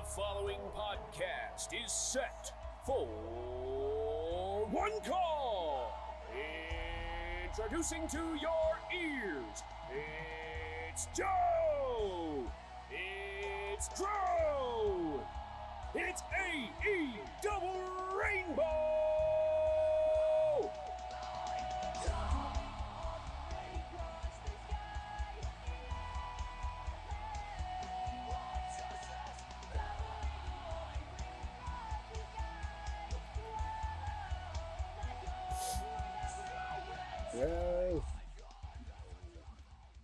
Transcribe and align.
The 0.00 0.06
following 0.06 0.60
podcast 0.74 1.74
is 1.84 1.92
set 1.92 2.52
for 2.86 3.06
one 4.70 4.92
call. 5.06 5.92
Introducing 7.44 8.08
to 8.08 8.16
your 8.40 8.78
ears, 8.98 9.62
it's 10.90 11.06
Joe. 11.14 12.44
It's 12.90 13.88
Dro. 13.88 15.20
It's 15.94 16.22
AE 16.48 17.20
Double 17.42 17.82
Rainbow. 18.18 18.99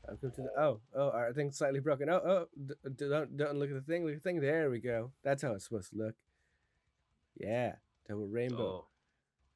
Welcome 0.09 0.31
to 0.31 0.43
the 0.43 0.51
oh 0.59 0.81
oh 0.95 1.11
our 1.11 1.33
thing's 1.33 1.59
slightly 1.59 1.81
broken. 1.81 2.09
Oh 2.09 2.15
oh 2.15 2.47
d- 2.67 2.75
don't 2.97 3.37
don't 3.37 3.59
look 3.59 3.69
at 3.69 3.75
the 3.75 3.83
thing. 3.83 4.05
Look 4.05 4.15
at 4.15 4.23
the 4.23 4.29
thing. 4.29 4.41
There 4.41 4.71
we 4.71 4.79
go. 4.79 5.11
That's 5.23 5.43
how 5.43 5.53
it's 5.53 5.65
supposed 5.65 5.91
to 5.91 5.99
look. 5.99 6.15
Yeah, 7.39 7.75
double 8.09 8.27
rainbow. 8.27 8.87
Oh, 8.87 8.87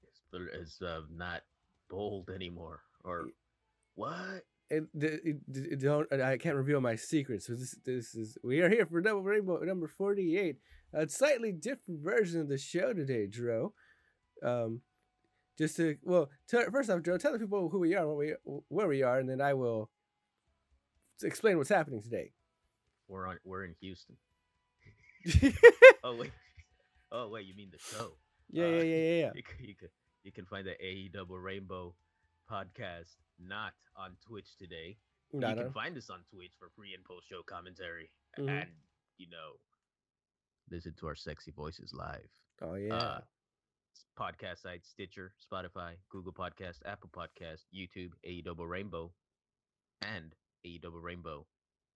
it's, 0.03 0.21
it's 0.55 0.83
uh, 0.83 1.01
not 1.11 1.43
bold 1.89 2.29
anymore. 2.29 2.81
Or 3.05 3.29
what? 3.95 4.45
It, 4.69 4.85
it, 4.95 5.21
it, 5.25 5.37
it 5.49 5.81
don't 5.81 6.13
I 6.13 6.37
can't 6.37 6.57
reveal 6.57 6.81
my 6.83 6.97
secrets. 6.97 7.47
So 7.47 7.55
this 7.55 7.77
this 7.85 8.15
is 8.15 8.37
we 8.45 8.61
are 8.61 8.69
here 8.69 8.85
for 8.85 9.01
double 9.01 9.23
rainbow 9.23 9.59
number 9.61 9.89
forty 9.89 10.37
eight. 10.37 10.59
A 10.93 11.09
slightly 11.09 11.53
different 11.53 12.01
version 12.01 12.41
of 12.41 12.49
the 12.49 12.59
show 12.59 12.93
today, 12.93 13.27
Dro. 13.27 13.73
Um, 14.43 14.83
just 15.61 15.77
to 15.77 15.97
well, 16.03 16.31
first 16.73 16.89
off, 16.91 17.03
Joe, 17.03 17.19
tell 17.19 17.33
the 17.33 17.39
people 17.39 17.69
who 17.69 17.79
we 17.79 17.95
are, 17.95 18.07
what 18.09 18.17
we 18.17 18.35
where 18.69 18.89
we 18.89 19.03
are, 19.03 19.19
and 19.19 19.29
then 19.29 19.41
I 19.41 19.55
will 19.55 19.91
explain 21.23 21.59
what's 21.59 21.69
happening 21.69 22.03
today. 22.03 22.33
We're 23.09 23.27
on. 23.27 23.39
We're 23.45 23.65
in 23.65 23.75
Houston. 23.81 24.17
Oh 26.03 26.17
wait. 26.17 26.33
Oh 27.13 27.29
wait. 27.29 27.45
You 27.45 27.55
mean 27.55 27.71
the 27.71 27.79
show? 27.79 28.13
Yeah, 28.51 28.65
Uh, 28.65 28.69
yeah, 28.69 28.83
yeah, 28.83 28.97
yeah, 28.97 29.21
yeah. 29.21 29.31
You 29.35 29.43
can, 29.43 29.65
you 29.65 29.75
can 29.75 29.89
you 30.25 30.33
can 30.33 30.45
find 30.47 30.67
the 30.67 30.83
AE 30.85 31.09
Double 31.13 31.39
Rainbow 31.39 31.95
podcast 32.51 33.17
not 33.39 33.73
on 33.97 34.17
Twitch 34.27 34.57
today. 34.59 34.97
You 35.33 35.41
can 35.41 35.73
find 35.73 35.97
us 35.99 36.09
on 36.11 36.21
Twitch 36.33 36.53
for 36.59 36.71
pre 36.77 36.95
and 36.95 37.05
post 37.05 37.29
show 37.29 37.43
commentary 37.47 38.11
Mhm. 38.39 38.49
and 38.63 38.71
you 39.19 39.27
know 39.29 39.59
listen 40.71 40.95
to 41.01 41.07
our 41.09 41.15
sexy 41.15 41.51
voices 41.51 41.93
live. 41.93 42.29
Oh 42.63 42.75
yeah. 42.77 42.95
Uh, 42.95 43.21
podcast 44.19 44.63
sites 44.63 44.89
Stitcher, 44.89 45.33
Spotify, 45.41 45.93
Google 46.11 46.33
Podcast, 46.33 46.79
Apple 46.87 47.11
Podcast, 47.15 47.63
YouTube, 47.75 48.11
AE 48.25 48.43
Double 48.43 48.67
Rainbow, 48.67 49.13
and 50.03 50.35
AEDoubleRainbow.com. 50.67 51.45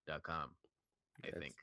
I 0.09 1.27
That's- 1.27 1.41
think. 1.43 1.55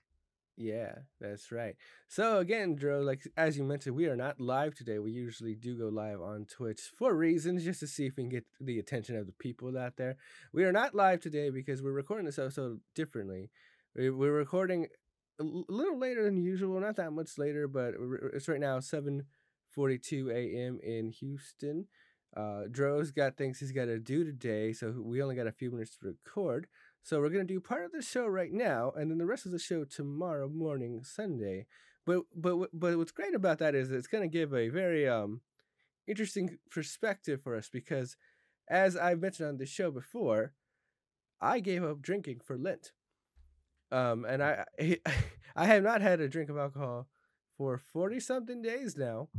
yeah, 0.58 1.00
that's 1.20 1.52
right. 1.52 1.76
So 2.08 2.38
again, 2.40 2.76
Dro, 2.76 3.02
like 3.02 3.22
as 3.38 3.58
you 3.58 3.64
mentioned, 3.64 3.96
we 3.96 4.08
are 4.08 4.16
not 4.16 4.40
live 4.40 4.76
today. 4.76 5.00
We 5.00 5.12
usually 5.12 5.56
do 5.56 5.78
go 5.78 5.88
live 5.90 6.22
on 6.22 6.46
Twitch 6.46 6.82
for 6.98 7.14
reasons, 7.16 7.64
just 7.64 7.80
to 7.82 7.88
see 7.88 8.06
if 8.06 8.16
we 8.18 8.24
can 8.24 8.30
get 8.30 8.46
the 8.60 8.80
attention 8.80 9.16
of 9.18 9.26
the 9.26 9.34
people 9.34 9.78
out 9.78 9.98
there. 9.98 10.18
We 10.54 10.64
are 10.64 10.72
not 10.72 10.94
live 10.96 11.20
today 11.22 11.50
because 11.50 11.82
we're 11.82 11.92
recording 11.92 12.26
this 12.26 12.40
episode 12.40 12.82
differently. 12.96 13.50
We- 13.96 14.10
We're 14.10 14.32
recording 14.32 14.88
a 15.40 15.44
little 15.44 15.98
later 15.98 16.24
than 16.24 16.38
usual, 16.38 16.80
not 16.80 16.96
that 16.98 17.12
much 17.12 17.38
later, 17.38 17.68
but 17.68 17.96
it's 18.34 18.48
right 18.48 18.60
now 18.60 18.80
seven 18.80 19.26
forty-two 19.74 20.30
a.m. 20.32 20.80
in 20.84 21.10
Houston. 21.10 21.88
Uh, 22.36 22.64
Dro's 22.72 23.12
got 23.12 23.36
things 23.36 23.60
he's 23.60 23.74
got 23.74 23.86
to 23.86 24.00
do 24.00 24.24
today, 24.24 24.72
so 24.72 24.94
we 24.98 25.22
only 25.22 25.36
got 25.36 25.48
a 25.48 25.52
few 25.52 25.70
minutes 25.70 25.98
to 25.98 26.08
record. 26.08 26.68
So 27.04 27.20
we're 27.20 27.30
gonna 27.30 27.44
do 27.46 27.60
part 27.60 27.84
of 27.84 27.92
the 27.92 28.02
show 28.02 28.28
right 28.28 28.54
now, 28.54 28.92
and 28.96 29.10
then 29.10 29.18
the 29.18 29.26
rest 29.26 29.46
of 29.46 29.52
the 29.52 29.60
show 29.60 29.84
tomorrow 29.84 30.48
morning, 30.48 31.04
Sunday. 31.04 31.66
But 32.06 32.24
but 32.36 32.70
but 32.74 32.98
what's 32.98 33.12
great 33.12 33.36
about 33.36 33.58
that 33.60 33.76
is 33.76 33.92
it's 33.92 34.08
gonna 34.08 34.28
give 34.28 34.54
a 34.54 34.70
very 34.70 35.08
um 35.08 35.42
interesting 36.08 36.58
perspective 36.70 37.42
for 37.42 37.56
us 37.56 37.70
because, 37.70 38.18
as 38.70 38.96
I've 38.96 39.22
mentioned 39.22 39.50
on 39.50 39.58
the 39.58 39.66
show 39.66 39.92
before, 39.92 40.54
I 41.42 41.60
gave 41.60 41.84
up 41.84 42.02
drinking 42.02 42.42
for 42.44 42.58
Lent. 42.58 42.92
Um, 43.92 44.26
and 44.26 44.44
I 44.44 44.66
I 45.56 45.66
have 45.66 45.84
not 45.84 46.02
had 46.02 46.22
a 46.22 46.30
drink 46.30 46.50
of 46.50 46.58
alcohol 46.58 47.08
for 47.58 47.78
forty 47.78 48.20
something 48.20 48.62
days 48.62 48.96
now. 48.96 49.30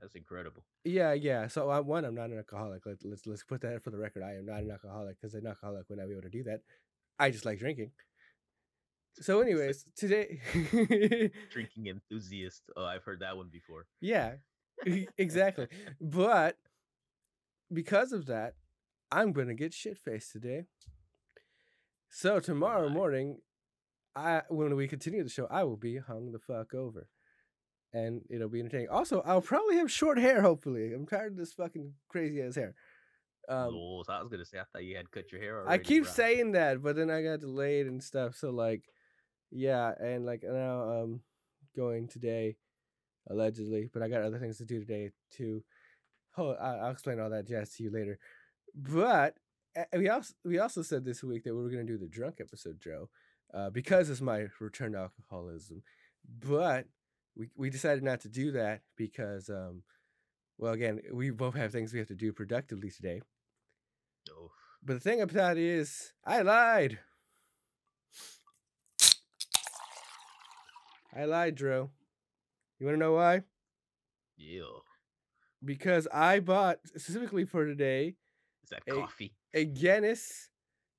That's 0.00 0.14
incredible. 0.14 0.64
Yeah, 0.84 1.12
yeah. 1.12 1.46
So 1.48 1.68
I, 1.68 1.80
one, 1.80 2.04
I'm 2.04 2.14
not 2.14 2.30
an 2.30 2.38
alcoholic. 2.38 2.86
Let, 2.86 2.96
let's 3.04 3.26
let's 3.26 3.44
put 3.44 3.60
that 3.62 3.82
for 3.82 3.90
the 3.90 3.98
record. 3.98 4.22
I 4.22 4.34
am 4.34 4.46
not 4.46 4.58
an 4.58 4.62
mm-hmm. 4.62 4.72
alcoholic 4.72 5.20
because 5.20 5.34
an 5.34 5.46
alcoholic 5.46 5.88
would 5.88 5.98
not 5.98 6.06
be 6.06 6.12
able 6.12 6.22
to 6.22 6.30
do 6.30 6.42
that. 6.44 6.60
I 7.18 7.30
just 7.30 7.44
like 7.44 7.58
drinking. 7.58 7.90
So, 9.14 9.40
anyways, 9.40 9.84
today, 9.96 10.40
Drinking 11.50 11.86
enthusiast. 11.88 12.62
Oh, 12.76 12.84
I've 12.84 13.02
heard 13.02 13.20
that 13.20 13.36
one 13.36 13.48
before. 13.52 13.86
yeah, 14.00 14.34
exactly. 15.18 15.66
But 16.00 16.56
because 17.72 18.12
of 18.12 18.26
that, 18.26 18.54
I'm 19.12 19.32
gonna 19.32 19.54
get 19.54 19.74
shit 19.74 19.98
faced 19.98 20.32
today. 20.32 20.64
So 22.08 22.40
tomorrow 22.40 22.88
morning, 22.88 23.38
I 24.16 24.42
when 24.48 24.74
we 24.76 24.88
continue 24.88 25.22
the 25.22 25.30
show, 25.30 25.46
I 25.50 25.64
will 25.64 25.76
be 25.76 25.98
hung 25.98 26.32
the 26.32 26.38
fuck 26.38 26.74
over, 26.74 27.08
and 27.92 28.22
it'll 28.30 28.48
be 28.48 28.60
entertaining. 28.60 28.88
Also, 28.88 29.22
I'll 29.24 29.40
probably 29.40 29.76
have 29.76 29.90
short 29.90 30.18
hair. 30.18 30.42
Hopefully, 30.42 30.92
I'm 30.92 31.06
tired 31.06 31.32
of 31.32 31.38
this 31.38 31.52
fucking 31.52 31.92
crazy 32.08 32.42
ass 32.42 32.54
hair. 32.54 32.74
Um, 33.48 33.74
I 34.08 34.20
was 34.20 34.28
gonna 34.30 34.44
say 34.44 34.58
I 34.58 34.64
thought 34.72 34.84
you 34.84 34.96
had 34.96 35.10
cut 35.10 35.32
your 35.32 35.40
hair 35.40 35.58
already. 35.58 35.74
I 35.74 35.78
keep 35.78 36.04
bro. 36.04 36.12
saying 36.12 36.52
that, 36.52 36.82
but 36.82 36.94
then 36.94 37.10
I 37.10 37.22
got 37.22 37.40
delayed 37.40 37.86
and 37.86 38.02
stuff. 38.02 38.36
So 38.36 38.50
like, 38.50 38.84
yeah, 39.50 39.92
and 40.00 40.24
like 40.24 40.44
now 40.44 41.02
um 41.02 41.20
going 41.76 42.06
today, 42.06 42.56
allegedly, 43.28 43.88
but 43.92 44.02
I 44.02 44.08
got 44.08 44.22
other 44.22 44.38
things 44.38 44.58
to 44.58 44.64
do 44.64 44.78
today 44.78 45.10
too. 45.30 45.64
I- 46.38 46.42
I'll 46.42 46.92
explain 46.92 47.18
all 47.18 47.30
that 47.30 47.48
jazz 47.48 47.74
to 47.74 47.82
you 47.82 47.90
later. 47.90 48.18
But 48.74 49.34
we 49.92 50.08
also 50.08 50.34
we 50.44 50.58
also 50.58 50.82
said 50.82 51.04
this 51.04 51.24
week 51.24 51.44
that 51.44 51.54
we 51.54 51.62
were 51.62 51.70
gonna 51.70 51.84
do 51.84 51.98
the 51.98 52.06
drunk 52.06 52.36
episode, 52.40 52.80
Joe, 52.80 53.08
uh, 53.52 53.70
because 53.70 54.10
it's 54.10 54.20
my 54.20 54.46
return 54.60 54.92
to 54.92 54.98
alcoholism. 54.98 55.82
But 56.38 56.86
we 57.40 57.48
we 57.56 57.70
decided 57.70 58.04
not 58.04 58.20
to 58.20 58.28
do 58.28 58.52
that 58.52 58.82
because 58.96 59.48
um, 59.48 59.82
well, 60.58 60.74
again, 60.74 61.00
we 61.12 61.30
both 61.30 61.54
have 61.54 61.72
things 61.72 61.92
we 61.92 61.98
have 61.98 62.08
to 62.08 62.14
do 62.14 62.32
productively 62.34 62.90
today. 62.90 63.22
Oh, 64.30 64.50
But 64.84 64.94
the 64.94 65.00
thing 65.00 65.22
about 65.22 65.56
it 65.56 65.64
is, 65.64 66.12
I 66.24 66.42
lied. 66.42 66.98
I 71.14 71.24
lied, 71.24 71.54
Drew. 71.56 71.90
You 72.78 72.86
want 72.86 72.96
to 72.96 73.00
know 73.00 73.12
why? 73.12 73.42
yeah. 74.36 74.62
Because 75.64 76.08
I 76.12 76.40
bought 76.40 76.78
specifically 76.86 77.44
for 77.44 77.66
today 77.66 78.16
Is 78.64 78.70
that 78.70 78.86
coffee? 78.86 79.34
a 79.54 79.64
Guinness 79.66 80.48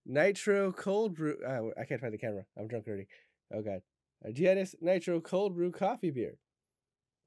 Nitro 0.05 0.71
Cold 0.71 1.15
Brew. 1.15 1.37
Uh, 1.45 1.79
I 1.79 1.85
can't 1.85 2.01
find 2.01 2.13
the 2.13 2.17
camera. 2.19 2.45
I'm 2.57 2.67
drunk 2.67 2.87
already. 2.87 3.07
Oh 3.53 3.61
god, 3.61 3.81
a 4.23 4.31
Guinness 4.31 4.75
Nitro 4.81 5.19
Cold 5.21 5.55
Brew 5.55 5.71
coffee 5.71 6.11
beer 6.11 6.37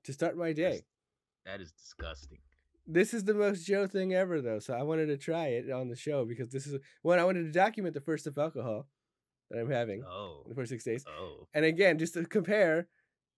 to 0.04 0.12
start 0.12 0.36
my 0.36 0.52
day. 0.52 0.62
That's- 0.62 0.82
That 1.46 1.60
is 1.60 1.72
disgusting. 1.72 2.38
This 2.86 3.14
is 3.14 3.24
the 3.24 3.32
most 3.34 3.64
Joe 3.66 3.86
thing 3.86 4.12
ever, 4.12 4.40
though. 4.42 4.58
So 4.58 4.74
I 4.74 4.82
wanted 4.82 5.06
to 5.06 5.16
try 5.16 5.46
it 5.48 5.70
on 5.70 5.88
the 5.88 5.96
show 5.96 6.24
because 6.26 6.50
this 6.50 6.66
is 6.66 6.78
one 7.02 7.18
I 7.18 7.24
wanted 7.24 7.44
to 7.44 7.50
document 7.52 7.94
the 7.94 8.00
first 8.02 8.26
of 8.26 8.36
alcohol 8.36 8.86
that 9.50 9.58
I'm 9.58 9.70
having 9.70 10.00
in 10.00 10.04
Oh. 10.06 10.44
the 10.46 10.54
first 10.54 10.68
six 10.70 10.84
days. 10.84 11.04
Oh. 11.08 11.48
And 11.54 11.64
again, 11.64 11.98
just 11.98 12.12
to 12.14 12.24
compare 12.26 12.88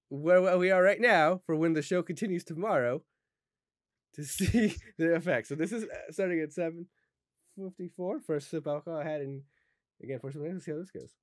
where 0.09 0.57
we 0.59 0.71
are 0.73 0.83
right 0.83 1.01
now 1.01 1.43
for 1.47 1.55
when 1.55 1.75
the 1.75 1.83
show 1.83 2.03
continues 2.03 2.43
tomorrow 2.45 3.03
to 4.15 4.25
see 4.37 4.77
the 4.99 5.15
effect. 5.15 5.47
So 5.47 5.55
this 5.55 5.71
is 5.73 5.85
uh, 5.85 6.11
starting 6.11 6.41
at 6.41 6.51
7.54. 6.51 8.23
First 8.25 8.51
sip 8.51 8.67
alcohol 8.67 8.99
I 9.01 9.05
had 9.05 9.21
in, 9.23 9.43
again, 10.03 10.19
first 10.21 10.37
minutes. 10.37 10.55
Let's 10.55 10.65
see 10.67 10.73
how 10.73 10.79
this 10.79 10.91
goes. 10.91 11.15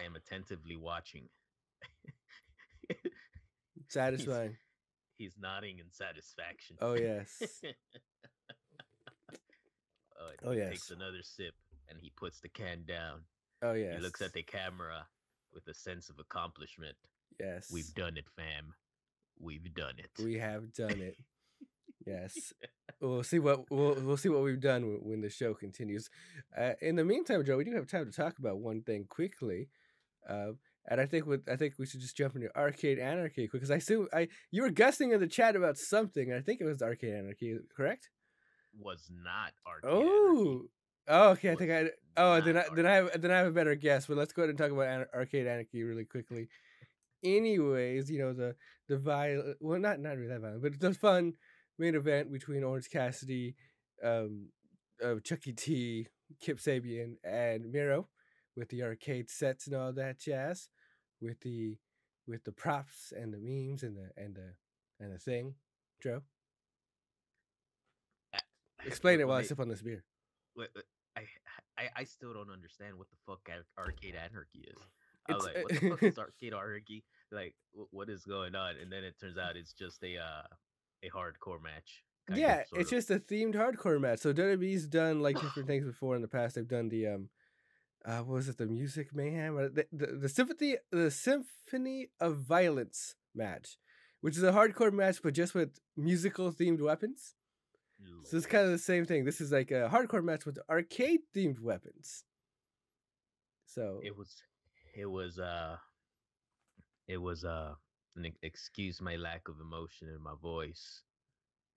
I 0.00 0.04
am 0.04 0.16
attentively 0.16 0.76
watching. 0.76 1.28
Satisfying. 3.88 4.56
He's 5.18 5.34
nodding 5.38 5.78
in 5.78 5.90
satisfaction. 5.90 6.76
Oh, 6.80 6.94
yes. 6.94 7.42
oh, 10.18 10.30
Oh, 10.44 10.52
he 10.52 10.58
yes. 10.58 10.70
Takes 10.70 10.90
another 10.90 11.22
sip 11.22 11.54
and 11.88 11.98
he 12.00 12.10
puts 12.16 12.40
the 12.40 12.48
can 12.48 12.84
down. 12.86 13.20
Oh, 13.62 13.72
yes. 13.74 13.96
He 13.96 14.02
looks 14.02 14.22
at 14.22 14.32
the 14.32 14.42
camera 14.42 15.06
with 15.52 15.66
a 15.68 15.74
sense 15.74 16.08
of 16.08 16.18
accomplishment. 16.18 16.96
Yes. 17.38 17.70
We've 17.72 17.92
done 17.94 18.16
it, 18.16 18.26
fam. 18.36 18.72
We've 19.38 19.74
done 19.74 19.94
it. 19.98 20.10
We 20.22 20.38
have 20.38 20.72
done 20.72 21.00
it. 21.00 21.16
Yes. 22.06 22.54
We'll 22.98 23.22
see 23.22 23.38
what 23.38 23.70
we'll 23.70 23.94
we'll 23.94 24.16
see 24.16 24.30
what 24.30 24.42
we've 24.42 24.58
done 24.58 25.00
when 25.02 25.20
the 25.20 25.28
show 25.28 25.52
continues. 25.52 26.08
Uh, 26.58 26.72
in 26.80 26.96
the 26.96 27.04
meantime, 27.04 27.44
Joe, 27.44 27.58
we 27.58 27.64
do 27.64 27.74
have 27.74 27.86
time 27.86 28.06
to 28.06 28.10
talk 28.10 28.38
about 28.38 28.58
one 28.58 28.80
thing 28.80 29.04
quickly. 29.08 29.68
Uh, 30.28 30.52
And 30.86 31.00
I 31.00 31.06
think 31.06 31.26
with 31.26 31.48
I 31.48 31.56
think 31.56 31.74
we 31.78 31.86
should 31.86 32.00
just 32.00 32.16
jump 32.16 32.34
into 32.36 32.48
Arcade 32.56 32.98
Anarchy 32.98 33.48
because 33.52 33.70
I 33.70 33.76
assume 33.76 34.08
I 34.12 34.28
you 34.50 34.62
were 34.62 34.70
guessing 34.70 35.12
in 35.12 35.20
the 35.20 35.26
chat 35.26 35.54
about 35.54 35.76
something. 35.76 36.32
I 36.32 36.40
think 36.40 36.60
it 36.60 36.64
was 36.64 36.82
Arcade 36.82 37.14
Anarchy, 37.14 37.58
correct? 37.76 38.08
Was 38.78 39.10
not 39.10 39.52
Arcade 39.66 39.90
Oh, 39.90 40.62
oh, 41.08 41.28
okay. 41.30 41.50
I 41.52 41.54
think 41.56 41.70
I. 41.70 41.90
Oh, 42.16 42.40
then 42.40 42.56
I 42.56 42.64
then 42.74 42.86
I 42.86 42.94
have 42.94 43.20
then 43.20 43.30
I 43.30 43.38
have 43.38 43.46
a 43.48 43.52
better 43.52 43.74
guess. 43.74 44.06
But 44.06 44.16
let's 44.16 44.32
go 44.32 44.42
ahead 44.42 44.50
and 44.50 44.58
talk 44.58 44.70
about 44.72 44.88
An- 44.88 45.06
Arcade 45.14 45.46
Anarchy 45.46 45.82
really 45.82 46.04
quickly. 46.04 46.48
Anyways, 47.22 48.10
you 48.10 48.18
know 48.18 48.32
the 48.32 48.56
the 48.88 48.96
violent, 48.98 49.58
well, 49.60 49.78
not 49.78 50.00
not 50.00 50.16
really 50.16 50.28
that 50.28 50.40
violent, 50.40 50.62
but 50.62 50.80
the 50.80 50.94
fun 50.94 51.34
main 51.78 51.94
event 51.94 52.32
between 52.32 52.64
Orange 52.64 52.88
Cassidy, 52.90 53.54
um, 54.02 54.48
uh, 55.04 55.16
Chucky 55.22 55.52
T, 55.52 56.08
Kip 56.40 56.58
Sabian, 56.58 57.16
and 57.22 57.70
Miro, 57.70 58.08
with 58.60 58.68
the 58.68 58.82
arcade 58.82 59.30
sets 59.30 59.66
and 59.66 59.74
all 59.74 59.90
that 59.90 60.20
jazz, 60.20 60.68
with 61.20 61.40
the 61.40 61.78
with 62.28 62.44
the 62.44 62.52
props 62.52 63.10
and 63.16 63.32
the 63.32 63.38
memes 63.38 63.82
and 63.82 63.96
the 63.96 64.10
and 64.22 64.36
the 64.36 64.52
and 65.00 65.12
the 65.12 65.18
thing. 65.18 65.54
Joe, 66.02 66.20
explain 68.84 69.18
it 69.18 69.26
while 69.26 69.38
I 69.38 69.42
sip 69.42 69.60
on 69.60 69.68
this 69.68 69.80
beer. 69.82 70.04
wait, 70.54 70.68
wait, 70.76 70.84
I, 71.16 71.22
I 71.78 71.88
I 71.96 72.04
still 72.04 72.34
don't 72.34 72.50
understand 72.50 72.96
what 72.98 73.08
the 73.10 73.16
fuck 73.26 73.48
Arcade 73.78 74.14
Anarchy 74.14 74.68
is. 74.68 74.76
I 75.28 75.34
was 75.34 75.46
It's, 75.46 75.54
like, 75.54 75.64
what 75.64 75.80
the 75.80 75.88
fuck 75.90 76.02
is 76.02 76.18
Arcade 76.26 76.52
Anarchy? 76.52 77.04
Like, 77.32 77.54
what 77.72 78.10
is 78.10 78.24
going 78.24 78.54
on? 78.54 78.74
And 78.80 78.92
then 78.92 79.04
it 79.04 79.14
turns 79.18 79.38
out 79.38 79.56
it's 79.56 79.72
just 79.72 80.02
a 80.02 80.18
uh, 80.18 80.42
a 81.02 81.08
hardcore 81.10 81.62
match. 81.62 82.02
kind 82.28 82.38
of, 82.38 82.48
yeah, 82.48 82.62
it's 82.74 82.90
of. 82.90 82.90
just 82.90 83.10
a 83.10 83.18
themed 83.18 83.54
hardcore 83.54 83.98
match. 83.98 84.18
So 84.18 84.34
WWE's 84.34 84.86
done 84.86 85.20
like 85.20 85.40
different 85.40 85.66
things 85.68 85.86
before 85.86 86.14
in 86.14 86.20
the 86.22 86.28
past. 86.28 86.56
They've 86.56 86.68
done 86.68 86.90
the 86.90 87.06
um, 87.06 87.30
uh, 88.04 88.18
what 88.18 88.34
was 88.34 88.48
it? 88.48 88.58
The 88.58 88.66
Music 88.66 89.14
Mayhem, 89.14 89.56
or 89.56 89.68
the 89.68 89.86
the, 89.92 90.06
the 90.06 90.28
symphony, 90.28 90.76
the 90.90 91.10
Symphony 91.10 92.08
of 92.20 92.38
Violence 92.38 93.14
match, 93.34 93.78
which 94.20 94.36
is 94.36 94.42
a 94.42 94.52
hardcore 94.52 94.92
match 94.92 95.20
but 95.22 95.34
just 95.34 95.54
with 95.54 95.78
musical 95.96 96.52
themed 96.52 96.80
weapons. 96.80 97.34
So 98.24 98.38
it's 98.38 98.46
kind 98.46 98.64
of 98.64 98.70
the 98.70 98.78
same 98.78 99.04
thing. 99.04 99.24
This 99.24 99.40
is 99.40 99.52
like 99.52 99.70
a 99.70 99.90
hardcore 99.92 100.24
match 100.24 100.46
with 100.46 100.58
arcade 100.70 101.20
themed 101.36 101.60
weapons. 101.60 102.24
So 103.66 104.00
it 104.02 104.16
was 104.16 104.34
it 104.94 105.06
was 105.06 105.38
uh 105.38 105.76
it 107.06 107.18
was 107.18 107.44
uh 107.44 107.74
an 108.16 108.32
excuse 108.42 109.00
my 109.00 109.16
lack 109.16 109.48
of 109.48 109.60
emotion 109.60 110.08
in 110.08 110.22
my 110.22 110.34
voice 110.40 111.02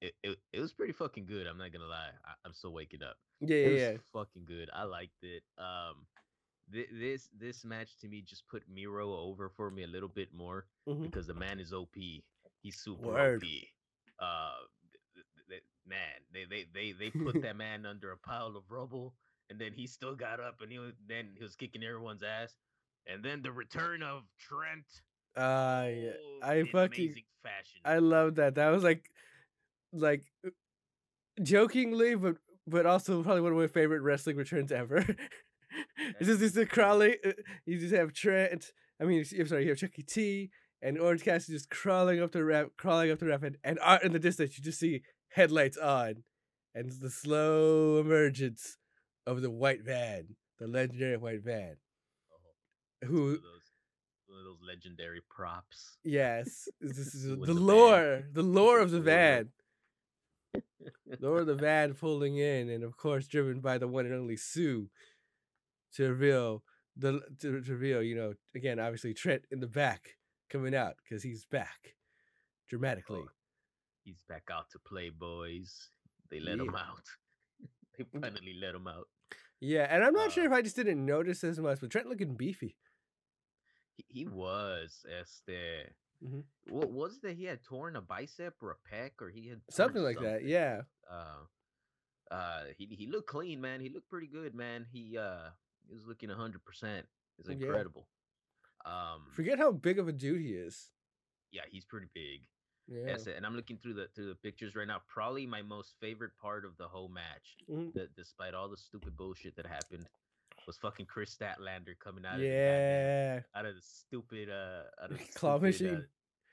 it, 0.00 0.12
it, 0.22 0.38
it 0.52 0.60
was 0.60 0.72
pretty 0.72 0.92
fucking 0.92 1.26
good 1.26 1.46
i'm 1.46 1.58
not 1.58 1.72
gonna 1.72 1.86
lie 1.86 2.10
I, 2.24 2.32
i'm 2.44 2.52
still 2.52 2.72
waking 2.72 3.02
up 3.02 3.16
yeah, 3.40 3.56
it 3.56 3.72
was 3.72 3.80
yeah. 3.82 3.92
fucking 4.12 4.44
good 4.46 4.68
i 4.74 4.82
liked 4.84 5.22
it 5.22 5.42
um 5.58 6.06
th- 6.72 6.88
this 6.92 7.28
this 7.38 7.64
match 7.64 7.96
to 8.00 8.08
me 8.08 8.22
just 8.22 8.46
put 8.48 8.62
miro 8.72 9.14
over 9.14 9.48
for 9.48 9.70
me 9.70 9.84
a 9.84 9.86
little 9.86 10.08
bit 10.08 10.32
more 10.34 10.66
Mhm. 10.88 11.02
because 11.02 11.26
the 11.26 11.34
man 11.34 11.58
is 11.60 11.72
op 11.72 11.94
he's 12.62 12.76
super 12.76 13.06
Word. 13.08 13.42
op 13.42 13.48
uh 14.22 14.50
th- 15.14 15.26
th- 15.48 15.62
man 15.86 16.20
they 16.32 16.44
they 16.44 16.66
they, 16.74 16.92
they 16.92 17.10
put 17.10 17.40
that 17.42 17.56
man 17.56 17.86
under 17.86 18.12
a 18.12 18.16
pile 18.18 18.54
of 18.56 18.64
rubble 18.70 19.14
and 19.50 19.58
then 19.60 19.72
he 19.72 19.86
still 19.86 20.14
got 20.14 20.40
up 20.40 20.60
and 20.60 20.70
he 20.72 20.78
was 20.78 20.92
then 21.08 21.28
he 21.36 21.42
was 21.42 21.54
kicking 21.56 21.82
everyone's 21.84 22.22
ass 22.22 22.54
and 23.06 23.24
then 23.24 23.40
the 23.42 23.52
return 23.52 24.02
of 24.02 24.22
trent 24.38 24.84
Uh, 25.36 25.86
yeah. 25.92 26.10
oh, 26.18 26.38
I 26.42 26.54
in 26.56 26.66
fucking- 26.66 27.04
amazing 27.06 27.24
fashion 27.42 27.80
I 27.84 27.98
love 27.98 28.34
that. 28.36 28.54
That 28.56 28.70
was 28.70 28.82
like, 28.82 29.10
like, 29.92 30.24
uh, 30.46 30.50
jokingly, 31.42 32.14
but 32.14 32.36
but 32.66 32.86
also 32.86 33.22
probably 33.22 33.42
one 33.42 33.52
of 33.52 33.58
my 33.58 33.66
favorite 33.68 34.00
wrestling 34.02 34.36
returns 34.36 34.72
ever. 34.72 34.98
it's 36.18 36.26
just 36.28 36.42
it's 36.42 36.56
a 36.56 36.66
crawling. 36.66 37.14
uh, 37.24 37.32
You 37.64 37.78
just 37.78 37.94
have 37.94 38.12
Trent. 38.12 38.66
I 39.00 39.04
mean, 39.04 39.24
I'm 39.38 39.46
sorry, 39.46 39.64
you 39.64 39.70
have 39.70 39.78
Chucky 39.78 40.02
T 40.02 40.50
and 40.82 40.98
Orange 40.98 41.22
Cassidy 41.22 41.54
just 41.56 41.70
crawling 41.70 42.20
up 42.22 42.32
the 42.32 42.44
ramp, 42.44 42.72
crawling 42.78 43.10
up 43.10 43.18
the 43.18 43.26
ramp, 43.26 43.42
and, 43.44 43.56
and 43.64 43.78
in 44.02 44.12
the 44.12 44.18
distance 44.18 44.56
you 44.58 44.64
just 44.64 44.78
see 44.80 45.02
headlights 45.30 45.76
on, 45.76 46.24
and 46.74 46.90
the 47.00 47.10
slow 47.10 47.98
emergence 48.00 48.78
of 49.26 49.42
the 49.42 49.50
white 49.50 49.82
van, 49.84 50.36
the 50.58 50.66
legendary 50.66 51.16
white 51.18 51.42
van. 51.44 51.76
Oh, 52.32 52.36
it's 53.02 53.10
one 53.10 53.10
Who? 53.10 53.26
of 53.34 53.42
those, 53.42 53.62
one 54.28 54.38
of 54.38 54.44
those 54.44 54.58
legendary 54.66 55.20
props 55.28 55.98
Yes, 56.04 56.68
this 56.80 56.98
is 57.14 57.24
the 57.28 57.36
the 57.36 57.54
van. 57.54 57.66
lore, 57.66 58.22
the 58.32 58.42
lore 58.58 58.80
of 58.80 58.90
the 58.90 59.00
van. 59.00 59.50
Lord 61.20 61.46
the 61.46 61.54
van 61.54 61.94
pulling 61.94 62.36
in, 62.36 62.68
and 62.70 62.84
of 62.84 62.96
course 62.96 63.26
driven 63.26 63.60
by 63.60 63.78
the 63.78 63.88
one 63.88 64.06
and 64.06 64.14
only 64.14 64.36
Sue 64.36 64.90
to 65.94 66.08
reveal 66.10 66.62
the 66.96 67.20
to, 67.40 67.60
to 67.60 67.72
reveal, 67.72 68.02
you 68.02 68.14
know, 68.16 68.34
again, 68.54 68.78
obviously 68.78 69.14
Trent 69.14 69.42
in 69.50 69.60
the 69.60 69.66
back 69.66 70.16
coming 70.50 70.74
out 70.74 70.94
because 71.02 71.22
he's 71.22 71.44
back 71.44 71.94
dramatically. 72.68 73.20
Oh, 73.22 73.28
he's 74.04 74.22
back 74.28 74.44
out 74.52 74.70
to 74.70 74.78
play 74.78 75.10
boys 75.10 75.90
they 76.30 76.40
let 76.40 76.58
him 76.58 76.74
out 76.74 77.04
they 77.98 78.04
finally 78.20 78.54
let 78.60 78.74
him 78.74 78.86
out 78.86 79.06
Yeah, 79.60 79.86
and 79.90 80.02
I'm 80.04 80.12
not 80.14 80.32
sure 80.32 80.44
Uh, 80.44 80.46
if 80.48 80.52
I 80.52 80.62
just 80.62 80.76
didn't 80.76 81.04
notice 81.04 81.44
as 81.44 81.58
much, 81.58 81.80
but 81.80 81.90
Trent 81.90 82.08
looking 82.08 82.34
beefy. 82.34 82.76
He, 83.96 84.04
he 84.08 84.26
was 84.26 85.04
este. 85.20 85.92
Mhm. 86.24 86.44
What 86.70 86.90
was 86.90 87.20
that? 87.20 87.36
He 87.36 87.44
had 87.44 87.62
torn 87.62 87.96
a 87.96 88.00
bicep 88.00 88.62
or 88.62 88.70
a 88.72 88.76
pec, 88.94 89.20
or 89.20 89.28
he 89.30 89.48
had 89.48 89.60
Something 89.70 90.02
like 90.02 90.18
that, 90.20 90.44
yeah. 90.44 90.82
Uh, 91.10 91.44
uh, 92.30 92.64
he 92.76 92.86
he 92.86 93.06
looked 93.06 93.28
clean, 93.28 93.60
man. 93.60 93.80
He 93.80 93.88
looked 93.88 94.08
pretty 94.08 94.26
good, 94.26 94.54
man. 94.54 94.86
He 94.90 95.16
uh, 95.18 95.50
he 95.86 95.94
was 95.94 96.06
looking 96.06 96.28
hundred 96.30 96.64
percent. 96.64 97.06
It's 97.38 97.48
Yeah. 97.48 97.54
incredible. 97.56 98.08
Um, 98.84 99.26
Forget 99.32 99.58
how 99.58 99.72
big 99.72 99.98
of 99.98 100.08
a 100.08 100.12
dude 100.12 100.40
he 100.40 100.54
is. 100.54 100.90
yeah, 101.50 101.62
he's 101.70 101.84
pretty 101.84 102.08
big. 102.14 102.46
Yeah. 102.88 103.04
That's 103.06 103.26
it. 103.26 103.36
And 103.36 103.44
I'm 103.44 103.56
looking 103.56 103.78
through 103.78 103.94
the 103.94 104.08
through 104.08 104.28
the 104.28 104.34
pictures 104.36 104.74
right 104.74 104.86
now. 104.86 105.02
Probably 105.08 105.46
my 105.46 105.60
most 105.62 105.96
favorite 106.00 106.36
part 106.38 106.64
of 106.64 106.76
the 106.78 106.88
whole 106.88 107.08
match, 107.08 107.56
Mhm. 107.68 107.92
that 107.94 108.14
despite 108.14 108.54
all 108.54 108.68
the 108.68 108.76
stupid 108.76 109.16
bullshit 109.16 109.56
that 109.56 109.66
happened, 109.66 110.08
was 110.66 110.76
fucking 110.78 111.06
Kris 111.06 111.34
Statlander 111.34 111.98
coming 112.02 112.24
out 112.26 112.34
of 112.34 112.40
the 112.40 112.46
Yeah. 112.46 113.40
out 113.54 113.66
of 113.66 113.74
the 113.74 113.80
stupid 113.82 114.50
uh 114.50 114.82
out 115.02 115.10
of 115.12 115.18
the 115.18 115.24
Claw 115.34 115.58
stupid, 115.58 115.62
machine. 115.62 115.94
uh, 115.96 116.00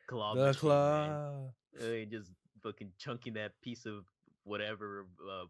claw 0.07 0.35
The 0.35 0.45
machine, 0.47 0.59
claw. 0.59 1.49
Uh, 1.79 2.05
just 2.09 2.31
fucking 2.61 2.91
chunking 2.99 3.33
that 3.33 3.51
piece 3.61 3.85
of 3.85 4.05
whatever 4.43 5.07
uh 5.27 5.45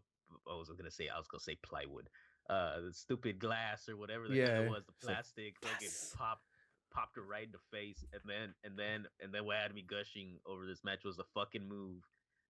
I 0.50 0.56
was 0.56 0.68
gonna 0.76 0.90
say 0.90 1.08
I 1.08 1.18
was 1.18 1.26
gonna 1.28 1.40
say 1.42 1.56
plywood. 1.62 2.08
Uh 2.48 2.80
the 2.80 2.92
stupid 2.92 3.38
glass 3.38 3.88
or 3.88 3.96
whatever 3.96 4.28
the 4.28 4.36
Yeah, 4.36 4.60
it 4.60 4.70
was, 4.70 4.82
the 4.86 5.06
plastic 5.06 5.56
fucking 5.62 5.78
"Yes." 5.82 6.14
popped 6.16 6.44
popped 6.92 7.16
her 7.16 7.22
right 7.22 7.44
in 7.46 7.52
the 7.52 7.76
face 7.76 8.04
and 8.12 8.22
then 8.26 8.54
and 8.64 8.78
then 8.78 9.06
and 9.20 9.32
then 9.34 9.44
what 9.44 9.56
had 9.56 9.74
me 9.74 9.82
gushing 9.82 10.38
over 10.46 10.64
this 10.66 10.84
match 10.84 11.04
was 11.04 11.16
the 11.16 11.24
fucking 11.34 11.66
move 11.68 12.02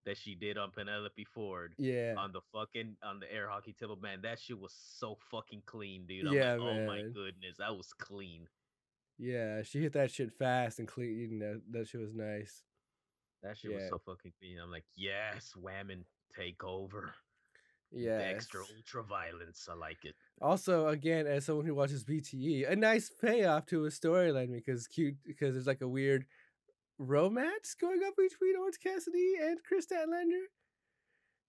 that 0.06 0.16
she 0.18 0.34
did 0.34 0.58
on 0.58 0.70
Penelope 0.70 1.24
Ford 1.34 1.74
Yeah. 1.78 2.14
on 2.18 2.32
the 2.32 2.40
fucking 2.52 2.96
on 3.02 3.20
the 3.20 3.32
air 3.32 3.48
hockey 3.48 3.72
table, 3.72 3.96
man. 3.96 4.20
That 4.22 4.38
shit 4.38 4.58
was 4.58 4.72
so 4.98 5.16
fucking 5.30 5.62
clean, 5.66 6.06
dude. 6.06 6.26
I'm 6.26 6.32
Yeah, 6.34 6.52
like, 6.54 6.60
oh 6.60 6.86
my 6.86 7.02
goodness, 7.02 7.56
that 7.58 7.74
was 7.76 7.92
clean. 7.92 8.46
Yeah, 9.18 9.62
she 9.62 9.80
hit 9.80 9.92
that 9.94 10.10
shit 10.10 10.32
fast 10.32 10.78
and 10.78 10.88
clean. 10.88 11.38
That, 11.38 11.62
that 11.70 11.88
shit 11.88 12.00
was 12.00 12.14
nice. 12.14 12.62
That 13.42 13.56
shit 13.56 13.70
Yeah. 13.70 13.76
was 13.78 13.88
so 13.88 13.98
fucking 14.04 14.32
clean. 14.38 14.58
I'm 14.62 14.70
like, 14.70 14.84
yes, 14.96 15.52
whammon, 15.56 16.04
take 16.36 16.64
over. 16.64 17.14
Yeah. 17.92 18.18
Extra 18.18 18.60
ultra 18.76 19.04
violence. 19.04 19.68
I 19.70 19.74
like 19.74 20.04
it. 20.04 20.16
Also, 20.40 20.88
again, 20.88 21.26
as 21.28 21.44
someone 21.46 21.64
who 21.64 21.74
watches 21.76 22.04
BTE, 22.04 22.68
a 22.68 22.74
nice 22.74 23.08
payoff 23.08 23.66
to 23.66 23.84
a 23.84 23.88
storyline 23.88 24.52
because 24.52 24.88
cute 24.88 25.14
because 25.24 25.54
there's 25.54 25.66
like 25.68 25.80
a 25.80 25.86
weird 25.88 26.24
romance 26.98 27.74
going 27.78 28.00
up 28.06 28.14
between 28.16 28.56
Orange 28.56 28.78
Cassidy 28.82 29.34
and 29.40 29.58
Kris 29.66 29.86
Statlander. 29.86 30.46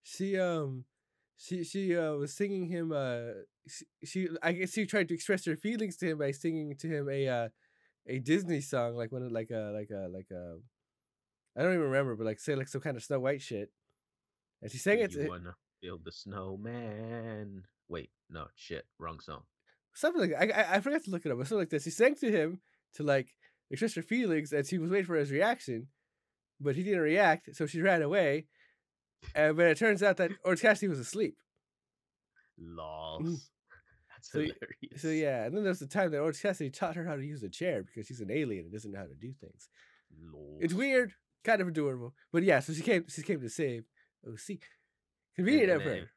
She 0.04 0.38
um 0.40 0.86
she 1.38 1.64
she 1.64 1.96
uh 1.96 2.14
was 2.14 2.34
singing 2.36 2.68
him 2.68 2.92
uh 2.92 3.44
she, 3.68 3.86
she 4.06 4.30
I 4.42 4.52
guess 4.54 4.74
she 4.74 4.86
tried 4.86 5.08
to 5.10 5.14
express 5.14 5.46
her 5.46 5.56
feelings 5.56 5.98
to 5.98 6.08
him 6.12 6.18
by 6.20 6.32
singing 6.32 6.75
to 6.80 6.88
him 6.88 7.10
a 7.10 7.28
uh 7.28 7.50
a 8.08 8.20
Disney 8.20 8.62
song 8.62 8.96
like 8.96 9.12
one 9.12 9.24
of 9.24 9.32
like 9.32 9.50
a 9.50 9.72
like 9.74 9.90
a 9.90 10.08
like 10.08 10.28
a 10.32 10.58
I 11.58 11.64
don't 11.64 11.74
even 11.74 11.86
remember 11.86 12.16
but 12.16 12.25
like 12.25 12.40
say 12.40 12.56
like 12.56 12.68
some 12.68 12.82
kind 12.82 12.98
of 12.98 13.04
Snow 13.04 13.20
White 13.20 13.42
shit. 13.42 13.70
And 14.62 14.72
she 14.72 14.78
sang 14.78 14.98
Do 14.98 15.04
it 15.06 15.12
you 15.14 15.24
to 15.24 15.30
wanna 15.30 15.56
build 15.82 16.02
the 16.06 16.12
snowman? 16.12 17.64
Wait, 17.88 18.10
no, 18.30 18.48
shit, 18.56 18.86
wrong 19.00 19.20
song. 19.20 19.44
something 19.94 20.22
like 20.32 20.34
I, 20.40 20.62
I 20.62 20.75
I 20.75 20.80
forgot 20.82 21.04
to 21.04 21.12
look 21.12 21.25
it 21.25 21.32
up, 21.32 21.38
but 21.38 21.48
something 21.48 21.60
like 21.60 21.70
this. 21.70 21.84
She 21.84 21.92
sang 21.92 22.16
to 22.16 22.32
him 22.32 22.62
to 22.96 23.04
like 23.04 23.28
express 23.72 23.95
her 23.95 24.01
feelings, 24.01 24.51
and 24.53 24.65
she 24.65 24.77
was 24.77 24.89
waiting 24.91 25.05
for 25.05 25.15
his 25.15 25.31
reaction, 25.31 25.88
but 26.60 26.75
he 26.75 26.84
didn't 26.84 27.00
react, 27.01 27.55
so 27.55 27.65
she 27.65 27.81
ran 27.81 28.01
away. 28.01 28.45
And 29.34 29.57
but 29.57 29.67
it 29.67 29.77
turns 29.77 30.03
out 30.03 30.17
that 30.17 30.31
Cassidy 30.60 30.88
was 30.88 31.00
asleep. 31.00 31.36
Lols. 32.57 33.50
That's 34.10 34.29
Mm. 34.29 34.31
So 34.31 34.39
hilarious. 34.39 35.01
So 35.01 35.07
yeah, 35.10 35.45
and 35.45 35.55
then 35.55 35.63
there's 35.63 35.79
the 35.79 35.88
time 35.88 36.12
that 36.12 36.39
Cassidy 36.41 36.69
taught 36.69 36.95
her 36.95 37.05
how 37.05 37.15
to 37.15 37.25
use 37.25 37.43
a 37.43 37.50
chair 37.50 37.84
because 37.84 38.07
she's 38.07 38.22
an 38.22 38.31
alien 38.31 38.65
and 38.65 38.72
doesn't 38.74 38.91
know 38.91 39.00
how 39.00 39.05
to 39.05 39.15
do 39.15 39.34
things. 39.39 39.69
It's 40.62 40.74
weird, 40.74 41.13
kind 41.43 41.62
of 41.62 41.67
adorable, 41.67 42.13
but 42.31 42.43
yeah. 42.43 42.60
So 42.62 42.74
she 42.74 42.81
came, 42.81 43.05
she 43.10 43.22
came 43.24 43.41
to 43.41 43.50
save 43.50 43.84
OC. 44.25 44.60
Convenient 45.36 45.69
of 45.72 45.81
her 45.81 45.89
then- 45.95 46.10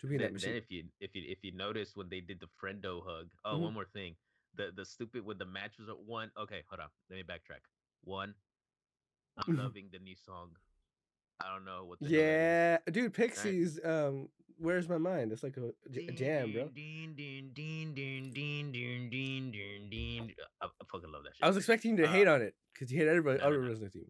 to 0.00 0.06
be 0.08 0.14
in 0.16 0.20
that 0.22 0.40
Then, 0.40 0.54
if 0.56 0.70
you 0.70 0.84
if 0.98 1.14
you 1.14 1.22
if 1.28 1.38
you 1.42 1.52
notice 1.54 1.92
when 1.94 2.08
they 2.08 2.20
did 2.20 2.40
the 2.40 2.48
friendo 2.60 3.02
hug, 3.06 3.28
oh, 3.44 3.56
Mhm. 3.56 3.60
one 3.60 3.74
more 3.74 3.84
thing 3.92 4.16
the 4.56 4.70
the 4.74 4.84
stupid 4.84 5.24
with 5.24 5.38
the 5.38 5.46
match 5.46 5.78
result 5.78 6.00
one. 6.06 6.30
Okay, 6.38 6.62
hold 6.68 6.80
on. 6.80 6.88
Let 7.10 7.16
me 7.16 7.22
backtrack. 7.22 7.62
One, 8.04 8.34
I'm 9.38 9.56
loving 9.62 9.88
the 9.92 9.98
new 9.98 10.16
song. 10.16 10.50
I 11.40 11.52
don't 11.52 11.64
know 11.64 11.84
what. 11.84 11.98
yeah, 12.00 12.78
dude, 12.90 13.14
Pixies. 13.14 13.80
Right? 13.84 13.92
Um, 13.92 14.28
where's 14.58 14.88
my 14.88 14.98
mind? 14.98 15.32
It's 15.32 15.42
like 15.42 15.56
a, 15.56 15.72
a 15.98 16.12
jam, 16.12 16.52
bro. 16.52 16.62
I, 20.60 20.66
I 20.66 20.84
fucking 20.90 21.10
love 21.10 21.24
that 21.24 21.34
shit. 21.34 21.42
I 21.42 21.48
was 21.48 21.56
expecting 21.56 21.92
you 21.92 22.04
to 22.04 22.08
uh, 22.08 22.12
hate 22.12 22.28
um, 22.28 22.34
on 22.34 22.42
it 22.42 22.54
because 22.72 22.92
you 22.92 22.98
hate 22.98 23.08
everybody, 23.08 23.38
no, 23.38 23.46
everyone 23.46 23.68
no, 23.68 23.78
no. 23.80 23.88
team. 23.88 24.06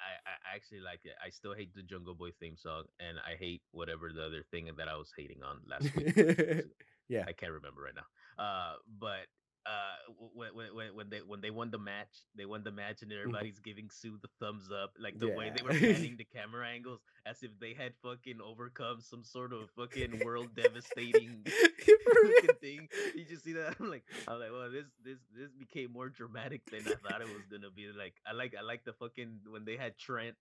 I, 0.00 0.52
I 0.52 0.56
actually 0.56 0.80
like 0.80 1.00
it. 1.04 1.12
I 1.24 1.30
still 1.30 1.54
hate 1.54 1.74
the 1.74 1.82
Jungle 1.82 2.14
Boy 2.14 2.30
theme 2.40 2.56
song, 2.56 2.84
and 2.98 3.18
I 3.18 3.36
hate 3.36 3.62
whatever 3.70 4.10
the 4.12 4.24
other 4.24 4.42
thing 4.50 4.68
that 4.76 4.88
I 4.88 4.96
was 4.96 5.12
hating 5.16 5.42
on 5.42 5.60
last 5.68 5.94
week. 5.94 6.14
yeah, 7.08 7.24
I 7.26 7.32
can't 7.32 7.52
remember 7.52 7.82
right 7.82 7.94
now. 7.94 8.42
Uh, 8.42 8.74
but 8.98 9.26
uh, 9.66 10.12
when 10.34 10.50
when 10.54 10.94
when 10.94 11.10
they 11.10 11.20
when 11.26 11.40
they 11.40 11.50
won 11.50 11.70
the 11.70 11.78
match, 11.78 12.24
they 12.36 12.44
won 12.44 12.62
the 12.64 12.70
match, 12.70 13.02
and 13.02 13.12
everybody's 13.12 13.58
giving 13.60 13.88
Sue 13.90 14.18
the 14.20 14.28
thumbs 14.40 14.70
up, 14.70 14.92
like 14.98 15.18
the 15.18 15.28
way 15.28 15.50
they 15.54 15.62
were 15.62 15.70
Mm-hmm. 15.70 15.92
Panning 15.94 16.16
the 16.16 16.24
camera 16.36 16.68
angles, 16.68 17.00
as 17.26 17.42
if 17.42 17.50
they 17.60 17.74
had 17.74 17.92
fucking 18.02 18.40
overcome 18.44 19.00
some 19.00 19.24
sort 19.24 19.52
of 19.52 19.70
fucking 19.76 20.22
world 20.24 20.48
devastating 20.56 21.44
fucking 21.78 22.56
thing. 22.60 22.88
You 23.14 23.24
just 23.24 23.44
see 23.44 23.52
that? 23.54 23.76
I'm 23.80 23.90
like, 23.90 24.04
I'm 24.28 24.38
like, 24.38 24.50
well, 24.52 24.70
this 24.70 24.86
this 25.02 25.18
this 25.36 25.50
became 25.58 25.92
more 25.92 26.08
dramatic 26.08 26.62
than 26.70 26.80
I 26.86 26.96
thought 27.08 27.20
it 27.22 27.28
was 27.28 27.46
gonna 27.50 27.70
be. 27.74 27.88
Like, 27.96 28.14
I 28.26 28.32
like 28.32 28.54
I 28.58 28.62
like 28.62 28.84
the 28.84 28.92
fucking 28.92 29.40
when 29.48 29.64
they 29.64 29.76
had 29.76 29.96
Trent. 29.98 30.36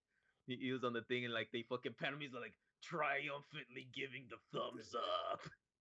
He, 0.47 0.57
he 0.57 0.71
was 0.73 0.83
on 0.83 0.93
the 0.93 1.01
thing 1.03 1.25
and 1.25 1.33
like 1.33 1.49
they 1.53 1.63
fucking 1.63 1.93
pan 1.99 2.13
him. 2.13 2.19
He's 2.21 2.33
like 2.33 2.53
triumphantly 2.83 3.87
giving 3.95 4.27
the 4.29 4.37
thumbs 4.51 4.93
up. 4.95 5.39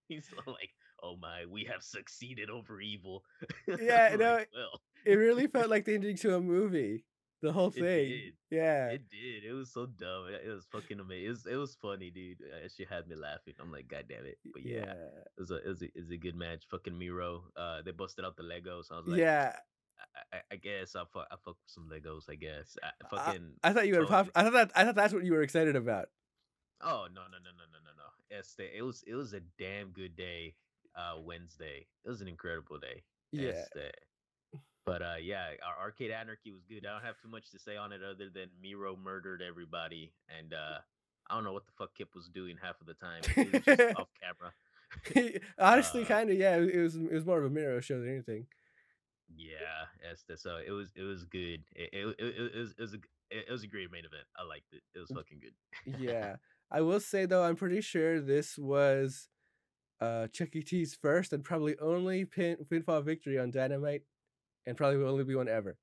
He's 0.09 0.29
like, 0.47 0.71
"Oh 1.03 1.17
my, 1.17 1.45
we 1.49 1.65
have 1.65 1.83
succeeded 1.83 2.51
over 2.51 2.81
evil." 2.81 3.25
Yeah, 3.81 4.11
I'm 4.13 4.19
no, 4.19 4.35
well, 4.55 4.81
it 5.05 5.15
really 5.27 5.47
felt 5.47 5.69
like 5.71 5.85
the 5.85 5.95
ending 5.95 6.17
to 6.19 6.37
a 6.37 6.41
movie. 6.41 7.05
The 7.43 7.51
whole 7.53 7.69
It 7.69 7.75
thing. 7.75 8.09
did. 8.09 8.33
Yeah. 8.53 8.87
it 8.91 9.03
did. 9.11 9.43
It 9.45 9.53
was 9.53 9.73
so 9.73 9.87
dumb. 9.87 10.27
It 10.31 10.49
was 10.49 10.65
fucking 10.71 11.01
amazing. 11.01 11.27
It 11.27 11.31
was, 11.31 11.47
it 11.47 11.57
was 11.57 11.75
funny, 11.75 12.11
dude. 12.11 12.39
Uh, 12.41 12.69
She 12.69 12.85
had 12.89 13.09
me 13.09 13.17
laughing. 13.17 13.55
I'm 13.61 13.73
like, 13.73 13.89
God 13.89 14.05
damn 14.09 14.25
it. 14.25 14.39
But 14.53 14.65
yeah, 14.65 14.85
yeah. 14.87 15.23
it 15.37 15.41
was 15.41 15.51
a 15.51 15.57
it 15.57 15.67
was 15.67 15.83
a, 15.83 15.87
it 15.87 15.97
was 16.03 16.11
a 16.13 16.17
good 16.17 16.37
match. 16.37 16.63
Fucking 16.71 16.97
Miro. 16.97 17.43
Uh, 17.57 17.83
they 17.83 17.91
busted 17.91 18.25
out 18.25 18.37
the 18.37 18.45
Legos. 18.45 18.93
I 18.93 18.99
was 18.99 19.09
like, 19.09 19.19
yeah. 19.19 19.57
I, 20.33 20.37
I, 20.37 20.41
I 20.53 20.57
guess 20.57 20.95
I 20.95 21.03
fuck 21.13 21.27
I 21.33 21.37
fuck 21.45 21.57
some 21.67 21.89
Legos. 21.93 22.31
I 22.31 22.37
guess. 22.37 22.77
I, 22.81 22.91
I- 23.05 23.09
fucking. 23.09 23.51
I 23.65 23.73
thought 23.73 23.89
you 23.89 23.95
told 23.97 24.09
pop. 24.09 24.29
I 24.37 24.45
thought 24.45 24.53
that. 24.53 24.71
I 24.77 24.85
thought 24.85 24.95
that's 24.95 25.13
what 25.13 25.25
you 25.25 25.33
were 25.33 25.43
excited 25.43 25.75
about. 25.75 26.07
Oh 26.81 27.07
no 27.13 27.23
no 27.23 27.39
no 27.43 27.51
no 27.59 27.65
no 27.73 27.79
no 27.83 27.91
no! 27.97 28.39
Este, 28.39 28.71
it 28.73 28.83
was 28.83 29.03
it 29.07 29.15
was 29.15 29.33
a 29.35 29.41
damn 29.59 29.91
good 29.91 30.15
day. 30.17 30.55
Uh, 30.97 31.19
Wednesday. 31.21 31.87
It 32.05 32.09
was 32.11 32.21
an 32.21 32.29
incredible 32.29 32.79
day. 32.79 33.03
Yeah. 33.33 33.51
Este. 33.51 33.95
But 34.85 35.01
uh, 35.01 35.15
yeah, 35.23 35.47
our 35.65 35.87
Arcade 35.87 36.11
Anarchy 36.11 36.51
was 36.53 36.65
good. 36.69 36.85
I 36.85 36.93
don't 36.95 37.05
have 37.05 37.15
too 37.23 37.29
much 37.29 37.51
to 37.53 37.59
say 37.59 37.77
on 37.77 37.93
it 37.93 38.01
other 38.03 38.29
than 38.35 38.49
Miro 38.61 38.97
murdered 38.97 39.41
everybody, 39.41 40.13
and 40.29 40.53
uh, 40.53 40.79
I 41.31 41.35
don't 41.35 41.45
know 41.45 41.53
what 41.53 41.67
the 41.67 41.73
fuck 41.79 41.95
Kip 41.97 42.09
was 42.15 42.29
doing 42.29 42.57
half 42.61 42.81
of 42.81 42.87
the 42.89 42.95
time. 42.95 43.23
He 43.35 43.45
was 43.57 43.63
just 43.65 43.81
off 43.99 44.09
camera. 44.21 44.53
Honestly, 45.59 46.03
Uh, 46.03 46.07
kind 46.07 46.31
of. 46.31 46.37
Yeah. 46.37 46.57
It 46.57 46.77
was. 46.83 46.97
It 46.97 47.13
was 47.13 47.25
more 47.25 47.39
of 47.39 47.45
a 47.45 47.51
Miro 47.51 47.81
show 47.81 48.01
than 48.01 48.11
anything. 48.11 48.47
Yeah, 49.35 50.11
Este. 50.11 50.39
So 50.39 50.59
it 50.67 50.73
was 50.73 50.91
it 50.97 51.03
was 51.03 51.25
good. 51.25 51.63
It 51.75 51.91
it, 51.93 52.17
it, 52.19 52.35
it, 52.55 52.59
was, 52.59 52.75
it 52.77 52.81
was 52.81 52.95
a 52.95 52.99
it 53.31 53.51
was 53.51 53.63
a 53.63 53.69
great 53.69 53.91
main 53.91 54.05
event. 54.05 54.25
I 54.37 54.45
liked 54.47 54.73
it. 54.73 54.83
It 54.95 54.99
was 54.99 55.11
fucking 55.15 55.41
good. 55.41 55.97
yeah. 56.01 56.37
I 56.71 56.81
will 56.81 57.01
say 57.01 57.25
though, 57.27 57.45
I'm 57.45 57.57
pretty 57.57 57.81
sure 57.83 58.21
this 58.21 58.59
was 58.59 59.29
uh 60.03 60.27
Chuck 60.29 60.55
E. 60.57 60.63
T's 60.63 60.95
first 60.95 61.33
and 61.33 61.45
probably 61.45 61.77
only 61.81 62.25
pin 62.25 62.57
pinfall 62.71 63.05
victory 63.05 63.39
on 63.39 63.51
Dynamite, 63.51 64.03
and 64.67 64.77
probably 64.77 64.99
will 64.99 65.11
only 65.11 65.25
be 65.25 65.35
one 65.35 65.49
ever. 65.49 65.77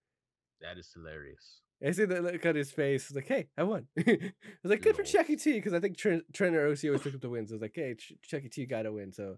that 0.62 0.78
is 0.78 0.90
hilarious. 0.94 1.62
I 1.86 1.92
see 1.92 2.04
the 2.06 2.22
look 2.22 2.46
on 2.46 2.56
his 2.56 2.72
face. 2.72 3.10
Like, 3.16 3.28
hey, 3.28 3.48
I 3.58 3.64
won. 3.64 3.88
I 3.98 4.34
was 4.64 4.72
like, 4.72 4.82
good 4.82 4.98
for 4.98 5.04
Lol. 5.04 5.12
Chuck 5.14 5.30
E. 5.30 5.38
T. 5.38 5.54
Because 5.54 5.74
I 5.74 5.80
think 5.80 5.96
Trent, 5.98 6.24
Trent 6.34 6.56
or 6.56 6.68
OC 6.68 6.84
always 6.86 7.02
took 7.02 7.16
up 7.16 7.22
the 7.22 7.30
wins. 7.30 7.52
I 7.52 7.56
was 7.56 7.62
like, 7.62 7.72
hey, 7.74 7.96
Ch- 7.96 8.14
Chuck 8.22 8.44
E. 8.44 8.50
T. 8.50 8.66
got 8.66 8.86
a 8.86 8.92
win. 8.92 9.14
So 9.14 9.38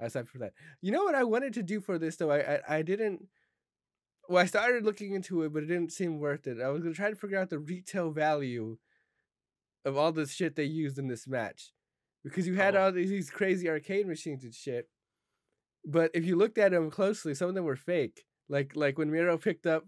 I 0.00 0.04
was 0.04 0.14
happy 0.14 0.26
for 0.32 0.38
that. 0.38 0.52
You 0.82 0.90
know 0.90 1.04
what 1.04 1.14
I 1.14 1.22
wanted 1.22 1.52
to 1.54 1.62
do 1.62 1.80
for 1.80 1.96
this 1.98 2.16
though? 2.16 2.32
I 2.32 2.40
I, 2.56 2.60
I 2.78 2.82
didn't. 2.82 3.28
Well, 4.28 4.42
I 4.42 4.46
started 4.46 4.84
looking 4.84 5.14
into 5.14 5.42
it, 5.44 5.52
but 5.52 5.62
it 5.62 5.66
didn't 5.66 5.92
seem 5.92 6.18
worth 6.18 6.48
it. 6.48 6.60
I 6.60 6.70
was 6.70 6.82
gonna 6.82 6.94
try 6.94 7.10
to 7.10 7.16
figure 7.16 7.38
out 7.38 7.50
the 7.50 7.60
retail 7.60 8.10
value 8.10 8.78
of 9.84 9.96
all 9.96 10.10
the 10.10 10.26
shit 10.26 10.56
they 10.56 10.64
used 10.64 10.98
in 10.98 11.06
this 11.06 11.28
match, 11.28 11.70
because 12.26 12.46
you 12.46 12.54
had 12.54 12.74
Oh. 12.74 12.84
all 12.84 12.92
these, 12.92 13.30
crazy 13.30 13.68
arcade 13.68 14.06
machines 14.06 14.42
and 14.42 14.54
shit. 14.54 14.88
But 15.84 16.10
if 16.14 16.24
you 16.24 16.34
looked 16.36 16.58
at 16.58 16.72
them 16.72 16.90
closely, 16.90 17.34
some 17.34 17.48
of 17.48 17.54
them 17.54 17.64
were 17.64 17.76
fake. 17.76 18.24
Like 18.48 18.74
like 18.74 18.98
when 18.98 19.10
Miro 19.10 19.38
picked 19.38 19.66
up 19.66 19.84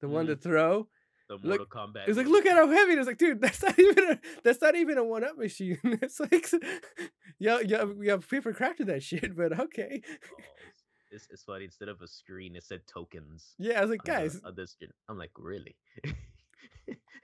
the 0.00 0.08
one 0.08 0.26
to 0.26 0.34
mm-hmm. 0.34 0.42
throw, 0.42 0.88
The 1.28 1.34
Look- 1.34 1.44
Mortal 1.44 1.66
Kombat. 1.66 2.02
it 2.02 2.08
was 2.08 2.16
like, 2.16 2.26
look 2.26 2.46
at 2.46 2.56
how 2.56 2.68
heavy 2.70 2.92
it 2.92 2.98
is. 2.98 3.06
Like, 3.06 3.18
dude, 3.18 3.40
that's 3.44 3.62
not 3.62 3.78
even 3.78 4.12
a 4.12 4.20
that's 4.44 4.62
not 4.62 4.76
even 4.76 4.98
a 4.98 5.04
one 5.04 5.24
up 5.24 5.36
machine. 5.36 5.78
it's 5.84 6.20
like, 6.20 6.48
yeah, 7.38 7.58
yeah, 7.64 7.84
we 7.84 8.08
have 8.08 8.28
paper 8.28 8.52
crafted 8.52 8.86
that 8.86 9.02
shit, 9.02 9.36
but 9.36 9.58
okay. 9.58 10.02
Oh, 10.04 10.36
balls. 10.36 10.84
It's, 11.12 11.26
it's 11.30 11.42
funny. 11.42 11.64
Instead 11.64 11.88
of 11.88 12.00
a 12.02 12.06
screen, 12.06 12.54
it 12.54 12.62
said 12.62 12.82
tokens. 12.86 13.54
Yeah, 13.58 13.78
I 13.78 13.80
was 13.82 13.90
like, 13.90 14.04
the- 14.04 14.12
guys, 14.12 14.40
this. 14.54 14.76
I'm 15.08 15.18
like, 15.18 15.32
really? 15.36 15.76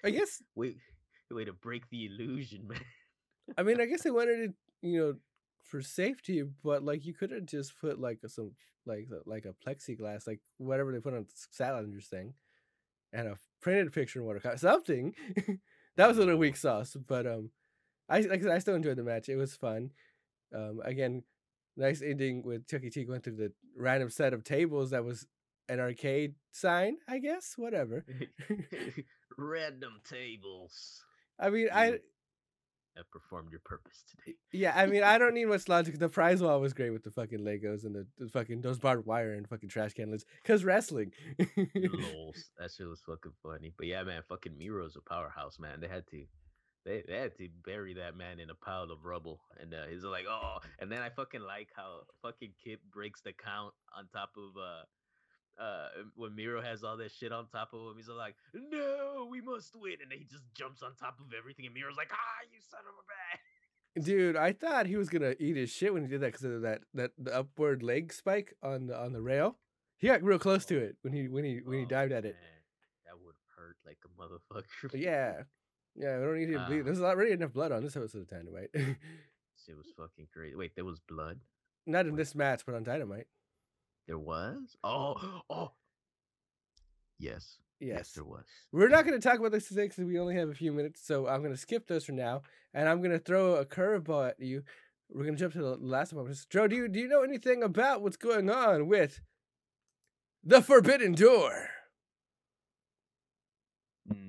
I 0.04 0.10
guess, 0.10 0.42
Wait, 0.56 0.76
way 1.30 1.44
to 1.44 1.52
break 1.52 1.88
the 1.90 2.06
illusion, 2.06 2.66
man. 2.68 2.80
I 3.56 3.62
mean, 3.62 3.80
I 3.80 3.86
guess 3.86 4.02
they 4.02 4.10
wanted 4.10 4.40
it, 4.40 4.54
you 4.82 4.98
know, 4.98 5.14
for 5.62 5.82
safety, 5.82 6.42
but 6.62 6.84
like, 6.84 7.04
you 7.04 7.14
could 7.14 7.30
have 7.30 7.46
just 7.46 7.78
put 7.80 8.00
like 8.00 8.20
some 8.26 8.52
like 8.86 9.08
like 9.26 9.44
a 9.44 9.54
plexiglass, 9.68 10.26
like 10.26 10.40
whatever 10.58 10.92
they 10.92 11.00
put 11.00 11.14
on 11.14 11.26
Salinger's 11.52 12.06
thing, 12.06 12.34
and 13.12 13.28
a 13.28 13.36
printed 13.60 13.92
picture 13.92 14.20
in 14.20 14.24
watercolor, 14.24 14.56
something. 14.56 15.14
that 15.96 16.08
was 16.08 16.16
a 16.16 16.20
little 16.20 16.36
weak 16.36 16.56
sauce, 16.56 16.96
but 17.06 17.26
um, 17.26 17.50
I 18.08 18.20
like 18.20 18.40
I 18.40 18.42
said, 18.42 18.52
I 18.52 18.58
still 18.58 18.74
enjoyed 18.74 18.96
the 18.96 19.02
match. 19.02 19.28
It 19.28 19.36
was 19.36 19.54
fun. 19.54 19.90
Um, 20.54 20.80
again, 20.84 21.24
nice 21.76 22.02
ending 22.02 22.42
with 22.42 22.68
Chuck 22.68 22.82
E. 22.84 22.90
T 22.90 23.04
going 23.04 23.20
through 23.20 23.36
the 23.36 23.52
random 23.76 24.10
set 24.10 24.32
of 24.32 24.44
tables 24.44 24.90
that 24.90 25.04
was 25.04 25.26
an 25.68 25.80
arcade 25.80 26.34
sign, 26.52 26.98
I 27.08 27.18
guess. 27.18 27.54
Whatever. 27.56 28.04
Random 29.38 30.00
tables. 30.08 31.02
I 31.38 31.50
mean, 31.50 31.68
I 31.72 31.98
performed 33.10 33.50
your 33.50 33.60
purpose 33.64 34.04
today. 34.08 34.36
yeah, 34.52 34.72
I 34.74 34.86
mean, 34.86 35.02
I 35.04 35.18
don't 35.18 35.34
need 35.34 35.46
much 35.46 35.68
logic. 35.68 35.98
The 35.98 36.08
prize 36.08 36.42
wall 36.42 36.60
was 36.60 36.72
great 36.72 36.90
with 36.90 37.04
the 37.04 37.10
fucking 37.10 37.40
Legos 37.40 37.84
and 37.84 37.94
the, 37.94 38.06
the 38.18 38.28
fucking 38.28 38.60
those 38.60 38.78
barbed 38.78 39.06
wire 39.06 39.34
and 39.34 39.48
fucking 39.48 39.68
trash 39.68 39.92
can 39.94 40.10
lids. 40.10 40.24
Cause 40.44 40.64
wrestling. 40.64 41.12
Lols. 41.74 42.50
That 42.58 42.70
shit 42.76 42.86
was 42.88 43.02
fucking 43.06 43.32
funny. 43.42 43.72
But 43.76 43.86
yeah, 43.86 44.02
man, 44.02 44.22
fucking 44.28 44.56
Miro's 44.56 44.96
a 44.96 45.00
powerhouse, 45.00 45.58
man. 45.58 45.80
They 45.80 45.88
had 45.88 46.06
to. 46.08 46.24
They, 46.84 47.02
they 47.06 47.16
had 47.16 47.36
to 47.38 47.48
bury 47.64 47.94
that 47.94 48.16
man 48.16 48.38
in 48.38 48.48
a 48.48 48.54
pile 48.54 48.92
of 48.92 49.04
rubble, 49.04 49.40
and 49.60 49.74
uh, 49.74 49.86
he's 49.90 50.04
like, 50.04 50.24
"Oh!" 50.28 50.58
And 50.78 50.90
then 50.90 51.02
I 51.02 51.08
fucking 51.08 51.40
like 51.40 51.68
how 51.74 52.02
fucking 52.22 52.52
Kip 52.62 52.78
breaks 52.92 53.20
the 53.22 53.32
count 53.32 53.74
on 53.96 54.06
top 54.12 54.30
of 54.36 54.56
uh, 54.56 54.84
uh, 55.58 55.88
when 56.14 56.34
Miro 56.34 56.60
has 56.62 56.84
all 56.84 56.96
that 56.98 57.12
shit 57.12 57.32
on 57.32 57.46
top 57.48 57.70
of 57.72 57.80
him. 57.80 57.94
He's 57.96 58.08
like, 58.08 58.34
"No, 58.54 59.26
we 59.30 59.40
must 59.40 59.74
win!" 59.76 59.96
And 60.02 60.10
then 60.10 60.18
he 60.18 60.24
just 60.24 60.44
jumps 60.54 60.82
on 60.82 60.94
top 60.96 61.18
of 61.20 61.32
everything, 61.36 61.66
and 61.66 61.74
Miro's 61.74 61.96
like, 61.96 62.10
"Ah, 62.12 62.44
you 62.52 62.58
son 62.70 62.80
of 62.88 62.94
a 62.94 63.04
bitch!" 64.00 64.04
Dude, 64.04 64.36
I 64.36 64.52
thought 64.52 64.86
he 64.86 64.96
was 64.96 65.08
gonna 65.08 65.34
eat 65.38 65.56
his 65.56 65.70
shit 65.70 65.92
when 65.94 66.02
he 66.02 66.08
did 66.08 66.20
that 66.20 66.32
because 66.32 66.44
of 66.44 66.62
that 66.62 66.82
that 66.94 67.12
the 67.18 67.34
upward 67.34 67.82
leg 67.82 68.12
spike 68.12 68.54
on 68.62 68.86
the 68.88 68.98
on 69.00 69.12
the 69.12 69.22
rail. 69.22 69.56
He 69.98 70.08
got 70.08 70.22
real 70.22 70.38
close 70.38 70.66
to 70.66 70.76
it 70.78 70.96
when 71.02 71.14
he 71.14 71.28
when 71.28 71.44
he 71.44 71.60
when 71.64 71.78
he 71.78 71.84
Oh, 71.84 71.88
dived 71.88 72.12
at 72.12 72.26
it. 72.26 72.36
that 73.06 73.18
would 73.24 73.34
hurt 73.56 73.76
like 73.86 73.98
a 74.04 74.08
motherfucker. 74.20 74.90
But 74.90 75.00
yeah, 75.00 75.44
yeah, 75.94 76.18
we 76.18 76.24
don't 76.26 76.38
need 76.38 76.52
to 76.52 76.66
bleed. 76.66 76.80
Ah. 76.80 76.84
There's 76.84 77.00
already 77.00 77.32
enough 77.32 77.54
blood 77.54 77.72
on 77.72 77.82
this 77.82 77.96
episode 77.96 78.20
of 78.22 78.28
Dynamite. 78.28 78.68
it 78.74 79.76
was 79.76 79.86
fucking 79.96 80.28
crazy. 80.32 80.54
Wait, 80.54 80.72
there 80.76 80.84
was 80.84 81.00
blood. 81.00 81.40
Not 81.86 82.06
in 82.06 82.16
this 82.16 82.34
match, 82.34 82.66
but 82.66 82.74
on 82.74 82.82
Dynamite. 82.84 83.26
There 84.06 84.18
was. 84.18 84.76
Oh, 84.84 85.42
oh. 85.50 85.72
Yes. 87.18 87.58
Yes. 87.80 88.12
there 88.12 88.24
was. 88.24 88.44
We're 88.72 88.88
not 88.88 89.04
going 89.04 89.20
to 89.20 89.28
talk 89.28 89.38
about 89.38 89.52
this 89.52 89.68
today 89.68 89.84
because 89.84 90.04
we 90.04 90.18
only 90.18 90.36
have 90.36 90.48
a 90.48 90.54
few 90.54 90.72
minutes, 90.72 91.04
so 91.04 91.26
I'm 91.26 91.40
going 91.40 91.54
to 91.54 91.60
skip 91.60 91.86
those 91.86 92.04
for 92.04 92.12
now, 92.12 92.42
and 92.72 92.88
I'm 92.88 92.98
going 93.00 93.10
to 93.12 93.18
throw 93.18 93.56
a 93.56 93.64
curveball 93.64 94.30
at 94.30 94.40
you. 94.40 94.62
We're 95.10 95.24
going 95.24 95.36
to 95.36 95.40
jump 95.40 95.52
to 95.54 95.60
the 95.60 95.76
last 95.76 96.12
one. 96.12 96.32
Joe, 96.50 96.66
do 96.66 96.76
you 96.76 96.88
do 96.88 96.98
you 96.98 97.08
know 97.08 97.22
anything 97.22 97.62
about 97.62 98.02
what's 98.02 98.16
going 98.16 98.50
on 98.50 98.88
with 98.88 99.20
the 100.42 100.62
Forbidden 100.62 101.12
Door? 101.12 101.68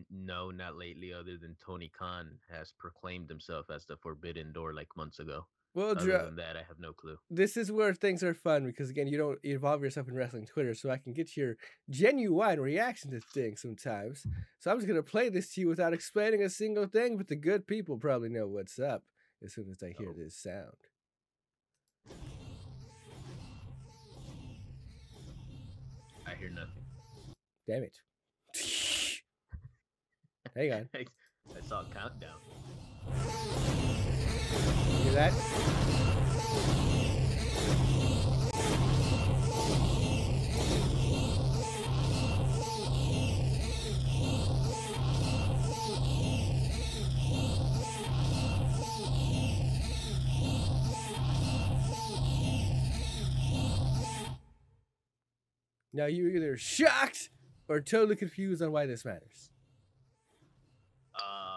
No, 0.10 0.52
not 0.52 0.76
lately. 0.76 1.14
Other 1.14 1.38
than 1.38 1.56
Tony 1.64 1.90
Khan 1.98 2.40
has 2.50 2.74
proclaimed 2.78 3.30
himself 3.30 3.68
as 3.74 3.86
the 3.86 3.98
Forbidden 3.98 4.52
Door 4.52 4.74
like 4.74 4.90
months 4.96 5.20
ago. 5.20 5.48
Well, 5.78 5.92
Other 5.92 6.08
Joe, 6.08 6.26
than 6.26 6.38
that, 6.38 6.56
I 6.58 6.64
have 6.68 6.80
no 6.80 6.92
clue. 6.92 7.18
this 7.30 7.56
is 7.56 7.72
where 7.72 7.94
things 7.94 8.24
are 8.24 8.34
fun 8.34 8.66
because 8.66 8.90
again, 8.90 9.06
you 9.08 9.16
don't 9.16 9.38
involve 9.44 9.84
yourself 9.84 10.08
in 10.08 10.16
wrestling 10.16 10.48
Twitter, 10.48 10.74
so 10.74 10.90
I 10.90 10.98
can 10.98 11.14
get 11.14 11.38
your 11.38 11.56
genuine 11.88 12.60
reaction 12.60 13.12
to 13.12 13.20
things 13.20 13.62
sometimes. 13.62 14.26
So 14.58 14.72
I'm 14.72 14.78
just 14.78 14.88
gonna 14.88 15.04
play 15.04 15.30
this 15.30 15.54
to 15.54 15.62
you 15.62 15.68
without 15.68 15.94
explaining 15.94 16.42
a 16.42 16.50
single 16.50 16.88
thing, 16.88 17.16
but 17.16 17.28
the 17.28 17.36
good 17.36 17.68
people 17.68 17.98
probably 18.00 18.30
know 18.30 18.48
what's 18.48 18.80
up 18.80 19.04
as 19.46 19.54
soon 19.54 19.70
as 19.70 19.78
they 19.78 19.92
hear 19.92 20.10
Oh. 20.10 20.14
this 20.18 20.36
sound. 20.36 20.74
I 26.26 26.34
hear 26.40 26.50
nothing. 26.50 26.84
Damn 27.68 27.84
it. 27.84 27.98
Hang 30.56 30.74
on. 30.74 30.90
I 30.96 31.68
saw 31.68 31.82
a 31.82 31.86
countdown. 31.94 33.77
Hear 35.08 35.16
that? 35.16 35.34
Now 55.94 56.06
you're 56.06 56.30
either 56.30 56.58
shocked 56.58 57.30
or 57.70 57.80
totally 57.80 58.16
confused 58.18 58.62
on 58.62 58.72
why 58.74 58.86
this 58.86 59.06
matters. 59.06 59.50
Um, 61.16 61.57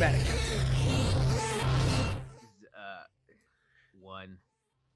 Uh, 0.00 0.12
one, 4.00 4.38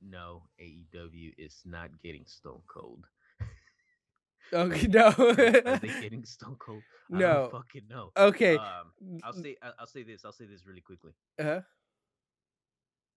no, 0.01 0.43
AEW 0.61 1.33
is 1.39 1.61
not 1.65 1.91
getting 2.03 2.25
Stone 2.27 2.63
Cold. 2.67 3.05
Okay, 4.53 4.87
no. 4.87 5.07
Are 5.09 5.33
they 5.79 5.89
getting 6.03 6.25
Stone 6.25 6.57
Cold? 6.59 6.83
I 7.13 7.19
No. 7.19 7.35
don't 7.35 7.51
fucking 7.51 7.83
know. 7.89 8.13
okay. 8.17 8.57
Um, 8.57 8.93
I'll 9.25 9.33
say 9.33 9.57
I'll 9.79 9.87
say 9.87 10.03
this. 10.05 10.25
I'll 10.25 10.33
say 10.33 10.45
this 10.45 10.67
really 10.67 10.83
quickly. 10.83 11.13
Uh-huh. 11.41 11.61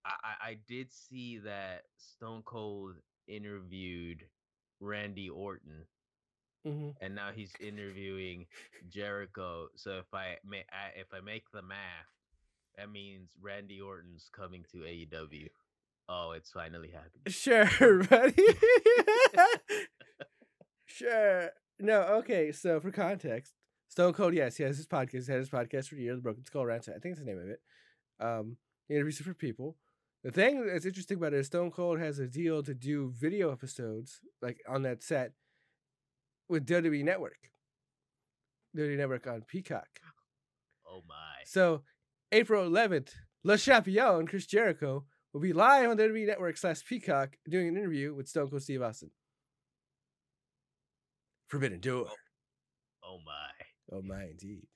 I, 0.06 0.14
I 0.24 0.50
I 0.50 0.58
did 0.68 0.92
see 0.92 1.38
that 1.40 1.82
Stone 1.98 2.44
Cold 2.46 2.96
interviewed 3.28 4.24
Randy 4.80 5.30
Orton, 5.30 5.86
hmm 6.72 6.90
and 7.02 7.14
now 7.16 7.30
he's 7.34 7.52
interviewing 7.60 8.46
Jericho. 8.90 9.68
So 9.76 10.00
if 10.00 10.14
I 10.14 10.38
may, 10.48 10.64
I, 10.72 11.00
if 11.00 11.08
I 11.14 11.22
make 11.22 11.44
the 11.52 11.62
math, 11.62 11.78
that 12.78 12.92
means 12.92 13.30
Randy 13.42 13.80
Orton's 13.80 14.30
coming 14.32 14.66
to 14.72 14.80
AEW. 14.80 15.48
Oh, 16.10 16.32
it's 16.32 16.52
finally 16.52 16.90
happening. 16.90 17.24
Sure, 17.28 18.04
buddy. 18.04 18.44
sure. 20.86 21.50
No, 21.80 22.02
okay. 22.20 22.52
So 22.52 22.80
for 22.80 22.92
context, 22.92 23.54
Stone 23.90 24.14
Cold, 24.14 24.34
yes, 24.34 24.58
he 24.58 24.64
has 24.64 24.78
his 24.78 24.88
podcast. 24.88 25.26
He 25.26 25.32
had 25.32 25.40
his 25.40 25.50
podcast 25.50 25.88
for 25.88 25.96
a 25.96 26.00
year, 26.00 26.16
the 26.16 26.22
Broken 26.22 26.46
Skull 26.46 26.66
Ranch. 26.66 26.88
I 26.90 26.94
think 27.00 27.14
it's 27.14 27.20
the 27.20 27.26
name 27.26 27.40
of 27.40 27.50
it. 27.50 27.62
Um, 28.20 28.58
he 28.88 28.96
interviews 28.96 29.18
different 29.18 29.40
people. 29.40 29.76
The 30.24 30.32
thing 30.32 30.66
that's 30.66 30.86
interesting 30.86 31.18
about 31.18 31.34
it 31.34 31.40
is 31.40 31.48
Stone 31.48 31.72
Cold 31.72 32.00
has 32.00 32.20
a 32.20 32.28
deal 32.28 32.64
to 32.64 32.74
do 32.74 33.14
video 33.16 33.52
episodes, 33.52 34.20
like 34.42 34.62
on 34.68 34.82
that 34.84 35.04
set, 35.04 35.34
with 36.50 36.66
WWE 36.66 37.04
Network. 37.04 37.38
WWE 38.76 38.98
Network 38.98 39.28
on 39.28 39.42
Peacock. 39.48 39.88
Oh 40.90 41.02
my! 41.08 41.44
So 41.46 41.84
April 42.32 42.70
11th, 42.70 43.10
Le 43.44 43.58
Champion, 43.58 44.26
Chris 44.28 44.46
Jericho, 44.46 45.06
will 45.34 45.42
be 45.42 45.54
live 45.54 45.90
on 45.90 45.98
WWE 45.98 46.28
Network 46.28 46.58
slash 46.58 46.86
Peacock 46.86 47.36
doing 47.50 47.68
an 47.70 47.78
interview 47.78 48.14
with 48.14 48.28
Stone 48.28 48.50
Cold 48.50 48.62
Steve 48.64 48.82
Austin. 48.82 49.12
Forbidden 51.48 51.80
Door. 51.80 52.08
Oh, 52.10 52.14
oh 53.04 53.18
my! 53.26 53.98
Oh 53.98 54.02
my, 54.02 54.24
indeed. 54.26 54.68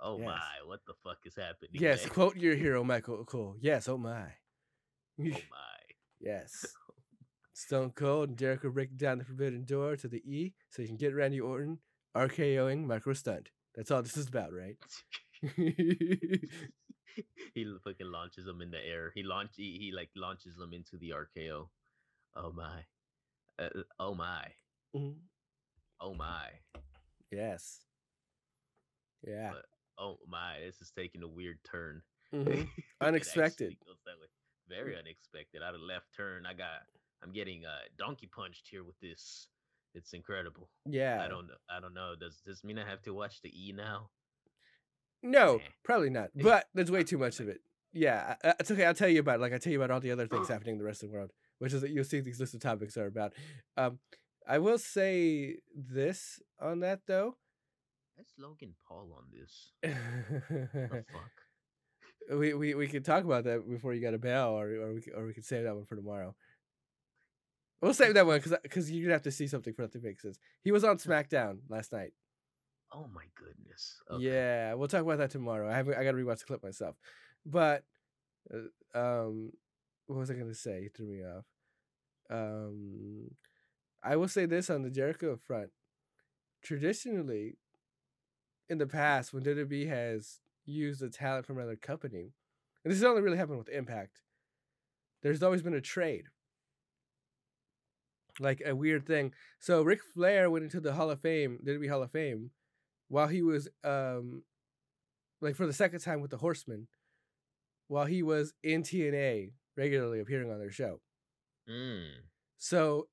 Oh 0.00 0.18
Yes. 0.18 0.26
my! 0.26 0.66
What 0.66 0.80
the 0.86 0.94
fuck 1.04 1.18
is 1.24 1.34
happening? 1.36 1.70
Yes, 1.72 2.02
man? 2.04 2.10
quote 2.12 2.36
your 2.36 2.54
hero, 2.54 2.84
Michael 2.84 3.24
Cole. 3.24 3.56
Yes, 3.60 3.88
oh 3.88 3.96
my. 3.98 4.24
Oh 5.20 5.24
my! 5.24 5.94
yes. 6.20 6.66
Stone 7.62 7.92
Cold 7.94 8.28
and 8.30 8.38
Jericho 8.38 8.70
breaking 8.70 8.96
down 8.96 9.18
the 9.18 9.24
Forbidden 9.24 9.64
Door 9.64 9.96
to 9.98 10.08
the 10.08 10.18
E 10.24 10.52
so 10.70 10.82
you 10.82 10.88
can 10.88 10.96
get 10.96 11.14
Randy 11.14 11.40
Orton 11.40 11.78
RKOing 12.16 12.84
Marko 12.86 13.12
Stunt. 13.12 13.50
That's 13.74 13.90
all 13.90 14.02
this 14.02 14.16
is 14.16 14.28
about, 14.28 14.52
right? 14.52 14.76
he 17.54 17.66
fucking 17.84 18.06
launches 18.10 18.44
them 18.46 18.60
in 18.62 18.70
the 18.70 18.78
air. 18.84 19.12
He 19.14 19.22
launch 19.22 19.52
he, 19.56 19.76
he 19.80 19.92
like 19.94 20.10
launches 20.16 20.56
them 20.56 20.72
into 20.72 20.96
the 20.98 21.10
RKO. 21.10 21.68
Oh 22.36 22.52
my. 22.52 22.84
Uh, 23.58 23.68
oh 23.98 24.14
my. 24.14 24.44
Mhm. 24.96 25.14
Oh 26.00 26.14
my. 26.14 26.46
yes. 27.30 27.80
Yeah. 29.26 29.50
But- 29.54 29.64
Oh 29.98 30.16
my. 30.26 30.56
This 30.64 30.80
is 30.80 30.90
taking 30.96 31.22
a 31.22 31.28
weird 31.28 31.58
turn. 31.70 32.02
Mhm. 32.34 32.66
Unexpected. 33.02 33.76
goes 33.86 33.98
that 34.06 34.18
way. 34.18 34.26
Very 34.66 34.96
unexpected. 34.98 35.62
Out 35.62 35.74
of 35.74 35.82
left 35.82 36.06
turn, 36.16 36.46
I 36.46 36.54
got. 36.54 36.80
I'm 37.22 37.32
getting 37.32 37.64
uh 37.64 37.70
donkey 37.98 38.26
punched 38.34 38.68
here 38.70 38.84
with 38.84 38.98
this. 39.00 39.48
It's 39.94 40.12
incredible. 40.14 40.70
Yeah. 40.86 41.22
I 41.24 41.28
don't 41.28 41.46
know. 41.46 41.54
I 41.70 41.80
don't 41.80 41.94
know. 41.94 42.14
Does 42.18 42.40
this 42.46 42.64
mean 42.64 42.78
I 42.78 42.88
have 42.88 43.02
to 43.02 43.12
watch 43.12 43.42
the 43.42 43.50
E 43.50 43.72
now? 43.72 44.08
No, 45.22 45.56
Nah. 45.56 45.62
probably 45.84 46.10
not. 46.10 46.30
But 46.34 46.66
there's 46.74 46.90
way 46.90 47.04
too 47.04 47.18
much 47.18 47.38
of 47.40 47.48
it. 47.48 47.60
Yeah, 47.92 48.36
it's 48.58 48.70
okay. 48.70 48.86
I'll 48.86 48.94
tell 48.94 49.08
you 49.08 49.20
about 49.20 49.36
it. 49.36 49.42
Like 49.42 49.52
I 49.52 49.58
tell 49.58 49.70
you 49.72 49.78
about 49.82 49.90
all 49.90 50.00
the 50.00 50.10
other 50.10 50.26
things 50.26 50.48
happening 50.48 50.74
in 50.74 50.78
the 50.78 50.84
rest 50.84 51.02
of 51.02 51.10
the 51.10 51.14
world, 51.14 51.30
which 51.58 51.72
is 51.74 51.82
that 51.82 51.90
you'll 51.90 52.04
see 52.04 52.20
these 52.20 52.40
list 52.40 52.54
of 52.54 52.60
topics 52.60 52.96
are 52.96 53.06
about. 53.06 53.34
Um, 53.76 53.98
I 54.48 54.58
will 54.58 54.78
say 54.78 55.58
this 55.76 56.40
on 56.60 56.80
that 56.80 57.00
though. 57.06 57.36
That's 58.16 58.32
Logan 58.38 58.74
Paul 58.88 59.10
on 59.16 59.24
this. 59.32 59.72
The 59.82 61.04
fuck? 61.12 62.38
we, 62.38 62.54
we 62.54 62.74
we 62.74 62.86
could 62.88 63.04
talk 63.04 63.24
about 63.24 63.44
that 63.44 63.68
before 63.68 63.92
you 63.94 64.00
got 64.00 64.14
a 64.14 64.18
bell, 64.18 64.52
or 64.52 64.66
or 64.68 64.94
we 64.94 65.02
could, 65.02 65.14
or 65.14 65.26
we 65.26 65.34
could 65.34 65.44
save 65.44 65.64
that 65.64 65.74
one 65.74 65.84
for 65.84 65.96
tomorrow. 65.96 66.34
We'll 67.82 67.94
save 67.94 68.14
that 68.14 68.26
one 68.26 68.38
because 68.38 68.54
because 68.62 68.90
you're 68.90 69.02
gonna 69.02 69.14
have 69.14 69.22
to 69.22 69.32
see 69.32 69.48
something 69.48 69.74
for 69.74 69.82
that 69.82 69.92
to 69.92 69.98
make 69.98 70.20
sense. 70.20 70.38
He 70.62 70.70
was 70.70 70.84
on 70.84 70.98
SmackDown 70.98 71.58
last 71.68 71.92
night. 71.92 72.12
Oh 72.94 73.08
my 73.12 73.24
goodness. 73.34 74.00
Okay. 74.08 74.24
Yeah, 74.24 74.74
we'll 74.74 74.86
talk 74.86 75.02
about 75.02 75.18
that 75.18 75.30
tomorrow. 75.30 75.68
I 75.68 75.74
haven't. 75.74 75.96
I 75.96 76.04
got 76.04 76.12
to 76.12 76.16
rewatch 76.16 76.40
the 76.40 76.44
clip 76.44 76.62
myself. 76.62 76.94
But, 77.44 77.84
uh, 78.52 78.98
um, 78.98 79.52
what 80.06 80.18
was 80.18 80.30
I 80.30 80.34
gonna 80.34 80.54
say? 80.54 80.84
It 80.84 80.96
threw 80.96 81.06
me 81.06 81.24
off. 81.24 81.44
Um, 82.30 83.30
I 84.02 84.14
will 84.16 84.28
say 84.28 84.46
this 84.46 84.70
on 84.70 84.82
the 84.82 84.90
Jericho 84.90 85.36
front. 85.36 85.70
Traditionally, 86.62 87.56
in 88.68 88.78
the 88.78 88.86
past, 88.86 89.32
when 89.32 89.42
WWE 89.42 89.88
has 89.88 90.40
used 90.64 91.02
a 91.02 91.10
talent 91.10 91.46
from 91.46 91.58
another 91.58 91.76
company, 91.76 92.32
and 92.84 92.92
this 92.92 93.00
has 93.00 93.04
only 93.04 93.22
really 93.22 93.38
happened 93.38 93.58
with 93.58 93.68
Impact, 93.68 94.22
there's 95.22 95.42
always 95.42 95.62
been 95.62 95.74
a 95.74 95.80
trade. 95.80 96.26
Like 98.40 98.62
a 98.64 98.74
weird 98.74 99.06
thing. 99.06 99.32
So 99.58 99.82
Ric 99.82 100.00
Flair 100.02 100.50
went 100.50 100.64
into 100.64 100.80
the 100.80 100.94
Hall 100.94 101.10
of 101.10 101.20
Fame, 101.20 101.58
WWE 101.66 101.90
Hall 101.90 102.02
of 102.02 102.10
Fame, 102.10 102.50
while 103.08 103.28
he 103.28 103.42
was 103.42 103.68
um 103.84 104.42
like 105.40 105.56
for 105.56 105.66
the 105.66 105.72
second 105.72 106.00
time 106.00 106.20
with 106.20 106.30
the 106.30 106.38
Horsemen, 106.38 106.88
while 107.88 108.06
he 108.06 108.22
was 108.22 108.54
in 108.62 108.82
TNA 108.82 109.52
regularly 109.76 110.20
appearing 110.20 110.50
on 110.50 110.58
their 110.58 110.70
show. 110.70 111.00
Mm. 111.68 112.06
So 112.58 113.08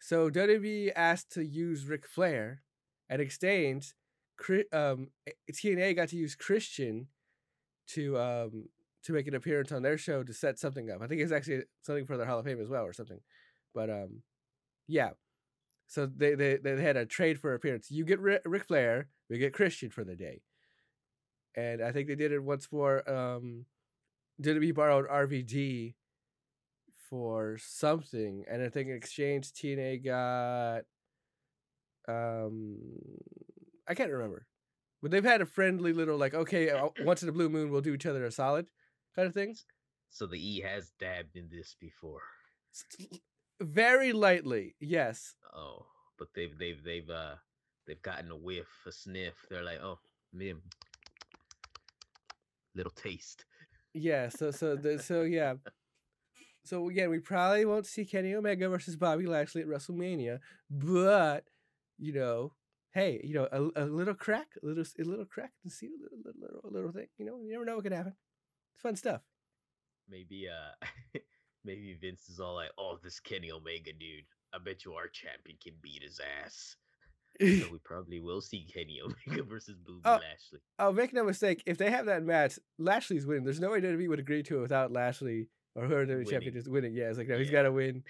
so 0.00 0.28
WWE 0.28 0.92
asked 0.94 1.32
to 1.32 1.44
use 1.44 1.86
Ric 1.86 2.06
Flair 2.06 2.62
and 3.08 3.22
exchange 3.22 3.94
um 4.72 5.08
TNA 5.50 5.96
got 5.96 6.08
to 6.08 6.16
use 6.16 6.34
Christian 6.34 7.06
to 7.88 8.18
um 8.18 8.68
to 9.04 9.12
make 9.12 9.26
an 9.26 9.34
appearance 9.34 9.72
on 9.72 9.82
their 9.82 9.98
show 9.98 10.22
to 10.22 10.32
set 10.32 10.58
something 10.58 10.90
up. 10.90 11.00
I 11.02 11.06
think 11.06 11.20
it's 11.20 11.32
actually 11.32 11.62
something 11.82 12.06
for 12.06 12.16
their 12.16 12.26
Hall 12.26 12.38
of 12.38 12.44
Fame 12.44 12.60
as 12.60 12.68
well 12.68 12.84
or 12.84 12.92
something. 12.92 13.20
But 13.74 13.90
um 13.90 14.22
yeah. 14.86 15.10
So 15.86 16.06
they 16.06 16.34
they, 16.34 16.56
they 16.56 16.80
had 16.82 16.96
a 16.96 17.06
trade 17.06 17.38
for 17.38 17.54
appearance. 17.54 17.90
You 17.90 18.04
get 18.04 18.20
Ric 18.20 18.42
Ric 18.44 18.64
Flair, 18.64 19.08
we 19.28 19.38
get 19.38 19.52
Christian 19.52 19.90
for 19.90 20.04
the 20.04 20.16
day. 20.16 20.42
And 21.54 21.82
I 21.82 21.92
think 21.92 22.08
they 22.08 22.14
did 22.14 22.32
it 22.32 22.42
once 22.42 22.66
for 22.66 23.08
um 23.08 23.66
WWE 24.40 24.74
borrowed 24.74 25.06
RVD 25.08 25.94
for 27.10 27.58
something, 27.60 28.44
and 28.50 28.62
I 28.62 28.70
think 28.70 28.88
in 28.88 28.96
exchange 28.96 29.52
TNA 29.52 30.04
got 30.04 30.84
um 32.08 32.78
I 33.86 33.94
can't 33.94 34.10
remember, 34.10 34.46
but 35.02 35.10
they've 35.10 35.22
had 35.22 35.42
a 35.42 35.46
friendly 35.46 35.92
little 35.92 36.16
like 36.16 36.32
okay 36.32 36.70
uh, 36.70 36.88
once 37.02 37.22
in 37.22 37.28
a 37.28 37.32
blue 37.32 37.50
moon 37.50 37.70
we'll 37.70 37.82
do 37.82 37.92
each 37.94 38.06
other 38.06 38.24
a 38.24 38.30
solid 38.30 38.66
kind 39.14 39.28
of 39.28 39.34
thing. 39.34 39.56
So 40.08 40.26
the 40.26 40.36
E 40.36 40.60
has 40.62 40.90
dabbed 40.98 41.36
in 41.36 41.48
this 41.50 41.76
before. 41.78 42.22
Very 43.62 44.12
lightly, 44.12 44.74
yes. 44.80 45.34
Oh, 45.54 45.86
but 46.18 46.28
they've 46.34 46.56
they've 46.58 46.82
they've 46.82 47.08
uh 47.08 47.36
they've 47.86 48.02
gotten 48.02 48.30
a 48.30 48.36
whiff, 48.36 48.66
a 48.86 48.92
sniff. 48.92 49.34
They're 49.48 49.62
like, 49.62 49.80
oh, 49.80 49.98
me, 50.32 50.54
little 52.74 52.92
taste. 52.92 53.44
Yeah, 53.94 54.28
so 54.28 54.50
so 54.50 54.76
the, 54.76 54.98
so 54.98 55.22
yeah. 55.22 55.54
So 56.64 56.88
again, 56.88 57.10
we 57.10 57.18
probably 57.18 57.64
won't 57.64 57.86
see 57.86 58.04
Kenny 58.04 58.34
Omega 58.34 58.68
versus 58.68 58.94
Bobby 58.94 59.26
Lashley 59.26 59.62
at 59.62 59.66
WrestleMania, 59.66 60.38
but 60.70 61.42
you 61.98 62.12
know, 62.12 62.52
hey, 62.94 63.20
you 63.24 63.34
know, 63.34 63.48
a, 63.50 63.82
a 63.82 63.86
little 63.86 64.14
crack, 64.14 64.46
a 64.62 64.66
little 64.66 64.84
a 64.96 65.02
little 65.02 65.24
crack 65.24 65.50
to 65.64 65.70
see 65.70 65.88
a 65.88 66.00
little, 66.00 66.18
little 66.24 66.40
little 66.40 66.70
little 66.70 66.92
thing. 66.92 67.08
You 67.18 67.26
know, 67.26 67.40
you 67.42 67.50
never 67.50 67.64
know 67.64 67.74
what 67.74 67.82
can 67.82 67.92
happen. 67.92 68.14
It's 68.74 68.82
fun 68.82 68.94
stuff. 68.94 69.22
Maybe 70.08 70.46
uh 70.48 70.86
maybe 71.64 71.96
Vince 72.00 72.28
is 72.28 72.40
all 72.40 72.54
like, 72.54 72.70
"Oh, 72.78 72.98
this 73.02 73.20
Kenny 73.20 73.50
Omega 73.52 73.92
dude. 73.92 74.24
I 74.54 74.58
bet 74.58 74.84
you 74.84 74.94
our 74.94 75.08
champion 75.08 75.56
can 75.62 75.74
beat 75.82 76.02
his 76.02 76.20
ass." 76.44 76.76
So 77.40 77.46
we 77.72 77.78
probably 77.82 78.20
will 78.20 78.42
see 78.42 78.66
Kenny 78.72 79.00
Omega 79.04 79.42
versus 79.42 79.74
Booby 79.86 80.02
Oh. 80.04 80.12
Lashley. 80.20 80.58
Oh, 80.78 80.92
make 80.92 81.14
no 81.14 81.24
mistake. 81.24 81.62
If 81.64 81.78
they 81.78 81.90
have 81.90 82.04
that 82.06 82.22
match, 82.22 82.58
Lashley's 82.78 83.24
winning. 83.26 83.44
There's 83.44 83.58
no 83.58 83.70
way 83.70 83.80
WWE 83.80 84.06
would 84.10 84.18
agree 84.18 84.42
to 84.42 84.58
it 84.58 84.60
without 84.60 84.92
Lashley 84.92 85.48
or 85.74 85.86
whoever 85.86 86.04
the 86.04 86.26
champion 86.26 86.54
is 86.56 86.68
winning. 86.68 86.92
Yeah, 86.94 87.08
it's 87.08 87.16
like 87.16 87.28
no, 87.28 87.38
he's 87.38 87.46
Yeah. 87.46 87.52
got 87.52 87.62
to 87.62 87.72
win. 87.72 88.04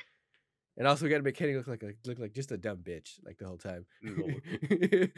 And 0.76 0.88
also, 0.88 1.04
we 1.04 1.10
got 1.10 1.18
to 1.18 1.22
make 1.22 1.36
Kenny 1.36 1.54
look 1.54 1.68
like 1.68 1.84
a, 1.84 1.92
look 2.04 2.18
like 2.18 2.32
just 2.32 2.50
a 2.50 2.56
dumb 2.56 2.78
bitch, 2.78 3.20
like 3.24 3.38
the 3.38 3.46
whole 3.46 3.58
time. 3.58 3.86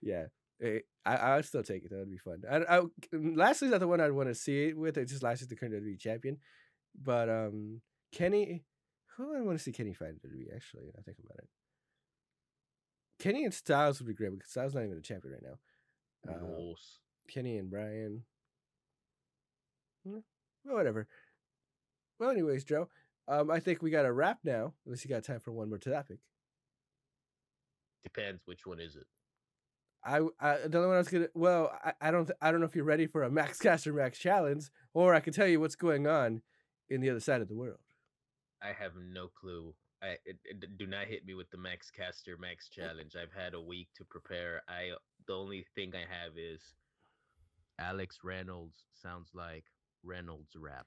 Yeah, 0.00 0.26
Eh, 0.60 0.80
I 1.06 1.14
I 1.16 1.36
would 1.36 1.44
still 1.44 1.62
take 1.62 1.84
it. 1.84 1.90
That 1.90 1.98
would 1.98 2.10
be 2.10 2.18
fun. 2.18 2.42
I, 2.50 2.78
I 2.78 2.82
Lashley's 3.12 3.70
not 3.70 3.78
the 3.80 3.86
one 3.88 4.00
I'd 4.00 4.10
want 4.10 4.28
to 4.28 4.34
see 4.34 4.64
it 4.66 4.76
with. 4.76 4.96
It's 4.98 5.12
just 5.12 5.22
Lashley's 5.22 5.48
the 5.48 5.54
current 5.56 5.74
WWE 5.74 5.98
champion, 6.00 6.38
but 7.02 7.28
um, 7.28 7.80
Kenny, 8.12 8.64
who 9.16 9.36
I 9.36 9.40
want 9.40 9.58
to 9.58 9.62
see 9.62 9.72
Kenny 9.72 9.92
fight 9.94 10.10
in 10.10 10.30
WWE 10.30 10.54
actually. 10.54 10.90
I 10.98 11.02
think 11.02 11.18
about 11.24 11.38
it. 11.38 11.48
Kenny 13.18 13.44
and 13.44 13.52
Styles 13.54 13.98
would 13.98 14.06
be 14.08 14.14
great 14.14 14.30
because 14.32 14.50
Styles 14.50 14.74
not 14.74 14.84
even 14.84 14.98
a 14.98 15.00
champion 15.00 15.34
right 15.34 15.42
now. 15.42 16.32
Uh. 16.32 16.74
Kenny 17.28 17.58
and 17.58 17.70
Brian. 17.70 18.22
Hmm, 20.06 20.18
Well, 20.64 20.76
whatever. 20.76 21.06
Well, 22.18 22.30
anyways, 22.30 22.64
Joe, 22.64 22.88
um, 23.26 23.50
I 23.50 23.60
think 23.60 23.82
we 23.82 23.90
got 23.90 24.06
a 24.06 24.12
wrap 24.12 24.38
now. 24.44 24.74
Unless 24.86 25.04
you 25.04 25.10
got 25.10 25.24
time 25.24 25.40
for 25.40 25.52
one 25.52 25.68
more 25.68 25.78
topic. 25.78 26.18
Depends 28.04 28.42
which 28.46 28.66
one 28.66 28.80
is 28.80 28.96
it. 28.96 29.06
I, 30.04 30.20
I 30.40 30.56
the 30.68 30.78
only 30.78 30.88
one 30.88 30.94
I 30.96 30.98
was 30.98 31.08
gonna. 31.08 31.26
Well, 31.34 31.72
I, 31.84 31.92
I 32.00 32.10
don't. 32.10 32.26
th- 32.26 32.38
I 32.40 32.50
don't 32.50 32.60
know 32.60 32.66
if 32.66 32.74
you're 32.76 32.84
ready 32.84 33.06
for 33.06 33.24
a 33.24 33.30
Max 33.30 33.58
Caster 33.58 33.92
Max 33.92 34.18
challenge, 34.18 34.70
or 34.94 35.14
I 35.14 35.20
can 35.20 35.32
tell 35.32 35.46
you 35.46 35.60
what's 35.60 35.74
going 35.76 36.06
on 36.06 36.40
in 36.90 37.00
the 37.00 37.10
other 37.10 37.20
side 37.20 37.40
of 37.40 37.48
the 37.48 37.54
world. 37.56 37.78
I 38.62 38.68
have 38.68 38.92
no 38.96 39.28
clue. 39.28 39.74
I 40.02 40.16
it, 40.24 40.38
it- 40.44 40.78
do 40.78 40.86
not 40.86 41.06
hit 41.06 41.24
me 41.26 41.34
with 41.34 41.50
the 41.50 41.58
Max 41.58 41.90
Caster 41.90 42.36
Max 42.38 42.68
challenge. 42.68 43.14
I've 43.16 43.32
had 43.32 43.54
a 43.54 43.60
week 43.60 43.88
to 43.96 44.04
prepare. 44.04 44.62
I 44.68 44.90
the 45.26 45.34
only 45.34 45.66
thing 45.74 45.92
I 45.94 46.00
have 46.00 46.32
is 46.36 46.60
Alex 47.78 48.18
Reynolds 48.24 48.84
sounds 49.02 49.28
like 49.34 49.64
Reynolds 50.04 50.54
rap. 50.56 50.86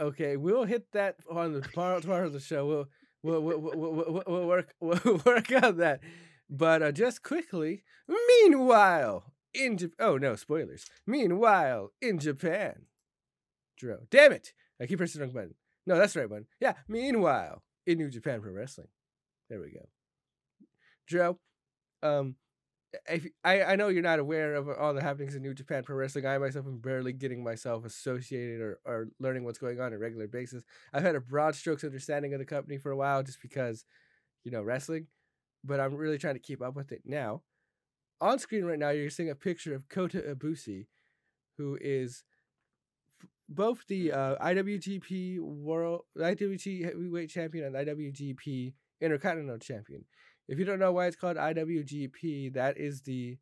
Okay, 0.00 0.36
we'll 0.36 0.64
hit 0.64 0.90
that 0.92 1.16
on 1.30 1.52
the 1.52 1.60
tomorrow, 1.60 2.00
tomorrow 2.00 2.26
of 2.26 2.32
the 2.32 2.40
show. 2.40 2.66
We'll 2.66 2.88
we'll, 3.22 3.60
we'll, 3.60 3.76
we'll, 3.76 4.22
we'll, 4.26 4.46
work 4.46 4.74
we'll 4.80 5.20
work 5.26 5.52
on 5.62 5.76
that. 5.78 6.00
But 6.48 6.82
uh, 6.82 6.92
just 6.92 7.22
quickly, 7.22 7.84
meanwhile 8.08 9.32
in 9.54 9.76
Jap- 9.76 9.92
oh 9.98 10.16
no 10.16 10.36
spoilers. 10.36 10.86
Meanwhile 11.06 11.92
in 12.00 12.18
Japan, 12.18 12.86
Dro, 13.76 13.98
damn 14.10 14.32
it! 14.32 14.52
I 14.80 14.86
keep 14.86 14.98
pressing 14.98 15.20
the 15.20 15.26
wrong 15.26 15.34
button. 15.34 15.54
No, 15.86 15.98
that's 15.98 16.14
the 16.14 16.20
right 16.20 16.30
one. 16.30 16.46
Yeah. 16.60 16.74
Meanwhile 16.88 17.62
in 17.86 17.98
New 17.98 18.10
Japan 18.10 18.40
Pro 18.40 18.52
Wrestling, 18.52 18.88
there 19.48 19.60
we 19.60 19.70
go. 19.70 19.88
Joe, 21.06 21.38
um, 22.02 22.36
if, 23.08 23.26
I 23.44 23.62
I 23.62 23.76
know 23.76 23.88
you're 23.88 24.02
not 24.02 24.18
aware 24.18 24.54
of 24.54 24.68
all 24.68 24.94
the 24.94 25.02
happenings 25.02 25.34
in 25.34 25.42
New 25.42 25.54
Japan 25.54 25.82
Pro 25.82 25.96
Wrestling. 25.96 26.26
I 26.26 26.38
myself 26.38 26.66
am 26.66 26.78
barely 26.78 27.12
getting 27.12 27.42
myself 27.42 27.84
associated 27.84 28.60
or, 28.60 28.80
or 28.84 29.08
learning 29.18 29.44
what's 29.44 29.58
going 29.58 29.80
on 29.80 29.86
on 29.86 29.92
a 29.92 29.98
regular 29.98 30.26
basis. 30.26 30.62
I've 30.92 31.02
had 31.02 31.16
a 31.16 31.20
broad 31.20 31.54
strokes 31.54 31.84
understanding 31.84 32.32
of 32.32 32.40
the 32.40 32.46
company 32.46 32.78
for 32.78 32.90
a 32.90 32.96
while, 32.96 33.22
just 33.22 33.42
because, 33.42 33.84
you 34.44 34.50
know, 34.50 34.62
wrestling. 34.62 35.06
But 35.64 35.80
I'm 35.80 35.94
really 35.94 36.18
trying 36.18 36.34
to 36.34 36.40
keep 36.40 36.62
up 36.62 36.74
with 36.74 36.90
it 36.92 37.02
now. 37.04 37.42
On 38.20 38.38
screen 38.38 38.64
right 38.64 38.78
now, 38.78 38.90
you're 38.90 39.10
seeing 39.10 39.30
a 39.30 39.34
picture 39.34 39.74
of 39.74 39.88
Kota 39.88 40.18
Ibushi, 40.20 40.86
who 41.58 41.78
is 41.80 42.24
both 43.50 43.84
the 43.88 44.12
uh, 44.12 44.36
IWGP 44.36 45.40
World 45.40 46.02
IWGP 46.16 46.84
Heavyweight 46.84 47.28
Champion 47.28 47.66
and 47.66 47.74
IWGP 47.74 48.72
Intercontinental 49.00 49.58
Champion. 49.58 50.04
If 50.48 50.58
you 50.58 50.64
don't 50.64 50.78
know 50.78 50.92
why 50.92 51.06
it's 51.06 51.16
called 51.16 51.36
IWGP, 51.36 52.54
that 52.54 52.78
is 52.78 53.02
the 53.02 53.38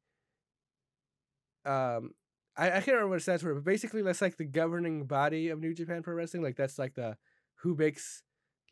um 1.65 2.13
I, 2.57 2.69
I 2.69 2.71
can't 2.81 2.89
remember 2.89 3.11
what 3.11 3.19
it 3.19 3.23
stands 3.23 3.43
for, 3.43 3.55
but 3.55 3.65
basically 3.65 4.03
that's 4.03 4.23
like 4.23 4.37
the 4.37 4.45
governing 4.45 5.05
body 5.05 5.49
of 5.51 5.61
New 5.61 5.75
Japan 5.75 6.03
Pro 6.03 6.15
Wrestling. 6.15 6.43
Like 6.43 6.57
that's 6.57 6.79
like 6.79 6.95
the 6.95 7.17
who 7.63 7.77
makes 7.77 8.23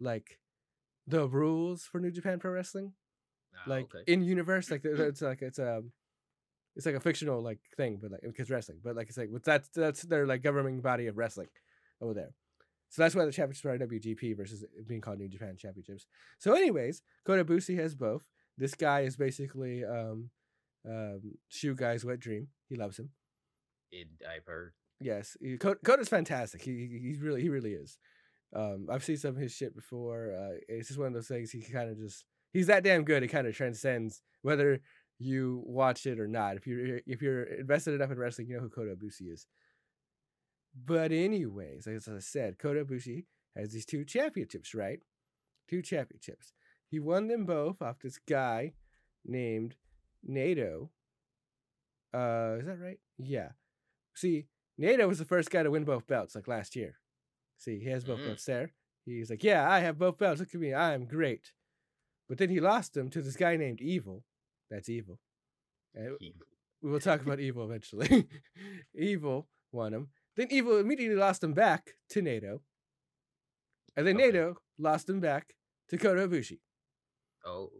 like 0.00 0.40
the 1.06 1.28
rules 1.28 1.84
for 1.84 2.00
New 2.00 2.10
Japan 2.10 2.38
Pro 2.38 2.50
Wrestling. 2.50 2.94
Ah, 3.54 3.70
Like 3.70 3.94
okay. 3.94 4.10
in 4.10 4.22
universe, 4.22 4.70
like 4.70 4.82
it's 4.84 5.22
like 5.22 5.42
it's 5.42 5.58
um 5.58 5.92
it's 6.76 6.86
like 6.86 6.94
a 6.94 7.00
fictional 7.00 7.42
like 7.42 7.58
thing, 7.76 7.98
but 8.00 8.12
like 8.12 8.20
because 8.22 8.50
wrestling, 8.50 8.78
but 8.84 8.94
like 8.94 9.08
it's 9.08 9.18
like 9.18 9.30
that's 9.44 9.68
that's 9.70 10.02
their 10.02 10.26
like 10.26 10.42
governing 10.42 10.80
body 10.80 11.06
of 11.06 11.16
wrestling 11.16 11.48
over 12.00 12.14
there. 12.14 12.30
So 12.88 13.02
that's 13.02 13.14
why 13.16 13.24
the 13.24 13.32
championships 13.32 13.64
are 13.64 13.76
IWGP 13.78 14.36
versus 14.36 14.64
being 14.86 15.00
called 15.00 15.18
New 15.18 15.28
Japan 15.28 15.56
Championships. 15.58 16.06
So, 16.38 16.54
anyways, 16.54 17.02
Kota 17.26 17.44
Ibushi 17.44 17.76
has 17.78 17.94
both. 17.96 18.22
This 18.56 18.74
guy 18.74 19.00
is 19.00 19.16
basically 19.16 19.84
um, 19.84 20.30
um, 20.88 21.20
Shoe 21.48 21.74
Guy's 21.74 22.04
wet 22.04 22.20
dream. 22.20 22.48
He 22.68 22.76
loves 22.76 22.98
him. 22.98 23.10
It, 23.90 24.06
I've 24.28 24.46
heard. 24.46 24.72
Yes, 25.00 25.36
he, 25.40 25.56
Kota, 25.58 25.80
Kota's 25.84 26.08
fantastic. 26.08 26.62
He 26.62 26.86
he- 26.86 27.08
he's 27.08 27.20
really 27.20 27.42
he 27.42 27.48
really 27.48 27.72
is. 27.72 27.98
Um, 28.54 28.86
I've 28.90 29.04
seen 29.04 29.16
some 29.16 29.30
of 29.30 29.36
his 29.36 29.52
shit 29.52 29.74
before. 29.74 30.32
Uh, 30.32 30.56
it's 30.68 30.88
just 30.88 30.98
one 30.98 31.08
of 31.08 31.14
those 31.14 31.28
things. 31.28 31.50
He 31.50 31.60
kind 31.62 31.90
of 31.90 31.98
just 31.98 32.24
he's 32.52 32.68
that 32.68 32.84
damn 32.84 33.04
good. 33.04 33.22
It 33.22 33.28
kind 33.28 33.46
of 33.46 33.54
transcends 33.56 34.22
whether 34.42 34.80
you 35.18 35.62
watch 35.64 36.06
it 36.06 36.20
or 36.20 36.26
not. 36.28 36.56
If 36.56 36.66
you're 36.66 37.00
if 37.06 37.22
you're 37.22 37.44
invested 37.44 37.94
enough 37.94 38.10
in 38.10 38.18
wrestling, 38.18 38.48
you 38.48 38.56
know 38.56 38.62
who 38.62 38.68
Kota 38.68 38.94
Ibushi 38.94 39.32
is. 39.32 39.46
But 40.84 41.10
anyways, 41.12 41.86
as 41.86 42.06
I 42.08 42.18
said, 42.18 42.58
Kota 42.58 42.84
Ibushi 42.84 43.24
has 43.56 43.72
these 43.72 43.86
two 43.86 44.04
championships, 44.04 44.74
right? 44.74 45.00
Two 45.68 45.80
championships. 45.82 46.52
He 46.88 47.00
won 47.00 47.28
them 47.28 47.46
both 47.46 47.80
off 47.80 47.98
this 48.00 48.18
guy 48.28 48.74
named 49.24 49.74
Naito. 50.28 50.90
Uh, 52.14 52.56
is 52.60 52.66
that 52.66 52.78
right? 52.80 52.98
Yeah. 53.18 53.50
See, 54.14 54.46
Naito 54.80 55.08
was 55.08 55.18
the 55.18 55.24
first 55.24 55.50
guy 55.50 55.62
to 55.62 55.70
win 55.70 55.84
both 55.84 56.06
belts, 56.06 56.34
like 56.34 56.46
last 56.48 56.76
year. 56.76 56.98
See, 57.58 57.78
he 57.80 57.88
has 57.90 58.04
both 58.04 58.20
Mhm. 58.20 58.26
belts 58.26 58.44
there. 58.44 58.72
He's 59.04 59.30
like, 59.30 59.42
yeah, 59.42 59.68
I 59.70 59.80
have 59.80 59.98
both 59.98 60.18
belts. 60.18 60.40
Look 60.40 60.54
at 60.54 60.60
me, 60.60 60.72
I 60.74 60.92
am 60.94 61.06
great. 61.06 61.52
But 62.28 62.38
then 62.38 62.50
he 62.50 62.60
lost 62.60 62.92
them 62.94 63.08
to 63.10 63.22
this 63.22 63.36
guy 63.36 63.56
named 63.56 63.80
Evil. 63.80 64.24
That's 64.70 64.88
Evil. 64.88 65.18
Eh, 65.96 66.00
and 66.00 66.16
we 66.82 66.90
will 66.90 67.00
talk 67.00 67.20
about 67.22 67.40
Evil 67.40 67.64
eventually. 67.64 68.26
Evil 68.94 69.48
won 69.72 69.94
him. 69.94 70.08
Then 70.36 70.48
Evil 70.50 70.78
immediately 70.78 71.16
lost 71.16 71.42
him 71.42 71.52
back 71.54 71.92
to 72.10 72.20
Naito. 72.22 72.60
And 73.96 74.06
then 74.06 74.16
Okay. 74.16 74.32
Naito 74.32 74.54
lost 74.78 75.08
him 75.08 75.20
back 75.20 75.54
to 75.88 75.96
Kota 75.96 76.28
Ibushi. 76.28 76.58
Oh, 77.44 77.70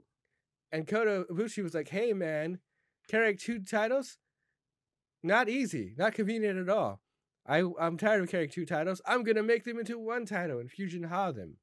And 0.73 0.87
Kota 0.87 1.27
Ibushi 1.31 1.63
was 1.63 1.75
like, 1.75 1.89
hey, 1.89 2.13
man, 2.13 2.61
carrying 3.09 3.37
two 3.37 3.59
titles? 3.61 4.19
Not 5.23 5.49
easy. 5.49 5.95
Not 5.99 6.15
convenient 6.15 6.59
at 6.59 6.69
all. 6.69 7.01
I, 7.47 7.63
I'm 7.81 7.97
tired 7.97 8.23
of 8.23 8.31
carrying 8.31 8.51
two 8.51 8.65
titles. 8.67 9.01
I'm 9.07 9.23
going 9.25 9.37
to 9.37 9.43
make 9.43 9.65
them 9.65 9.79
into 9.79 9.99
one 9.99 10.25
title 10.27 10.59
and 10.59 10.71
Fusion 10.71 11.03
Ha 11.05 11.33
them. 11.33 11.57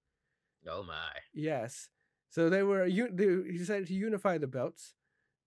oh 0.70 0.84
my. 0.84 1.12
Yes. 1.34 1.90
So 2.30 2.50
they 2.50 2.64
were, 2.64 2.88
they, 2.90 3.52
he 3.52 3.58
decided 3.58 3.88
to 3.88 3.94
unify 3.94 4.38
the 4.38 4.48
belts. 4.48 4.94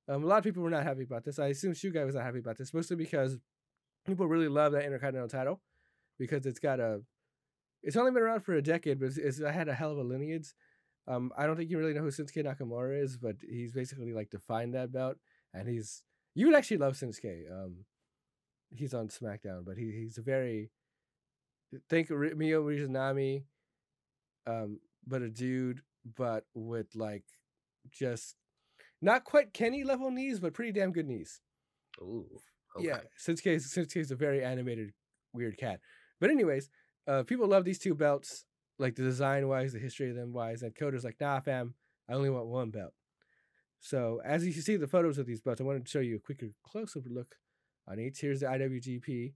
Um, 0.08 0.22
a 0.22 0.26
lot 0.26 0.38
of 0.38 0.44
people 0.44 0.62
were 0.62 0.70
not 0.70 0.84
happy 0.84 1.02
about 1.02 1.24
this. 1.24 1.38
I 1.38 1.48
assume 1.48 1.72
Shugai 1.72 2.06
was 2.06 2.14
not 2.14 2.24
happy 2.24 2.38
about 2.38 2.58
this, 2.58 2.72
mostly 2.72 2.96
because 2.96 3.38
people 4.04 4.28
really 4.28 4.48
love 4.48 4.72
that 4.72 4.84
Intercontinental 4.84 5.28
title 5.28 5.60
because 6.18 6.46
it's 6.46 6.60
got 6.60 6.78
a, 6.80 7.00
it's 7.82 7.96
only 7.96 8.12
been 8.12 8.22
around 8.22 8.40
for 8.40 8.54
a 8.54 8.62
decade, 8.62 9.00
but 9.00 9.06
it's, 9.06 9.18
it's 9.18 9.38
it 9.40 9.52
had 9.52 9.68
a 9.68 9.74
hell 9.74 9.92
of 9.92 9.98
a 9.98 10.02
lineage. 10.02 10.54
Um, 11.08 11.32
I 11.36 11.46
don't 11.46 11.56
think 11.56 11.70
you 11.70 11.78
really 11.78 11.94
know 11.94 12.02
who 12.02 12.10
Shinsuke 12.10 12.44
Nakamura 12.44 13.02
is, 13.02 13.16
but 13.16 13.36
he's 13.48 13.72
basically 13.72 14.12
like 14.12 14.30
defined 14.30 14.74
that 14.74 14.92
belt, 14.92 15.16
and 15.54 15.68
he's 15.68 16.02
you 16.34 16.46
would 16.46 16.56
actually 16.56 16.78
love 16.78 16.94
Shinsuke. 16.94 17.50
Um, 17.50 17.84
he's 18.74 18.94
on 18.94 19.08
SmackDown, 19.08 19.64
but 19.64 19.76
he 19.76 19.92
he's 19.92 20.18
a 20.18 20.22
very 20.22 20.70
think 21.88 22.10
Mio 22.10 22.64
Rizanami, 22.64 23.44
um, 24.46 24.80
but 25.06 25.22
a 25.22 25.28
dude, 25.28 25.82
but 26.16 26.44
with 26.54 26.94
like 26.94 27.24
just 27.90 28.36
not 29.02 29.24
quite 29.24 29.52
Kenny 29.52 29.84
level 29.84 30.10
knees, 30.10 30.40
but 30.40 30.54
pretty 30.54 30.72
damn 30.72 30.92
good 30.92 31.06
knees. 31.06 31.40
Ooh. 32.00 32.26
Okay. 32.76 32.88
Yeah, 32.88 33.00
Shinsuke 33.18 33.56
Shinsuke 33.56 33.96
is 33.96 34.10
a 34.10 34.16
very 34.16 34.44
animated 34.44 34.92
weird 35.32 35.56
cat. 35.56 35.80
But 36.20 36.30
anyways, 36.30 36.68
uh, 37.06 37.22
people 37.22 37.46
love 37.46 37.64
these 37.64 37.78
two 37.78 37.94
belts, 37.94 38.44
like 38.78 38.96
the 38.96 39.02
design 39.02 39.48
wise, 39.48 39.72
the 39.72 39.78
history 39.78 40.10
of 40.10 40.16
them 40.16 40.32
wise. 40.32 40.62
And 40.62 40.74
Kota's 40.74 41.04
like, 41.04 41.16
nah, 41.20 41.40
fam, 41.40 41.74
I 42.08 42.14
only 42.14 42.30
want 42.30 42.46
one 42.46 42.70
belt. 42.70 42.92
So 43.80 44.20
as 44.24 44.46
you 44.46 44.52
can 44.52 44.62
see 44.62 44.76
the 44.76 44.86
photos 44.86 45.18
of 45.18 45.26
these 45.26 45.40
belts, 45.40 45.60
I 45.60 45.64
wanted 45.64 45.84
to 45.84 45.90
show 45.90 46.00
you 46.00 46.16
a 46.16 46.20
quicker 46.20 46.48
close 46.64 46.96
up 46.96 47.04
look 47.08 47.36
on 47.88 48.00
each. 48.00 48.20
Here's 48.20 48.40
the 48.40 48.46
IWGP 48.46 49.32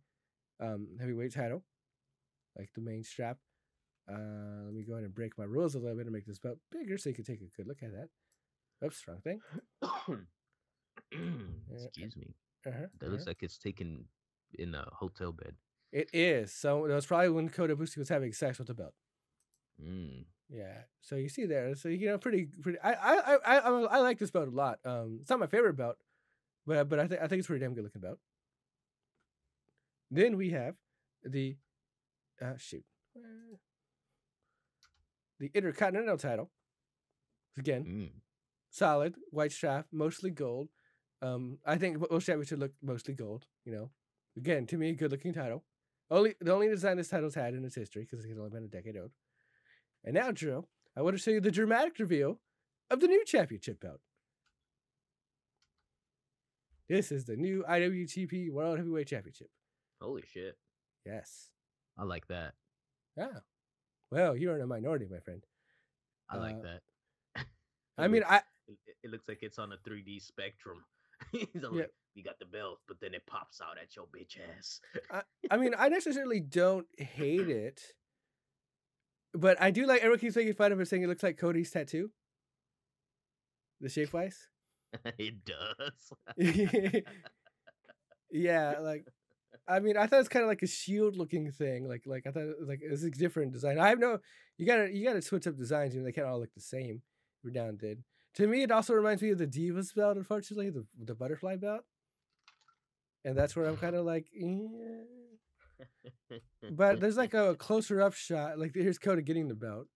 um, 0.60 0.88
heavyweight 0.98 1.34
title, 1.34 1.62
like 2.58 2.70
the 2.74 2.80
main 2.80 3.02
strap. 3.04 3.38
Uh, 4.10 4.64
let 4.64 4.74
me 4.74 4.82
go 4.82 4.94
ahead 4.94 5.04
and 5.04 5.14
break 5.14 5.38
my 5.38 5.44
rules 5.44 5.74
a 5.74 5.78
little 5.78 5.96
bit 5.96 6.06
and 6.06 6.14
make 6.14 6.26
this 6.26 6.38
belt 6.38 6.58
bigger 6.72 6.98
so 6.98 7.08
you 7.10 7.14
can 7.14 7.24
take 7.24 7.40
a 7.40 7.56
good 7.56 7.66
look 7.66 7.82
at 7.82 7.92
that. 7.92 8.08
Oops, 8.84 9.04
wrong 9.08 9.20
thing. 9.22 9.40
Excuse 11.72 12.16
me. 12.16 12.34
Uh-huh, 12.66 12.86
That 12.98 13.10
looks 13.10 13.26
like 13.26 13.42
it's 13.42 13.58
taken 13.58 14.04
in 14.58 14.74
a 14.74 14.84
hotel 14.92 15.32
bed. 15.32 15.54
It 15.92 16.10
is. 16.12 16.52
So 16.52 16.86
that 16.86 16.94
was 16.94 17.06
probably 17.06 17.30
when 17.30 17.48
Kota 17.48 17.74
Ibushi 17.76 17.98
was 17.98 18.08
having 18.08 18.32
sex 18.32 18.58
with 18.58 18.68
the 18.68 18.74
belt. 18.74 18.94
Mm. 19.82 20.24
Yeah. 20.48 20.82
So 21.00 21.16
you 21.16 21.28
see 21.28 21.46
there. 21.46 21.74
So 21.74 21.88
you 21.88 22.06
know, 22.08 22.18
pretty, 22.18 22.46
pretty. 22.62 22.78
I, 22.80 22.92
I, 22.92 23.14
I, 23.16 23.58
I, 23.58 23.68
I- 23.68 23.98
like 24.00 24.18
this 24.18 24.30
belt 24.30 24.48
a 24.48 24.50
lot. 24.50 24.78
Um, 24.84 25.18
it's 25.20 25.30
not 25.30 25.40
my 25.40 25.46
favorite 25.46 25.74
belt, 25.76 25.96
but 26.66 26.88
but 26.88 26.98
I 27.00 27.06
think 27.06 27.20
I 27.22 27.26
think 27.28 27.38
it's 27.40 27.46
pretty 27.46 27.64
damn 27.64 27.74
good 27.74 27.84
looking 27.84 28.00
belt. 28.02 28.18
Then 30.10 30.36
we 30.36 30.50
have 30.50 30.74
the, 31.24 31.56
uh, 32.42 32.54
shoot, 32.56 32.84
the 35.38 35.50
Intercontinental 35.54 36.18
title. 36.18 36.50
Again, 37.56 37.84
Mm. 37.84 38.10
Solid 38.70 39.14
white 39.30 39.52
strap, 39.52 39.86
mostly 39.92 40.30
gold. 40.30 40.68
Um, 41.22 41.58
I 41.66 41.76
think 41.76 41.98
most 42.10 42.24
should 42.24 42.58
look 42.58 42.72
mostly 42.82 43.14
gold. 43.14 43.46
You 43.64 43.72
know, 43.72 43.90
again 44.36 44.66
to 44.68 44.78
me, 44.78 44.90
a 44.90 44.94
good 44.94 45.10
looking 45.10 45.34
title. 45.34 45.64
Only 46.10 46.34
the 46.40 46.52
only 46.52 46.68
design 46.68 46.96
this 46.96 47.08
title's 47.08 47.34
had 47.34 47.54
in 47.54 47.64
its 47.64 47.74
history 47.76 48.02
because 48.08 48.24
it's 48.24 48.38
only 48.38 48.50
been 48.50 48.64
a 48.64 48.68
decade 48.68 48.96
old. 48.96 49.12
And 50.04 50.14
now, 50.14 50.30
Drew, 50.30 50.66
I 50.96 51.02
want 51.02 51.14
to 51.16 51.22
show 51.22 51.30
you 51.30 51.40
the 51.40 51.50
dramatic 51.50 51.98
reveal 51.98 52.40
of 52.90 53.00
the 53.00 53.06
new 53.06 53.24
championship 53.24 53.80
belt. 53.80 54.00
This 56.88 57.12
is 57.12 57.24
the 57.24 57.36
new 57.36 57.64
IWGP 57.68 58.50
World 58.50 58.78
Heavyweight 58.78 59.06
Championship. 59.06 59.48
Holy 60.00 60.24
shit. 60.32 60.56
Yes. 61.06 61.50
I 61.96 62.04
like 62.04 62.26
that. 62.28 62.54
Yeah. 63.16 63.40
Well, 64.10 64.36
you're 64.36 64.56
in 64.56 64.62
a 64.62 64.66
minority, 64.66 65.06
my 65.08 65.20
friend. 65.20 65.44
I 66.28 66.36
like 66.38 66.56
Uh, 66.56 66.62
that. 67.36 67.46
I 67.98 68.08
mean, 68.08 68.24
I 68.28 68.40
it, 68.70 68.96
it- 69.02 69.10
looks 69.10 69.28
like 69.28 69.38
it's 69.42 69.58
on 69.58 69.72
a 69.72 69.76
3D 69.88 70.22
spectrum. 70.22 70.84
He's 71.32 71.46
all 71.64 71.74
Yeah. 71.74 71.82
like, 71.82 71.90
you 72.14 72.24
got 72.24 72.38
the 72.38 72.46
belt, 72.46 72.78
but 72.88 72.96
then 73.00 73.14
it 73.14 73.26
pops 73.26 73.60
out 73.60 73.76
at 73.80 73.94
your 73.94 74.06
bitch 74.06 74.38
ass. 74.56 74.80
I 75.50 75.56
mean, 75.56 75.74
I 75.78 75.88
necessarily 75.88 76.40
don't 76.40 76.86
hate 76.98 77.48
it, 77.48 77.80
but 79.32 79.60
I 79.62 79.70
do 79.70 79.86
like. 79.86 79.98
Everyone 80.00 80.18
keeps 80.18 80.34
making 80.36 80.54
fun 80.54 80.72
of 80.72 80.80
it, 80.80 80.88
saying 80.88 81.02
it 81.02 81.08
looks 81.08 81.22
like 81.22 81.36
Cody's 81.38 81.70
tattoo. 81.70 82.10
The 83.80 83.88
shape 83.88 84.12
wise. 84.12 84.48
it 85.18 85.34
does. 85.44 86.12
yeah, 88.30 88.74
like 88.80 89.04
I 89.68 89.78
mean, 89.80 89.96
I 89.96 90.06
thought 90.06 90.20
it's 90.20 90.28
kind 90.28 90.42
of 90.42 90.48
like 90.48 90.62
a 90.62 90.66
shield 90.66 91.16
looking 91.16 91.50
thing. 91.52 91.86
Like, 91.88 92.02
like 92.06 92.26
I 92.26 92.30
thought 92.32 92.42
it 92.42 92.56
like 92.66 92.80
it's 92.82 93.02
a 93.04 93.10
different 93.10 93.52
design. 93.52 93.78
I 93.78 93.88
have 93.88 93.98
no. 94.00 94.18
You 94.58 94.66
gotta 94.66 94.92
you 94.92 95.04
gotta 95.06 95.22
switch 95.22 95.46
up 95.46 95.56
designs. 95.56 95.94
You 95.94 96.00
know, 96.00 96.06
they 96.06 96.12
can't 96.12 96.26
all 96.26 96.40
look 96.40 96.52
the 96.54 96.60
same. 96.60 97.02
Redown 97.46 97.78
did. 97.78 98.02
To 98.40 98.46
me, 98.46 98.62
it 98.62 98.70
also 98.70 98.94
reminds 98.94 99.22
me 99.22 99.30
of 99.30 99.38
the 99.38 99.46
Divas 99.46 99.94
belt. 99.94 100.16
Unfortunately, 100.16 100.70
the 100.70 100.86
the 100.98 101.14
butterfly 101.14 101.56
belt. 101.56 101.82
And 103.24 103.36
that's 103.36 103.54
where 103.54 103.66
I'm 103.66 103.76
kind 103.76 103.94
of 103.94 104.04
like, 104.06 104.26
eh. 104.34 105.84
but 106.72 107.00
there's 107.00 107.16
like 107.16 107.34
a 107.34 107.54
closer 107.56 108.00
up 108.00 108.14
shot. 108.14 108.58
Like 108.58 108.72
here's 108.74 108.98
Kota 108.98 109.22
getting 109.22 109.48
the 109.48 109.54
belt. 109.54 109.86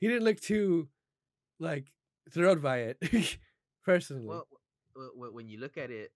He 0.00 0.08
didn't 0.08 0.24
look 0.24 0.40
too, 0.40 0.88
like, 1.60 1.86
thrilled 2.32 2.60
by 2.62 2.78
it. 2.78 2.98
personally, 3.84 4.26
well, 4.26 4.46
when 5.30 5.48
you 5.48 5.60
look 5.60 5.78
at 5.78 5.90
it, 5.90 6.10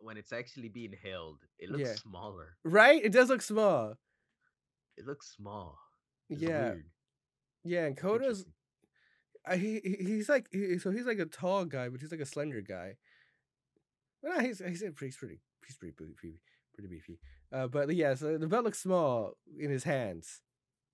when 0.00 0.16
it's 0.16 0.32
actually 0.32 0.68
being 0.68 0.94
held, 1.02 1.38
it 1.58 1.70
looks 1.70 1.88
Yeah. 1.88 1.94
smaller. 1.94 2.56
right? 2.64 3.02
It 3.02 3.12
does 3.12 3.30
look 3.30 3.42
small. 3.42 3.94
It 4.96 5.06
looks 5.06 5.32
small. 5.34 5.78
It's 6.28 6.42
yeah, 6.42 6.70
weird. 6.70 6.84
yeah. 7.64 7.84
And 7.86 7.96
Kota's 7.96 8.40
Interesting. 8.40 8.52
I, 9.46 9.56
he 9.56 9.80
he- 9.84 10.04
he's 10.04 10.28
like 10.28 10.48
he, 10.52 10.78
so 10.78 10.90
he's 10.90 11.06
like 11.06 11.18
a 11.18 11.26
tall 11.26 11.64
guy, 11.64 11.88
but 11.88 12.00
he's 12.00 12.10
like 12.10 12.20
a 12.20 12.26
slender 12.26 12.60
guy. 12.60 12.96
Well, 14.22 14.34
no, 14.36 14.40
he's 14.44 14.58
he's 14.58 14.80
pretty 14.80 15.06
he's 15.06 15.16
pretty 15.16 15.40
he's 15.66 15.76
pretty 15.76 15.94
beefy, 15.96 16.40
pretty 16.74 16.88
beefy. 16.88 17.18
Uh, 17.52 17.68
but 17.68 17.94
yeah, 17.94 18.14
so 18.14 18.36
the 18.38 18.46
belt 18.48 18.64
looks 18.64 18.80
small 18.80 19.34
in 19.58 19.70
his 19.70 19.84
hands, 19.84 20.40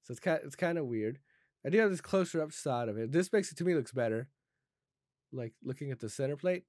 so 0.03 0.13
it's 0.13 0.21
kind 0.21 0.41
it's 0.45 0.57
kind 0.57 0.77
of 0.79 0.87
weird. 0.87 1.19
I 1.65 1.71
do 1.71 1.79
have 1.79 1.91
this 1.91 2.01
closer 2.01 2.43
up 2.43 2.51
shot 2.53 2.89
of 2.89 2.99
it. 2.99 3.13
This 3.13 3.33
makes 3.33 3.51
it 3.53 3.59
to 3.59 3.65
me 3.65 3.75
looks 3.75 3.93
better. 3.93 4.29
Like 5.33 5.55
looking 5.63 5.91
at 5.91 6.01
the 6.01 6.09
center 6.11 6.37
plate. 6.37 6.65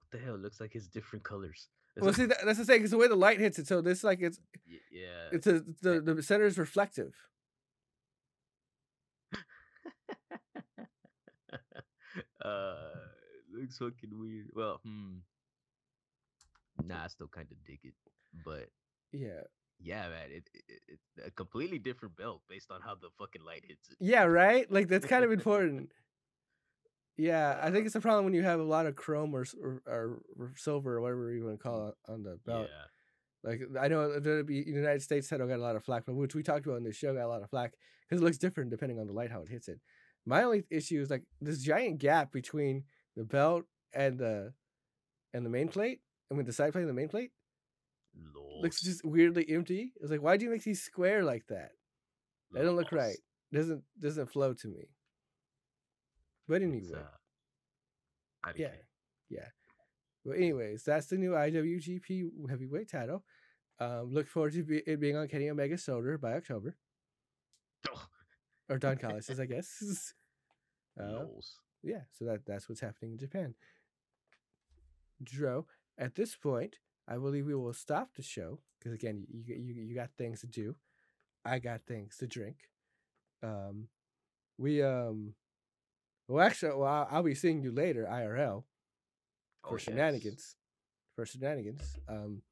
What 0.00 0.10
the 0.18 0.24
hell? 0.24 0.34
It 0.34 0.40
looks 0.40 0.60
like 0.60 0.74
it's 0.74 0.88
different 0.88 1.24
colors. 1.24 1.68
It's 1.94 2.02
Well, 2.02 2.10
like- 2.10 2.16
see, 2.16 2.26
that, 2.26 2.38
that's 2.44 2.58
the 2.58 2.64
thing. 2.64 2.82
It's 2.82 2.90
the 2.90 2.96
way 2.98 3.06
the 3.08 3.14
light 3.16 3.38
hits 3.38 3.58
it. 3.58 3.66
So 3.68 3.80
this 3.80 4.02
like 4.02 4.20
it's 4.20 4.40
yeah. 4.90 5.28
it's 5.30 5.46
a 5.46 5.62
the 5.82 6.00
the 6.00 6.22
center 6.22 6.46
is 6.46 6.58
reflective. 6.58 7.14
Uh, 12.44 12.74
looks 13.52 13.78
fucking 13.78 14.18
weird. 14.18 14.50
Well, 14.54 14.80
hmm. 14.84 15.18
Nah, 16.84 17.04
I 17.04 17.08
still 17.08 17.28
kind 17.28 17.48
of 17.50 17.56
dig 17.66 17.80
it, 17.82 17.94
but 18.44 18.68
Yeah, 19.12 19.42
yeah, 19.80 20.08
man, 20.08 20.30
it, 20.30 20.48
it, 20.54 20.62
it 20.68 20.80
it's 20.88 21.26
a 21.26 21.30
completely 21.30 21.78
different 21.78 22.16
belt 22.16 22.42
based 22.48 22.70
on 22.70 22.80
how 22.80 22.94
the 22.94 23.08
fucking 23.18 23.44
light 23.44 23.64
hits 23.66 23.88
it. 23.90 23.96
yeah, 24.00 24.24
right. 24.24 24.70
Like 24.70 24.88
that's 24.88 25.06
kind 25.06 25.24
of 25.24 25.32
important. 25.38 25.90
Yeah, 27.16 27.58
I 27.60 27.70
think 27.70 27.86
it's 27.86 27.96
a 27.96 28.00
problem 28.00 28.24
when 28.24 28.34
you 28.34 28.44
have 28.44 28.60
a 28.60 28.64
lot 28.64 28.86
of 28.86 28.94
chrome 28.94 29.34
or, 29.34 29.44
or, 29.86 30.22
or, 30.38 30.52
silver 30.56 30.96
or 30.96 31.00
whatever 31.00 31.32
you 31.32 31.44
want 31.44 31.58
to 31.58 31.62
call 31.62 31.88
it 31.88 31.94
on 32.08 32.22
the 32.22 32.38
belt. 32.46 32.68
Yeah, 32.70 33.50
Like 33.50 33.62
I 33.80 33.88
know 33.88 34.20
the 34.20 34.44
the 34.46 34.54
United 34.54 35.02
States 35.02 35.28
title 35.28 35.48
got 35.48 35.58
a 35.58 35.62
lot 35.62 35.74
of 35.74 35.84
flack, 35.84 36.04
but 36.06 36.14
which 36.14 36.36
we 36.36 36.44
talked 36.44 36.66
about 36.66 36.76
in 36.76 36.84
the 36.84 36.92
show 36.92 37.12
got 37.14 37.24
a 37.24 37.26
lot 37.26 37.42
of 37.42 37.50
flack 37.50 37.72
because 38.08 38.22
it 38.22 38.24
looks 38.24 38.38
different 38.38 38.70
depending 38.70 39.00
on 39.00 39.08
the 39.08 39.12
light 39.12 39.32
how 39.32 39.42
it 39.42 39.48
hits 39.48 39.66
it. 39.66 39.80
My 40.28 40.42
only 40.42 40.62
issue 40.68 41.00
is 41.00 41.08
like 41.08 41.22
this 41.40 41.62
giant 41.62 41.98
gap 41.98 42.32
between 42.32 42.84
the 43.16 43.24
belt 43.24 43.64
and 43.94 44.18
the 44.18 44.52
and 45.32 45.44
the 45.44 45.50
main 45.50 45.68
plate. 45.68 46.00
I 46.30 46.34
mean 46.34 46.44
the 46.44 46.52
side 46.52 46.72
plate 46.72 46.82
and 46.82 46.90
the 46.90 46.94
main 46.94 47.08
plate 47.08 47.30
looks 48.60 48.82
just 48.82 49.02
weirdly 49.06 49.46
empty. 49.48 49.92
It's 50.02 50.10
like 50.10 50.20
why 50.20 50.36
do 50.36 50.44
you 50.44 50.50
make 50.50 50.64
these 50.64 50.82
square 50.82 51.24
like 51.24 51.46
that? 51.48 51.70
They 52.52 52.60
don't 52.60 52.76
look 52.76 52.92
right. 52.92 53.16
Doesn't 53.54 53.82
doesn't 53.98 54.30
flow 54.30 54.52
to 54.52 54.68
me. 54.68 54.90
But 56.46 56.60
anyway, 56.60 56.92
uh, 56.94 58.50
IDK. 58.50 58.70
yeah. 59.30 59.48
Well, 60.24 60.36
anyways, 60.36 60.82
that's 60.82 61.06
the 61.06 61.16
new 61.16 61.30
IWGP 61.30 62.50
Heavyweight 62.50 62.90
title. 62.90 63.24
Um, 63.80 64.12
look 64.12 64.28
forward 64.28 64.52
to 64.54 64.62
be, 64.62 64.82
it 64.86 65.00
being 65.00 65.16
on 65.16 65.28
Kenny 65.28 65.48
Omega's 65.48 65.84
shoulder 65.84 66.18
by 66.18 66.34
October, 66.34 66.76
or 68.68 68.78
Don 68.78 68.96
Callis, 68.98 69.30
I 69.38 69.46
guess. 69.46 70.12
Uh, 71.00 71.24
yeah, 71.82 72.00
so 72.12 72.24
that 72.24 72.44
that's 72.46 72.68
what's 72.68 72.80
happening 72.80 73.12
in 73.12 73.18
Japan. 73.18 73.54
Dro, 75.22 75.66
at 75.96 76.14
this 76.14 76.36
point, 76.36 76.76
I 77.08 77.14
believe 77.16 77.46
we 77.46 77.54
will 77.54 77.72
stop 77.72 78.14
the 78.14 78.22
show 78.22 78.60
because 78.78 78.92
again, 78.92 79.26
you, 79.30 79.54
you 79.54 79.74
you 79.74 79.94
got 79.94 80.10
things 80.16 80.40
to 80.40 80.46
do, 80.46 80.76
I 81.44 81.58
got 81.58 81.82
things 81.86 82.16
to 82.18 82.26
drink. 82.26 82.56
Um, 83.42 83.88
we 84.58 84.82
um, 84.82 85.34
well 86.28 86.44
actually, 86.46 86.74
well 86.76 86.88
I'll, 86.88 87.08
I'll 87.10 87.22
be 87.22 87.34
seeing 87.34 87.62
you 87.62 87.72
later 87.72 88.06
IRL 88.10 88.64
for 89.64 89.70
Oh, 89.70 89.72
yes. 89.74 89.82
shenanigans. 89.82 90.56
For 91.16 91.26
shenanigans, 91.26 91.96
um, 92.08 92.42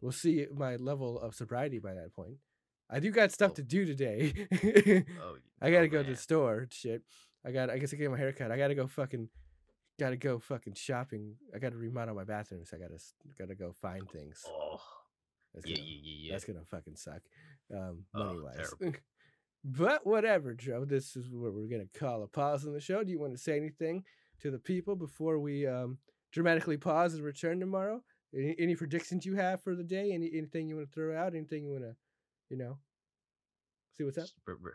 we'll 0.00 0.12
see 0.12 0.46
my 0.54 0.76
level 0.76 1.20
of 1.20 1.34
sobriety 1.34 1.78
by 1.78 1.92
that 1.92 2.14
point. 2.14 2.36
I 2.88 3.00
do 3.00 3.10
got 3.10 3.32
stuff 3.32 3.52
Oh. 3.52 3.54
to 3.56 3.62
do 3.62 3.84
today. 3.84 4.32
Oh, 5.22 5.36
I 5.60 5.70
gotta 5.70 5.86
oh, 5.86 5.88
go 5.88 6.02
to 6.02 6.10
the 6.10 6.16
store. 6.16 6.66
Shit. 6.70 7.02
I 7.44 7.50
got. 7.52 7.70
I 7.70 7.78
guess 7.78 7.92
I 7.92 7.96
get 7.96 8.10
my 8.10 8.18
haircut. 8.18 8.50
I 8.50 8.56
gotta 8.56 8.74
go 8.74 8.86
fucking. 8.86 9.28
Gotta 10.00 10.16
go 10.16 10.38
fucking 10.38 10.74
shopping. 10.74 11.34
I 11.54 11.58
gotta 11.58 11.76
remodel 11.76 12.14
my 12.14 12.24
bathroom. 12.24 12.64
So 12.64 12.76
I 12.76 12.80
gotta. 12.80 12.98
Gotta 13.38 13.54
go 13.54 13.72
find 13.72 14.08
things. 14.10 14.42
Oh, 14.48 14.80
That's 15.54 15.66
yeah, 15.66 15.76
gonna, 15.76 15.86
yeah, 15.88 15.98
yeah, 16.02 16.16
yeah. 16.26 16.32
That's 16.32 16.44
gonna 16.44 16.64
fucking 16.64 16.96
suck. 16.96 17.20
Um, 17.74 18.04
Oh, 18.14 18.24
money 18.24 18.40
wise. 18.40 18.56
terrible. 18.56 18.98
but 19.64 20.06
whatever, 20.06 20.54
Joe. 20.54 20.84
This 20.84 21.16
is 21.16 21.28
where 21.30 21.50
we're 21.50 21.68
gonna 21.68 21.88
call 21.98 22.22
a 22.22 22.26
pause 22.26 22.66
on 22.66 22.72
the 22.72 22.80
show. 22.80 23.02
Do 23.04 23.10
you 23.10 23.18
want 23.20 23.32
to 23.32 23.38
say 23.38 23.56
anything 23.56 24.04
to 24.40 24.50
the 24.50 24.58
people 24.58 24.96
before 24.96 25.38
we 25.38 25.66
um 25.66 25.98
dramatically 26.32 26.76
pause 26.76 27.14
and 27.14 27.24
return 27.24 27.60
tomorrow? 27.60 28.02
Any, 28.34 28.54
any 28.58 28.74
predictions 28.76 29.26
you 29.26 29.34
have 29.34 29.62
for 29.62 29.74
the 29.74 29.84
day? 29.84 30.12
Any 30.12 30.30
anything 30.34 30.68
you 30.68 30.76
want 30.76 30.88
to 30.88 30.94
throw 30.94 31.16
out? 31.16 31.34
Anything 31.34 31.64
you 31.64 31.72
want 31.72 31.84
to, 31.84 31.94
you 32.48 32.56
know, 32.56 32.78
see 33.96 34.04
what's 34.04 34.16
up? 34.16 34.24
Just 34.24 34.34
re- 34.46 34.54
re- 34.60 34.72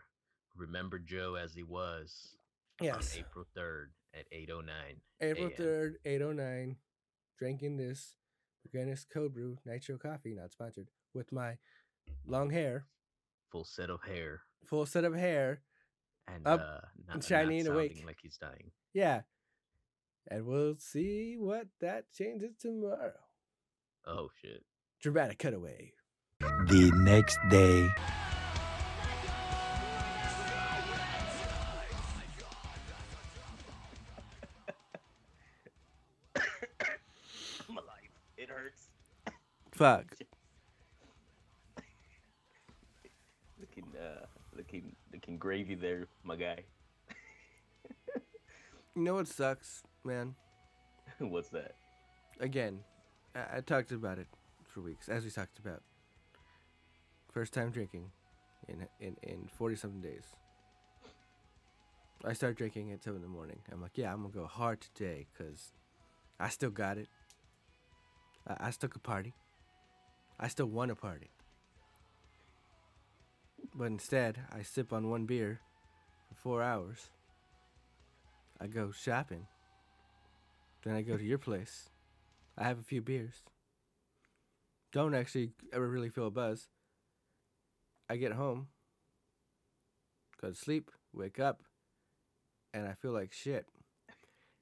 remember 0.56 0.98
Joe 1.00 1.34
as 1.34 1.54
he 1.54 1.64
was 1.64 2.36
Yes. 2.80 3.14
on 3.14 3.20
April 3.20 3.44
3rd 3.56 3.86
at 4.14 4.24
8.09 4.32 4.70
April 5.20 5.50
third, 5.56 5.96
eight 6.04 6.22
oh 6.22 6.32
nine. 6.32 6.76
Drinking 7.38 7.76
this 7.76 8.14
Guinness 8.72 9.04
Cold 9.12 9.34
Brew 9.34 9.56
Nitro 9.64 9.96
Coffee, 9.98 10.34
not 10.34 10.52
sponsored, 10.52 10.88
with 11.14 11.30
my 11.32 11.56
long 12.26 12.50
hair, 12.50 12.86
Full 13.52 13.64
set 13.64 13.90
of 13.90 14.00
hair. 14.06 14.42
full 14.66 14.86
set 14.86 15.04
of 15.04 15.14
hair. 15.14 15.62
And, 16.26 16.46
Up 16.46 16.60
uh, 16.60 16.86
not, 17.06 17.14
and 17.14 17.24
shiny 17.24 17.58
not 17.62 17.66
and 17.68 17.74
awake. 17.74 18.02
like 18.06 18.18
he's 18.22 18.36
dying. 18.36 18.70
Yeah. 18.92 19.22
And 20.30 20.44
we'll 20.44 20.76
see 20.78 21.36
what 21.38 21.68
that 21.80 22.12
changes 22.12 22.54
tomorrow. 22.60 23.12
Oh, 24.06 24.28
shit. 24.42 24.62
Dramatic 25.00 25.38
cutaway. 25.38 25.92
the 26.40 26.92
next 26.96 27.38
day. 27.48 27.88
Fuck. 39.78 40.16
Looking, 43.60 43.84
uh, 43.96 44.26
looking, 44.56 44.96
looking 45.12 45.38
gravy 45.38 45.76
there, 45.76 46.08
my 46.24 46.34
guy. 46.34 46.64
You 48.96 49.04
know 49.04 49.14
what 49.14 49.28
sucks, 49.28 49.84
man? 50.04 50.34
What's 51.20 51.50
that? 51.50 51.76
Again, 52.40 52.80
I, 53.36 53.58
I 53.58 53.60
talked 53.60 53.92
about 53.92 54.18
it 54.18 54.26
for 54.66 54.80
weeks, 54.80 55.08
as 55.08 55.22
we 55.22 55.30
talked 55.30 55.60
about. 55.60 55.80
First 57.30 57.52
time 57.52 57.70
drinking 57.70 58.10
in 58.66 58.88
in 58.98 59.16
in 59.22 59.48
forty 59.56 59.76
something 59.76 60.00
days. 60.00 60.24
I 62.24 62.32
start 62.32 62.56
drinking 62.56 62.90
at 62.90 63.04
seven 63.04 63.18
in 63.18 63.22
the 63.22 63.28
morning. 63.28 63.60
I'm 63.70 63.80
like, 63.80 63.96
yeah, 63.96 64.12
I'm 64.12 64.22
gonna 64.22 64.34
go 64.34 64.46
hard 64.46 64.80
today, 64.80 65.28
cause 65.38 65.74
I 66.40 66.48
still 66.48 66.70
got 66.70 66.98
it. 66.98 67.06
I, 68.48 68.56
I 68.66 68.70
still 68.72 68.88
could 68.88 69.04
party. 69.04 69.34
I 70.38 70.48
still 70.48 70.66
want 70.66 70.90
to 70.90 70.94
party. 70.94 71.30
But 73.74 73.86
instead, 73.86 74.40
I 74.52 74.62
sip 74.62 74.92
on 74.92 75.10
one 75.10 75.26
beer 75.26 75.60
for 76.28 76.34
four 76.34 76.62
hours. 76.62 77.10
I 78.60 78.66
go 78.66 78.92
shopping. 78.92 79.46
Then 80.84 80.94
I 80.94 81.02
go 81.02 81.16
to 81.16 81.24
your 81.24 81.38
place. 81.38 81.90
I 82.56 82.64
have 82.64 82.78
a 82.78 82.84
few 82.84 83.02
beers. 83.02 83.42
Don't 84.92 85.14
actually 85.14 85.50
ever 85.72 85.88
really 85.88 86.08
feel 86.08 86.26
a 86.28 86.30
buzz. 86.30 86.68
I 88.08 88.16
get 88.16 88.32
home, 88.32 88.68
go 90.40 90.48
to 90.48 90.54
sleep, 90.54 90.90
wake 91.12 91.38
up, 91.38 91.60
and 92.72 92.86
I 92.86 92.94
feel 92.94 93.12
like 93.12 93.32
shit. 93.32 93.66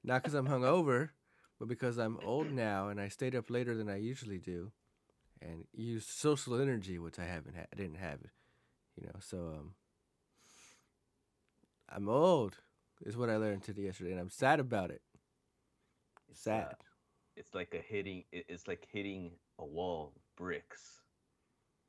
Not 0.03 0.23
because 0.23 0.35
I'm 0.35 0.49
hungover, 0.49 1.11
but 1.59 1.69
because 1.69 1.97
I'm 1.97 2.19
old 2.25 2.51
now 2.51 2.89
and 2.89 3.01
I 3.01 3.09
stayed 3.09 3.37
up 3.37 3.51
later 3.51 3.77
than 3.77 3.89
I 3.89 3.99
usually 3.99 4.39
do, 4.39 4.73
and 5.41 5.65
use 5.75 6.07
social 6.07 6.61
energy, 6.61 6.99
which 6.99 7.19
I 7.19 7.25
haven't 7.25 7.55
had. 7.55 7.67
I 7.73 7.77
didn't 7.77 7.97
have, 7.97 8.21
it, 8.23 8.31
you 9.01 9.07
know. 9.07 9.19
So 9.21 9.39
um, 9.59 9.75
I'm 11.89 12.09
old, 12.09 12.57
is 13.05 13.17
what 13.17 13.31
I 13.31 13.37
learned 13.37 13.63
today 13.63 13.83
yesterday, 13.83 14.13
and 14.13 14.21
I'm 14.21 14.31
sad 14.31 14.61
about 14.61 14.91
it. 14.91 15.03
It's, 16.29 16.41
Sad. 16.43 16.65
uh, 16.65 16.75
it's 17.37 17.55
like 17.55 17.75
a 17.75 17.83
hitting. 17.93 18.25
It's 18.33 18.67
like 18.67 18.87
hitting 18.91 19.33
a 19.59 19.65
wall 19.65 20.13
of 20.17 20.23
bricks. 20.37 21.03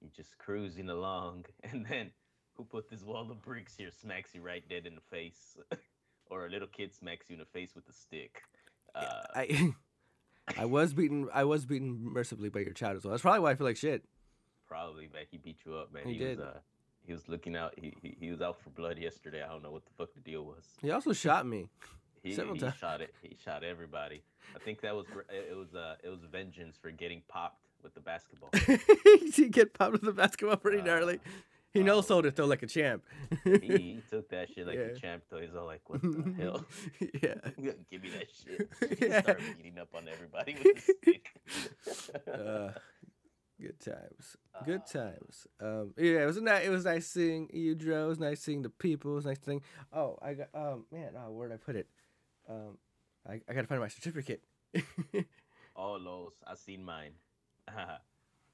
You're 0.02 0.12
just 0.16 0.38
cruising 0.38 0.90
along, 0.90 1.46
and 1.64 1.86
then 1.90 2.12
who 2.54 2.64
put 2.64 2.90
this 2.90 3.04
wall 3.04 3.30
of 3.32 3.42
bricks 3.42 3.76
here 3.78 3.92
smacks 3.92 4.34
you 4.34 4.42
right 4.42 4.68
dead 4.68 4.86
in 4.86 4.96
the 4.96 5.02
face, 5.02 5.58
or 6.30 6.46
a 6.46 6.50
little 6.50 6.68
kid 6.68 6.94
smacks 6.94 7.30
you 7.30 7.34
in 7.36 7.40
the 7.40 7.46
face 7.46 7.76
with 7.76 7.88
a 7.90 7.94
stick. 7.94 8.42
Uh, 8.96 9.24
I 9.36 9.74
I 10.58 10.66
was 10.66 10.94
beaten 10.94 11.28
I 11.34 11.44
was 11.44 11.66
beaten 11.66 12.00
mercifully 12.02 12.50
by 12.50 12.60
your 12.62 12.74
child 12.74 12.98
as 12.98 13.04
well. 13.04 13.12
That's 13.12 13.22
probably 13.22 13.42
why 13.42 13.52
I 13.52 13.56
feel 13.56 13.68
like 13.68 13.78
shit. 13.78 14.04
probably, 14.68 15.10
man. 15.14 15.24
He 15.30 15.38
beat 15.38 15.58
you 15.66 15.76
up, 15.76 15.94
man. 15.94 16.04
He 16.06 16.18
did. 16.18 16.40
Was, 16.40 16.48
uh, 16.48 16.60
he 17.06 17.14
was 17.14 17.28
looking 17.28 17.56
out. 17.56 17.74
He, 17.78 17.94
he 18.02 18.16
he 18.20 18.32
was 18.32 18.42
out 18.42 18.62
for 18.62 18.70
blood 18.70 18.98
yesterday. 18.98 19.44
I 19.44 19.48
don't 19.48 19.64
know 19.64 19.72
what 19.72 19.86
the 19.86 19.92
fuck 19.98 20.14
the 20.14 20.20
deal 20.22 20.44
was. 20.44 20.64
He 20.82 20.92
also 20.92 21.14
shot 21.14 21.46
me. 21.46 21.70
He, 22.24 22.32
he 22.32 22.36
times. 22.60 22.76
shot 22.78 23.00
it. 23.00 23.14
He 23.22 23.38
shot 23.46 23.64
everybody. 23.64 24.22
I 24.54 24.60
think 24.60 24.82
that 24.82 24.94
was 24.94 25.06
it 25.30 25.56
was 25.56 25.74
uh 25.76 25.96
it 26.04 26.10
was 26.10 26.20
vengeance 26.30 26.76
for 26.76 26.92
getting 26.92 27.22
popped 27.30 27.64
with 27.84 27.94
the 27.94 28.02
basketball. 28.02 28.50
he 29.34 29.48
get 29.48 29.74
popped 29.74 29.94
with 29.94 30.02
the 30.02 30.12
basketball 30.12 30.58
pretty 30.58 30.82
gnarly. 30.82 31.20
He 31.78 31.84
no 31.84 31.96
oh. 31.98 32.02
sold 32.02 32.26
it 32.26 32.36
though 32.36 32.46
like 32.46 32.64
a 32.64 32.68
champ. 32.68 33.04
he, 33.44 34.02
took 34.10 34.30
that 34.30 34.50
shit 34.54 34.66
like 34.68 34.76
Yeah. 34.76 34.82
a 34.86 34.96
champ. 34.96 35.24
Though 35.30 35.40
he's 35.40 35.56
all 35.56 35.66
like, 35.66 35.88
"What 35.90 36.02
the 36.02 36.34
hell? 36.40 36.66
yeah. 37.22 37.36
Give 37.92 38.02
me 38.04 38.10
that 38.10 38.28
shit." 38.32 39.00
He 39.00 39.06
Yeah. 39.08 39.22
started 39.22 39.58
beating 39.58 39.78
up 39.80 39.90
on 39.96 40.08
everybody 40.08 40.56
with 40.56 40.78
a 40.78 40.82
stick. 40.82 41.32
Uh, 42.28 42.72
good 43.62 43.80
times. 43.80 44.38
Good 44.66 44.82
Ah. 44.86 44.92
times. 45.00 45.48
Um, 45.60 45.94
yeah, 45.98 46.24
it 46.24 46.26
was 46.26 46.42
nice. 46.42 46.66
It 46.66 46.70
was 46.70 46.86
nice 46.86 47.08
seeing 47.08 47.50
you, 47.54 47.76
Dro. 47.76 48.06
It 48.06 48.08
was 48.10 48.20
nice 48.20 48.42
seeing 48.42 48.62
the 48.64 48.70
people. 48.70 49.12
It 49.12 49.16
was 49.16 49.26
nice 49.26 49.40
seeing. 49.46 49.62
Oh, 49.94 50.18
I 50.22 50.34
got. 50.34 50.50
Um, 50.54 50.86
man, 50.92 51.12
oh, 51.18 51.32
where'd 51.32 51.52
I 51.52 51.58
put 51.58 51.76
it? 51.76 51.88
Um, 52.50 52.78
I, 53.28 53.42
I 53.48 53.54
gotta 53.54 53.68
find 53.68 53.82
my 53.82 53.88
certificate. 53.90 54.42
oh, 55.76 55.94
Los, 56.00 56.34
I 56.46 56.56
seen 56.56 56.84
mine. 56.84 57.12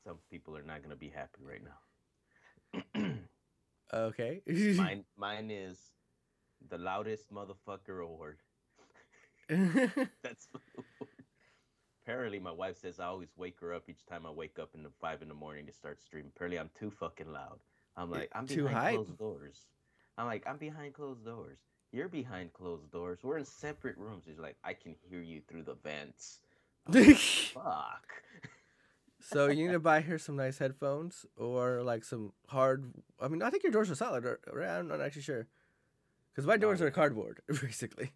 Some 0.03 0.17
people 0.29 0.57
are 0.57 0.63
not 0.63 0.81
gonna 0.83 0.95
be 0.97 1.09
happy 1.09 1.43
right 1.47 1.63
now. 1.63 1.77
Okay. 3.93 4.41
mine, 4.77 5.03
mine 5.17 5.51
is 5.51 5.77
the 6.69 6.77
loudest 6.77 7.31
motherfucker 7.33 8.03
award. 8.03 8.37
That's 9.49 10.47
apparently 12.03 12.39
my 12.39 12.51
wife 12.51 12.77
says 12.79 12.99
I 12.99 13.05
always 13.05 13.29
wake 13.37 13.59
her 13.59 13.73
up 13.73 13.89
each 13.89 14.05
time 14.05 14.25
I 14.25 14.31
wake 14.31 14.59
up 14.59 14.69
in 14.73 14.83
the 14.83 14.91
five 15.01 15.21
in 15.21 15.27
the 15.27 15.33
morning 15.33 15.65
to 15.65 15.73
start 15.73 16.01
streaming. 16.01 16.31
Apparently 16.35 16.59
I'm 16.59 16.69
too 16.77 16.91
fucking 16.91 17.31
loud. 17.31 17.59
I'm 17.95 18.09
like 18.09 18.29
I'm 18.33 18.47
too 18.47 18.63
behind 18.63 18.77
hype. 18.77 18.95
closed 18.95 19.17
doors. 19.17 19.59
I'm 20.17 20.25
like 20.25 20.43
I'm 20.47 20.57
behind 20.57 20.93
closed 20.93 21.25
doors. 21.25 21.59
You're 21.91 22.07
behind 22.07 22.53
closed 22.53 22.91
doors. 22.91 23.19
We're 23.21 23.37
in 23.37 23.45
separate 23.45 23.97
rooms. 23.97 24.23
She's 24.25 24.39
like 24.39 24.55
I 24.63 24.73
can 24.73 24.95
hear 25.09 25.21
you 25.21 25.41
through 25.47 25.63
the 25.63 25.75
vents. 25.83 26.39
Like, 26.87 27.15
Fuck. 27.53 28.07
So 29.23 29.47
you 29.47 29.65
need 29.67 29.73
to 29.73 29.79
buy 29.79 30.01
her 30.01 30.17
some 30.17 30.35
nice 30.35 30.57
headphones 30.57 31.25
or 31.37 31.81
like 31.81 32.03
some 32.03 32.33
hard. 32.47 32.93
I 33.21 33.27
mean, 33.27 33.41
I 33.41 33.49
think 33.49 33.63
your 33.63 33.71
doors 33.71 33.89
are 33.89 33.95
solid. 33.95 34.25
or- 34.25 34.39
or 34.51 34.61
I'm 34.63 34.87
not 34.87 35.01
actually 35.01 35.21
sure. 35.23 35.47
Because 36.31 36.45
my 36.47 36.57
doors 36.57 36.79
yeah. 36.79 36.87
are 36.87 36.91
cardboard, 36.91 37.41
basically. 37.61 38.11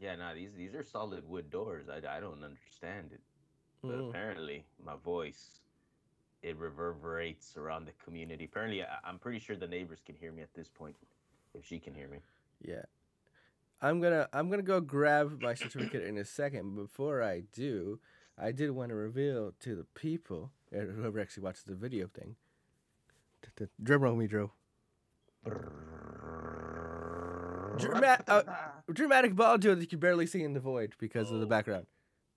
Yeah, 0.00 0.16
nah, 0.16 0.34
these 0.34 0.50
these 0.56 0.74
are 0.74 0.82
solid 0.82 1.28
wood 1.28 1.50
doors. 1.50 1.86
I, 1.88 1.98
I 2.16 2.20
don't 2.20 2.42
understand 2.42 3.12
it. 3.12 3.20
But 3.82 3.98
Mm. 3.98 4.10
apparently 4.10 4.64
my 4.84 4.96
voice 4.96 5.60
it 6.42 6.56
reverberates 6.56 7.56
around 7.56 7.84
the 7.84 7.92
community. 8.04 8.44
Apparently 8.46 8.82
I, 8.82 8.98
I'm 9.04 9.18
pretty 9.18 9.38
sure 9.38 9.54
the 9.56 9.68
neighbors 9.68 10.00
can 10.04 10.16
hear 10.16 10.32
me 10.32 10.42
at 10.42 10.52
this 10.54 10.68
point. 10.68 10.96
If 11.54 11.64
she 11.66 11.78
can 11.78 11.94
hear 11.94 12.08
me. 12.08 12.18
Yeah. 12.60 12.82
I'm 13.80 14.00
gonna 14.00 14.28
I'm 14.32 14.48
gonna 14.50 14.62
go 14.62 14.80
grab 14.80 15.40
my 15.42 15.54
certificate 15.54 16.04
in 16.04 16.16
a 16.18 16.24
second. 16.24 16.74
Before 16.74 17.22
I 17.22 17.42
do, 17.52 18.00
I 18.42 18.50
did 18.52 18.70
want 18.72 18.88
to 18.90 18.94
reveal 18.96 19.52
to 19.60 19.74
the 19.76 19.84
people, 19.94 20.50
and 20.72 20.90
whoever 20.96 21.20
actually 21.20 21.44
watches 21.44 21.62
the 21.64 21.74
video 21.74 22.08
thing. 22.08 22.36
t- 23.42 23.50
t- 23.56 23.70
Drum 23.82 24.02
roll 24.02 24.16
me, 24.16 24.26
Drew. 24.26 24.50
Drama- 27.78 28.22
uh, 28.28 28.42
Dramatic 28.92 29.34
that 29.74 29.80
you 29.80 29.86
can 29.86 29.98
barely 29.98 30.26
see 30.26 30.42
in 30.42 30.52
the 30.52 30.60
void 30.60 30.94
because 30.98 31.30
of 31.30 31.40
the 31.40 31.46
Oh. 31.46 31.48
background. 31.48 31.86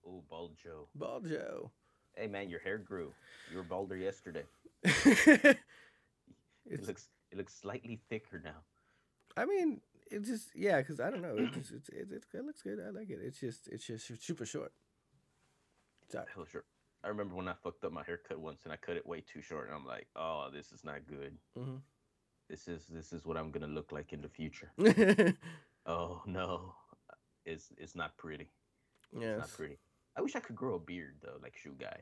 Oh, 0.08 0.24
bald 0.30 0.56
Joe. 0.58 0.88
Ball 0.96 1.22
Joe. 1.22 1.72
Hey 2.16 2.28
man, 2.28 2.50
your 2.50 2.60
hair 2.60 2.78
grew. 2.78 3.14
You 3.52 3.58
were 3.58 3.64
balder 3.64 3.98
yesterday. 3.98 4.44
It 6.68 6.88
looks 6.88 7.10
it 7.32 7.38
looks 7.38 7.54
slightly 7.54 8.00
thicker 8.10 8.42
now. 8.44 8.64
I 9.38 9.46
mean, 9.46 9.82
it 10.10 10.24
just 10.24 10.50
yeah, 10.56 10.78
because 10.80 11.00
I 11.00 11.12
don't 11.12 11.22
know. 11.22 11.36
It 11.38 11.52
just 11.54 11.72
it's, 11.72 11.90
it, 11.90 12.08
it, 12.12 12.24
it 12.34 12.44
looks 12.46 12.64
good. 12.64 12.80
I 12.84 12.90
like 12.90 13.12
it. 13.12 13.20
It's 13.22 13.40
just 13.40 13.68
it's 13.68 13.86
just 13.86 14.08
super 14.24 14.46
short. 14.48 14.72
Sorry. 16.12 16.26
Hell 16.34 16.46
sure. 16.46 16.64
I 17.04 17.08
remember 17.10 17.36
when 17.36 17.48
I 17.48 17.54
fucked 17.64 17.84
up 17.84 17.92
my 17.92 18.04
haircut 18.04 18.40
once 18.40 18.64
and 18.64 18.74
I 18.74 18.78
cut 18.78 18.98
it 18.98 19.06
way 19.06 19.22
too 19.22 19.42
short 19.42 19.68
and 19.68 19.76
I'm 19.76 19.86
like, 19.86 20.08
oh, 20.16 20.50
this 20.52 20.72
is 20.72 20.84
not 20.84 21.06
good. 21.08 21.38
Mhm. 21.58 21.82
This 22.50 22.68
is 22.68 22.86
this 22.88 23.12
is 23.14 23.26
what 23.26 23.38
I'm 23.38 23.52
gonna 23.52 23.68
look 23.68 23.92
like 23.92 24.14
in 24.14 24.22
the 24.22 24.30
future. 24.30 24.72
Oh 25.88 26.24
no, 26.26 26.74
it's 27.46 27.72
it's 27.78 27.96
not 27.96 28.18
pretty. 28.18 28.50
It's 29.14 29.40
not 29.40 29.52
pretty. 29.52 29.78
I 30.18 30.22
wish 30.22 30.36
I 30.36 30.40
could 30.40 30.56
grow 30.56 30.76
a 30.76 30.80
beard 30.80 31.18
though, 31.22 31.38
like 31.44 31.56
Shoe 31.56 31.76
Guy. 31.78 32.02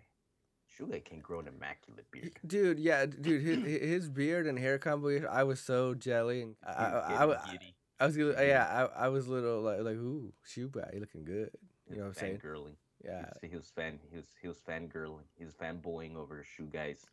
Shoe 0.69 0.87
Guy 0.87 1.01
can 1.03 1.19
grow 1.19 1.39
an 1.39 1.47
immaculate 1.47 2.09
beard. 2.09 2.39
Dude, 2.47 2.79
yeah, 2.79 3.05
dude, 3.05 3.41
his, 3.41 3.81
his 3.81 4.09
beard 4.09 4.47
and 4.47 4.57
hair 4.57 4.77
combo, 4.79 5.27
I 5.27 5.43
was 5.43 5.59
so 5.59 5.93
jelly, 5.93 6.43
and 6.43 6.55
I, 6.65 6.71
I, 6.71 7.25
was 7.25 7.37
I, 7.45 7.51
I. 7.51 7.57
I 7.99 8.05
was, 8.07 8.17
yeah, 8.17 8.87
I, 8.95 9.05
I 9.05 9.07
was 9.09 9.27
little 9.27 9.61
like, 9.61 9.79
like, 9.81 9.95
ooh, 9.95 10.33
shoe 10.43 10.69
guy, 10.69 10.89
you 10.93 10.99
looking 11.01 11.25
good, 11.25 11.51
you 11.89 11.97
know 11.97 12.03
what 12.03 12.07
I'm 12.07 12.13
saying? 12.13 12.37
Fangirling. 12.37 12.75
Yeah, 13.03 13.25
He 13.41 13.47
was, 13.47 13.51
he 13.51 13.57
was 13.57 13.69
fan. 13.75 13.99
He 14.11 14.17
was 14.17 14.27
he 14.41 14.47
was 14.47 14.57
fangirling. 14.59 15.25
He 15.35 15.43
was 15.45 15.53
fanboying 15.55 16.15
over 16.15 16.43
Shoe 16.43 16.67
Guy's 16.71 17.05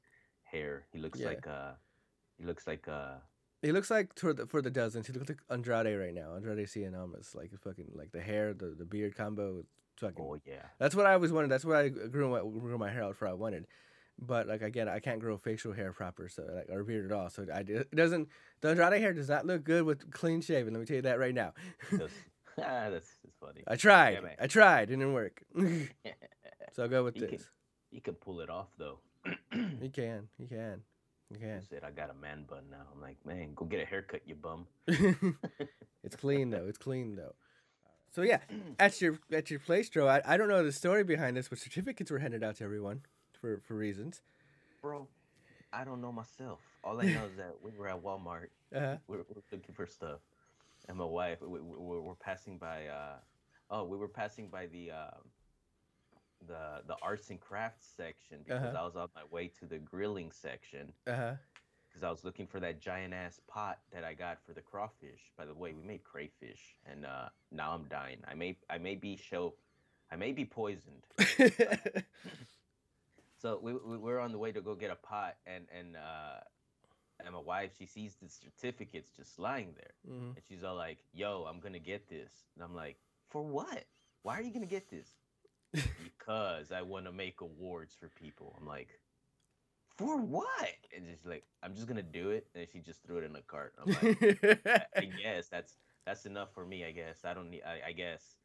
hair. 0.45 0.87
He 0.93 0.99
looks 0.99 1.19
Yeah. 1.19 1.27
like 1.29 1.47
uh, 1.47 1.73
he 2.39 2.45
looks 2.45 2.67
like 2.67 2.87
uh, 2.89 3.15
he 3.63 3.73
looks 3.73 3.91
like 3.91 4.19
for 4.19 4.33
the 4.33 4.47
for 4.47 4.63
the 4.63 4.71
dozens, 4.71 5.07
he 5.07 5.13
looks 5.13 5.29
like 5.29 5.41
Andrade 5.51 5.99
right 5.99 6.15
now, 6.15 6.35
Andrade 6.37 6.95
Almas, 6.95 7.35
like 7.35 7.51
fucking 7.63 7.89
like 7.95 8.13
the 8.13 8.21
hair, 8.21 8.55
the, 8.55 8.75
the 8.79 8.85
beard 8.87 9.15
combo, 9.17 9.65
fucking. 9.97 10.25
oh 10.25 10.39
yeah. 10.47 10.63
That's 10.79 10.95
what 10.95 11.07
I 11.07 11.15
always 11.15 11.33
wanted. 11.33 11.51
That's 11.51 11.65
what 11.65 11.77
I 11.77 11.89
grew 11.89 12.31
my 12.31 12.39
grew 12.41 12.79
my 12.79 12.91
hair 12.91 13.03
out 13.05 13.17
for. 13.17 13.27
I 13.29 13.33
wanted, 13.35 13.67
but 14.19 14.47
like 14.47 14.63
again, 14.63 14.89
I 14.89 15.01
can't 15.01 15.19
grow 15.21 15.37
facial 15.37 15.73
hair 15.73 15.93
proper, 15.93 16.29
so 16.29 16.45
like 16.55 16.69
or 16.71 16.85
beard 16.85 17.11
at 17.11 17.13
all. 17.13 17.29
So 17.31 17.47
I 17.53 17.61
it 17.61 17.95
doesn't. 17.95 18.29
The 18.61 18.69
Andrade 18.71 19.01
hair 19.01 19.13
does 19.13 19.29
not 19.29 19.45
look 19.45 19.65
good 19.65 19.83
with 19.85 20.11
clean 20.11 20.41
shaven. 20.41 20.73
Let 20.73 20.81
me 20.81 20.87
tell 20.87 20.97
you 20.97 21.03
that 21.03 21.19
right 21.19 21.35
now. 21.35 21.53
That's 22.61 22.71
ah, 22.87 22.91
that's, 22.91 23.09
that's 23.25 23.37
funny. 23.41 23.63
I 23.67 23.77
tried. 23.77 24.23
man. 24.23 24.37
I 24.41 24.47
tried. 24.47 24.85
It 24.91 24.97
didn't 24.97 25.13
work. 25.13 25.43
so 26.73 26.83
I'll 26.83 26.89
go 26.89 27.05
with 27.05 27.15
can- 27.15 27.31
this. 27.31 27.49
you 27.91 28.01
can 28.01 28.15
pull 28.15 28.41
it 28.41 28.51
off 28.51 28.69
though. 28.79 28.99
He 29.81 29.89
can. 29.89 30.29
He 30.39 30.47
can. 30.47 30.83
He 31.29 31.35
He 31.35 31.41
can. 31.41 31.63
said, 31.69 31.85
"I 31.85 31.91
got 31.91 32.11
a 32.11 32.15
man 32.15 32.45
bun 32.49 32.65
now." 32.71 32.87
I'm 32.95 33.01
like, 33.01 33.19
"Man, 33.25 33.53
go 33.55 33.65
get 33.65 33.81
a 33.81 33.85
haircut, 33.85 34.23
you 34.27 34.35
bum." 34.35 34.67
it's 36.03 36.17
clean 36.17 36.51
though. 36.51 36.67
It's 36.69 36.79
clean 36.79 37.17
though. 37.17 37.35
So 38.13 38.23
yeah, 38.23 38.39
at 38.79 39.01
your 39.01 39.19
at 39.33 39.51
your 39.51 39.61
place, 39.61 39.89
Joe. 39.89 40.07
I, 40.09 40.23
I 40.25 40.37
don't 40.37 40.49
know 40.49 40.65
the 40.65 40.73
story 40.73 41.05
behind 41.05 41.37
this, 41.37 41.49
but 41.49 41.59
certificates 41.59 42.11
were 42.11 42.19
handed 42.19 42.43
out 42.43 42.57
to 42.57 42.65
everyone 42.65 43.03
for 43.41 43.61
for 43.67 43.75
reasons. 43.75 44.23
Bro, 44.83 45.07
I 45.73 45.85
don't 45.85 46.01
know 46.01 46.13
myself. 46.13 46.61
All 46.83 46.99
I 47.01 47.05
know 47.05 47.25
is 47.31 47.37
that 47.37 47.55
we 47.63 47.71
were 47.79 47.89
at 47.89 48.03
Walmart. 48.03 48.49
Uh-huh. 48.75 48.97
We 49.07 49.19
were, 49.19 49.25
we 49.29 49.35
were 49.37 49.43
looking 49.53 49.75
for 49.75 49.87
stuff, 49.87 50.21
and 50.91 50.99
my 50.99 51.05
wife. 51.07 51.39
We, 51.41 51.61
we, 51.61 51.77
we 51.79 52.01
were 52.01 52.15
passing 52.15 52.59
by. 52.59 52.87
Uh, 52.87 53.17
oh, 53.71 53.85
we 53.85 53.97
were 53.97 54.09
passing 54.09 54.49
by 54.49 54.67
the. 54.67 54.91
Um, 54.91 55.23
the 56.49 56.81
the 56.87 56.97
arts 57.03 57.29
and 57.29 57.39
crafts 57.39 57.87
section 57.97 58.39
because 58.43 58.63
Uh-huh. 58.65 58.79
I 58.83 58.85
was 58.87 58.97
on 58.97 59.09
my 59.15 59.25
way 59.31 59.49
to 59.61 59.67
the 59.67 59.77
grilling 59.79 60.33
section 60.33 60.91
Uh 61.07 61.15
huh. 61.15 61.35
because 61.87 62.03
I 62.03 62.09
was 62.09 62.25
looking 62.25 62.47
for 62.47 62.61
that 62.61 62.81
giant 62.81 63.13
ass 63.13 63.39
pot 63.47 63.79
that 63.93 64.05
I 64.05 64.15
got 64.15 64.39
for 64.47 64.55
the 64.55 64.63
crawfish. 64.63 65.21
By 65.37 65.45
the 65.45 65.53
way, 65.53 65.75
we 65.75 65.83
made 65.83 66.03
crayfish, 66.03 66.77
and 66.91 67.05
uh, 67.05 67.29
now 67.53 67.73
I'm 67.73 67.85
dying. 67.91 68.21
I 68.27 68.33
may 68.35 68.57
I 68.71 68.79
may 68.79 68.95
be 68.95 69.19
show, 69.19 69.53
I 70.11 70.17
may 70.17 70.33
be 70.33 70.47
poisoned. 70.47 71.05
So 73.43 73.59
we, 73.63 73.73
we 73.73 73.97
we're 73.97 74.19
on 74.19 74.33
the 74.33 74.39
way 74.39 74.53
to 74.53 74.61
go 74.61 74.75
get 74.75 74.91
a 74.91 74.97
pot, 74.97 75.37
and 75.47 75.65
and 75.79 75.97
uh, 75.97 76.41
and 77.25 77.35
my 77.35 77.41
wife 77.41 77.73
she 77.79 77.87
sees 77.87 78.17
the 78.17 78.29
certificates 78.29 79.11
just 79.17 79.39
lying 79.39 79.75
there, 79.77 79.95
Mhm. 80.07 80.37
and 80.37 80.45
she's 80.49 80.63
all 80.65 80.77
like, 80.77 80.99
"Yo, 81.13 81.45
I'm 81.45 81.61
gonna 81.61 81.79
get 81.79 82.09
this," 82.09 82.33
and 82.55 82.65
I'm 82.65 82.75
like, 82.75 82.99
"For 83.29 83.43
what? 83.43 83.87
Why 84.23 84.39
are 84.39 84.43
you 84.43 84.53
gonna 84.53 84.67
get 84.67 84.89
this?" 84.91 85.09
because 86.03 86.73
I 86.73 86.83
want 86.83 87.07
to 87.07 87.13
make 87.13 87.41
awards 87.41 87.95
for 87.95 88.09
people. 88.09 88.55
I'm 88.59 88.67
like, 88.67 89.01
"For 89.97 90.17
what?" 90.17 90.75
And 90.97 91.07
she's 91.07 91.25
like, 91.27 91.45
"I'm 91.63 91.75
just 91.75 91.87
gonna 91.87 92.03
do 92.03 92.31
it," 92.31 92.49
and 92.55 92.67
she 92.73 92.81
just 92.81 93.03
threw 93.05 93.19
it 93.19 93.25
in 93.25 93.33
the 93.33 93.43
cart. 93.43 93.75
I'm 93.79 93.89
like, 93.93 94.67
I, 94.67 94.87
I 94.97 95.05
guess 95.05 95.49
that's 95.49 95.79
that's 96.07 96.27
enough 96.27 96.53
for 96.55 96.65
me. 96.67 96.85
I 96.85 96.93
guess 96.93 97.25
I 97.25 97.35
don't 97.35 97.51
need. 97.51 97.63
I, 97.63 97.89
I 97.89 97.93
guess. 97.93 98.37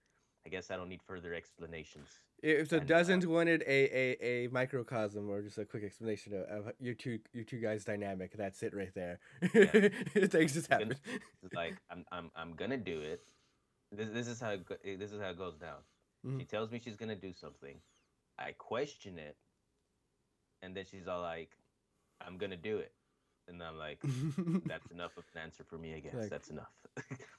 I 0.45 0.49
guess 0.49 0.69
I 0.69 0.75
don't 0.75 0.89
need 0.89 1.01
further 1.01 1.33
explanations. 1.33 2.07
if 2.43 2.69
the 2.69 2.77
uh, 2.77 2.83
dozens 2.83 3.25
wanted 3.25 3.63
a, 3.65 3.89
a, 3.97 4.45
a 4.45 4.47
microcosm 4.49 5.27
or 5.29 5.41
just 5.41 5.57
a 5.57 5.65
quick 5.65 5.83
explanation 5.83 6.33
of, 6.33 6.67
of 6.67 6.73
your 6.79 6.93
two 6.93 7.19
your 7.33 7.43
two 7.43 7.59
guys 7.59 7.83
dynamic, 7.83 8.33
that's 8.37 8.61
it 8.61 8.73
right 8.75 8.93
there. 8.93 9.19
Things 10.27 10.53
just 10.53 10.67
happen. 10.71 10.95
Like 11.53 11.75
I'm 11.89 12.05
I'm 12.11 12.31
I'm 12.35 12.53
gonna 12.55 12.77
do 12.77 12.99
it. 13.01 13.21
This 13.91 14.09
this 14.13 14.27
is 14.27 14.39
how 14.39 14.51
it 14.51 14.65
go, 14.65 14.75
eh, 14.85 14.95
this 14.97 15.11
is 15.11 15.19
how 15.21 15.29
it 15.29 15.37
goes 15.37 15.57
down. 15.57 15.79
Mhm. 16.25 16.39
She 16.39 16.45
tells 16.45 16.71
me 16.71 16.79
she's 16.83 16.95
gonna 16.97 17.15
do 17.15 17.33
something. 17.33 17.77
I 18.37 18.51
question 18.51 19.17
it, 19.17 19.37
and 20.61 20.75
then 20.75 20.85
she's 20.89 21.07
all 21.07 21.21
like, 21.21 21.51
"I'm 22.25 22.37
gonna 22.37 22.57
do 22.57 22.77
it," 22.77 22.91
and 23.47 23.61
I'm 23.63 23.77
like, 23.77 23.99
"That's 24.65 24.89
enough 24.91 25.15
of 25.17 25.23
an 25.33 25.41
answer 25.43 25.63
for 25.63 25.77
me. 25.77 25.95
I 25.95 25.99
guess 26.01 26.13
Like- 26.15 26.29
that's 26.29 26.49
enough." 26.49 26.73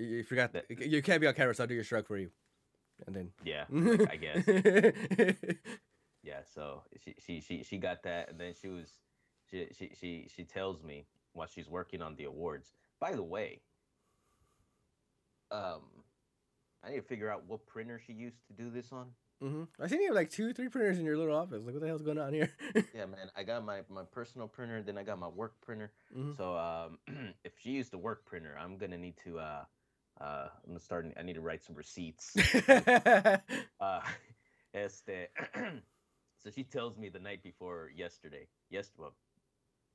you 0.00 0.06
you 0.06 0.24
forgot 0.24 0.52
that- 0.54 0.66
you 0.70 1.02
can't 1.02 1.20
be 1.20 1.26
on 1.26 1.34
camera, 1.34 1.54
so 1.54 1.64
I'll 1.64 1.68
do 1.68 1.74
your 1.74 1.84
shrug 1.84 2.06
for 2.06 2.16
you. 2.16 2.30
And 3.06 3.14
then 3.14 3.30
yeah, 3.44 3.64
like, 3.70 4.10
I 4.10 4.16
guess. 4.16 4.44
Yeah. 6.22 6.40
So 6.54 6.82
she 7.04 7.14
she 7.18 7.40
she 7.40 7.62
she 7.62 7.78
got 7.78 8.02
that, 8.02 8.30
and 8.30 8.40
then 8.40 8.52
she 8.60 8.68
was 8.68 8.88
she 9.50 9.68
she 9.78 9.90
she 9.98 10.28
she 10.34 10.44
tells 10.44 10.82
me 10.82 11.06
while 11.32 11.46
she's 11.46 11.68
working 11.68 12.02
on 12.02 12.16
the 12.16 12.24
awards. 12.24 12.72
By 12.98 13.12
the 13.12 13.22
way, 13.22 13.60
um, 15.50 15.82
I 16.82 16.90
need 16.90 16.96
to 16.96 17.02
figure 17.02 17.30
out 17.30 17.44
what 17.46 17.66
printer 17.66 18.00
she 18.04 18.12
used 18.12 18.38
to 18.48 18.52
do 18.52 18.70
this 18.70 18.90
on. 18.92 19.06
Mm-hmm. 19.42 19.64
I 19.82 19.86
seen 19.86 20.00
you 20.00 20.06
have 20.08 20.16
like 20.16 20.30
two, 20.30 20.54
three 20.54 20.68
printers 20.68 20.98
in 20.98 21.04
your 21.04 21.18
little 21.18 21.36
office. 21.36 21.62
Like, 21.62 21.74
what 21.74 21.80
the 21.82 21.86
hell's 21.86 22.00
going 22.02 22.18
on 22.18 22.32
here? 22.32 22.50
Yeah, 22.94 23.04
man. 23.04 23.30
I 23.36 23.42
got 23.42 23.64
my 23.64 23.82
my 23.90 24.02
personal 24.10 24.48
printer, 24.48 24.82
then 24.82 24.96
I 24.96 25.02
got 25.02 25.18
my 25.18 25.28
work 25.28 25.60
printer. 25.60 25.92
Mhm. 26.16 26.36
So 26.36 26.56
um, 26.56 26.98
if 27.44 27.52
she 27.58 27.70
used 27.70 27.92
the 27.92 27.98
work 27.98 28.24
printer, 28.24 28.56
I'm 28.58 28.78
gonna 28.78 28.96
need 28.98 29.16
to 29.24 29.38
uh 29.38 29.64
uh 30.20 30.48
I'm 30.64 30.68
gonna 30.68 30.80
start. 30.80 31.06
I 31.18 31.22
need 31.22 31.34
to 31.34 31.40
write 31.40 31.62
some 31.64 31.74
receipts. 31.76 32.34
uh, 33.80 34.00
este. 34.74 35.28
so 36.42 36.50
she 36.54 36.62
tells 36.64 36.96
me 36.96 37.08
the 37.08 37.18
night 37.18 37.42
before 37.42 37.90
yesterday. 37.94 38.46
Yes, 38.70 38.90
well, 38.96 39.14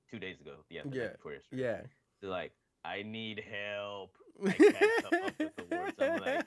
two 0.10 0.20
days 0.20 0.40
ago. 0.42 0.64
Yeah, 0.70 0.82
the 0.86 0.98
Yeah, 0.98 1.08
before 1.14 1.34
yesterday. 1.34 1.62
yeah. 1.62 1.82
She's 2.20 2.30
like, 2.30 2.52
I 2.86 3.02
need 3.04 3.44
help. 3.50 4.16
I 4.46 4.52
can't 4.52 5.04
come 5.04 5.24
up 5.26 5.40
with 5.40 5.56
the 5.56 5.76
words. 5.76 5.96
I'm 6.00 6.20
like, 6.22 6.46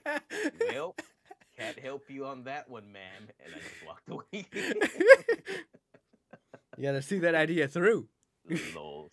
well, 0.72 0.95
can't 1.59 1.79
help 1.79 2.09
you 2.11 2.27
on 2.27 2.45
that 2.45 2.68
one, 2.68 2.91
ma'am. 2.93 3.29
And 3.45 3.55
I 3.55 3.59
just 3.59 3.87
walked 3.87 4.09
away. 4.11 4.47
you 6.77 6.83
gotta 6.83 7.03
see 7.03 7.18
that 7.20 7.35
idea 7.35 7.68
through. 7.68 8.09
Lols. 8.75 9.12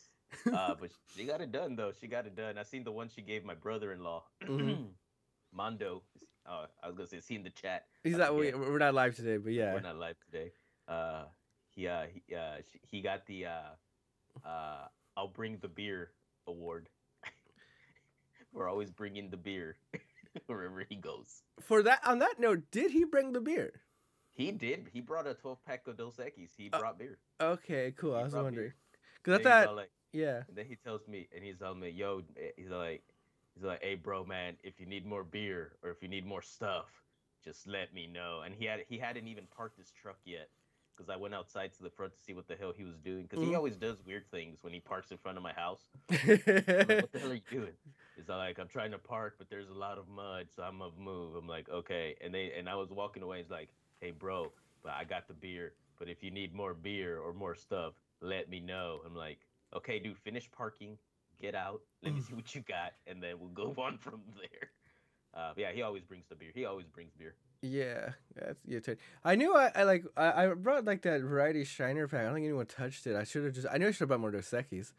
Uh, 0.52 0.76
but 0.80 0.92
she 1.16 1.26
got 1.26 1.42
it 1.42 1.52
done 1.52 1.76
though. 1.76 1.92
She 2.00 2.08
got 2.08 2.26
it 2.26 2.36
done. 2.36 2.58
I 2.58 2.64
seen 2.64 2.84
the 2.84 2.92
one 2.92 3.10
she 3.10 3.22
gave 3.22 3.44
my 3.46 3.54
brother-in-law, 3.56 4.24
Mhm. 4.44 4.88
Mondo. 5.54 6.04
Uh, 6.46 6.66
I 6.82 6.88
was 6.88 6.96
gonna 6.96 7.08
say, 7.08 7.20
see 7.20 7.36
in 7.36 7.44
the 7.44 7.50
chat. 7.52 7.86
He's 8.04 8.18
not. 8.18 8.36
we, 8.36 8.52
we're 8.54 8.80
not 8.80 8.94
live 8.94 9.16
today, 9.16 9.38
but 9.38 9.54
yeah. 9.54 9.74
We're 9.74 9.82
not 9.82 9.98
live 9.98 10.16
today. 10.26 10.52
Uh, 10.88 11.26
he 11.70 11.88
uh, 11.88 12.06
he, 12.28 12.36
uh, 12.36 12.58
sh- 12.62 12.78
he 12.82 13.02
got 13.02 13.26
the 13.28 13.46
uh, 13.46 14.48
uh, 14.48 14.88
I'll 15.16 15.28
bring 15.28 15.58
the 15.62 15.68
beer 15.68 16.12
award. 16.48 16.90
we're 18.54 18.68
always 18.70 18.90
bringing 18.92 19.30
the 19.30 19.38
beer 19.38 19.78
wherever 20.48 20.84
he 20.88 20.96
goes. 20.96 21.44
For 21.62 21.84
that, 21.84 22.00
on 22.06 22.20
that 22.20 22.40
note, 22.40 22.64
did 22.72 22.92
he 22.92 23.04
bring 23.06 23.34
the 23.34 23.42
beer? 23.42 23.74
He 24.34 24.52
did. 24.52 24.88
He 24.94 25.02
brought 25.02 25.28
a 25.28 25.34
12 25.34 25.64
pack 25.66 25.88
of 25.88 25.98
Dos 25.98 26.16
Equis. 26.18 26.50
He 26.58 26.70
Uh, 26.72 26.80
brought 26.80 26.98
beer. 26.98 27.18
Okay, 27.40 27.94
cool. 27.98 28.16
I 28.16 28.24
was 28.24 28.34
wondering 28.34 28.72
because 29.24 29.46
I 29.46 29.66
thought, 29.66 29.76
like, 29.76 29.92
yeah. 30.12 30.44
and 30.48 30.58
then 30.58 30.66
he 30.66 30.76
tells 30.76 31.08
me, 31.08 31.28
and 31.36 31.44
he's 31.44 31.58
telling 31.60 31.80
me, 31.80 31.90
yo, 31.90 32.22
eh, 32.38 32.52
he's 32.58 32.70
like, 32.70 33.04
he's 33.56 33.64
like, 33.64 33.82
hey, 33.84 33.96
bro, 33.96 34.26
man, 34.26 34.58
if 34.64 34.80
you 34.80 34.86
need 34.86 35.06
more 35.06 35.24
beer 35.24 35.78
or 35.84 35.90
if 35.92 36.02
you 36.02 36.08
need 36.10 36.26
more 36.26 36.42
stuff, 36.42 37.04
just 37.44 37.68
let 37.68 37.94
me 37.94 38.08
know. 38.08 38.42
And 38.42 38.54
he 38.56 38.66
had 38.66 38.86
he 38.88 38.98
hadn't 38.98 39.28
even 39.28 39.46
parked 39.48 39.78
his 39.78 39.92
truck 39.92 40.20
yet 40.26 40.50
because 40.96 41.10
I 41.10 41.16
went 41.16 41.34
outside 41.34 41.74
to 41.74 41.84
the 41.84 41.90
front 41.90 42.14
to 42.14 42.20
see 42.20 42.34
what 42.34 42.48
the 42.48 42.56
hell 42.56 42.74
he 42.76 42.84
was 42.84 42.98
doing 43.00 43.24
because 43.24 43.42
Mhm. 43.42 43.50
he 43.50 43.56
always 43.56 43.78
does 43.78 44.04
weird 44.06 44.30
things 44.32 44.64
when 44.64 44.74
he 44.74 44.80
parks 44.80 45.12
in 45.12 45.18
front 45.18 45.38
of 45.38 45.44
my 45.44 45.54
house. 45.54 45.90
Like, 46.86 47.02
what 47.02 47.12
the 47.12 47.20
hell 47.20 47.32
are 47.32 47.36
you 47.36 47.42
doing? 47.50 47.74
He's 48.16 48.28
like, 48.28 48.60
I'm 48.60 48.68
trying 48.68 48.92
to 48.92 48.98
park, 48.98 49.36
but 49.38 49.50
there's 49.50 49.70
a 49.70 49.74
lot 49.74 49.98
of 49.98 50.08
mud, 50.08 50.48
so 50.52 50.64
I'm 50.64 50.80
gonna 50.80 50.92
move. 50.98 51.36
I'm 51.36 51.48
like, 51.48 51.70
okay. 51.70 52.16
And 52.22 52.34
they 52.34 52.52
and 52.54 52.68
I 52.70 52.76
was 52.76 52.90
walking 52.92 53.24
away. 53.24 53.42
He's 53.42 53.50
like, 53.52 53.70
hey, 54.00 54.12
bro, 54.12 54.54
but 54.84 54.94
I 54.94 55.04
got 55.06 55.28
the 55.28 55.34
beer. 55.34 55.74
But 55.98 56.10
if 56.10 56.24
you 56.24 56.32
need 56.32 56.54
more 56.54 56.74
beer 56.74 57.20
or 57.20 57.34
more 57.34 57.56
stuff, 57.56 57.94
let 58.22 58.50
me 58.50 58.60
know. 58.60 59.02
I'm 59.06 59.16
like, 59.16 59.40
okay, 59.74 60.00
dude, 60.00 60.18
finish 60.18 60.50
parking, 60.52 60.98
get 61.42 61.56
out, 61.56 61.82
let 62.04 62.14
me 62.14 62.22
see 62.22 62.34
what 62.34 62.54
you 62.54 62.62
got, 62.62 62.94
and 63.08 63.22
then 63.22 63.40
we'll 63.40 63.50
go 63.50 63.74
on 63.82 63.98
from 63.98 64.22
there. 64.36 64.70
Uh, 65.34 65.54
yeah, 65.56 65.72
he 65.72 65.82
always 65.82 66.04
brings 66.04 66.26
the 66.28 66.36
beer. 66.36 66.52
He 66.54 66.66
always 66.66 66.88
brings 66.88 67.14
beer. 67.18 67.36
Yeah, 67.62 68.14
that's 68.36 68.60
your 68.66 68.82
turn. 68.82 68.98
I 69.24 69.36
knew 69.36 69.56
I, 69.56 69.72
I 69.76 69.84
like 69.84 70.04
I, 70.18 70.46
I 70.46 70.48
brought 70.56 70.84
like 70.84 71.04
that 71.04 71.22
variety 71.22 71.64
Shiner 71.64 72.08
pack. 72.08 72.22
I 72.22 72.24
don't 72.26 72.34
think 72.34 72.46
anyone 72.46 72.66
touched 72.66 73.06
it. 73.08 73.16
I 73.16 73.24
should 73.24 73.46
have 73.46 73.54
just 73.54 73.68
I 73.72 73.78
knew 73.78 73.88
I 73.88 73.92
should 73.92 74.02
have 74.02 74.10
bought 74.10 74.20
more 74.20 74.32
Dos 74.32 74.50
Equis. 74.50 74.94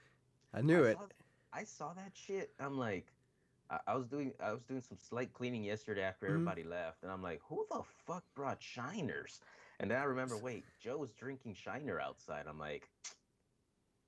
I 0.55 0.63
knew 0.63 0.85
I 0.85 0.89
it. 0.91 0.97
Saw, 0.97 1.07
I 1.53 1.65
saw 1.65 1.93
that 1.95 2.13
shit. 2.15 2.53
I'm 2.61 2.79
like, 2.79 3.07
I, 3.69 3.81
I 3.89 3.97
was 3.97 4.07
doing 4.07 4.33
I 4.41 4.53
was 4.53 4.63
doing 4.63 4.81
some 4.81 4.97
slight 4.97 5.33
cleaning 5.33 5.65
yesterday 5.65 6.03
after 6.03 6.27
Mhm. 6.27 6.31
everybody 6.31 6.63
left, 6.63 7.03
and 7.03 7.11
I'm 7.11 7.23
like, 7.23 7.41
who 7.49 7.67
the 7.71 7.83
fuck 8.07 8.25
brought 8.35 8.63
shiners? 8.63 9.41
And 9.81 9.91
then 9.91 9.99
I 9.99 10.05
remember, 10.05 10.37
wait, 10.39 10.65
Joe 10.81 10.99
was 10.99 11.11
drinking 11.13 11.55
shiner 11.55 12.01
outside. 12.01 12.47
I'm 12.49 12.59
like, 12.61 12.89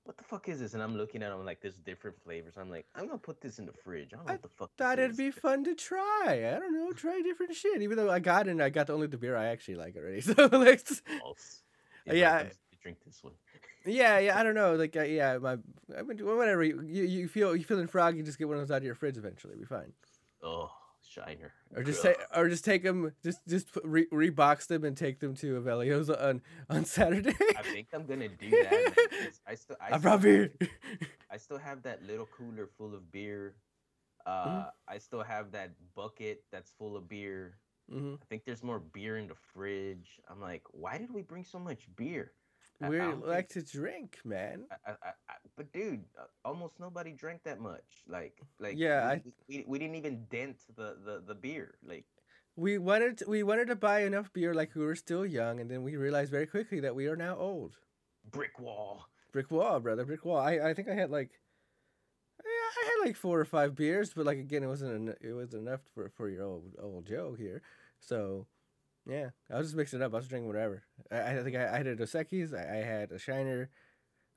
what 0.05 0.17
the 0.17 0.23
fuck 0.23 0.47
is 0.49 0.59
this? 0.59 0.73
And 0.75 0.81
I'm 0.81 0.95
looking 0.95 1.21
at 1.23 1.29
them 1.31 1.43
like, 1.45 1.61
there's 1.61 1.77
different 1.77 2.15
flavors. 2.23 2.53
I'm 2.57 2.69
like, 2.69 2.85
I'm 2.95 3.07
gonna 3.07 3.17
put 3.17 3.41
this 3.41 3.59
in 3.59 3.65
the 3.65 3.73
fridge. 3.73 4.11
I 4.13 4.17
don't 4.17 4.25
know 4.25 4.31
I 4.31 4.35
what 4.35 4.41
the 4.43 4.49
fuck. 4.49 4.71
Thought 4.77 4.99
it'd 4.99 5.11
is. 5.11 5.17
be 5.17 5.31
fun 5.31 5.63
to 5.65 5.75
try. 5.75 6.27
I 6.55 6.59
don't 6.59 6.73
know, 6.73 6.91
try 6.93 7.21
different 7.21 7.53
shit. 7.55 7.81
Even 7.81 7.97
though 7.97 8.09
I 8.09 8.19
got 8.19 8.47
it, 8.47 8.51
and 8.51 8.61
I 8.63 8.69
got 8.69 8.89
only 8.89 9.07
the 9.07 9.17
beer 9.17 9.35
I 9.35 9.47
actually 9.47 9.75
like 9.75 9.95
already. 9.97 10.21
So 10.21 10.33
like, 10.51 10.85
False. 11.19 11.61
Yeah, 12.05 12.37
"I'm 12.37 12.45
I- 12.47 12.51
drink 12.81 12.97
this 13.05 13.23
one. 13.23 13.33
yeah, 13.85 14.19
yeah. 14.19 14.39
I 14.39 14.43
don't 14.43 14.53
know. 14.61 14.75
Like, 14.75 14.95
uh, 14.95 15.01
yeah, 15.03 15.37
my 15.39 15.57
I 15.97 16.01
mean, 16.03 16.19
whatever. 16.25 16.63
You, 16.63 16.81
you 16.83 17.27
feel 17.27 17.55
you 17.55 17.63
feeling 17.63 17.87
froggy, 17.87 18.21
just 18.21 18.37
get 18.37 18.47
one 18.47 18.57
of 18.57 18.61
those 18.67 18.71
out 18.71 18.77
of 18.77 18.83
your 18.83 18.95
fridge. 18.95 19.17
Eventually, 19.17 19.53
it'll 19.53 19.61
be 19.61 19.65
fine. 19.65 19.91
Oh, 20.43 20.69
shiner. 21.15 21.53
Or 21.75 21.83
just 21.83 22.01
take, 22.03 22.17
or 22.35 22.49
just 22.49 22.65
take 22.65 22.83
them, 22.83 23.11
just 23.23 23.39
just 23.47 23.67
re, 23.83 24.05
rebox 24.11 24.67
them 24.67 24.83
and 24.83 24.95
take 24.95 25.19
them 25.19 25.35
to 25.35 25.59
Avelio's 25.61 26.09
on 26.09 26.41
on 26.69 26.85
Saturday. 26.85 27.35
I 27.57 27.63
think 27.63 27.87
I'm 27.93 28.05
gonna 28.05 28.27
do 28.29 28.49
that. 28.49 28.93
I 29.47 29.55
still, 29.55 29.77
I, 29.81 29.85
I 29.95 29.97
brought 29.97 30.11
have- 30.13 30.21
beer. 30.21 30.53
I 31.31 31.37
still 31.37 31.57
have 31.57 31.83
that 31.83 32.03
little 32.03 32.27
cooler 32.37 32.67
full 32.77 32.93
of 32.93 33.11
beer. 33.11 33.55
Mm-hmm. 34.27 34.57
Uh, 34.59 34.65
I 34.87 34.97
still 34.97 35.23
have 35.23 35.51
that 35.51 35.71
bucket 35.95 36.43
that's 36.51 36.71
full 36.79 36.95
of 36.97 37.07
beer. 37.07 37.57
hmm 37.91 38.15
I 38.21 38.25
think 38.29 38.43
there's 38.45 38.63
more 38.63 38.79
beer 38.79 39.17
in 39.17 39.27
the 39.27 39.35
fridge. 39.53 40.19
I'm 40.29 40.41
like, 40.41 40.63
why 40.71 40.97
did 40.97 41.13
we 41.13 41.21
bring 41.21 41.43
so 41.43 41.59
much 41.59 41.87
beer? 41.95 42.31
We 42.81 42.99
like 42.99 43.49
think- 43.51 43.65
to 43.67 43.71
drink, 43.77 44.19
man. 44.25 44.65
I, 44.85 44.91
I, 44.91 44.95
I, 45.29 45.33
but 45.55 45.71
dude, 45.71 46.03
uh, 46.19 46.25
almost 46.43 46.79
nobody 46.79 47.11
drank 47.13 47.43
that 47.43 47.59
much. 47.59 48.03
Like, 48.07 48.37
like 48.59 48.75
Yeah, 48.77 49.19
we, 49.47 49.57
we, 49.57 49.63
we 49.67 49.79
didn't 49.79 49.95
even 49.95 50.25
dent 50.29 50.57
the, 50.75 50.97
the, 51.05 51.23
the 51.25 51.35
beer. 51.35 51.75
Like, 51.87 52.05
We 52.57 52.77
wanted 52.77 53.19
to, 53.19 53.29
we 53.29 53.43
wanted 53.43 53.67
to 53.69 53.75
buy 53.75 54.03
enough 54.03 54.31
beer 54.33 54.53
like 54.53 54.75
we 54.75 54.83
were 54.85 54.95
still 54.95 55.25
young, 55.25 55.59
and 55.61 55.69
then 55.71 55.83
we 55.83 55.95
realized 55.95 56.31
very 56.31 56.47
quickly 56.47 56.81
that 56.81 56.93
we 56.95 57.07
are 57.07 57.15
now 57.15 57.37
old. 57.37 57.77
brick 58.31 58.59
wall. 58.59 59.07
Brick 59.31 59.51
wall, 59.51 59.79
brother, 59.79 60.05
brick 60.05 60.23
wall. 60.25 60.37
I, 60.39 60.59
I 60.69 60.73
think 60.73 60.87
I 60.89 60.93
had 60.95 61.09
like, 61.09 61.31
yeah, 62.43 62.83
I 62.83 62.85
had 62.87 63.07
like 63.07 63.15
four 63.15 63.39
or 63.39 63.45
five 63.45 63.75
beers, 63.75 64.13
but 64.13 64.25
like 64.25 64.37
again, 64.37 64.63
it 64.63 64.67
wasn't 64.67 64.93
en- 65.09 65.15
it 65.29 65.33
wasn't 65.33 65.67
enough 65.67 65.81
for 65.93 66.09
for 66.15 66.29
your 66.29 66.43
old 66.43 66.73
old 66.81 67.05
Joe 67.05 67.35
here. 67.37 67.61
So, 67.99 68.47
Yeah, 69.07 69.29
I 69.51 69.57
was 69.57 69.67
just 69.67 69.75
mixing 69.77 70.01
it 70.01 70.03
up. 70.03 70.13
I 70.13 70.17
was 70.17 70.27
drinking 70.27 70.47
whatever. 70.47 70.83
I, 71.11 71.37
I 71.37 71.43
think 71.43 71.55
I, 71.55 71.73
I 71.73 71.77
had 71.77 71.87
a 71.87 71.95
Dos 71.95 72.11
Equis, 72.13 72.53
I, 72.53 72.79
I 72.79 72.83
had 72.83 73.11
a 73.11 73.19
Shiner, 73.19 73.69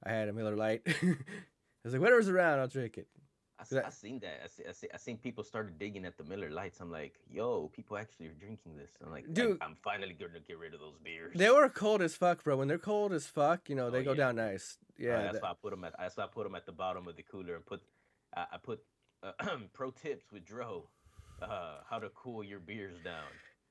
I 0.05 0.11
had 0.11 0.29
a 0.29 0.33
Miller 0.33 0.57
Lite. 0.57 0.83
I 0.87 1.17
was 1.85 1.93
like, 1.95 2.03
whatever's 2.03 2.29
around, 2.29 2.59
I'll 2.61 2.69
drink 2.69 2.99
it. 2.99 3.09
That- 3.71 3.87
I 3.87 3.91
seen 3.91 4.21
that. 4.21 4.41
I, 4.45 4.47
see, 4.47 4.63
I, 4.69 4.73
see, 4.73 4.87
I 4.95 4.97
seen 4.99 5.17
people 5.17 5.43
started 5.43 5.79
digging 5.81 6.05
at 6.05 6.17
the 6.17 6.23
Miller 6.23 6.49
Lites. 6.49 6.81
I'm 6.81 6.93
like, 6.93 7.15
yo, 7.29 7.69
people 7.75 7.97
actually 7.97 8.27
are 8.27 8.35
drinking 8.35 8.77
this. 8.77 8.91
I'm 9.05 9.11
like, 9.11 9.33
Dude. 9.33 9.59
I, 9.61 9.65
am 9.65 9.77
finally 9.83 10.13
going 10.15 10.33
to 10.33 10.41
get 10.41 10.59
rid 10.59 10.75
of 10.75 10.81
those 10.81 10.97
beers. 11.03 11.35
They 11.35 11.51
were 11.51 11.69
cold 11.69 12.01
as 12.01 12.15
fuck, 12.15 12.45
bro. 12.45 12.57
When 12.57 12.69
they're 12.69 12.79
cold 12.79 13.13
as 13.13 13.27
fuck, 13.27 13.69
you 13.69 13.75
know, 13.75 13.89
Oh, 13.89 13.91
they 13.91 14.05
go 14.05 14.13
yeah. 14.13 14.17
down 14.17 14.37
nice. 14.37 14.79
Yeah. 14.97 15.23
that's 15.23 15.35
that- 15.35 15.43
why 15.43 15.51
I 15.51 15.55
put 15.61 15.71
them 15.73 15.83
at. 15.85 15.95
That's 15.99 16.17
why 16.17 16.25
I 16.25 16.27
put 16.29 16.45
them 16.45 16.55
at 16.55 16.67
the 16.67 16.73
bottom 16.73 17.09
of 17.09 17.17
the 17.17 17.23
cooler 17.25 17.57
and 17.57 17.67
put. 17.67 17.81
I 18.37 18.45
I 18.53 18.57
put 18.63 18.81
uh, 19.25 19.33
pro 19.73 19.91
tips 19.91 20.31
with 20.33 20.45
Dro, 20.45 20.85
uh, 21.43 21.79
how 21.91 21.99
to 21.99 22.11
cool 22.11 22.45
your 22.45 22.61
beers 22.61 22.95
down. 23.03 23.25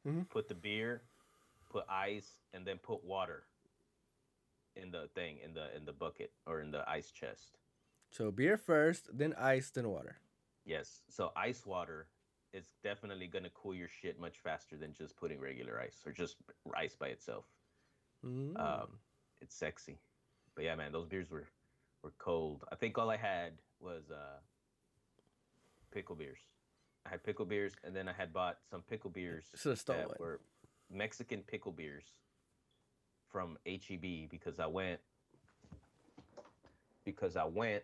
Mhm. 0.07 0.29
Put 0.29 0.47
the 0.47 0.55
beer, 0.55 1.01
put 1.69 1.85
ice, 1.89 2.39
and 2.53 2.65
then 2.65 2.77
put 2.79 3.03
water. 3.03 3.43
In 4.75 4.91
the 4.91 5.07
thing, 5.15 5.39
in 5.43 5.53
the 5.53 5.75
in 5.75 5.85
the 5.85 5.91
bucket 5.93 6.31
or 6.45 6.61
in 6.61 6.71
the 6.71 6.87
ice 6.89 7.11
chest. 7.11 7.57
so 8.09 8.31
beer 8.31 8.57
first, 8.57 9.09
then 9.17 9.33
ice, 9.33 9.69
then 9.71 9.89
water. 9.89 10.17
Yes. 10.65 11.03
So 11.09 11.31
ice 11.35 11.65
water 11.65 12.07
is 12.53 12.75
definitely 12.83 13.27
gonna 13.27 13.49
cool 13.49 13.73
your 13.73 13.89
shit 13.89 14.19
much 14.19 14.37
faster 14.39 14.77
than 14.77 14.93
just 14.93 15.17
putting 15.17 15.39
regular 15.39 15.79
ice 15.81 16.01
or 16.05 16.11
just 16.11 16.37
ice 16.73 16.95
by 16.95 17.07
itself. 17.07 17.45
Mm. 18.23 18.57
Um, 18.57 18.99
it's 19.41 19.55
sexy. 19.55 19.99
But 20.55 20.63
yeah, 20.65 20.75
man, 20.75 20.91
those 20.91 21.07
beers 21.07 21.29
were 21.29 21.47
were 22.03 22.13
cold. 22.17 22.63
I 22.71 22.75
think 22.75 22.97
all 22.97 23.09
I 23.09 23.17
had 23.17 23.53
was 23.79 24.09
uh 24.11 24.39
pickle 25.91 26.15
beers. 26.15 26.39
I 27.07 27.09
had 27.11 27.23
pickle 27.23 27.45
beers, 27.45 27.73
and 27.85 27.95
then 27.95 28.09
I 28.09 28.13
had 28.13 28.33
bought 28.33 28.57
some 28.69 28.81
pickle 28.81 29.09
beers 29.09 29.45
stolen. 29.55 30.07
that 30.09 30.19
were 30.19 30.39
Mexican 30.91 31.41
pickle 31.41 31.71
beers 31.71 32.03
from 33.31 33.57
HEB 33.65 34.29
because 34.29 34.59
I 34.59 34.67
went 34.67 34.99
because 37.05 37.37
I 37.37 37.45
went 37.45 37.83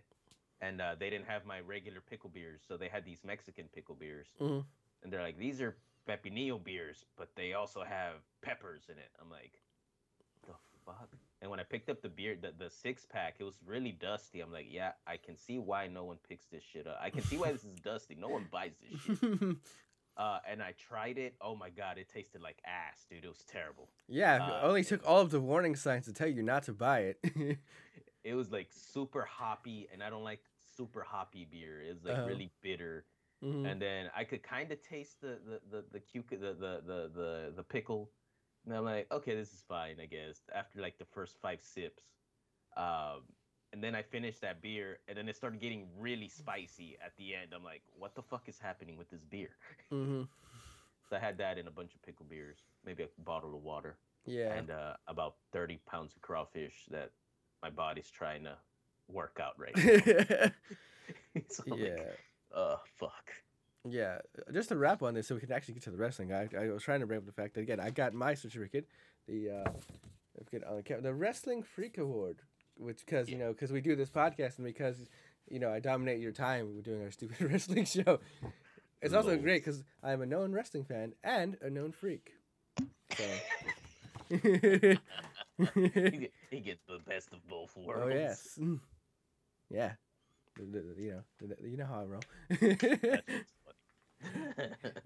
and 0.60 0.82
uh, 0.82 0.96
they 1.00 1.10
didn't 1.10 1.28
have 1.28 1.46
my 1.46 1.62
regular 1.62 2.02
pickle 2.02 2.30
beers, 2.30 2.62
so 2.68 2.76
they 2.78 2.90
had 2.90 3.06
these 3.06 3.20
Mexican 3.24 3.68
pickle 3.74 3.96
beers, 3.96 4.28
Mhm. 4.42 4.66
and 5.04 5.12
they're 5.14 5.22
like, 5.22 5.38
these 5.38 5.62
are 5.62 5.76
pepinillo 6.08 6.62
beers, 6.62 7.06
but 7.18 7.34
they 7.36 7.54
also 7.54 7.84
have 7.84 8.16
peppers 8.42 8.84
in 8.90 8.98
it. 8.98 9.10
I'm 9.22 9.30
like, 9.30 9.52
the 10.46 10.54
fuck? 10.86 11.10
And 11.44 11.52
when 11.52 11.60
I 11.60 11.64
picked 11.64 11.90
up 11.90 12.02
the 12.02 12.08
beer, 12.08 12.38
the, 12.42 12.54
the 12.58 12.70
six 12.70 13.06
pack, 13.06 13.36
it 13.40 13.44
was 13.44 13.56
really 13.66 13.92
dusty. 13.92 14.40
I'm 14.40 14.52
like, 14.54 14.68
yeah, 14.72 14.94
I 15.06 15.18
can 15.18 15.36
see 15.38 15.60
why 15.60 15.88
no 15.88 16.06
one 16.06 16.16
picks 16.28 16.46
this 16.46 16.64
shit 16.64 16.88
up. 16.88 16.98
I 17.02 17.10
can 17.10 17.22
see 17.22 17.36
why 17.38 17.52
this 17.52 17.66
is 17.66 17.74
dusty. 17.76 18.16
No 18.16 18.30
one 18.30 18.46
buys 18.52 18.72
this 18.82 19.18
shit. 19.20 19.58
Uh, 20.16 20.38
and 20.48 20.62
I 20.62 20.74
tried 20.78 21.18
it. 21.18 21.34
Oh 21.42 21.56
my 21.56 21.72
god, 21.72 21.98
it 21.98 22.08
tasted 22.08 22.40
like 22.40 22.60
ass, 22.68 23.04
dude. 23.10 23.26
It 23.26 23.28
was 23.28 23.44
terrible. 23.52 23.90
yeah, 24.08 24.48
uh, 24.48 24.60
only 24.68 24.84
took 24.84 25.02
all 25.08 25.22
of 25.22 25.32
the 25.32 25.40
warning 25.42 25.76
signs 25.76 26.06
to 26.06 26.14
tell 26.14 26.28
you 26.28 26.44
not 26.44 26.62
to 26.66 26.72
buy 26.72 27.00
it. 27.16 27.18
It 28.24 28.36
was 28.36 28.52
like 28.52 28.68
super 28.72 29.24
hoppy, 29.30 29.88
and 29.92 30.04
I 30.04 30.12
don't 30.12 30.24
like 30.24 30.40
super 30.78 31.02
hoppy 31.02 31.46
beer. 31.52 31.82
It 31.82 31.94
was 31.96 32.04
like 32.06 32.14
Uh-huh. 32.20 32.28
really 32.28 32.52
bitter. 32.62 33.06
Mhm. 33.44 33.70
And 33.70 33.82
then 33.82 34.12
I 34.16 34.24
could 34.24 34.44
kind 34.44 34.72
of 34.72 34.82
taste 34.88 35.20
the 35.20 35.40
the 35.46 35.60
the 35.72 35.84
the, 35.94 36.00
cuc- 36.00 36.30
the 36.30 36.54
the 36.54 36.82
the 36.86 37.12
the 37.14 37.54
the 37.58 37.64
pickle. 37.64 38.12
And 38.66 38.74
I'm 38.76 38.86
like, 38.86 39.08
okay, 39.12 39.36
this 39.36 39.52
is 39.54 39.64
fine, 39.68 39.96
I 40.02 40.06
guess. 40.06 40.40
After 40.54 40.80
like 40.82 40.98
the 40.98 41.06
first 41.06 41.38
five 41.42 41.62
sips, 41.62 42.04
um, 42.78 43.24
and 43.74 43.84
then 43.84 43.96
I 43.96 44.04
finished 44.04 44.42
that 44.42 44.62
beer, 44.62 45.00
and 45.08 45.18
then 45.18 45.28
it 45.28 45.36
started 45.36 45.60
getting 45.60 45.88
really 46.00 46.30
spicy 46.30 46.98
at 47.04 47.16
the 47.18 47.36
end. 47.36 47.52
I'm 47.56 47.64
like, 47.64 47.82
what 47.98 48.16
the 48.16 48.22
fuck 48.22 48.48
is 48.48 48.60
happening 48.60 48.98
with 48.98 49.10
this 49.10 49.24
beer? 49.24 49.50
Mhm. 49.92 50.28
So 51.10 51.18
I 51.18 51.20
had 51.20 51.38
that 51.40 51.58
in 51.58 51.68
a 51.68 51.72
bunch 51.72 51.94
of 51.96 52.02
pickle 52.02 52.26
beers, 52.30 52.60
maybe 52.86 53.04
a 53.04 53.08
bottle 53.22 53.54
of 53.56 53.62
water, 53.62 53.98
Yeah. 54.26 54.54
and 54.54 54.72
uh, 54.72 54.94
about 55.08 55.36
30 55.52 55.78
pounds 55.86 56.16
of 56.16 56.22
crawfish 56.22 56.86
that 56.92 57.12
my 57.62 57.70
body's 57.70 58.10
trying 58.10 58.46
to 58.46 58.58
work 59.10 59.38
out 59.44 59.60
right 59.60 59.76
now. 59.76 60.52
so 61.50 61.64
yeah. 61.76 61.90
like, 61.96 62.20
oh 62.56 62.80
fuck. 62.96 63.32
Yeah, 63.90 64.20
uh, 64.48 64.52
just 64.54 64.70
to 64.70 64.78
wrap 64.78 65.04
on 65.04 65.14
this, 65.14 65.28
so 65.28 65.36
we 65.36 65.42
can 65.42 65.52
actually 65.52 65.74
get 65.74 65.84
to 65.84 65.92
the 65.92 65.98
wrestling. 65.98 66.32
I, 66.32 66.48
I 66.58 66.70
was 66.70 66.84
trying 66.84 67.02
to 67.02 67.06
bring 67.08 67.18
up 67.20 67.26
the 67.26 67.32
fact 67.34 67.56
that 67.56 67.62
again, 67.62 67.80
I 67.80 67.90
got 67.90 68.14
my 68.14 68.34
certificate, 68.34 68.88
the 69.28 69.50
uh, 69.50 69.70
certificate 70.38 70.98
on 70.98 71.04
the 71.04 71.14
Wrestling 71.14 71.64
Freak 71.64 71.98
Award, 71.98 72.42
which 72.78 73.00
because 73.06 73.30
you 73.30 73.38
know 73.38 73.52
because 73.52 73.72
we 73.72 73.82
do 73.82 73.96
this 73.96 74.10
podcast 74.10 74.58
and 74.58 74.66
because 74.66 74.98
you 75.50 75.60
know 75.60 75.70
I 75.72 75.80
dominate 75.80 76.22
your 76.22 76.32
time 76.32 76.76
with 76.76 76.86
doing 76.86 77.02
our 77.04 77.12
stupid 77.12 77.42
wrestling 77.52 77.86
show. 77.86 78.20
It's 79.02 79.14
also 79.14 79.36
great 79.36 79.66
because 79.66 79.84
I'm 80.02 80.22
a 80.22 80.26
known 80.26 80.54
wrestling 80.54 80.86
fan 80.86 81.14
and 81.24 81.58
a 81.62 81.70
known 81.70 81.92
freak. 81.92 82.32
So. 83.18 83.24
he, 84.30 85.00
gets 86.62 86.82
the 86.88 87.00
best 87.06 87.34
of 87.34 87.46
both 87.50 87.76
worlds. 87.76 88.04
oh 88.06 88.16
yes, 88.16 88.58
Mm. 88.60 88.80
yeah. 89.70 89.92
You 90.58 91.18
know, 91.42 91.56
you 91.64 91.78
know 91.78 91.86
how 91.86 92.02
I 92.02 92.06
roll. 92.06 92.22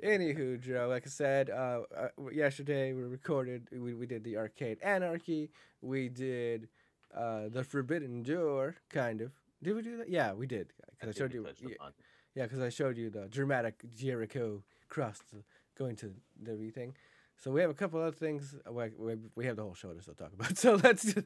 Anywho, 0.03 0.59
Joe, 0.59 0.87
like 0.89 1.03
I 1.05 1.09
said, 1.09 1.49
uh, 1.49 1.81
uh, 1.95 2.07
yesterday 2.31 2.93
we 2.93 3.03
recorded, 3.03 3.67
we, 3.71 3.93
we 3.93 4.05
did 4.05 4.23
the 4.23 4.37
Arcade 4.37 4.77
Anarchy, 4.81 5.49
we 5.81 6.09
did 6.09 6.67
uh, 7.15 7.49
the 7.49 7.63
Forbidden 7.63 8.23
Door, 8.23 8.75
kind 8.89 9.21
of. 9.21 9.31
Did 9.63 9.75
we 9.75 9.81
do 9.81 9.97
that? 9.97 10.09
Yeah, 10.09 10.33
we 10.33 10.47
did. 10.47 10.67
Because 10.67 10.93
I, 11.01 11.05
think 11.05 11.17
showed 11.17 11.33
you, 11.33 11.45
yeah, 11.45 11.69
it. 11.69 11.93
yeah, 12.35 12.43
because 12.43 12.59
I 12.59 12.69
showed 12.69 12.97
you 12.97 13.09
the 13.09 13.27
dramatic 13.27 13.81
Jericho 13.95 14.63
cross 14.89 15.19
to 15.31 15.43
going 15.77 15.95
to 15.97 16.13
the 16.41 16.51
everything. 16.51 16.93
So 17.37 17.51
we 17.51 17.61
have 17.61 17.69
a 17.69 17.75
couple 17.75 18.01
other 18.01 18.11
things. 18.11 18.55
We, 18.69 18.83
we, 18.97 19.15
we 19.35 19.45
have 19.45 19.55
the 19.55 19.63
whole 19.63 19.75
show 19.75 19.93
to 19.93 20.01
still 20.01 20.15
talk 20.15 20.33
about. 20.33 20.57
So 20.57 20.75
let's 20.75 21.15
uh, 21.15 21.21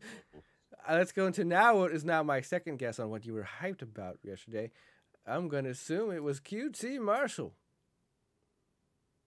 let's 0.90 1.12
go 1.12 1.28
into 1.28 1.46
now 1.46 1.78
what 1.78 1.92
is 1.92 2.04
now 2.04 2.24
my 2.24 2.42
second 2.42 2.80
guess 2.80 3.00
on 3.00 3.10
what 3.10 3.26
you 3.26 3.34
were 3.34 3.48
hyped 3.62 3.82
about 3.82 4.20
yesterday. 4.24 4.72
I'm 5.26 5.48
going 5.48 5.66
to 5.66 5.70
assume 5.70 6.12
it 6.12 6.24
was 6.24 6.40
QT 6.40 7.00
Marshall. 7.00 7.54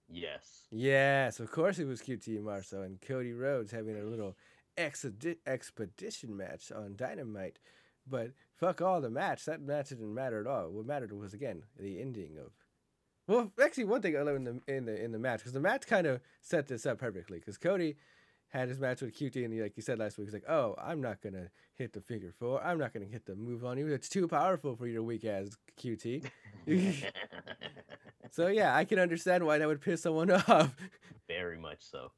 Yes. 0.07 0.67
Yes, 0.71 1.39
of 1.39 1.51
course 1.51 1.79
it 1.79 1.87
was 1.87 2.01
QT 2.01 2.41
Marshall 2.41 2.83
and 2.83 3.01
Cody 3.01 3.33
Rhodes 3.33 3.71
having 3.71 3.97
a 3.97 4.03
little 4.03 4.37
exedi- 4.77 5.37
expedition 5.47 6.35
match 6.35 6.71
on 6.71 6.95
Dynamite. 6.95 7.59
But 8.07 8.31
fuck 8.55 8.81
all 8.81 9.01
the 9.01 9.09
match. 9.09 9.45
That 9.45 9.61
match 9.61 9.89
didn't 9.89 10.13
matter 10.13 10.39
at 10.39 10.47
all. 10.47 10.69
What 10.69 10.85
mattered 10.85 11.11
was 11.11 11.33
again 11.33 11.63
the 11.79 11.99
ending 11.99 12.37
of. 12.37 12.51
Well, 13.27 13.51
actually, 13.59 13.85
one 13.85 14.03
thing 14.03 14.15
I 14.15 14.21
love 14.21 14.35
in 14.35 14.43
the 14.43 14.61
in 14.67 14.85
the 14.85 15.03
in 15.03 15.11
the 15.11 15.19
match 15.19 15.39
because 15.39 15.53
the 15.53 15.59
match 15.59 15.87
kind 15.87 16.05
of 16.05 16.21
set 16.41 16.67
this 16.67 16.85
up 16.85 16.99
perfectly 16.99 17.39
because 17.39 17.57
Cody 17.57 17.95
had 18.55 18.69
his 18.69 18.79
match 18.79 19.01
with 19.01 19.17
QT 19.17 19.43
and 19.43 19.53
he, 19.53 19.61
like 19.61 19.75
you 19.75 19.83
said 19.83 19.99
last 19.99 20.17
week, 20.17 20.27
he's 20.27 20.33
like, 20.33 20.49
"Oh, 20.49 20.75
I'm 20.81 21.01
not 21.01 21.21
gonna 21.21 21.49
hit 21.75 21.93
the 21.93 22.01
figure 22.01 22.33
four. 22.37 22.63
I'm 22.63 22.79
not 22.79 22.93
gonna 22.93 23.05
hit 23.05 23.25
the 23.25 23.35
move 23.35 23.65
on 23.65 23.77
you. 23.77 23.87
It's 23.87 24.09
too 24.09 24.27
powerful 24.27 24.75
for 24.75 24.87
your 24.87 25.03
weak 25.03 25.25
ass 25.25 25.57
QT." 25.79 26.25
so 28.31 28.47
yeah, 28.47 28.75
I 28.75 28.85
can 28.85 28.99
understand 28.99 29.45
why 29.45 29.57
that 29.57 29.67
would 29.67 29.81
piss 29.81 30.01
someone 30.01 30.31
off. 30.47 30.75
Very 31.27 31.57
much 31.57 31.79
so. 31.81 32.11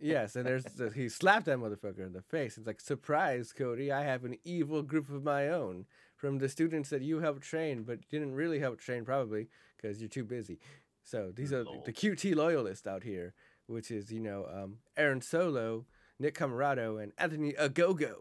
Yes, 0.00 0.36
and 0.36 0.46
there's 0.46 0.64
he 0.94 1.08
slapped 1.08 1.46
that 1.46 1.58
motherfucker 1.58 2.06
in 2.06 2.12
the 2.12 2.22
face. 2.22 2.56
It's 2.56 2.66
like, 2.66 2.80
surprise, 2.80 3.52
Cody, 3.52 3.90
I 3.90 4.04
have 4.04 4.24
an 4.24 4.36
evil 4.44 4.82
group 4.82 5.08
of 5.10 5.24
my 5.24 5.48
own 5.48 5.86
from 6.16 6.38
the 6.38 6.48
students 6.48 6.90
that 6.90 7.02
you 7.02 7.20
helped 7.20 7.42
train, 7.42 7.82
but 7.82 8.08
didn't 8.08 8.34
really 8.34 8.60
help 8.60 8.80
train 8.80 9.04
probably 9.04 9.48
because 9.76 10.00
you're 10.00 10.08
too 10.08 10.24
busy. 10.24 10.58
So 11.02 11.32
these 11.34 11.52
are 11.52 11.64
the 11.84 11.92
QT 11.92 12.34
loyalists 12.34 12.86
out 12.86 13.02
here, 13.02 13.34
which 13.68 13.90
is 13.90 14.10
you 14.10 14.20
know 14.20 14.46
um, 14.52 14.78
Aaron 14.96 15.20
Solo, 15.20 15.86
Nick 16.18 16.34
Comoroto, 16.36 17.00
and 17.02 17.12
Anthony 17.18 17.52
Ogogo. 17.52 18.16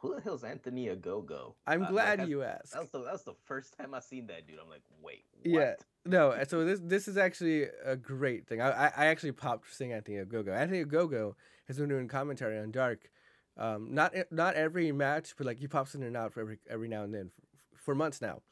Who 0.00 0.16
the 0.16 0.20
hell's 0.20 0.42
Anthony 0.42 0.86
Ogogo? 0.88 1.54
I'm 1.66 1.84
Uh, 1.84 1.90
glad 1.90 2.20
I- 2.20 2.24
you 2.24 2.42
asked. 2.42 2.72
That 2.72 2.80
was, 2.82 2.90
the, 2.90 2.98
that 3.04 3.12
was 3.12 3.22
the 3.22 3.34
first 3.44 3.76
time 3.78 3.94
I 3.94 4.00
seen 4.00 4.26
that 4.26 4.48
dude. 4.48 4.58
I'm 4.60 4.68
like, 4.68 4.82
wait, 5.00 5.24
what? 5.44 5.44
Yeah. 5.44 5.74
No, 6.04 6.36
so 6.48 6.64
this 6.64 6.80
this 6.82 7.06
is 7.08 7.16
actually 7.16 7.68
a 7.84 7.96
great 7.96 8.46
thing. 8.46 8.60
I 8.60 8.70
I, 8.70 8.92
I 8.96 9.06
actually 9.06 9.32
popped 9.32 9.72
seeing 9.72 9.92
Anthony 9.92 10.16
Ogogo. 10.18 10.48
Anthony 10.54 10.84
Ogogo 10.84 11.34
has 11.68 11.78
been 11.78 11.88
doing 11.88 12.08
commentary 12.08 12.58
on 12.58 12.72
Dark, 12.72 13.08
um, 13.56 13.94
not 13.94 14.12
not 14.32 14.54
every 14.56 14.90
match, 14.90 15.34
but 15.36 15.46
like 15.46 15.60
he 15.60 15.68
pops 15.68 15.94
in 15.94 16.02
and 16.02 16.16
out 16.16 16.32
for 16.32 16.40
every 16.40 16.58
every 16.68 16.88
now 16.88 17.04
and 17.04 17.14
then 17.14 17.30
for, 17.72 17.78
for 17.78 17.94
months 17.94 18.20
now. 18.20 18.42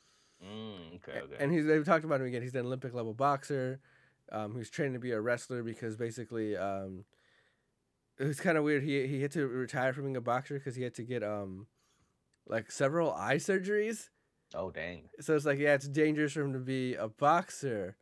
Mm, 0.42 0.96
okay, 0.96 1.18
okay. 1.20 1.36
And 1.40 1.52
he's 1.52 1.66
they've 1.66 1.84
talked 1.84 2.04
about 2.04 2.20
him 2.20 2.28
again. 2.28 2.42
He's 2.42 2.54
an 2.54 2.64
Olympic 2.64 2.94
level 2.94 3.12
boxer. 3.12 3.80
Um, 4.32 4.52
who's 4.52 4.70
training 4.70 4.94
to 4.94 5.00
be 5.00 5.10
a 5.12 5.20
wrestler 5.20 5.62
because 5.62 5.96
basically 5.96 6.56
um, 6.56 7.04
it 8.18 8.24
was 8.24 8.40
kind 8.40 8.56
of 8.58 8.64
weird. 8.64 8.82
He 8.82 9.06
he 9.06 9.22
had 9.22 9.32
to 9.32 9.46
retire 9.46 9.92
from 9.92 10.04
being 10.04 10.16
a 10.16 10.20
boxer 10.20 10.54
because 10.54 10.76
he 10.76 10.82
had 10.82 10.94
to 10.94 11.02
get 11.02 11.22
um, 11.22 11.66
like 12.46 12.70
several 12.70 13.12
eye 13.14 13.36
surgeries 13.36 14.08
oh 14.54 14.70
dang. 14.70 15.08
so 15.20 15.34
it's 15.36 15.44
like 15.46 15.58
yeah 15.58 15.74
it's 15.74 15.86
dangerous 15.88 16.32
for 16.32 16.42
him 16.42 16.52
to 16.52 16.58
be 16.58 16.94
a 16.94 17.08
boxer 17.08 17.96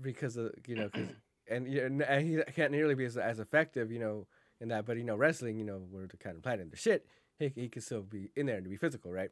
because 0.00 0.36
of 0.36 0.52
you 0.66 0.76
know 0.76 0.88
'cause- 0.88 1.08
and, 1.50 1.66
you 1.66 1.84
and 1.84 2.02
he 2.26 2.40
can't 2.54 2.70
nearly 2.70 2.94
be 2.94 3.04
as, 3.04 3.16
as 3.16 3.40
effective 3.40 3.90
you 3.90 3.98
know 3.98 4.26
in 4.60 4.68
that 4.68 4.86
but 4.86 4.96
you 4.96 5.02
know 5.04 5.16
wrestling 5.16 5.58
you 5.58 5.64
know 5.64 5.82
we're 5.90 6.06
the 6.06 6.16
kind 6.16 6.36
of 6.36 6.42
planet 6.42 6.70
the 6.70 6.76
shit 6.76 7.04
he, 7.38 7.48
he 7.54 7.68
can 7.68 7.82
still 7.82 8.02
be 8.02 8.30
in 8.36 8.46
there 8.46 8.56
and 8.58 8.68
be 8.70 8.76
physical 8.76 9.10
right 9.10 9.30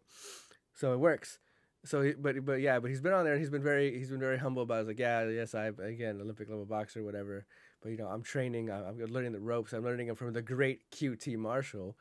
so 0.75 0.93
it 0.93 0.99
works 0.99 1.39
so 1.85 2.03
he, 2.03 2.13
but 2.13 2.45
but 2.45 2.61
yeah 2.61 2.79
but 2.79 2.91
he's 2.91 3.01
been 3.01 3.13
on 3.13 3.25
there 3.25 3.35
and 3.35 3.41
he's 3.41 3.51
been 3.51 3.63
very 3.63 3.97
he's 3.99 4.11
been 4.11 4.21
very 4.21 4.39
humble 4.39 4.63
about 4.63 4.79
it. 4.79 4.81
He's 4.81 4.89
like 4.89 4.99
yeah 4.99 5.25
yes 5.29 5.55
I 5.55 5.67
again 5.83 6.21
Olympic 6.21 6.49
level 6.49 6.65
boxer 6.67 7.03
whatever 7.03 7.47
but 7.83 7.89
you 7.91 7.97
know, 7.97 8.09
I'm 8.09 8.23
training. 8.23 8.71
I'm, 8.71 8.85
I'm 8.85 9.07
learning 9.07 9.33
the 9.33 9.41
ropes. 9.41 9.73
I'm 9.73 9.83
learning 9.83 10.09
them 10.09 10.17
from 10.17 10.33
the 10.33 10.43
great 10.43 10.91
QT 10.91 11.37
Marshall. 11.39 11.97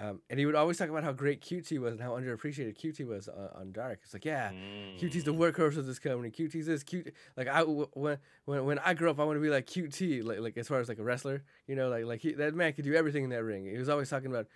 Um, 0.00 0.20
and 0.30 0.38
he 0.38 0.46
would 0.46 0.54
always 0.54 0.76
talk 0.76 0.90
about 0.90 1.02
how 1.02 1.12
great 1.12 1.40
QT 1.40 1.78
was 1.80 1.94
and 1.94 2.00
how 2.02 2.10
underappreciated 2.10 2.78
QT 2.78 3.06
was 3.06 3.26
on, 3.26 3.48
on 3.54 3.72
Dark. 3.72 4.00
It's 4.04 4.12
like, 4.14 4.24
yeah, 4.24 4.52
QT's 5.00 5.24
the 5.24 5.32
Mm. 5.32 5.38
workhorse 5.38 5.76
of 5.76 5.86
this 5.86 5.98
company. 5.98 6.30
QT's 6.30 6.66
this 6.66 6.84
QT. 6.84 7.10
Like 7.36 7.48
I 7.48 7.62
when 7.62 8.18
when 8.44 8.64
when 8.66 8.78
I 8.80 8.94
grow 8.94 9.10
up, 9.10 9.18
I 9.18 9.24
want 9.24 9.38
to 9.38 9.40
be 9.40 9.48
like 9.48 9.66
QT. 9.66 10.22
Like 10.24 10.40
like 10.40 10.56
as 10.58 10.68
far 10.68 10.78
as 10.78 10.88
like 10.88 10.98
a 10.98 11.02
wrestler, 11.02 11.42
you 11.66 11.74
know, 11.74 11.88
like 11.88 12.04
like 12.04 12.20
he, 12.20 12.32
that 12.34 12.54
man 12.54 12.74
could 12.74 12.84
do 12.84 12.94
everything 12.94 13.24
in 13.24 13.30
that 13.30 13.42
ring. 13.42 13.64
He 13.64 13.78
was 13.78 13.88
always 13.88 14.10
talking 14.10 14.30
about, 14.30 14.46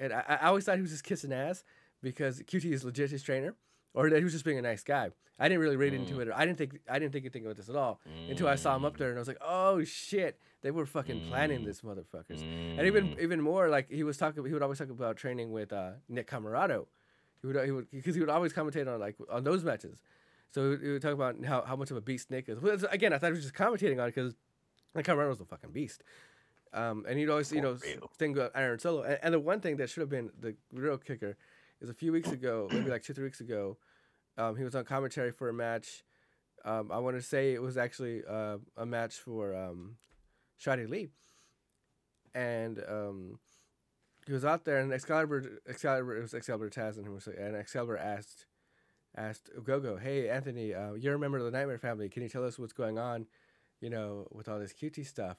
and 0.00 0.12
I, 0.12 0.38
I 0.40 0.46
always 0.48 0.64
thought 0.64 0.76
he 0.76 0.82
was 0.82 0.90
just 0.90 1.04
kissing 1.04 1.32
ass 1.32 1.62
because 2.02 2.40
QT 2.42 2.64
is 2.72 2.82
legit 2.82 3.10
his 3.10 3.22
trainer, 3.22 3.54
or 3.94 4.08
that 4.10 4.18
he 4.18 4.24
was 4.24 4.32
just 4.32 4.44
being 4.44 4.58
a 4.58 4.62
nice 4.62 4.82
guy. 4.82 5.10
I 5.38 5.48
didn't 5.48 5.60
really 5.60 5.76
read 5.76 5.92
into 5.94 6.14
Mm. 6.14 6.22
it. 6.28 6.32
I 6.34 6.44
didn't 6.46 6.58
think 6.58 6.80
I 6.88 6.98
didn't 6.98 7.12
think 7.12 7.24
anything 7.24 7.44
about 7.44 7.56
this 7.56 7.68
at 7.68 7.76
all 7.76 8.00
until 8.28 8.46
I 8.48 8.54
saw 8.54 8.76
him 8.76 8.84
up 8.84 8.94
Mm. 8.94 8.98
there, 8.98 9.08
and 9.10 9.18
I 9.18 9.20
was 9.20 9.28
like, 9.28 9.38
oh 9.40 9.82
shit, 9.84 10.38
they 10.60 10.70
were 10.70 10.86
fucking 10.86 11.26
planning 11.28 11.60
Mm. 11.60 11.64
this 11.64 11.80
motherfuckers. 11.80 12.42
And 12.42 12.86
even 12.86 13.14
Mm. 13.16 13.20
even 13.20 13.40
more, 13.40 13.68
like 13.68 13.90
he 13.90 14.04
was 14.04 14.16
talking, 14.16 14.44
he 14.44 14.52
would 14.52 14.62
always 14.62 14.78
talk 14.78 14.90
about 14.90 15.16
training 15.16 15.50
with 15.50 15.72
uh, 15.72 15.92
Nick 16.08 16.28
Comoroto. 16.28 16.86
He 17.40 17.46
would 17.48 17.64
he 17.64 17.70
would 17.72 17.90
because 17.90 18.14
he 18.14 18.20
would 18.20 18.30
always 18.30 18.52
commentate 18.52 18.86
on 18.92 19.00
like 19.00 19.16
on 19.28 19.42
those 19.44 19.64
matches. 19.64 19.98
So 20.52 20.76
he 20.76 20.88
would 20.90 21.02
talk 21.02 21.14
about 21.14 21.42
how, 21.44 21.62
how 21.62 21.76
much 21.76 21.90
of 21.90 21.96
a 21.96 22.00
beast 22.02 22.30
Nick 22.30 22.48
is. 22.48 22.60
Well, 22.60 22.76
again, 22.90 23.12
I 23.14 23.18
thought 23.18 23.28
he 23.28 23.32
was 23.32 23.42
just 23.42 23.54
commentating 23.54 23.98
on 24.00 24.08
it 24.08 24.14
because 24.14 24.34
Nick 24.94 25.06
Comoroto 25.06 25.30
was 25.30 25.40
a 25.40 25.46
fucking 25.46 25.70
beast. 25.72 26.02
Um, 26.74 27.04
and 27.08 27.18
he'd 27.18 27.28
always 27.30 27.50
you 27.52 27.60
know 27.62 27.76
think 28.18 28.36
about 28.36 28.52
Aaron 28.54 28.78
Solo. 28.78 29.02
And, 29.02 29.18
and 29.22 29.34
the 29.34 29.40
one 29.40 29.60
thing 29.60 29.76
that 29.78 29.90
should 29.90 30.02
have 30.02 30.08
been 30.10 30.30
the 30.38 30.54
real 30.72 30.98
kicker 30.98 31.36
is 31.82 31.90
a 31.90 31.94
few 31.94 32.12
weeks 32.12 32.32
ago, 32.32 32.68
maybe 32.70 32.90
like 32.90 33.02
two 33.02 33.12
three 33.12 33.24
weeks 33.24 33.40
ago, 33.40 33.76
um, 34.38 34.56
he 34.56 34.64
was 34.64 34.74
on 34.74 34.84
commentary 34.84 35.32
for 35.32 35.48
a 35.48 35.52
match. 35.52 36.04
Um, 36.64 36.90
I 36.92 36.98
want 36.98 37.16
to 37.16 37.22
say 37.22 37.52
it 37.52 37.60
was 37.60 37.76
actually 37.76 38.22
uh, 38.28 38.58
a 38.76 38.86
match 38.86 39.16
for 39.16 39.54
um, 39.54 39.96
Shadi 40.64 40.88
Lee 40.88 41.08
and 42.34 42.82
um, 42.88 43.38
he 44.26 44.32
was 44.32 44.44
out 44.44 44.64
there, 44.64 44.78
and 44.78 44.92
Excalibur, 44.92 45.60
Excalibur, 45.68 46.16
it 46.16 46.22
was 46.22 46.34
Excalibur 46.34 46.70
Taz, 46.70 46.96
and 46.96 47.08
was, 47.08 47.26
and 47.26 47.56
Excalibur 47.56 47.96
asked, 47.96 48.46
asked 49.16 49.50
Gogo, 49.62 49.96
"Hey 49.96 50.28
Anthony, 50.28 50.74
uh, 50.74 50.94
you're 50.94 51.14
a 51.14 51.18
member 51.18 51.38
of 51.38 51.44
the 51.44 51.50
Nightmare 51.50 51.78
family. 51.78 52.08
Can 52.08 52.22
you 52.22 52.28
tell 52.28 52.44
us 52.44 52.58
what's 52.58 52.72
going 52.72 52.98
on, 52.98 53.26
you 53.80 53.90
know, 53.90 54.26
with 54.30 54.48
all 54.48 54.58
this 54.58 54.72
QT 54.72 55.06
stuff?" 55.06 55.38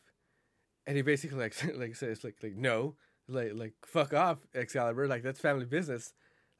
And 0.86 0.96
he 0.96 1.02
basically 1.02 1.38
like 1.38 1.56
like 1.76 1.96
says 1.96 2.24
like 2.24 2.36
like 2.44 2.56
no, 2.56 2.96
like 3.28 3.52
like 3.54 3.74
fuck 3.86 4.14
off, 4.14 4.39
Excalibur. 4.54 5.08
Like 5.08 5.24
that's 5.24 5.39
family 5.39 5.66
business. 5.66 6.14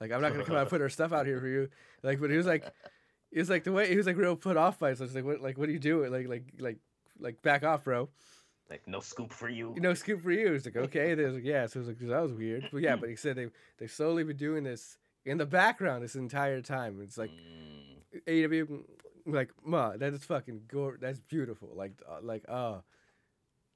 Like 0.04 0.12
I'm 0.12 0.22
not 0.22 0.34
gonna 0.34 0.43
come 0.43 0.56
out 0.56 0.62
and 0.62 0.70
put 0.70 0.82
our 0.82 0.89
stuff 0.89 1.14
out 1.14 1.26
here 1.26 1.39
for 1.39 1.47
you. 1.47 1.70
Like, 2.04 2.20
but 2.20 2.30
he 2.30 2.38
was 2.38 2.45
like, 2.45 2.66
he 3.32 3.39
was 3.39 3.49
like 3.49 3.64
the 3.64 3.72
way 3.72 3.89
he 3.89 3.95
was 3.95 4.06
like 4.06 4.18
real 4.18 4.36
put 4.36 4.58
off 4.58 4.80
by 4.80 4.91
it. 4.91 4.97
So 4.97 5.06
it's 5.06 5.16
like 5.16 5.24
what 5.24 5.41
like 5.41 5.58
what 5.58 5.70
are 5.70 5.72
you 5.72 5.80
doing? 5.80 6.12
Like 6.12 6.28
like 6.28 6.43
like 6.60 6.78
like 7.20 7.41
back 7.41 7.64
off, 7.64 7.86
bro 7.86 8.10
Like 8.70 8.86
no 8.88 8.99
scoop 8.99 9.32
for 9.32 9.47
you. 9.49 9.76
No 9.80 9.93
scoop 9.93 10.22
for 10.22 10.32
you. 10.32 10.54
It's 10.54 10.66
like, 10.66 10.76
okay, 10.76 11.16
there's 11.16 11.36
like, 11.36 11.45
yeah. 11.45 11.66
So 11.68 11.80
it 11.80 11.88
was 11.88 11.88
like, 11.88 11.99
that 11.99 12.22
was 12.22 12.34
weird. 12.34 12.68
But 12.72 12.82
yeah, 12.82 12.97
but 12.97 13.08
he 13.10 13.16
said 13.16 13.38
they 13.38 13.47
they've 13.78 13.89
slowly 13.91 14.24
been 14.24 14.38
doing 14.38 14.64
this 14.66 14.97
in 15.26 15.38
the 15.38 15.45
background 15.45 16.04
this 16.04 16.16
entire 16.16 16.62
time. 16.62 16.99
It's 17.01 17.18
like 17.18 17.32
Mm. 17.32 18.24
AEW, 18.28 18.68
mm, 18.68 18.84
like, 19.26 19.51
ma, 19.66 19.95
that 19.97 20.14
is 20.14 20.24
fucking 20.24 20.62
gore. 20.68 20.97
That's 20.99 21.20
beautiful. 21.20 21.70
Like, 21.74 21.93
uh, 22.08 22.20
like, 22.22 22.43
uh, 22.47 22.80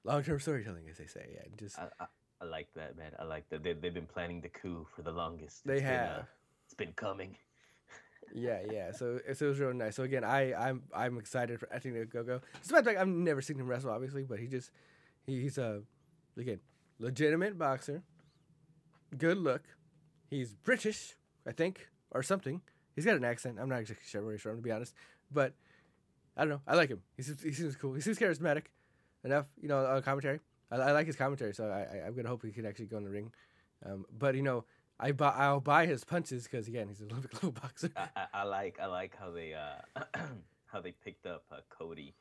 long 0.04 0.24
term 0.24 0.40
storytelling, 0.40 0.88
as 0.90 0.98
they 0.98 1.08
say. 1.08 1.26
Yeah, 1.34 1.42
just 1.58 1.80
I, 1.80 1.88
I, 2.00 2.06
I 2.42 2.46
like 2.46 2.68
that, 2.76 2.98
man. 2.98 3.12
I 3.20 3.24
like 3.24 3.50
that. 3.50 3.64
They, 3.64 3.74
they've 3.74 3.94
been 3.94 4.06
planning 4.06 4.42
the 4.42 4.50
coup 4.50 4.86
for 4.96 5.02
the 5.02 5.12
longest. 5.12 5.66
they 5.66 5.76
It's 5.76 5.84
been, 5.84 5.94
uh, 5.94 6.16
have. 6.18 6.28
it's 6.66 6.74
been 6.74 6.94
coming. 6.94 7.36
Yeah, 8.34 8.60
yeah. 8.72 8.92
So, 8.92 9.20
so 9.34 9.46
it 9.46 9.50
was 9.50 9.60
real 9.60 9.74
nice. 9.74 9.96
So 9.96 10.04
again, 10.04 10.24
I 10.24 10.54
I'm 10.54 10.84
I'm 10.94 11.18
excited 11.18 11.60
for 11.60 11.72
Anthony 11.74 12.04
Go. 12.06 12.42
Despite 12.62 12.86
fact 12.86 13.00
I've 13.00 13.08
never 13.08 13.42
seen 13.42 13.58
him 13.58 13.68
wrestle, 13.68 13.90
obviously, 13.90 14.24
but 14.24 14.40
he 14.40 14.48
just 14.48 14.72
he, 15.26 15.42
he's 15.42 15.58
a 15.58 15.82
again 16.38 16.60
legitimate 17.00 17.58
boxer. 17.58 18.04
Good 19.18 19.38
look. 19.38 19.64
He's 20.30 20.54
British, 20.54 21.16
I 21.48 21.54
think, 21.54 21.88
or 22.12 22.22
something. 22.22 22.62
He's 22.96 23.06
got 23.06 23.16
an 23.16 23.24
accent. 23.24 23.58
I'm 23.62 23.70
not 23.70 23.80
exactly 23.80 24.06
sure 24.08 24.22
where 24.24 24.34
he's 24.34 24.42
from, 24.42 24.58
to 24.58 24.62
be 24.62 24.72
honest. 24.72 24.94
But 25.32 25.54
I 26.36 26.42
don't 26.42 26.50
know. 26.50 26.62
I 26.68 26.76
like 26.76 26.90
him. 26.90 27.02
He 27.16 27.24
seems, 27.24 27.42
he 27.42 27.54
seems 27.54 27.76
cool. 27.78 27.94
He 27.94 28.02
seems 28.02 28.20
charismatic 28.20 28.64
enough, 29.24 29.46
you 29.62 29.70
know, 29.70 29.86
on 29.86 30.02
commentary. 30.02 30.40
I, 30.72 30.76
I 30.78 30.92
like 30.92 31.08
his 31.08 31.16
commentary, 31.16 31.54
so 31.54 31.68
I, 31.70 31.98
I 31.98 32.08
I'm 32.08 32.16
gonna 32.16 32.30
hope 32.30 32.44
he 32.44 32.52
can 32.52 32.66
actually 32.66 32.86
go 32.86 32.98
in 32.98 33.04
the 33.04 33.10
ring. 33.10 33.32
Um, 33.86 34.06
but 34.18 34.36
you 34.36 34.42
know, 34.42 34.66
I 35.00 35.12
buy 35.12 35.30
I'll 35.30 35.60
buy 35.60 35.86
his 35.86 36.04
punches 36.04 36.44
because 36.44 36.68
again, 36.68 36.88
he's 36.88 37.02
an 37.02 37.10
Olympic 37.12 37.34
level 37.36 37.52
boxer. 37.52 37.92
I, 37.96 38.08
I, 38.16 38.28
I 38.34 38.44
like 38.44 38.80
I 38.82 38.88
like 38.88 39.16
how 39.18 39.32
they 39.32 39.54
uh 39.54 40.02
how 40.66 40.82
they 40.82 40.92
picked 40.92 41.26
up 41.26 41.44
uh, 41.52 41.58
Cody, 41.70 42.16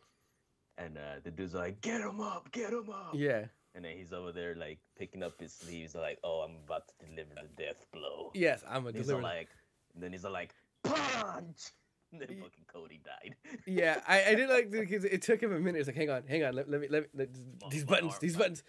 and 0.79 0.97
uh, 0.99 1.21
the 1.25 1.31
dude's 1.31 1.55
like, 1.55 1.81
"Get 1.81 2.01
him 2.01 2.21
up, 2.21 2.51
get 2.53 2.73
him 2.73 2.91
up!" 2.91 3.13
yeah. 3.15 3.47
And 3.75 3.85
then 3.85 3.95
he's 3.99 4.15
over 4.15 4.33
there 4.33 4.55
like 4.55 4.79
picking 4.99 5.23
up 5.23 5.39
his 5.39 5.53
sleeves, 5.53 5.95
like, 5.95 6.19
"Oh, 6.25 6.41
I'm 6.41 6.57
about 6.65 6.89
to 6.89 7.07
deliver 7.07 7.35
the 7.35 7.63
death 7.63 7.85
blow." 7.93 8.31
Yes, 8.35 8.65
I'm 8.69 8.87
a 8.87 8.93
he's 8.93 9.07
deliver. 9.07 9.23
like, 9.23 9.49
and 9.95 10.03
then 10.03 10.13
he's 10.13 10.25
like, 10.25 10.55
"Punch!" 10.83 11.73
Then 12.21 12.29
fucking 12.29 12.65
Cody 12.67 13.01
died. 13.05 13.37
Yeah, 13.67 14.01
I, 14.07 14.25
I 14.31 14.35
did 14.35 14.49
like 14.49 14.71
because 14.71 15.05
it 15.17 15.23
took 15.23 15.43
him 15.43 15.53
a 15.53 15.59
minute. 15.61 15.79
It's 15.81 15.87
like, 15.89 15.97
hang 15.97 16.11
on, 16.11 16.23
hang 16.29 16.45
on, 16.45 16.55
let, 16.55 16.69
let 16.71 16.81
me 16.81 16.89
let 16.91 17.03
me 17.05 17.09
let, 17.15 17.29
My- 17.63 17.69
these 17.71 17.85
my 17.85 17.91
buttons, 17.95 18.13
arm- 18.13 18.19
these 18.21 18.35
my- 18.35 18.39
buttons, 18.41 18.63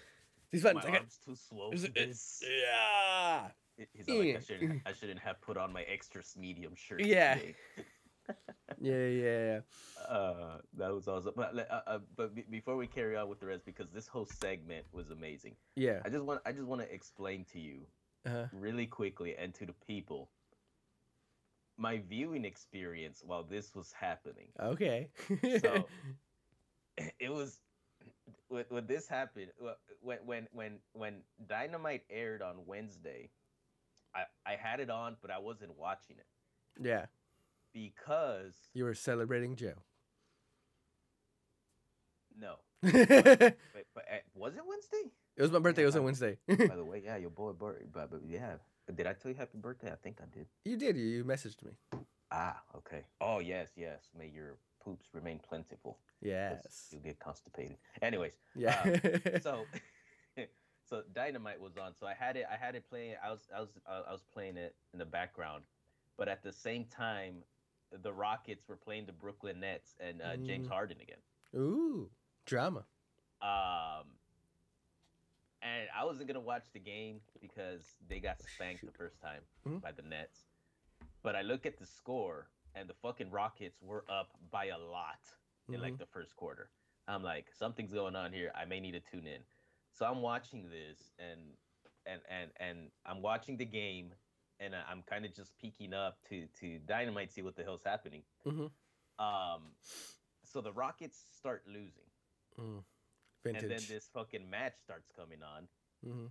these 0.51 0.63
buttons. 0.63 0.85
My 0.87 0.97
arm's 0.97 1.19
too 1.25 1.35
slow 1.35 1.71
Is 1.71 1.81
for 1.81 1.87
it- 1.87 1.95
this. 1.95 2.43
yeah, 2.43 3.47
He's 3.93 4.07
like, 4.07 4.23
Yeah. 4.27 4.37
I 4.37 4.39
shouldn't, 4.41 4.81
I 4.87 4.93
shouldn't 4.93 5.19
have 5.19 5.39
put 5.41 5.57
on 5.57 5.71
my 5.73 5.83
extra 5.83 6.21
medium 6.37 6.73
shirt. 6.75 7.01
Yeah. 7.01 7.35
today." 7.35 7.55
yeah, 8.81 9.07
yeah, 9.07 9.59
Uh, 10.07 10.57
that 10.77 10.91
was 10.93 11.07
awesome. 11.07 11.31
But 11.35 11.57
uh, 11.69 11.81
uh, 11.87 11.99
but 12.15 12.35
be- 12.35 12.45
before 12.49 12.75
we 12.75 12.85
carry 12.87 13.15
on 13.15 13.29
with 13.29 13.39
the 13.39 13.45
rest, 13.45 13.65
because 13.65 13.89
this 13.93 14.07
whole 14.07 14.25
segment 14.25 14.85
was 14.91 15.09
amazing, 15.11 15.55
yeah. 15.75 16.01
I 16.05 16.09
just 16.09 16.23
want 16.25 16.41
I 16.45 16.51
just 16.51 16.65
want 16.65 16.81
to 16.81 16.93
explain 16.93 17.45
to 17.53 17.59
you 17.59 17.85
Uh-huh. 18.25 18.45
really 18.51 18.85
quickly 18.85 19.35
and 19.37 19.53
to 19.55 19.65
the 19.65 19.73
people 19.87 20.29
my 21.78 22.01
viewing 22.09 22.45
experience 22.45 23.21
while 23.25 23.43
this 23.43 23.73
was 23.75 23.91
happening. 23.91 24.47
Okay. 24.59 25.09
So 25.61 25.88
it 27.19 27.32
was 27.32 27.59
when, 28.47 28.65
when 28.69 28.88
this 28.88 29.07
happened 29.07 29.47
when 30.01 30.17
when 30.25 30.47
when 30.51 30.80
when 30.93 31.21
Dynamite 31.47 32.03
aired 32.09 32.41
on 32.41 32.65
Wednesday. 32.65 33.30
I 34.15 34.23
I 34.45 34.55
had 34.55 34.80
it 34.80 34.89
on, 34.89 35.17
but 35.21 35.32
I 35.32 35.39
wasn't 35.39 35.78
watching 35.78 36.17
it 36.17 36.25
yeah, 36.82 37.05
because 37.73 38.55
you 38.73 38.84
were 38.84 38.93
celebrating 38.93 39.55
Joe. 39.55 39.73
no. 42.39 42.55
But, 42.82 43.86
but 43.93 44.05
uh, 44.11 44.17
was 44.36 44.55
it 44.55 44.61
Wednesday? 44.67 45.11
It 45.36 45.41
was 45.41 45.51
my 45.51 45.59
birthday. 45.59 45.84
It 45.84 45.88
was 45.88 45.95
on 45.95 46.03
Wednesday. 46.03 46.38
By 46.47 46.75
the 46.75 46.86
way, 46.86 47.01
yeah, 47.05 47.17
your 47.17 47.30
boy, 47.30 47.51
Bert, 47.53 47.88
but, 47.91 48.09
but 48.11 48.21
yeah. 48.28 48.55
Did 48.93 49.05
I 49.07 49.13
tell 49.13 49.31
you 49.31 49.38
happy 49.38 49.57
birthday? 49.57 49.91
I 49.91 49.95
think 49.95 50.19
I 50.21 50.25
did. 50.33 50.47
you 50.65 50.77
did. 50.77 50.95
You, 50.97 51.23
messaged 51.25 51.63
me. 51.63 51.71
Ah, 52.31 52.61
okay. 52.75 53.03
Oh, 53.21 53.39
yes, 53.39 53.69
yes. 53.75 54.09
May 54.17 54.27
your 54.33 54.55
poops 54.83 55.07
remain 55.13 55.39
plentiful. 55.39 55.97
Yes. 56.21 56.88
You'll 56.91 57.01
get 57.01 57.19
constipated. 57.19 57.77
Anyways, 58.01 58.33
Yeah. 58.55 58.99
so 59.41 59.65
so 60.89 61.03
Dynamite 61.13 61.59
was 61.59 61.77
on. 61.77 61.93
So 61.99 62.07
I 62.07 62.13
had 62.13 62.38
it. 62.38 62.45
I 62.51 62.55
had 62.55 62.75
it 62.75 62.89
playing. 62.89 63.15
I 63.23 63.29
was 63.31 63.41
I 63.55 63.59
was 63.59 63.69
uh, 63.88 64.01
I 64.07 64.11
was 64.11 64.23
playing 64.33 64.57
it 64.57 64.75
in 64.93 64.99
the 64.99 65.05
background, 65.05 65.63
but 66.17 66.27
at 66.27 66.41
the 66.43 66.51
same 66.53 66.85
time, 66.85 67.43
the 68.01 68.11
Rockets 68.11 68.67
were 68.67 68.77
playing 68.77 69.05
the 69.05 69.11
Brooklyn 69.13 69.59
Nets 69.59 69.95
and 69.99 70.21
uh, 70.21 70.38
James 70.38 70.67
Mm. 70.67 70.71
Harden 70.71 70.97
again. 71.01 71.17
Ooh, 71.55 72.09
drama. 72.45 72.83
Um, 73.41 74.07
and 75.62 75.88
I 75.95 76.05
wasn't 76.05 76.28
gonna 76.28 76.39
watch 76.39 76.66
the 76.74 76.80
game 76.80 77.22
because 77.41 77.95
they 78.08 78.20
got 78.20 78.41
spanked 78.41 78.86
the 78.86 78.91
first 78.91 79.20
time 79.22 79.41
Mhm. 79.66 79.82
by 79.82 79.91
the 79.91 80.01
Nets. 80.03 80.47
But 81.24 81.36
I 81.36 81.41
look 81.41 81.66
at 81.66 81.78
the 81.78 81.86
score, 81.86 82.49
and 82.76 82.88
the 82.89 82.93
fucking 82.95 83.32
Rockets 83.32 83.82
were 83.82 84.05
up 84.10 84.32
by 84.51 84.66
a 84.66 84.78
lot 84.78 85.20
in 85.70 85.82
like 85.82 85.97
the 85.97 86.05
first 86.05 86.36
quarter. 86.36 86.70
I'm 87.08 87.24
like, 87.24 87.51
something's 87.53 87.93
going 87.93 88.16
on 88.16 88.32
here. 88.34 88.51
I 88.55 88.66
may 88.66 88.80
need 88.80 88.91
to 88.91 88.99
tune 88.99 89.28
in. 89.28 89.41
So 89.93 90.05
I'm 90.05 90.22
watching 90.22 90.70
this, 90.70 91.14
and 91.20 91.58
and 92.05 92.22
and 92.30 92.51
and 92.58 92.91
I'm 93.05 93.22
watching 93.22 93.58
the 93.58 93.66
game, 93.66 94.14
and 94.60 94.76
I'm 94.76 95.03
kind 95.03 95.26
of 95.26 95.34
just 95.34 95.58
peeking 95.58 95.93
up 95.93 96.22
to 96.30 96.47
to 96.60 96.80
Dynamite, 96.80 97.32
see 97.32 97.41
what 97.41 97.55
the 97.55 97.64
hell's 97.64 97.84
happening. 97.84 98.24
Mhm. 98.45 98.72
Um, 99.20 99.76
so 100.43 100.62
the 100.62 100.72
Rockets 100.72 101.18
start 101.18 101.66
losing 101.68 102.03
Mm. 102.58 102.84
And 103.53 103.69
then 103.69 103.85
this 103.87 104.09
fucking 104.09 104.49
match 104.49 104.77
starts 104.77 105.11
coming 105.11 105.43
on, 105.43 105.67
hmm 106.03 106.27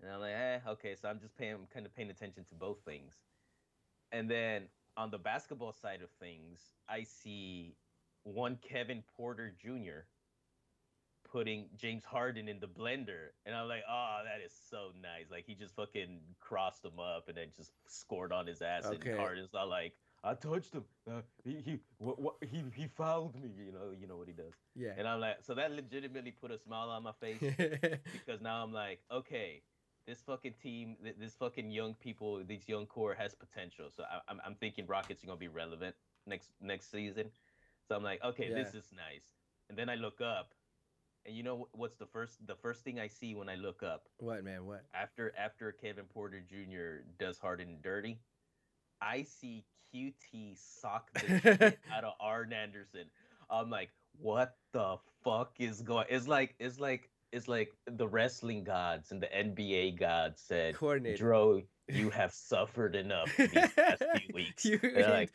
and 0.00 0.10
I'm 0.10 0.20
like, 0.20 0.32
eh, 0.34 0.60
okay. 0.68 0.94
So 0.94 1.08
I'm 1.08 1.20
just 1.20 1.36
paying, 1.36 1.54
I'm 1.54 1.66
kind 1.66 1.86
of 1.86 1.94
paying 1.94 2.10
attention 2.10 2.44
to 2.46 2.54
both 2.54 2.84
things. 2.84 3.22
And 4.12 4.30
then 4.30 4.68
on 4.96 5.10
the 5.10 5.18
basketball 5.18 5.72
side 5.72 6.02
of 6.02 6.10
things, 6.10 6.74
I 6.88 7.02
see 7.02 7.76
one 8.24 8.56
Kevin 8.56 9.02
Porter 9.02 9.50
Jr. 9.50 10.06
putting 11.24 11.70
James 11.76 12.04
Harden 12.04 12.48
in 12.48 12.60
the 12.60 12.68
blender, 12.68 13.32
and 13.46 13.54
I'm 13.54 13.68
like, 13.68 13.84
oh, 13.88 14.22
that 14.24 14.40
is 14.44 14.52
so 14.52 14.92
nice. 15.00 15.30
Like 15.30 15.44
he 15.46 15.54
just 15.54 15.74
fucking 15.74 16.36
crossed 16.40 16.84
him 16.84 16.98
up 16.98 17.28
and 17.28 17.36
then 17.36 17.52
just 17.56 17.72
scored 17.86 18.32
on 18.32 18.46
his 18.46 18.62
ass, 18.62 18.84
Okay. 18.84 19.10
and 19.10 19.10
Harden's 19.18 19.52
not 19.52 19.68
like, 19.68 19.94
I 20.22 20.34
touched 20.34 20.74
him. 20.74 20.84
Uh, 21.10 21.22
he 21.44 21.62
he 21.64 21.80
what, 21.98 22.20
what 22.20 22.34
he 22.42 22.62
he 22.74 22.86
fouled 22.88 23.34
me. 23.34 23.50
You 23.56 23.72
know 23.72 23.92
you 23.98 24.06
know 24.06 24.16
what 24.16 24.28
he 24.28 24.34
does. 24.34 24.52
Yeah. 24.76 24.90
And 24.98 25.08
I'm 25.08 25.20
like, 25.20 25.38
so 25.42 25.54
that 25.54 25.72
legitimately 25.72 26.32
put 26.32 26.50
a 26.50 26.58
smile 26.58 26.90
on 26.90 27.02
my 27.02 27.12
face 27.20 27.38
because 27.40 28.40
now 28.42 28.62
I'm 28.62 28.72
like, 28.72 29.00
okay, 29.10 29.62
this 30.06 30.20
fucking 30.20 30.54
team, 30.62 30.96
this 31.18 31.34
fucking 31.34 31.70
young 31.70 31.94
people, 31.94 32.42
these 32.46 32.68
young 32.68 32.86
core 32.86 33.14
has 33.14 33.34
potential. 33.34 33.86
So 33.96 34.02
I, 34.02 34.20
I'm 34.28 34.40
I'm 34.44 34.54
thinking 34.56 34.86
Rockets 34.86 35.22
are 35.24 35.26
gonna 35.26 35.38
be 35.38 35.48
relevant 35.48 35.94
next 36.26 36.50
next 36.60 36.90
season. 36.90 37.30
So 37.88 37.96
I'm 37.96 38.02
like, 38.02 38.22
okay, 38.22 38.52
this 38.52 38.74
is 38.74 38.84
nice. 38.94 39.24
And 39.68 39.78
then 39.78 39.88
I 39.88 39.94
look 39.94 40.20
up, 40.20 40.52
and 41.24 41.34
you 41.34 41.42
know 41.42 41.68
what's 41.72 41.96
the 41.96 42.06
first 42.06 42.46
the 42.46 42.56
first 42.56 42.82
thing 42.82 43.00
I 43.00 43.06
see 43.06 43.34
when 43.34 43.48
I 43.48 43.54
look 43.54 43.82
up 43.82 44.08
what 44.18 44.44
man? 44.44 44.66
What? 44.66 44.84
after 44.94 45.32
after 45.38 45.72
Kevin 45.72 46.04
Porter 46.04 46.40
Jr. 46.40 47.04
does 47.18 47.38
Harden 47.38 47.78
dirty, 47.82 48.18
I 49.02 49.22
see 49.22 49.64
QT 49.94 50.56
sock 50.56 51.10
the 51.14 51.20
shit 51.40 51.78
out 51.92 52.04
of 52.04 52.12
Arn 52.20 52.52
Anderson. 52.52 53.06
I'm 53.50 53.70
like, 53.70 53.90
what 54.20 54.56
the 54.72 54.96
fuck 55.24 55.52
is 55.58 55.82
going? 55.82 56.06
It's 56.08 56.28
like 56.28 56.54
it's 56.58 56.78
like 56.78 57.10
it's 57.32 57.48
like 57.48 57.70
the 57.86 58.06
wrestling 58.08 58.64
gods 58.64 59.12
and 59.12 59.22
the 59.22 59.26
NBA 59.28 59.98
gods 59.98 60.42
said. 60.46 60.74
Dro, 61.18 61.62
you 61.88 62.10
have 62.10 62.32
suffered 62.32 62.94
enough 62.96 63.34
these 63.36 63.50
past 63.52 64.02
few 64.16 64.30
weeks. 64.34 64.64
You- 64.64 64.80
like, 64.82 65.32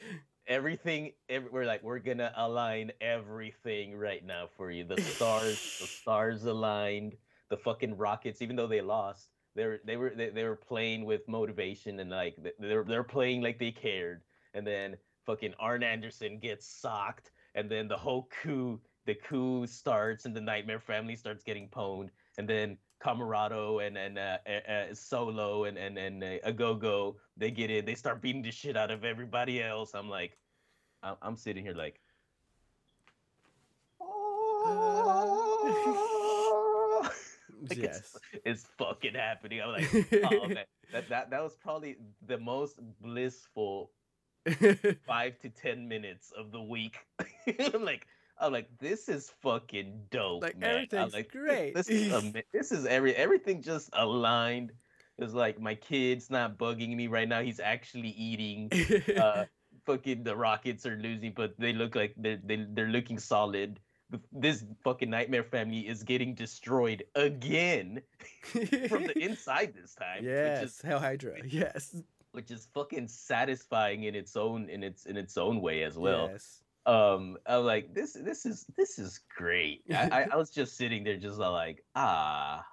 everything 0.48 1.12
every, 1.28 1.50
we're 1.50 1.66
like 1.66 1.82
we're 1.84 2.00
gonna 2.00 2.32
align 2.38 2.92
everything 3.02 3.96
right 3.98 4.24
now 4.24 4.46
for 4.56 4.70
you 4.70 4.84
the 4.84 5.02
stars 5.02 5.56
the 5.82 5.88
stars 6.02 6.46
aligned 6.46 7.16
the 7.50 7.58
fucking 7.58 7.98
rockets 7.98 8.44
even 8.44 8.56
though 8.56 8.68
they 8.68 8.80
lost 8.82 9.30
they 9.56 9.66
were 9.66 9.80
they 9.86 9.98
were 9.98 10.14
they, 10.16 10.30
they 10.30 10.44
were 10.44 10.56
playing 10.56 11.06
with 11.06 11.28
motivation 11.28 12.00
and 12.00 12.10
like 12.10 12.36
they're 12.60 12.84
they're 12.84 13.04
playing 13.04 13.42
like 13.42 13.58
they 13.60 13.72
cared 13.72 14.22
and 14.54 14.66
then 14.66 14.96
fucking 15.26 15.54
Arn 15.60 15.84
Anderson 15.84 16.40
gets 16.40 16.68
socked 16.68 17.32
and 17.56 17.70
then 17.70 17.88
the 17.88 17.98
whole 17.98 18.28
coup 18.42 18.80
the 19.06 19.16
coup 19.16 19.66
starts 19.66 20.26
and 20.26 20.36
the 20.36 20.42
nightmare 20.42 20.80
family 20.80 21.16
starts 21.16 21.44
getting 21.44 21.70
pwned 21.70 22.10
and 22.38 22.48
then 22.48 22.78
Comoroto 23.04 23.86
and 23.86 23.98
and 23.98 24.18
uh, 24.18 24.38
uh, 24.48 24.94
Solo 24.94 25.66
and 25.66 25.78
and 25.78 25.98
and 25.98 26.24
uh, 26.24 26.40
Ogogo 26.48 27.16
they 27.38 27.52
get 27.52 27.70
in 27.70 27.86
they 27.86 27.96
start 27.96 28.22
beating 28.22 28.42
the 28.42 28.52
shit 28.52 28.78
out 28.78 28.90
of 28.92 29.04
everybody 29.04 29.62
else. 29.62 29.94
I'm 29.94 30.10
like, 30.10 30.38
I'm, 31.04 31.16
I'm 31.22 31.38
sitting 31.38 31.64
here 31.64 31.76
like, 31.76 32.00
like 37.70 37.78
yes. 37.78 38.18
it's, 38.34 38.42
it's 38.46 38.68
fucking 38.78 39.14
happening. 39.14 39.62
I'm 39.62 39.72
like, 39.72 40.26
oh 40.32 40.48
man, 40.48 40.66
that 40.92 41.10
that 41.10 41.30
that 41.30 41.44
was 41.44 41.56
probably 41.56 41.98
the 42.26 42.38
most 42.38 42.80
blissful 43.02 43.92
five 45.08 45.40
to 45.40 45.50
ten 45.50 45.88
minutes 45.88 46.32
of 46.38 46.52
the 46.52 46.62
week. 46.62 46.98
I'm 47.74 47.84
like, 47.84 48.08
I'm 48.40 48.52
like, 48.52 48.70
this 48.80 49.10
is 49.10 49.32
fucking 49.42 50.02
dope, 50.12 50.44
Like, 50.44 50.58
man. 50.58 50.88
I'm 50.94 51.10
like, 51.10 51.32
great. 51.32 51.74
This 51.76 51.90
is 51.90 52.14
ama- 52.14 52.44
this 52.54 52.72
is 52.72 52.86
every 52.86 53.16
everything 53.16 53.62
just 53.62 53.90
aligned. 53.94 54.72
It's 55.18 55.34
like 55.34 55.62
my 55.62 55.76
kid's 55.76 56.30
not 56.30 56.58
bugging 56.58 56.96
me 56.96 57.08
right 57.08 57.28
now. 57.28 57.42
He's 57.42 57.60
actually 57.60 58.10
eating. 58.10 58.70
Uh, 59.18 59.46
fucking 59.86 60.24
the 60.24 60.36
Rockets 60.36 60.86
are 60.86 60.98
losing, 60.98 61.34
but 61.36 61.54
they 61.58 61.74
look 61.74 61.96
like 61.96 62.14
they're 62.18 62.40
they, 62.44 62.66
they're 62.70 62.90
looking 62.90 63.20
solid. 63.20 63.80
Th- 64.18 64.30
This 64.32 64.66
fucking 64.84 65.10
nightmare 65.10 65.44
family 65.44 65.88
is 65.88 66.04
getting 66.04 66.34
destroyed 66.36 67.04
again 67.16 68.02
from 68.90 69.04
the 69.08 69.18
inside 69.28 69.74
this 69.80 69.96
time. 69.96 70.24
which 70.24 70.32
yes, 70.32 70.64
is 70.64 70.82
Hell 70.82 71.00
Hydra. 71.00 71.38
Yes. 71.46 71.96
which 72.32 72.52
is 72.52 72.68
fucking 72.74 73.08
satisfying 73.08 74.04
in 74.04 74.16
its 74.16 74.36
own 74.36 74.70
in 74.70 74.84
its 74.84 75.06
in 75.06 75.18
its 75.18 75.38
own 75.38 75.62
way 75.62 75.84
as 75.84 75.98
well. 75.98 76.30
Yes. 76.32 76.62
Um, 76.86 77.38
I'm 77.48 77.64
like 77.66 77.94
this 77.94 78.14
this 78.14 78.46
is 78.46 78.66
this 78.78 79.00
is 79.00 79.20
great. 79.36 79.84
I, 79.90 80.10
I, 80.12 80.28
I 80.34 80.36
was 80.36 80.50
just 80.50 80.78
sitting 80.78 81.04
there 81.04 81.18
just 81.18 81.38
like 81.40 81.84
ah. 81.96 82.64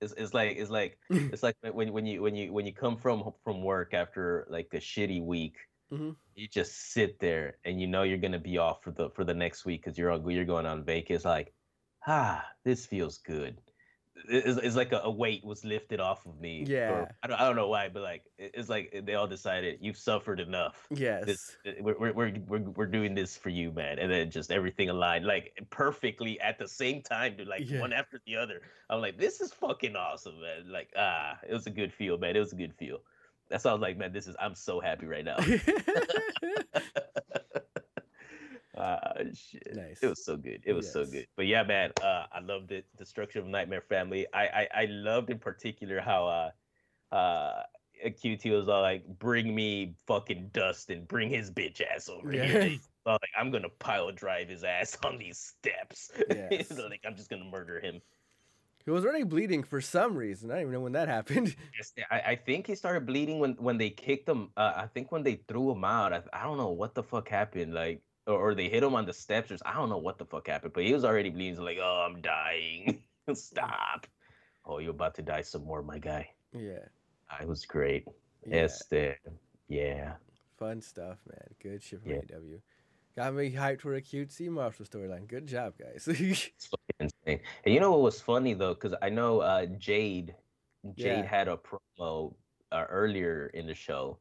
It's, 0.00 0.14
it's 0.16 0.32
like 0.32 0.56
it's 0.56 0.70
like 0.70 0.96
it's 1.10 1.42
like 1.42 1.56
when 1.72 1.92
when 1.92 2.06
you 2.06 2.22
when 2.22 2.36
you 2.36 2.52
when 2.52 2.64
you 2.66 2.72
come 2.72 2.96
from 2.96 3.32
from 3.42 3.62
work 3.64 3.94
after 3.94 4.46
like 4.48 4.68
a 4.72 4.76
shitty 4.78 5.20
week 5.24 5.56
Mhm. 5.90 6.16
you 6.34 6.48
just 6.48 6.92
sit 6.92 7.18
there 7.18 7.58
and 7.64 7.80
you 7.80 7.86
know 7.86 8.02
you're 8.02 8.18
gonna 8.18 8.38
be 8.38 8.58
off 8.58 8.82
for 8.82 8.90
the 8.90 9.10
for 9.10 9.24
the 9.24 9.34
next 9.34 9.64
week 9.64 9.82
because 9.82 9.96
you're 9.98 10.10
on, 10.10 10.28
you're 10.30 10.44
going 10.44 10.66
on 10.66 10.84
vacation. 10.84 11.16
It's 11.16 11.24
like, 11.24 11.54
ah, 12.06 12.46
this 12.64 12.86
feels 12.86 13.18
good. 13.18 13.60
It's, 14.28 14.58
it's 14.58 14.74
like 14.74 14.90
a, 14.92 14.98
a 15.04 15.10
weight 15.10 15.44
was 15.44 15.64
lifted 15.64 16.00
off 16.00 16.26
of 16.26 16.40
me. 16.40 16.64
Yeah. 16.66 17.06
I 17.22 17.28
don't 17.28 17.40
I 17.40 17.46
don't 17.46 17.54
know 17.56 17.68
why, 17.68 17.88
but 17.88 18.02
like 18.02 18.24
it's 18.36 18.68
like 18.68 19.02
they 19.06 19.14
all 19.14 19.28
decided 19.28 19.78
you've 19.80 19.96
suffered 19.96 20.40
enough. 20.40 20.86
Yes. 20.90 21.24
This 21.24 21.56
we're, 21.80 21.96
we're 21.98 22.12
we're 22.12 22.32
we're 22.48 22.70
we're 22.70 22.86
doing 22.86 23.14
this 23.14 23.36
for 23.36 23.48
you, 23.50 23.70
man, 23.70 23.98
and 24.00 24.10
then 24.10 24.30
just 24.30 24.50
everything 24.50 24.88
aligned 24.90 25.24
like 25.24 25.56
perfectly 25.70 26.38
at 26.40 26.58
the 26.58 26.66
same 26.68 27.00
time, 27.00 27.36
dude, 27.36 27.46
like 27.48 27.62
Yeah. 27.70 27.80
one 27.80 27.92
after 27.92 28.20
the 28.26 28.34
other. 28.36 28.60
I'm 28.90 29.00
like, 29.00 29.18
this 29.18 29.40
is 29.40 29.52
fucking 29.52 29.94
awesome, 29.96 30.40
man. 30.40 30.68
Like, 30.70 30.92
ah, 30.96 31.38
it 31.48 31.52
was 31.52 31.66
a 31.68 31.70
good 31.70 31.92
feel, 31.92 32.18
man. 32.18 32.36
It 32.36 32.40
was 32.40 32.52
a 32.52 32.56
good 32.56 32.74
feel. 32.74 32.98
That's 33.48 33.64
why 33.64 33.70
I 33.70 33.74
was 33.74 33.80
like, 33.82 33.96
man, 33.96 34.12
this 34.12 34.26
is. 34.26 34.36
I'm 34.40 34.54
so 34.54 34.80
happy 34.80 35.06
right 35.06 35.24
now. 35.24 35.36
Ah, 38.78 39.14
shit. 39.34 39.74
Nice. 39.74 39.98
It 40.02 40.06
was 40.06 40.24
so 40.24 40.36
good. 40.36 40.62
It 40.64 40.72
was 40.72 40.90
so 40.90 41.04
good. 41.04 41.26
But 41.36 41.46
yeah, 41.46 41.64
man, 41.64 41.90
uh, 42.00 42.26
I 42.32 42.38
loved 42.40 42.70
it. 42.70 42.86
Destruction 42.96 43.40
of 43.40 43.48
Nightmare 43.48 43.80
Family. 43.80 44.26
I, 44.32 44.46
I 44.46 44.68
I 44.82 44.84
loved 44.86 45.30
in 45.30 45.38
particular 45.38 46.00
how 46.00 46.52
uh 47.12 47.14
uh 47.14 47.62
QT 48.04 48.56
was 48.56 48.68
all 48.68 48.82
like, 48.82 49.04
bring 49.18 49.52
me 49.52 49.96
fucking 50.06 50.50
Dustin, 50.52 51.04
bring 51.06 51.28
his 51.28 51.50
bitch 51.50 51.80
ass 51.80 52.08
over 52.08 52.30
here. 52.30 52.44
Yes. 52.44 52.88
Like, 53.04 53.20
I'm 53.36 53.50
gonna 53.50 53.70
pile 53.80 54.12
drive 54.12 54.48
his 54.48 54.62
ass 54.62 54.96
on 55.04 55.18
these 55.18 55.38
steps. 55.38 56.12
Yes. 56.30 56.70
like 56.78 57.00
I'm 57.04 57.16
just 57.16 57.30
gonna 57.30 57.44
murder 57.44 57.80
him. 57.80 58.00
He 58.88 58.92
was 58.94 59.04
already 59.04 59.24
bleeding 59.24 59.62
for 59.62 59.82
some 59.82 60.16
reason. 60.16 60.50
I 60.50 60.54
don't 60.54 60.62
even 60.62 60.72
know 60.72 60.80
when 60.80 60.92
that 60.92 61.08
happened. 61.08 61.54
Yes, 61.76 61.92
I, 62.10 62.20
I 62.32 62.36
think 62.36 62.66
he 62.66 62.74
started 62.74 63.04
bleeding 63.04 63.38
when 63.38 63.52
when 63.58 63.76
they 63.76 63.90
kicked 63.90 64.26
him. 64.26 64.48
Uh, 64.56 64.72
I 64.76 64.86
think 64.86 65.12
when 65.12 65.22
they 65.22 65.36
threw 65.46 65.70
him 65.70 65.84
out. 65.84 66.14
I, 66.14 66.22
I 66.32 66.44
don't 66.44 66.56
know 66.56 66.70
what 66.70 66.94
the 66.94 67.02
fuck 67.02 67.28
happened. 67.28 67.74
Like, 67.74 68.00
or, 68.26 68.54
they 68.54 68.70
hit 68.70 68.82
him 68.82 68.94
on 68.94 69.04
the 69.04 69.12
steps. 69.12 69.50
Or 69.52 69.58
I 69.66 69.74
don't 69.74 69.90
know 69.90 69.98
what 69.98 70.16
the 70.16 70.24
fuck 70.24 70.46
happened. 70.48 70.72
But 70.72 70.84
he 70.84 70.94
was 70.94 71.04
already 71.04 71.28
bleeding. 71.28 71.52
He's 71.52 71.58
like, 71.60 71.78
oh, 71.82 72.06
I'm 72.08 72.22
dying. 72.22 73.02
Stop. 73.34 74.06
Oh, 74.64 74.78
you're 74.78 74.90
about 74.90 75.14
to 75.16 75.22
die 75.22 75.42
some 75.42 75.64
more, 75.66 75.82
my 75.82 75.98
guy. 75.98 76.30
Yeah. 76.54 76.86
I 77.30 77.44
was 77.44 77.66
great. 77.66 78.06
yeah. 78.46 78.56
Este. 78.56 79.18
Yeah. 79.68 80.14
Fun 80.58 80.80
stuff, 80.80 81.18
man. 81.28 81.48
Good 81.62 81.82
shit 81.82 82.00
from 82.02 82.12
Yeah. 82.12 82.36
AW. 82.36 82.60
Got 83.18 83.34
me 83.34 83.50
hyped 83.50 83.80
for 83.80 83.96
a 83.96 84.00
QT 84.00 84.48
Marshall 84.48 84.86
storyline. 84.86 85.26
Good 85.26 85.48
job, 85.48 85.74
guys. 85.76 86.06
It's 86.06 86.66
fucking 86.66 87.10
insane. 87.26 87.40
And 87.64 87.74
you 87.74 87.80
know 87.80 87.90
what 87.90 88.02
was 88.02 88.20
funny 88.20 88.54
though, 88.54 88.74
because 88.74 88.94
I 89.02 89.08
know 89.08 89.40
uh, 89.40 89.66
Jade, 89.76 90.36
Jade 90.94 91.24
Yeah. 91.24 91.28
had 91.28 91.48
a 91.48 91.56
promo 91.56 92.32
uh, 92.70 92.84
earlier 92.88 93.48
in 93.54 93.66
the 93.66 93.74
show, 93.74 94.18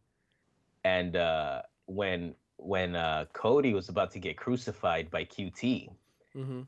and 0.83 1.15
uh, 1.15 1.61
when 1.85 2.33
when 2.55 2.95
uh, 2.95 3.25
Cody 3.33 3.75
was 3.75 3.89
about 3.89 4.09
to 4.13 4.19
get 4.19 4.35
crucified 4.35 5.11
by 5.11 5.25
QT, 5.25 5.91
hmm 6.33 6.61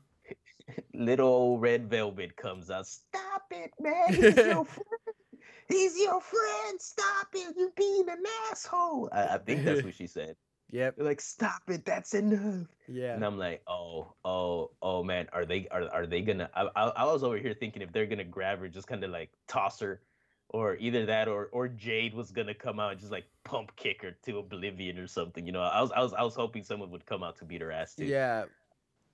little 0.94 1.26
old 1.28 1.60
red 1.62 1.90
velvet 1.90 2.36
comes 2.36 2.70
out. 2.70 2.86
Stop 2.86 3.42
it, 3.50 3.72
man! 3.80 4.14
He's 4.14 4.36
your 4.52 4.64
friend. 4.64 4.86
He's 5.68 5.98
your 5.98 6.20
friend. 6.20 6.80
Stop 6.80 7.26
it! 7.34 7.56
You 7.58 7.72
being 7.76 8.08
an 8.08 8.22
asshole. 8.52 9.08
I, 9.10 9.34
I 9.34 9.38
think 9.38 9.64
that's 9.64 9.82
what 9.82 9.94
she 9.96 10.06
said. 10.06 10.36
Yep. 10.72 10.96
They're 10.96 11.06
like, 11.06 11.20
stop 11.20 11.62
it. 11.68 11.84
That's 11.84 12.14
enough. 12.14 12.66
Yeah. 12.88 13.14
And 13.14 13.24
I'm 13.24 13.38
like, 13.38 13.62
oh, 13.66 14.14
oh, 14.24 14.70
oh, 14.82 15.02
man, 15.02 15.26
are 15.32 15.44
they 15.44 15.66
are 15.70 15.88
are 15.92 16.06
they 16.06 16.20
gonna? 16.22 16.48
I, 16.54 16.68
I, 16.76 16.84
I 16.88 17.04
was 17.04 17.22
over 17.22 17.36
here 17.38 17.54
thinking 17.54 17.82
if 17.82 17.92
they're 17.92 18.06
gonna 18.06 18.24
grab 18.24 18.60
her, 18.60 18.68
just 18.68 18.86
kind 18.86 19.02
of 19.04 19.10
like 19.10 19.30
toss 19.48 19.80
her, 19.80 20.00
or 20.48 20.76
either 20.76 21.06
that, 21.06 21.28
or 21.28 21.46
or 21.52 21.68
Jade 21.68 22.14
was 22.14 22.30
gonna 22.30 22.54
come 22.54 22.78
out 22.80 22.92
and 22.92 23.00
just 23.00 23.12
like 23.12 23.26
pump 23.44 23.74
kick 23.76 24.02
her 24.02 24.12
to 24.26 24.38
oblivion 24.38 24.98
or 24.98 25.06
something. 25.06 25.46
You 25.46 25.52
know, 25.52 25.62
I 25.62 25.80
was 25.80 25.90
I 25.92 26.00
was 26.00 26.12
I 26.14 26.22
was 26.22 26.34
hoping 26.34 26.62
someone 26.64 26.90
would 26.90 27.06
come 27.06 27.22
out 27.22 27.36
to 27.38 27.44
beat 27.44 27.60
her 27.60 27.72
ass 27.72 27.94
too. 27.94 28.04
Yeah. 28.04 28.44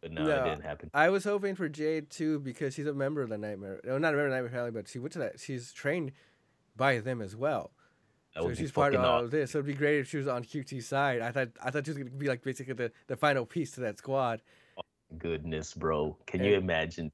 but 0.00 0.12
no, 0.12 0.24
No, 0.24 0.40
it 0.40 0.44
didn't 0.50 0.64
happen. 0.64 0.90
I 0.94 1.08
was 1.10 1.24
hoping 1.24 1.54
for 1.54 1.68
Jade 1.68 2.10
too 2.10 2.38
because 2.40 2.74
she's 2.74 2.86
a 2.86 2.94
member 2.94 3.22
of 3.22 3.30
the 3.30 3.38
Nightmare. 3.38 3.80
No, 3.84 3.98
not 3.98 4.14
a 4.14 4.16
member 4.16 4.26
of 4.26 4.30
the 4.32 4.36
Nightmare 4.36 4.52
Family, 4.52 4.70
but 4.70 4.88
she 4.88 4.98
went 4.98 5.12
to 5.14 5.18
that. 5.20 5.40
She's 5.40 5.72
trained 5.72 6.12
by 6.76 6.98
them 7.00 7.20
as 7.22 7.34
well. 7.34 7.72
So 8.36 8.54
she's 8.54 8.72
part 8.72 8.94
of 8.94 9.02
all 9.02 9.24
of 9.24 9.30
this. 9.30 9.52
So 9.52 9.58
it'd 9.58 9.66
be 9.66 9.74
great 9.74 10.00
if 10.00 10.10
she 10.10 10.18
was 10.18 10.28
on 10.28 10.44
QT's 10.44 10.86
side. 10.86 11.20
I 11.22 11.30
thought 11.32 11.48
I 11.62 11.70
thought 11.70 11.86
she 11.86 11.90
was 11.90 11.98
gonna 11.98 12.10
be 12.10 12.28
like 12.28 12.42
basically 12.42 12.74
the, 12.74 12.92
the 13.06 13.16
final 13.16 13.46
piece 13.46 13.72
to 13.72 13.80
that 13.80 13.98
squad. 13.98 14.42
Goodness, 15.18 15.74
bro, 15.74 16.16
can 16.26 16.42
you 16.42 16.54
imagine? 16.54 17.12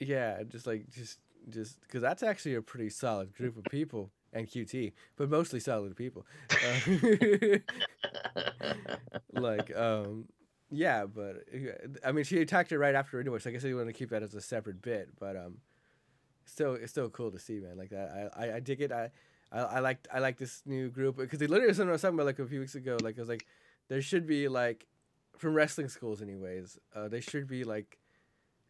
Yeah, 0.00 0.42
just 0.44 0.66
like 0.66 0.90
just 0.90 1.18
just 1.48 1.80
because 1.80 2.02
that's 2.02 2.22
actually 2.22 2.54
a 2.54 2.62
pretty 2.62 2.90
solid 2.90 3.34
group 3.34 3.56
of 3.56 3.64
people 3.64 4.10
and 4.32 4.46
QT, 4.46 4.92
but 5.16 5.28
mostly 5.28 5.60
solid 5.60 5.96
people. 5.96 6.24
Uh, 6.50 7.58
like 9.40 9.74
um 9.76 10.26
yeah 10.70 11.04
but 11.04 11.44
i 12.04 12.12
mean 12.12 12.24
she 12.24 12.40
attacked 12.40 12.70
her 12.70 12.78
right 12.78 12.94
after 12.94 13.20
anyway 13.20 13.38
so 13.38 13.50
i 13.50 13.52
guess 13.52 13.62
they 13.62 13.74
want 13.74 13.86
to 13.86 13.92
keep 13.92 14.08
that 14.08 14.22
as 14.22 14.34
a 14.34 14.40
separate 14.40 14.80
bit 14.80 15.08
but 15.20 15.36
um 15.36 15.58
still 16.46 16.74
it's 16.74 16.90
still 16.90 17.10
cool 17.10 17.30
to 17.30 17.38
see 17.38 17.60
man 17.60 17.76
like 17.76 17.90
that 17.90 18.30
i 18.36 18.46
i, 18.46 18.54
I 18.56 18.60
dig 18.60 18.80
it 18.80 18.90
i 18.90 19.10
I, 19.52 19.58
I 19.60 19.78
like 19.80 20.08
I 20.12 20.18
like 20.18 20.38
this 20.38 20.62
new 20.64 20.88
group 20.88 21.16
because 21.16 21.38
they 21.38 21.46
literally 21.46 21.74
something 21.74 21.90
I 21.90 21.92
was 21.92 22.02
talking 22.02 22.14
about 22.14 22.26
like 22.26 22.38
a 22.38 22.46
few 22.46 22.60
weeks 22.60 22.74
ago. 22.74 22.96
Like 23.02 23.18
I 23.18 23.20
was 23.20 23.28
like, 23.28 23.46
there 23.88 24.02
should 24.02 24.26
be 24.26 24.48
like 24.48 24.86
from 25.36 25.54
wrestling 25.54 25.88
schools, 25.88 26.22
anyways. 26.22 26.78
Uh, 26.94 27.08
they 27.08 27.20
should 27.20 27.46
be 27.46 27.64
like 27.64 27.98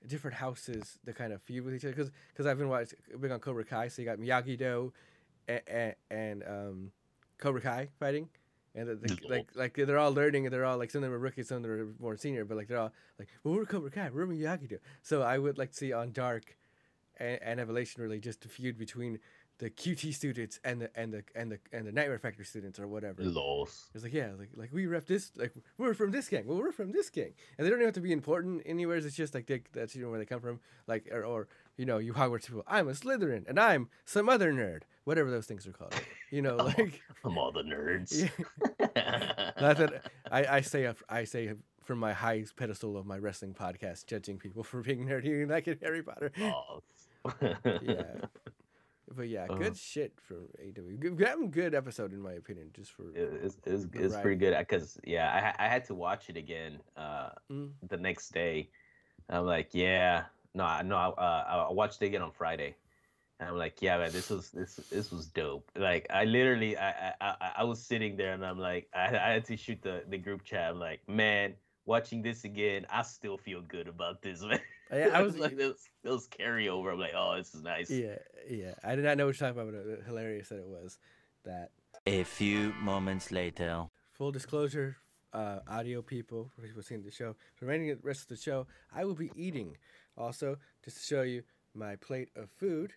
different 0.07 0.37
houses 0.37 0.99
that 1.05 1.17
kind 1.17 1.33
of 1.33 1.41
feud 1.43 1.65
with 1.65 1.75
each 1.75 1.85
other. 1.85 1.95
Because 1.95 2.11
because 2.33 2.47
I've 2.47 2.59
been 2.59 2.69
watching 2.69 2.99
big 3.21 3.31
on 3.31 3.39
Cobra 3.39 3.65
Kai, 3.65 3.89
so 3.89 4.03
you 4.03 4.07
got 4.07 4.19
Miyagi 4.19 4.59
Do 4.59 4.93
and 5.49 5.61
and, 5.67 5.95
and 6.11 6.45
um, 6.47 6.93
Cobra 7.39 7.61
Kai 7.61 7.89
fighting. 7.99 8.29
And 8.75 8.89
the, 8.89 8.95
the, 8.95 9.19
like, 9.29 9.49
like 9.55 9.75
they're 9.75 9.99
all 9.99 10.15
learning, 10.15 10.47
and 10.47 10.53
they're 10.53 10.65
all 10.65 10.79
like 10.79 10.91
some 10.91 11.01
of 11.01 11.03
them 11.03 11.13
are 11.13 11.19
rookies, 11.19 11.49
some 11.49 11.59
of 11.59 11.63
them 11.63 11.73
are 11.73 12.03
more 12.03 12.17
senior, 12.17 12.47
but 12.47 12.57
like 12.57 12.69
they're 12.69 12.79
all 12.79 12.93
like, 13.19 13.29
well, 13.45 13.55
we're 13.55 13.67
Cobra 13.67 13.91
Kai, 13.91 14.09
we're 14.09 14.27
Miyagi 14.27 14.67
Do. 14.67 14.79
So 15.03 15.21
I 15.21 15.37
would 15.37 15.59
like 15.59 15.73
to 15.73 15.77
see 15.77 15.93
on 15.93 16.13
Dark 16.13 16.57
and, 17.19 17.39
and 17.43 17.61
Elevation 17.61 18.03
really 18.03 18.19
just 18.19 18.45
a 18.47 18.49
feud 18.49 18.79
between 18.79 19.19
the 19.59 19.71
QT 19.71 20.13
students 20.15 20.59
and 20.65 20.81
the 20.81 20.91
and 20.97 21.13
the 21.13 21.23
and 21.37 21.53
the 21.53 21.59
and 21.73 21.87
the 21.87 21.93
Nightmare 21.93 22.19
Factory 22.19 22.45
students 22.45 22.81
or 22.81 22.89
whatever. 22.89 23.23
Los. 23.23 23.91
It's 23.95 24.03
like 24.03 24.13
yeah, 24.13 24.31
like 24.39 24.51
like 24.57 24.73
we 24.73 24.87
rep 24.87 25.07
this, 25.07 25.31
like 25.37 25.53
we're 25.79 25.95
from 25.95 26.11
this 26.11 26.29
gang. 26.29 26.47
Well, 26.47 26.59
we're 26.59 26.73
from 26.73 26.93
this 26.93 27.11
gang, 27.11 27.33
and 27.57 27.65
they 27.65 27.71
don't 27.71 27.79
even 27.79 27.87
have 27.87 27.95
to 27.95 28.01
be 28.01 28.13
important 28.13 28.63
anywhere. 28.67 28.97
It's 28.97 29.15
just 29.15 29.35
like 29.35 29.47
they, 29.47 29.63
that's 29.73 29.95
you 29.95 30.03
know 30.03 30.11
where 30.11 30.19
they 30.19 30.27
come 30.27 30.41
from, 30.41 30.61
like 30.87 31.09
or, 31.13 31.25
or 31.25 31.49
you 31.77 31.87
know 31.87 31.99
you 31.99 32.13
Hogwarts 32.13 32.47
people. 32.47 32.65
I'm 32.67 32.89
a 32.89 32.93
Slytherin, 32.93 33.49
and 33.49 33.59
I'm 33.61 33.89
some 34.05 34.29
other 34.29 34.53
nerd, 34.53 34.83
whatever 35.05 35.31
those 35.31 35.47
things 35.47 35.67
are 35.67 35.73
called. 35.73 35.95
You 36.31 36.43
know, 36.43 36.57
Oh, 36.61 36.65
like 36.65 37.01
From 37.21 37.39
all 37.39 37.53
the 37.53 37.63
nerds. 37.63 38.31
yeah, 38.97 39.53
that's 39.61 39.79
what 39.81 40.07
I 40.31 40.57
I 40.57 40.61
say. 40.63 40.93
I 41.09 41.25
say 41.25 41.53
from 41.85 41.99
my 41.99 42.13
high 42.13 42.45
pedestal 42.57 42.97
of 42.97 43.07
my 43.07 43.19
wrestling 43.19 43.55
podcast, 43.55 44.07
judging 44.07 44.39
people 44.39 44.63
for 44.63 44.81
being 44.83 45.07
nerdy 45.07 45.49
like 45.49 45.69
in 45.69 45.79
Harry 45.83 46.03
Potter. 46.03 46.33
Oh. 46.41 46.83
Yeah. 47.65 48.03
But 49.15 49.29
yeah, 49.29 49.47
Uh. 49.51 49.55
good 49.55 49.77
shit 49.77 50.13
from 50.21 50.49
AW. 50.59 50.97
Good, 50.99 51.51
good 51.53 51.75
episode 51.75 52.13
in 52.13 52.21
my 52.21 52.33
opinion, 52.33 52.71
just 52.73 52.93
for 52.93 53.11
It- 53.15 53.41
it's, 53.45 53.57
it's, 53.65 53.87
it's 53.95 54.17
pretty 54.17 54.37
good 54.37 54.57
because 54.59 54.99
yeah 55.05 55.55
I, 55.59 55.65
I 55.65 55.69
had 55.69 55.85
to 55.87 55.95
watch 55.95 56.31
it 56.31 56.37
again 56.37 56.81
uh 56.97 57.31
Mm. 57.51 57.73
the 57.89 57.97
next 57.97 58.33
day 58.33 58.71
i'm 59.29 59.45
like 59.47 59.69
yeah 59.73 60.25
no 60.55 60.65
I 60.65 60.83
no 60.83 60.97
I, 60.97 61.09
uh, 61.09 61.67
I 61.69 61.73
watched 61.73 62.03
it 62.03 62.07
again 62.07 62.23
on 62.23 62.33
friday 62.33 62.75
and 63.39 63.49
i'm 63.49 63.57
like 63.57 63.81
yeah 63.83 63.99
man 63.99 64.11
this 64.13 64.31
was 64.31 64.51
this 64.51 64.77
this 64.91 65.11
was 65.11 65.27
dope 65.27 65.71
like 65.77 66.07
i 66.11 66.25
literally 66.25 66.77
i 66.77 66.91
i 66.91 67.15
i, 67.21 67.53
I 67.59 67.65
was 67.65 67.81
sitting 67.83 68.17
there 68.17 68.33
and 68.33 68.45
i'm 68.45 68.59
like 68.59 68.89
I, 68.95 69.07
I 69.17 69.31
had 69.35 69.45
to 69.47 69.57
shoot 69.57 69.81
the 69.83 70.03
the 70.09 70.19
group 70.19 70.43
chat 70.45 70.71
i'm 70.71 70.79
like 70.81 71.01
man 71.09 71.55
watching 71.87 72.23
this 72.23 72.45
again 72.45 72.87
i 72.91 73.03
still 73.03 73.37
feel 73.39 73.61
good 73.63 73.89
about 73.89 74.23
this 74.23 74.43
man 74.51 74.61
I, 74.93 75.01
I 75.03 75.23
was 75.27 75.39
like 75.39 75.57
those 75.57 75.89
those 76.05 76.29
carryover 76.29 76.93
i'm 76.93 76.99
like 76.99 77.15
oh 77.17 77.37
this 77.37 77.55
is 77.55 77.63
nice 77.63 77.91
Yeah, 77.91 78.17
yeah. 78.49 78.75
I 78.85 78.95
did 78.95 79.05
not 79.05 79.17
know 79.17 79.27
what 79.27 79.41
you're 79.41 79.49
talking 79.53 79.63
about, 79.63 79.73
but 79.73 79.93
uh, 80.01 80.05
hilarious 80.07 80.49
that 80.51 80.59
it 80.59 80.67
was 80.69 80.99
that. 81.45 81.71
A 82.07 82.25
few 82.25 82.73
moments 82.81 83.31
later. 83.31 83.87
Full 84.13 84.33
disclosure, 84.33 84.97
uh, 85.33 85.61
audio 85.69 86.03
people, 86.03 86.51
for 86.55 86.63
people 86.63 86.83
seeing 86.83 87.03
the 87.03 87.11
show, 87.11 87.37
for 87.55 87.65
the 87.67 87.97
rest 88.03 88.23
of 88.23 88.29
the 88.29 88.37
show, 88.37 88.67
I 88.95 89.05
will 89.05 89.15
be 89.15 89.31
eating. 89.37 89.77
Also, 90.17 90.57
just 90.85 90.99
to 90.99 91.03
show 91.03 91.23
you 91.23 91.43
my 91.75 91.97
plate 91.97 92.31
of 92.37 92.51
food, 92.51 92.93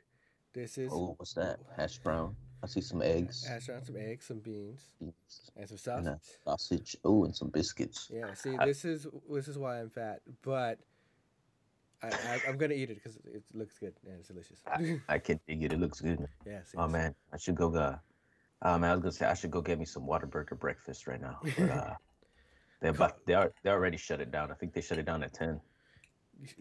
this 0.53 0.77
is 0.77 0.91
Oh, 0.93 1.15
what's 1.17 1.33
that? 1.33 1.59
Hash 1.77 1.99
brown. 1.99 2.35
I 2.63 2.67
see 2.67 2.81
some 2.81 3.01
eggs, 3.01 3.45
hash 3.45 3.67
brown, 3.67 3.83
some 3.85 3.97
eggs, 3.97 4.25
some 4.25 4.39
beans, 4.39 4.81
beans, 4.99 5.51
and 5.55 5.69
some 5.69 5.77
sausage. 5.77 6.07
and 6.07 6.19
sausage. 6.43 6.97
Oh, 7.03 7.25
and 7.25 7.35
some 7.35 7.49
biscuits. 7.49 8.09
Yeah, 8.11 8.33
see, 8.33 8.57
I- 8.57 8.65
this 8.65 8.85
is 8.85 9.07
this 9.29 9.47
is 9.47 9.57
why 9.57 9.79
I'm 9.79 9.89
fat, 9.89 10.21
but 10.41 10.79
I, 12.03 12.07
I 12.07 12.41
I'm 12.47 12.57
gonna 12.57 12.73
eat 12.73 12.89
it 12.89 12.95
because 12.95 13.17
it 13.25 13.43
looks 13.53 13.77
good 13.79 13.93
and 14.05 14.19
it's 14.19 14.27
delicious. 14.27 14.61
i 15.09 15.17
can 15.17 15.39
dig 15.47 15.63
it 15.63 15.73
it 15.73 15.79
looks 15.79 16.01
good 16.01 16.19
man. 16.19 16.29
yeah. 16.45 16.59
Oh 16.77 16.87
man, 16.87 17.15
I 17.33 17.37
should 17.37 17.55
go. 17.55 17.73
Uh, 17.73 17.97
um, 18.61 18.83
I 18.83 18.91
was 18.93 19.01
gonna 19.01 19.11
say 19.11 19.25
I 19.25 19.33
should 19.33 19.51
go 19.51 19.61
get 19.61 19.79
me 19.79 19.85
some 19.85 20.03
Whataburger 20.03 20.57
breakfast 20.59 21.07
right 21.07 21.21
now. 21.21 21.39
But, 21.57 21.69
uh, 21.69 21.93
they 22.81 22.89
about 22.89 23.25
they 23.25 23.33
are 23.33 23.51
they 23.63 23.69
already 23.69 23.97
shut 23.97 24.21
it 24.21 24.31
down. 24.31 24.51
I 24.51 24.55
think 24.55 24.73
they 24.73 24.81
shut 24.81 24.97
it 24.97 25.05
down 25.05 25.23
at 25.23 25.33
ten. 25.33 25.59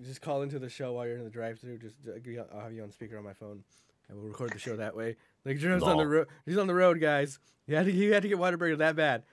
Just 0.03 0.21
call 0.21 0.43
into 0.43 0.59
the 0.59 0.69
show 0.69 0.93
while 0.93 1.07
you're 1.07 1.19
in 1.19 1.25
the 1.25 1.31
drive-through. 1.31 1.79
Just 1.79 1.97
uh, 2.07 2.13
you- 2.25 2.45
I'll 2.55 2.61
have 2.61 2.73
you 2.73 2.83
on 2.85 2.93
speaker 2.93 3.19
on 3.19 3.25
my 3.25 3.33
phone, 3.33 3.65
and 4.09 4.19
we'll 4.19 4.29
record 4.29 4.53
the 4.53 4.59
show 4.59 4.77
that 4.77 4.95
way. 4.95 5.17
Like 5.45 5.59
Jerome's 5.59 5.83
on 5.83 5.97
the 5.97 6.07
road. 6.07 6.29
He's 6.47 6.59
on 6.59 6.69
the 6.69 6.75
road, 6.75 7.01
guys. 7.01 7.39
He 7.67 7.75
had 7.75 7.87
to. 7.87 7.93
He 7.93 8.07
had 8.07 8.23
to 8.23 8.29
get 8.29 8.39
Whataburger 8.39 8.79
that 8.79 8.95
bad. 8.97 9.25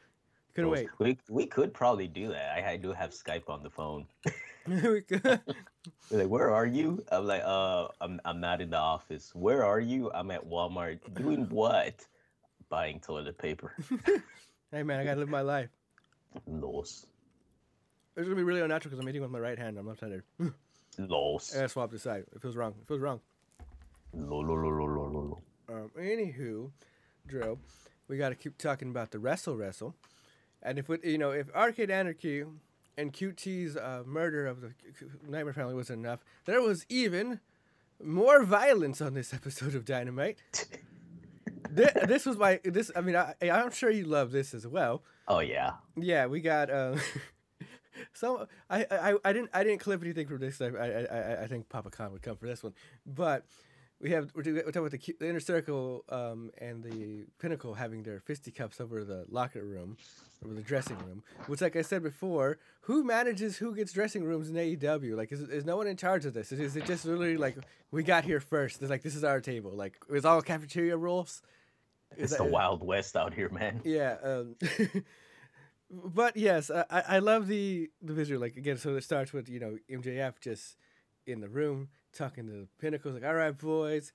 Couldn't 0.53 0.69
wait. 0.71 0.87
We 0.99 1.17
we 1.29 1.45
could 1.45 1.73
probably 1.73 2.07
do 2.07 2.27
that. 2.29 2.51
I, 2.57 2.71
I 2.71 2.77
do 2.77 2.91
have 2.91 3.11
Skype 3.11 3.49
on 3.49 3.63
the 3.63 3.69
phone. 3.69 4.05
We 4.67 5.01
could- 5.01 5.41
like, 6.11 6.27
where 6.27 6.51
are 6.51 6.67
you? 6.67 7.03
I'm 7.11 7.25
like, 7.25 7.41
uh, 7.43 7.87
I'm 7.99 8.21
I'm 8.25 8.39
not 8.39 8.61
in 8.61 8.69
the 8.69 8.77
office. 8.77 9.33
Where 9.33 9.65
are 9.65 9.79
you? 9.79 10.11
I'm 10.13 10.29
at 10.29 10.47
Walmart. 10.47 10.99
Doing 11.15 11.47
what? 11.49 12.05
Buying 12.69 12.99
toilet 12.99 13.37
paper. 13.39 13.73
hey 14.71 14.83
man, 14.83 14.99
I 14.99 15.03
gotta 15.03 15.19
live 15.19 15.29
my 15.29 15.41
life. 15.41 15.69
Los. 16.47 17.07
It's 18.15 18.25
gonna 18.27 18.35
be 18.35 18.43
really 18.43 18.61
unnatural 18.61 18.91
because 18.91 18.99
I'm 19.03 19.09
eating 19.09 19.21
with 19.21 19.31
my 19.31 19.39
right 19.39 19.57
hand. 19.57 19.77
I'm 19.79 19.87
left-handed. 19.87 20.21
I 20.39 20.51
Los. 20.99 21.53
gotta 21.55 21.67
swap 21.69 21.89
this 21.91 22.03
side. 22.03 22.25
It 22.35 22.41
feels 22.41 22.55
wrong. 22.55 22.75
It 22.79 22.87
feels 22.87 22.99
wrong. 22.99 23.19
Lo, 24.13 24.39
lo, 24.39 24.53
lo, 24.53 24.69
lo, 24.69 24.85
lo, 24.85 25.07
lo. 25.09 25.41
Um, 25.75 25.91
anywho, 25.97 26.69
Dro, 27.27 27.57
we 28.07 28.17
got 28.17 28.29
to 28.29 28.35
keep 28.35 28.57
talking 28.57 28.89
about 28.89 29.11
the 29.11 29.19
Wrestle 29.19 29.55
Wrestle, 29.55 29.95
and 30.62 30.78
if 30.80 30.89
we, 30.89 30.97
you 31.03 31.18
know 31.18 31.32
if 31.32 31.53
Arcade 31.55 31.89
Anarchy 31.91 32.43
and 32.97 33.14
QT's 33.14 33.78
uh, 33.78 34.03
murder 34.05 34.45
of 34.45 34.62
the 34.62 34.74
Nightmare 35.28 35.53
Family 35.53 35.74
was 35.74 35.89
enough, 35.89 36.24
there 36.45 36.62
was 36.62 36.86
even 36.89 37.39
more 38.03 38.43
violence 38.43 39.01
on 39.01 39.14
this 39.14 39.34
episode 39.39 39.76
of 39.76 39.86
Dynamite. 39.86 40.41
Thi- 41.76 42.05
this 42.05 42.26
was 42.26 42.38
my 42.38 42.59
this. 42.64 42.91
I 42.95 43.01
mean, 43.01 43.16
I, 43.16 43.34
I'm 43.41 43.72
sure 43.72 43.89
you 43.89 44.03
love 44.05 44.32
this 44.32 44.53
as 44.53 44.68
well. 44.68 45.03
Oh 45.28 45.39
yeah. 45.39 45.74
Yeah, 45.95 46.26
we 46.26 46.41
got 46.41 46.74
um, 46.74 46.99
some. 48.14 48.45
I, 48.70 48.86
I 48.91 49.16
I 49.24 49.34
didn't 49.34 49.51
I 49.53 49.64
didn't 49.64 49.80
clip 49.80 50.01
anything 50.03 50.28
from 50.28 50.39
this. 50.39 50.59
I 50.59 50.68
I 50.68 50.88
I, 50.88 51.43
I 51.43 51.47
think 51.47 51.70
Papa 51.70 51.89
Khan 51.89 52.12
would 52.12 52.22
come 52.22 52.36
for 52.36 52.47
this 52.47 52.62
one, 52.62 52.74
but 53.05 53.45
we 54.01 54.09
have 54.11 54.31
we're, 54.35 54.43
we're 54.45 54.61
talking 54.63 54.87
about 54.87 54.91
the, 54.91 55.15
the 55.19 55.29
inner 55.29 55.39
circle 55.39 56.03
um 56.09 56.51
and 56.57 56.83
the 56.83 57.25
pinnacle 57.39 57.73
having 57.75 58.03
their 58.03 58.19
fisticuffs 58.19 58.81
over 58.81 59.03
the 59.03 59.25
locker 59.29 59.63
room, 59.63 59.97
over 60.43 60.53
the 60.53 60.61
dressing 60.61 60.97
room. 60.99 61.23
Which, 61.47 61.61
like 61.61 61.75
I 61.75 61.81
said 61.83 62.01
before, 62.03 62.57
who 62.81 63.03
manages 63.03 63.57
who 63.57 63.75
gets 63.75 63.93
dressing 63.93 64.23
rooms 64.23 64.49
in 64.49 64.55
AEW? 64.55 65.15
Like, 65.15 65.31
is, 65.31 65.41
is 65.41 65.65
no 65.65 65.77
one 65.77 65.87
in 65.87 65.97
charge 65.97 66.25
of 66.25 66.33
this? 66.33 66.51
Is, 66.51 66.59
is 66.59 66.75
it 66.75 66.85
just 66.85 67.05
literally 67.05 67.37
like 67.37 67.57
we 67.91 68.03
got 68.03 68.23
here 68.23 68.39
first? 68.39 68.81
It's 68.81 68.89
like 68.89 69.03
this 69.03 69.15
is 69.15 69.23
our 69.23 69.39
table. 69.41 69.71
Like 69.71 69.95
it's 70.09 70.25
all 70.25 70.41
cafeteria 70.41 70.97
rules. 70.97 71.41
Is 72.17 72.23
It's 72.31 72.37
the 72.37 72.43
that- 72.43 72.51
Wild 72.51 72.83
West 72.83 73.15
out 73.15 73.33
here, 73.33 73.49
man. 73.49 73.81
yeah. 73.85 74.17
Um, 74.23 74.55
but 75.91 76.35
yes, 76.37 76.69
I, 76.71 76.85
I 76.89 77.03
I 77.15 77.19
love 77.19 77.47
the 77.47 77.89
the 78.01 78.13
visual. 78.13 78.39
Like 78.41 78.55
again, 78.57 78.77
so 78.77 78.95
it 78.95 79.03
starts 79.03 79.31
with 79.33 79.47
you 79.49 79.59
know 79.59 79.77
MJF 79.89 80.39
just 80.41 80.77
in 81.27 81.39
the 81.41 81.49
room 81.49 81.89
talking 82.14 82.45
to 82.47 82.51
the 82.51 82.68
Pinnacles, 82.80 83.16
like, 83.16 83.24
"All 83.24 83.34
right, 83.34 83.57
boys, 83.57 84.12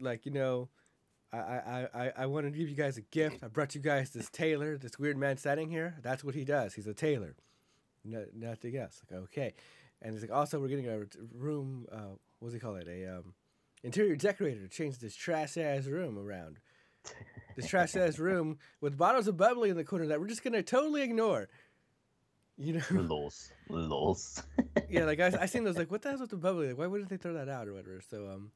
like 0.00 0.26
you 0.26 0.32
know." 0.32 0.68
I, 1.34 1.38
I, 1.38 1.88
I, 1.94 2.12
I 2.18 2.26
want 2.26 2.44
to 2.44 2.50
give 2.50 2.68
you 2.68 2.76
guys 2.76 2.98
a 2.98 3.00
gift. 3.00 3.42
I 3.42 3.48
brought 3.48 3.74
you 3.74 3.80
guys 3.80 4.10
this 4.10 4.28
tailor, 4.28 4.76
this 4.76 4.98
weird 4.98 5.16
man 5.16 5.38
standing 5.38 5.70
here. 5.70 5.94
That's 6.02 6.22
what 6.22 6.34
he 6.34 6.44
does. 6.44 6.74
He's 6.74 6.86
a 6.86 6.92
tailor. 6.92 7.36
No, 8.04 8.26
nothing 8.34 8.76
else. 8.76 9.00
Like, 9.10 9.22
okay. 9.22 9.54
And 10.02 10.12
he's 10.12 10.20
like, 10.20 10.30
also, 10.30 10.60
we're 10.60 10.68
getting 10.68 10.88
a 10.88 11.06
room, 11.34 11.86
uh, 11.90 12.48
he 12.52 12.58
call 12.58 12.76
it? 12.76 12.86
A 12.86 13.16
um, 13.16 13.32
interior 13.82 14.16
decorator 14.16 14.60
to 14.60 14.68
change 14.68 14.98
this 14.98 15.14
trash 15.14 15.56
ass 15.56 15.86
room 15.86 16.18
around 16.18 16.58
this 17.56 17.68
trash 17.68 17.96
ass 17.96 18.18
room 18.18 18.58
with 18.80 18.96
bottles 18.96 19.28
of 19.28 19.36
bubbly 19.36 19.70
in 19.70 19.76
the 19.76 19.84
corner 19.84 20.06
that 20.06 20.20
we're 20.20 20.28
just 20.28 20.44
gonna 20.44 20.62
totally 20.62 21.02
ignore. 21.02 21.48
You 22.58 22.74
know, 22.74 22.82
yeah, 24.90 25.04
like 25.04 25.20
I, 25.20 25.32
I 25.40 25.46
seen 25.46 25.64
those 25.64 25.76
like, 25.76 25.90
what 25.90 26.02
the 26.02 26.10
hell's 26.10 26.20
with 26.20 26.30
the 26.30 26.36
bubbly? 26.36 26.68
Like, 26.68 26.78
why 26.78 26.86
wouldn't 26.86 27.10
they 27.10 27.16
throw 27.16 27.34
that 27.34 27.48
out 27.48 27.66
or 27.68 27.72
whatever? 27.72 28.00
So 28.08 28.28
um, 28.28 28.52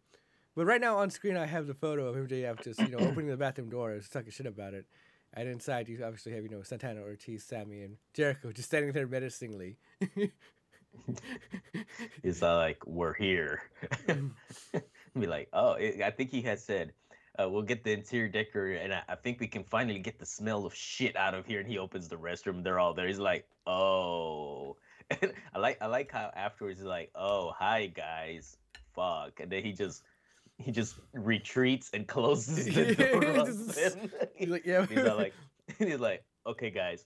but 0.55 0.67
right 0.67 0.81
now 0.81 0.99
on 0.99 1.11
screen 1.11 1.37
I 1.37 1.47
have 1.47 1.67
the 1.67 1.75
photo 1.75 2.07
of 2.07 2.17
MJF 2.17 2.63
just 2.63 2.81
you 2.81 2.89
know 2.89 2.99
opening 3.01 3.29
the 3.29 3.37
bathroom 3.37 3.71
door 3.71 3.93
and 3.93 4.11
talking 4.11 4.31
shit 4.31 4.47
about 4.47 4.75
it, 4.75 4.87
and 5.35 5.49
inside 5.49 5.89
you 5.89 6.03
obviously 6.05 6.33
have 6.33 6.43
you 6.43 6.51
know 6.51 6.63
Santana, 6.63 7.01
Ortiz, 7.01 7.45
Sammy, 7.45 7.83
and 7.83 7.97
Jericho 8.15 8.53
just 8.53 8.69
standing 8.69 8.93
there 8.93 9.07
menacingly. 9.07 9.77
It's 12.23 12.43
uh, 12.43 12.57
like 12.57 12.87
we're 12.87 13.15
here. 13.15 13.63
Be 15.19 15.27
like, 15.27 15.49
oh, 15.53 15.73
it, 15.73 16.03
I 16.03 16.11
think 16.11 16.31
he 16.31 16.43
had 16.43 16.59
said, 16.59 16.93
uh, 17.43 17.49
"We'll 17.49 17.63
get 17.63 17.85
the 17.85 17.93
interior 17.93 18.29
decorator, 18.29 18.81
and 18.83 18.93
I, 18.95 19.03
I 19.09 19.15
think 19.17 19.41
we 19.41 19.47
can 19.47 19.65
finally 19.65 19.99
get 19.99 20.19
the 20.19 20.27
smell 20.27 20.65
of 20.67 20.75
shit 20.75 21.17
out 21.17 21.35
of 21.35 21.47
here." 21.47 21.61
And 21.61 21.69
he 21.69 21.79
opens 21.79 22.09
the 22.09 22.17
restroom, 22.17 22.63
they're 22.65 22.79
all 22.79 22.95
there. 22.95 23.07
He's 23.07 23.19
like, 23.19 23.47
"Oh," 23.67 24.77
and 25.11 25.33
I 25.55 25.59
like, 25.59 25.79
I 25.81 25.87
like 25.87 26.11
how 26.13 26.31
afterwards 26.35 26.81
he's 26.81 26.87
like, 26.87 27.11
"Oh, 27.15 27.53
hi 27.57 27.87
guys, 27.87 28.57
fuck," 28.95 29.41
and 29.41 29.51
then 29.51 29.63
he 29.65 29.73
just, 29.73 30.03
he 30.59 30.71
just 30.73 30.97
retreats 31.13 31.91
and 31.95 32.07
closes 32.15 32.67
the 32.67 32.95
door. 32.95 33.47
Just- 33.47 33.79
He's 34.35 34.49
like, 34.49 34.65
yeah. 34.67 34.87
he's 34.87 34.99
like, 35.05 35.35
he's 35.79 36.01
like, 36.01 36.25
"Okay, 36.47 36.71
guys, 36.71 37.05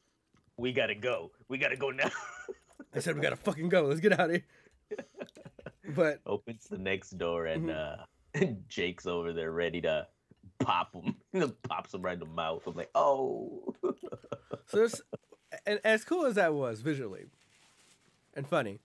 we 0.57 0.73
gotta 0.73 0.95
go. 0.95 1.31
We 1.49 1.59
gotta 1.59 1.77
go 1.77 1.91
now." 1.91 2.11
I 2.95 2.99
said 2.99 3.15
we 3.15 3.21
gotta 3.23 3.37
fucking 3.37 3.69
go. 3.69 3.83
Let's 3.83 4.01
get 4.01 4.19
out 4.19 4.31
of 4.31 4.37
here. 4.37 4.45
But 5.95 6.21
opens 6.27 6.67
the 6.69 6.79
next 6.79 7.11
door 7.19 7.47
and 7.47 7.69
Mhm. 7.69 7.99
uh 8.37 8.47
Jake's 8.69 9.07
over 9.07 9.33
there 9.33 9.51
ready 9.53 9.81
to 9.83 10.07
pop 10.61 10.95
him. 10.95 11.17
Pops 11.69 11.93
him 11.95 12.03
right 12.03 12.15
in 12.15 12.21
the 12.21 12.27
mouth. 12.27 12.67
I'm 12.67 12.75
like, 12.75 12.91
oh. 12.95 13.75
So 14.67 14.77
there's, 14.77 15.03
and 15.67 15.81
as 15.83 16.05
cool 16.05 16.27
as 16.27 16.37
that 16.37 16.55
was 16.55 16.81
visually, 16.81 17.25
and 18.35 18.47
funny. 18.47 18.79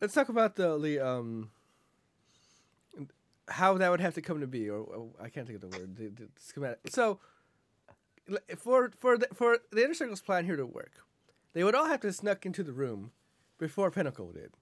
Let's 0.00 0.12
talk 0.12 0.28
about 0.28 0.56
the 0.56 0.76
the 0.78 0.98
um. 0.98 1.50
How 3.48 3.74
that 3.74 3.88
would 3.92 4.00
have 4.00 4.14
to 4.14 4.22
come 4.22 4.40
to 4.40 4.48
be, 4.48 4.68
or, 4.68 4.80
or 4.80 5.10
I 5.22 5.28
can't 5.28 5.46
think 5.46 5.62
of 5.62 5.70
the 5.70 5.78
word. 5.78 5.94
The, 5.94 6.08
the 6.08 6.28
schematic. 6.40 6.80
So, 6.88 7.20
for 8.58 8.90
for 8.98 9.16
the, 9.18 9.28
for 9.32 9.58
the 9.70 9.84
inner 9.84 9.94
circle's 9.94 10.20
plan 10.20 10.46
here 10.46 10.56
to 10.56 10.66
work, 10.66 11.06
they 11.52 11.62
would 11.62 11.76
all 11.76 11.86
have 11.86 12.00
to 12.00 12.12
snuck 12.12 12.44
into 12.44 12.64
the 12.64 12.72
room 12.72 13.12
before 13.58 13.92
Pinnacle 13.92 14.32
did. 14.32 14.52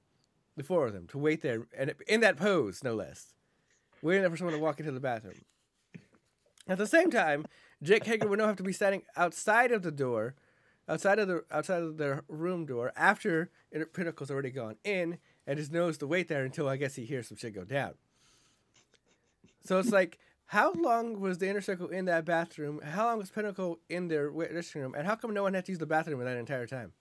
The 0.56 0.62
four 0.62 0.86
of 0.86 0.92
them 0.92 1.06
to 1.08 1.18
wait 1.18 1.40
there 1.40 1.66
and 1.76 1.94
in 2.06 2.20
that 2.20 2.36
pose, 2.36 2.84
no 2.84 2.94
less, 2.94 3.32
waiting 4.02 4.28
for 4.30 4.36
someone 4.36 4.54
to 4.54 4.60
walk 4.60 4.80
into 4.80 4.92
the 4.92 5.00
bathroom. 5.00 5.44
At 6.66 6.78
the 6.78 6.86
same 6.86 7.10
time, 7.10 7.46
Jake 7.82 8.04
Hager 8.04 8.28
would 8.28 8.38
now 8.38 8.46
have 8.46 8.56
to 8.56 8.62
be 8.62 8.72
standing 8.72 9.02
outside 9.16 9.70
of 9.70 9.82
the 9.82 9.90
door, 9.90 10.34
outside 10.88 11.18
of 11.18 11.28
the 11.28 11.44
outside 11.50 11.82
of 11.82 11.98
their 11.98 12.24
room 12.28 12.64
door 12.64 12.92
after 12.96 13.50
Pinnacle's 13.92 14.30
already 14.30 14.50
gone 14.50 14.76
in, 14.84 15.18
and 15.46 15.58
just 15.58 15.72
knows 15.72 15.98
to 15.98 16.06
wait 16.06 16.28
there 16.28 16.44
until 16.44 16.68
I 16.68 16.76
guess 16.76 16.94
he 16.94 17.04
hears 17.04 17.28
some 17.28 17.36
shit 17.36 17.54
go 17.54 17.64
down. 17.64 17.94
So 19.64 19.78
it's 19.78 19.90
like, 19.90 20.18
how 20.46 20.72
long 20.72 21.20
was 21.20 21.38
the 21.38 21.48
inner 21.48 21.60
circle 21.60 21.88
in 21.88 22.04
that 22.06 22.24
bathroom? 22.24 22.80
How 22.82 23.06
long 23.06 23.18
was 23.18 23.30
Pinnacle 23.30 23.80
in 23.88 24.08
their 24.08 24.30
dressing 24.30 24.82
room? 24.82 24.94
And 24.94 25.06
how 25.06 25.16
come 25.16 25.32
no 25.32 25.42
one 25.42 25.54
had 25.54 25.64
to 25.66 25.72
use 25.72 25.78
the 25.78 25.86
bathroom 25.86 26.20
in 26.20 26.26
that 26.26 26.36
entire 26.36 26.66
time? 26.66 26.92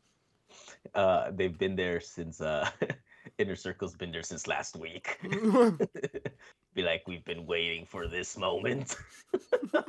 Uh, 0.94 1.32
they've 1.32 1.58
been 1.58 1.76
there 1.76 2.00
since 2.00 2.42
uh, 2.42 2.70
Inner 3.40 3.56
Circle's 3.56 3.96
been 3.96 4.12
there 4.12 4.24
since 4.24 4.48
last 4.48 4.76
week. 4.76 5.18
Be 6.76 6.82
like, 6.82 7.04
we've 7.08 7.24
been 7.26 7.46
waiting 7.46 7.86
for 7.86 8.08
this 8.08 8.38
moment. 8.38 8.96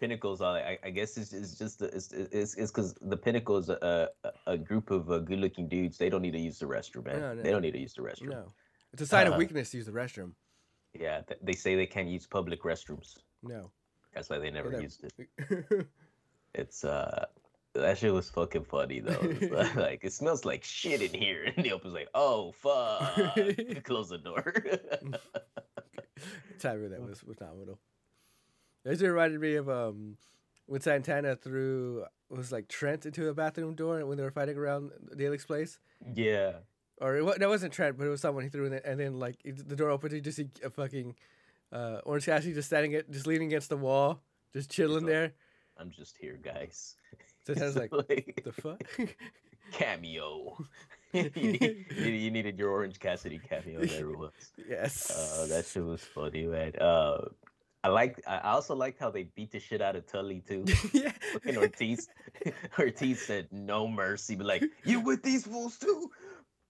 Pinnacles, 0.00 0.40
all 0.40 0.54
I, 0.54 0.78
I 0.82 0.90
guess 0.90 1.16
it's, 1.16 1.32
it's 1.32 1.54
just 1.56 1.80
it's 1.80 2.10
it's 2.12 2.54
it's 2.56 2.70
because 2.72 2.94
the 3.02 3.16
Pinnacle 3.16 3.56
is 3.56 3.68
a, 3.68 4.08
a 4.24 4.30
a 4.48 4.58
group 4.58 4.90
of 4.90 5.08
uh, 5.12 5.18
good-looking 5.20 5.68
dudes. 5.68 5.96
They 5.96 6.08
don't 6.10 6.22
need 6.22 6.32
to 6.32 6.40
use 6.40 6.58
the 6.58 6.66
restroom, 6.66 7.04
man. 7.06 7.20
No, 7.20 7.34
no. 7.34 7.42
They 7.42 7.50
don't 7.52 7.62
need 7.62 7.70
to 7.72 7.78
use 7.78 7.94
the 7.94 8.02
restroom. 8.02 8.30
no, 8.30 8.52
it's 8.92 9.02
a 9.02 9.06
sign 9.06 9.28
of 9.28 9.34
Uh, 9.34 9.36
weakness 9.36 9.70
to 9.70 9.76
use 9.76 9.86
the 9.86 9.92
restroom. 9.92 10.32
Yeah, 10.98 11.20
th- 11.20 11.38
they 11.42 11.52
say 11.52 11.76
they 11.76 11.86
can't 11.86 12.08
use 12.08 12.26
public 12.26 12.62
restrooms. 12.64 13.18
No. 13.44 13.70
That's 14.12 14.28
why 14.28 14.38
they 14.40 14.50
never 14.50 14.70
that- 14.70 14.82
used 14.82 15.04
it. 15.04 15.86
It's 16.54 16.84
uh 16.84 17.26
that 17.74 17.98
shit 17.98 18.12
was 18.12 18.28
fucking 18.30 18.64
funny 18.64 19.00
though. 19.00 19.18
It's 19.22 19.74
like 19.76 20.00
it 20.04 20.12
smells 20.12 20.44
like 20.44 20.64
shit 20.64 21.02
in 21.02 21.18
here, 21.18 21.44
and 21.56 21.64
the 21.64 21.72
open's 21.72 21.94
like, 21.94 22.08
oh 22.14 22.52
fuck, 22.52 23.14
close 23.84 24.08
the 24.10 24.18
door. 24.18 24.54
Time 26.58 26.88
that 26.90 27.00
was 27.00 27.24
was 27.24 27.38
phenomenal. 27.38 27.78
This 28.84 29.00
reminded 29.00 29.40
me 29.40 29.54
of 29.56 29.68
um 29.68 30.16
when 30.66 30.80
Santana 30.80 31.36
threw 31.36 32.04
was 32.28 32.52
like 32.52 32.68
Trent 32.68 33.06
into 33.06 33.24
the 33.24 33.34
bathroom 33.34 33.74
door 33.74 34.04
when 34.06 34.16
they 34.16 34.22
were 34.24 34.30
fighting 34.30 34.56
around 34.56 34.90
Daily's 35.16 35.44
place. 35.44 35.78
yeah, 36.14 36.52
Or 37.00 37.16
it, 37.16 37.42
it 37.42 37.46
wasn't 37.48 37.72
Trent, 37.72 37.98
but 37.98 38.06
it 38.06 38.10
was 38.10 38.20
someone 38.20 38.44
he 38.44 38.50
threw 38.50 38.66
in 38.66 38.72
it, 38.72 38.82
and 38.84 38.98
then 38.98 39.18
like 39.18 39.36
it, 39.44 39.68
the 39.68 39.76
door 39.76 39.90
opened, 39.90 40.12
you 40.12 40.20
just 40.20 40.36
see 40.36 40.48
a 40.64 40.70
fucking 40.70 41.14
uh, 41.72 42.00
Orange 42.04 42.26
Cassidy 42.26 42.54
just 42.54 42.68
standing 42.68 42.92
it, 42.92 43.10
just 43.10 43.26
leaning 43.26 43.48
against 43.48 43.68
the 43.68 43.76
wall, 43.76 44.20
just 44.52 44.70
chilling 44.70 45.04
there. 45.06 45.32
I'm 45.82 45.90
just 45.90 46.16
here, 46.16 46.38
guys. 46.42 46.94
Santana's 47.44 47.76
It's 47.76 47.90
like, 47.92 48.08
like 48.08 48.40
the 48.44 48.52
fuck? 48.52 48.80
cameo. 49.72 50.56
you, 51.12 51.30
need- 51.34 51.86
you- 51.96 52.30
needed 52.30 52.58
your 52.58 52.70
Orange 52.70 52.98
Cassidy 53.00 53.38
cameo. 53.38 53.84
There 53.84 54.10
it 54.10 54.18
was. 54.18 54.32
yes. 54.68 55.10
Uh, 55.10 55.46
that 55.46 55.66
shit 55.66 55.84
was 55.84 56.00
funny, 56.02 56.46
man. 56.46 56.72
Uh, 56.80 57.26
I 57.84 57.88
like. 57.88 58.22
I 58.28 58.38
also 58.52 58.76
liked 58.76 59.00
how 59.00 59.10
they 59.10 59.24
beat 59.34 59.50
the 59.50 59.58
shit 59.58 59.82
out 59.82 59.96
of 59.96 60.06
Tully 60.06 60.40
too. 60.46 60.64
yeah. 60.92 61.10
Fucking 61.32 61.56
Ortiz. 61.58 62.08
Ortiz 62.78 63.20
said 63.20 63.48
no 63.50 63.88
mercy, 63.88 64.36
but 64.36 64.46
like 64.46 64.62
you 64.84 65.00
with 65.00 65.22
these 65.24 65.44
fools 65.46 65.78
too. 65.78 66.08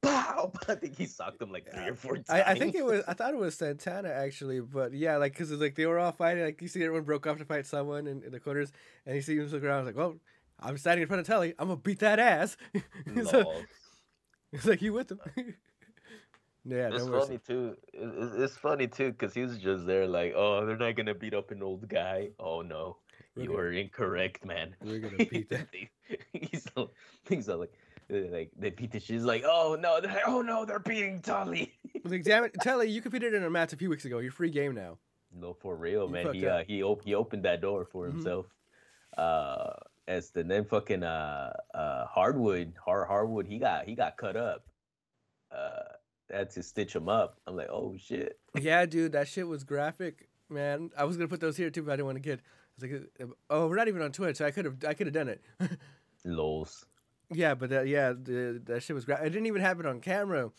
Pow! 0.03 0.53
I 0.69 0.75
think 0.75 0.97
he 0.99 1.07
socked 1.07 1.41
him 1.41 1.53
like 1.53 1.71
three 1.73 1.89
or 1.89 1.95
four 1.95 2.15
times. 2.17 2.29
I, 2.29 2.43
I 2.43 2.55
think 2.59 2.75
it 2.75 2.85
was. 2.85 3.03
I 3.07 3.15
thought 3.19 3.35
it 3.35 3.39
was 3.41 3.55
Santana 3.55 4.09
actually, 4.09 4.61
but 4.61 4.93
yeah, 4.93 5.17
like 5.17 5.33
because 5.33 5.51
like 5.53 5.75
they 5.77 5.87
were 5.87 5.99
all 5.99 6.13
fighting. 6.13 6.45
Like 6.45 6.61
you 6.61 6.69
see, 6.69 6.83
everyone 6.83 7.05
broke 7.05 7.27
off 7.27 7.39
to 7.39 7.45
fight 7.45 7.67
someone 7.67 8.07
in, 8.07 8.23
in 8.23 8.33
the 8.33 8.41
corners, 8.41 8.73
and 9.07 9.15
he 9.15 9.21
sees 9.23 9.39
him 9.41 9.49
look 9.49 9.63
around. 9.63 9.75
I 9.75 9.79
was 9.79 9.87
like, 9.87 9.97
"Well, 9.97 10.17
I'm 10.61 10.77
standing 10.79 11.03
in 11.03 11.09
front 11.09 11.21
of 11.21 11.27
Tully. 11.27 11.55
I'm 11.59 11.69
gonna 11.69 11.81
beat 11.81 12.01
that 12.01 12.19
ass." 12.19 12.57
so, 13.31 13.53
it's 14.53 14.67
like 14.67 14.83
you 14.83 14.93
with 14.93 15.11
him. 15.13 15.21
yeah, 16.65 16.91
It's 16.93 17.05
no 17.07 17.21
funny 17.21 17.39
too. 17.39 17.77
It- 17.93 18.01
it- 18.03 18.41
It's 18.43 18.57
funny 18.57 18.89
too 18.89 19.13
because 19.13 19.35
he 19.35 19.43
was 19.43 19.59
just 19.59 19.87
there 19.87 20.07
like, 20.09 20.33
oh, 20.35 20.67
they're 20.67 20.77
not 20.77 20.97
gonna 20.97 21.15
beat 21.15 21.35
up 21.35 21.51
an 21.53 21.63
old 21.63 21.89
guy. 21.89 22.31
Oh 22.41 22.61
no, 22.63 22.97
We're 23.37 23.43
you 23.43 23.49
gonna- 23.51 23.61
are 23.61 23.73
incorrect, 23.73 24.45
man. 24.45 24.75
We're 24.83 24.99
gonna 24.99 25.25
beat 25.27 25.49
that. 25.51 25.69
he's 26.33 26.67
all, 26.77 26.91
he's 27.29 27.49
all 27.49 27.59
like, 27.59 27.73
uh, 27.73 27.92
like 28.11 28.51
they 28.59 28.71
beat 28.71 28.93
the 28.93 29.01
shit. 29.01 29.21
Like, 29.23 29.45
oh 29.47 29.77
no, 29.81 30.01
they're 30.01 30.13
like, 30.13 30.23
oh 30.27 30.43
no, 30.43 30.65
they're 30.65 30.79
beating 30.79 31.21
Tully. 31.21 31.73
Like, 32.05 32.25
damn 32.25 32.45
it, 32.45 32.55
Tully, 32.63 32.89
you 32.91 33.01
competed 33.03 33.33
in 33.35 33.43
a 33.45 33.51
match 33.51 33.73
a 33.73 33.77
few 33.77 33.89
weeks 33.91 34.05
ago. 34.05 34.19
You're 34.19 34.33
free 34.33 34.51
game 34.51 34.75
now. 34.75 34.99
No, 35.35 35.55
for 35.55 35.77
real, 35.77 36.07
You 36.07 36.13
man. 36.13 36.35
He 36.35 36.47
uh, 36.47 36.65
he 36.67 36.83
op- 36.83 37.05
he 37.05 37.15
opened 37.15 37.45
that 37.45 37.61
door 37.61 37.85
for 37.85 38.07
Mhm. 38.09 38.13
himself. 38.13 38.47
Uh, 39.17 39.73
as 40.09 40.31
the 40.31 40.43
then 40.43 40.65
fucking 40.65 41.03
uh 41.05 41.53
uh 41.75 42.07
hardwood 42.07 42.73
Har- 42.85 43.05
hardwood 43.07 43.47
he 43.47 43.59
got 43.59 43.87
he 43.87 43.95
got 43.95 44.17
cut 44.17 44.37
up. 44.37 44.67
Uh, 45.51 45.83
had 46.31 46.51
to 46.51 46.63
stitch 46.63 46.95
him 46.97 47.09
up. 47.09 47.39
I'm 47.47 47.57
like, 47.57 47.69
oh 47.71 47.95
shit. 47.99 48.39
yeah, 48.59 48.85
dude, 48.87 49.13
that 49.13 49.29
shit 49.29 49.47
was 49.47 49.65
graphic, 49.65 50.29
man. 50.49 50.91
I 50.97 51.05
was 51.05 51.17
gonna 51.17 51.29
put 51.29 51.41
those 51.41 51.57
here 51.57 51.71
too, 51.71 51.83
but 51.83 51.93
I 51.93 51.97
didn't 51.97 52.07
want 52.07 52.17
to 52.17 52.21
get. 52.23 52.41
I 52.41 52.85
was 52.87 52.91
like, 52.91 53.29
oh, 53.51 53.67
we're 53.69 53.77
not 53.77 53.89
even 53.89 54.01
on 54.03 54.13
Twitch. 54.13 54.39
So 54.39 54.47
I 54.47 54.51
could 54.51 54.65
have, 54.65 54.77
I 54.89 54.95
could 54.95 55.07
have 55.07 55.15
done 55.15 55.29
it. 55.29 55.43
Lols. 56.25 56.85
Yeah, 57.33 57.55
but 57.55 57.71
that 57.71 57.87
yeah, 57.87 58.13
the, 58.13 58.61
that 58.67 58.83
shit 58.83 58.95
was 58.95 59.05
great. 59.05 59.21
It 59.21 59.31
didn't 59.31 59.47
even 59.47 59.63
happen 59.63 59.87
on 59.87 60.01
camera, 60.01 60.51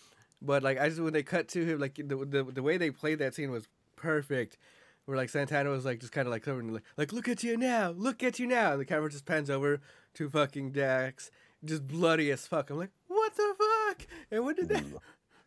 but 0.41 0.63
like 0.63 0.79
I 0.79 0.89
just 0.89 1.01
when 1.01 1.13
they 1.13 1.23
cut 1.23 1.47
to 1.49 1.65
him, 1.65 1.79
like 1.79 1.95
the 1.95 2.25
the, 2.25 2.43
the 2.43 2.63
way 2.63 2.77
they 2.77 2.91
played 2.91 3.19
that 3.19 3.35
scene 3.35 3.51
was 3.51 3.67
perfect. 3.95 4.57
Where 5.05 5.17
like 5.17 5.29
Santana 5.29 5.69
was 5.69 5.83
like 5.83 5.99
just 5.99 6.13
kind 6.13 6.27
of 6.27 6.31
like 6.31 6.43
covering 6.43 6.71
like 6.71 6.83
like 6.97 7.11
look 7.11 7.27
at 7.27 7.43
you 7.43 7.57
now, 7.57 7.91
look 7.91 8.23
at 8.23 8.39
you 8.39 8.47
now, 8.47 8.71
and 8.71 8.81
the 8.81 8.85
camera 8.85 9.09
just 9.09 9.25
pans 9.25 9.49
over 9.49 9.81
to 10.13 10.29
fucking 10.29 10.71
Dax, 10.71 11.29
just 11.65 11.87
bloody 11.87 12.31
as 12.31 12.47
fuck. 12.47 12.69
I'm 12.69 12.77
like, 12.77 12.91
what 13.07 13.35
the 13.35 13.53
fuck? 13.57 14.07
And 14.31 14.45
when 14.45 14.55
did 14.55 14.69
that? 14.69 14.83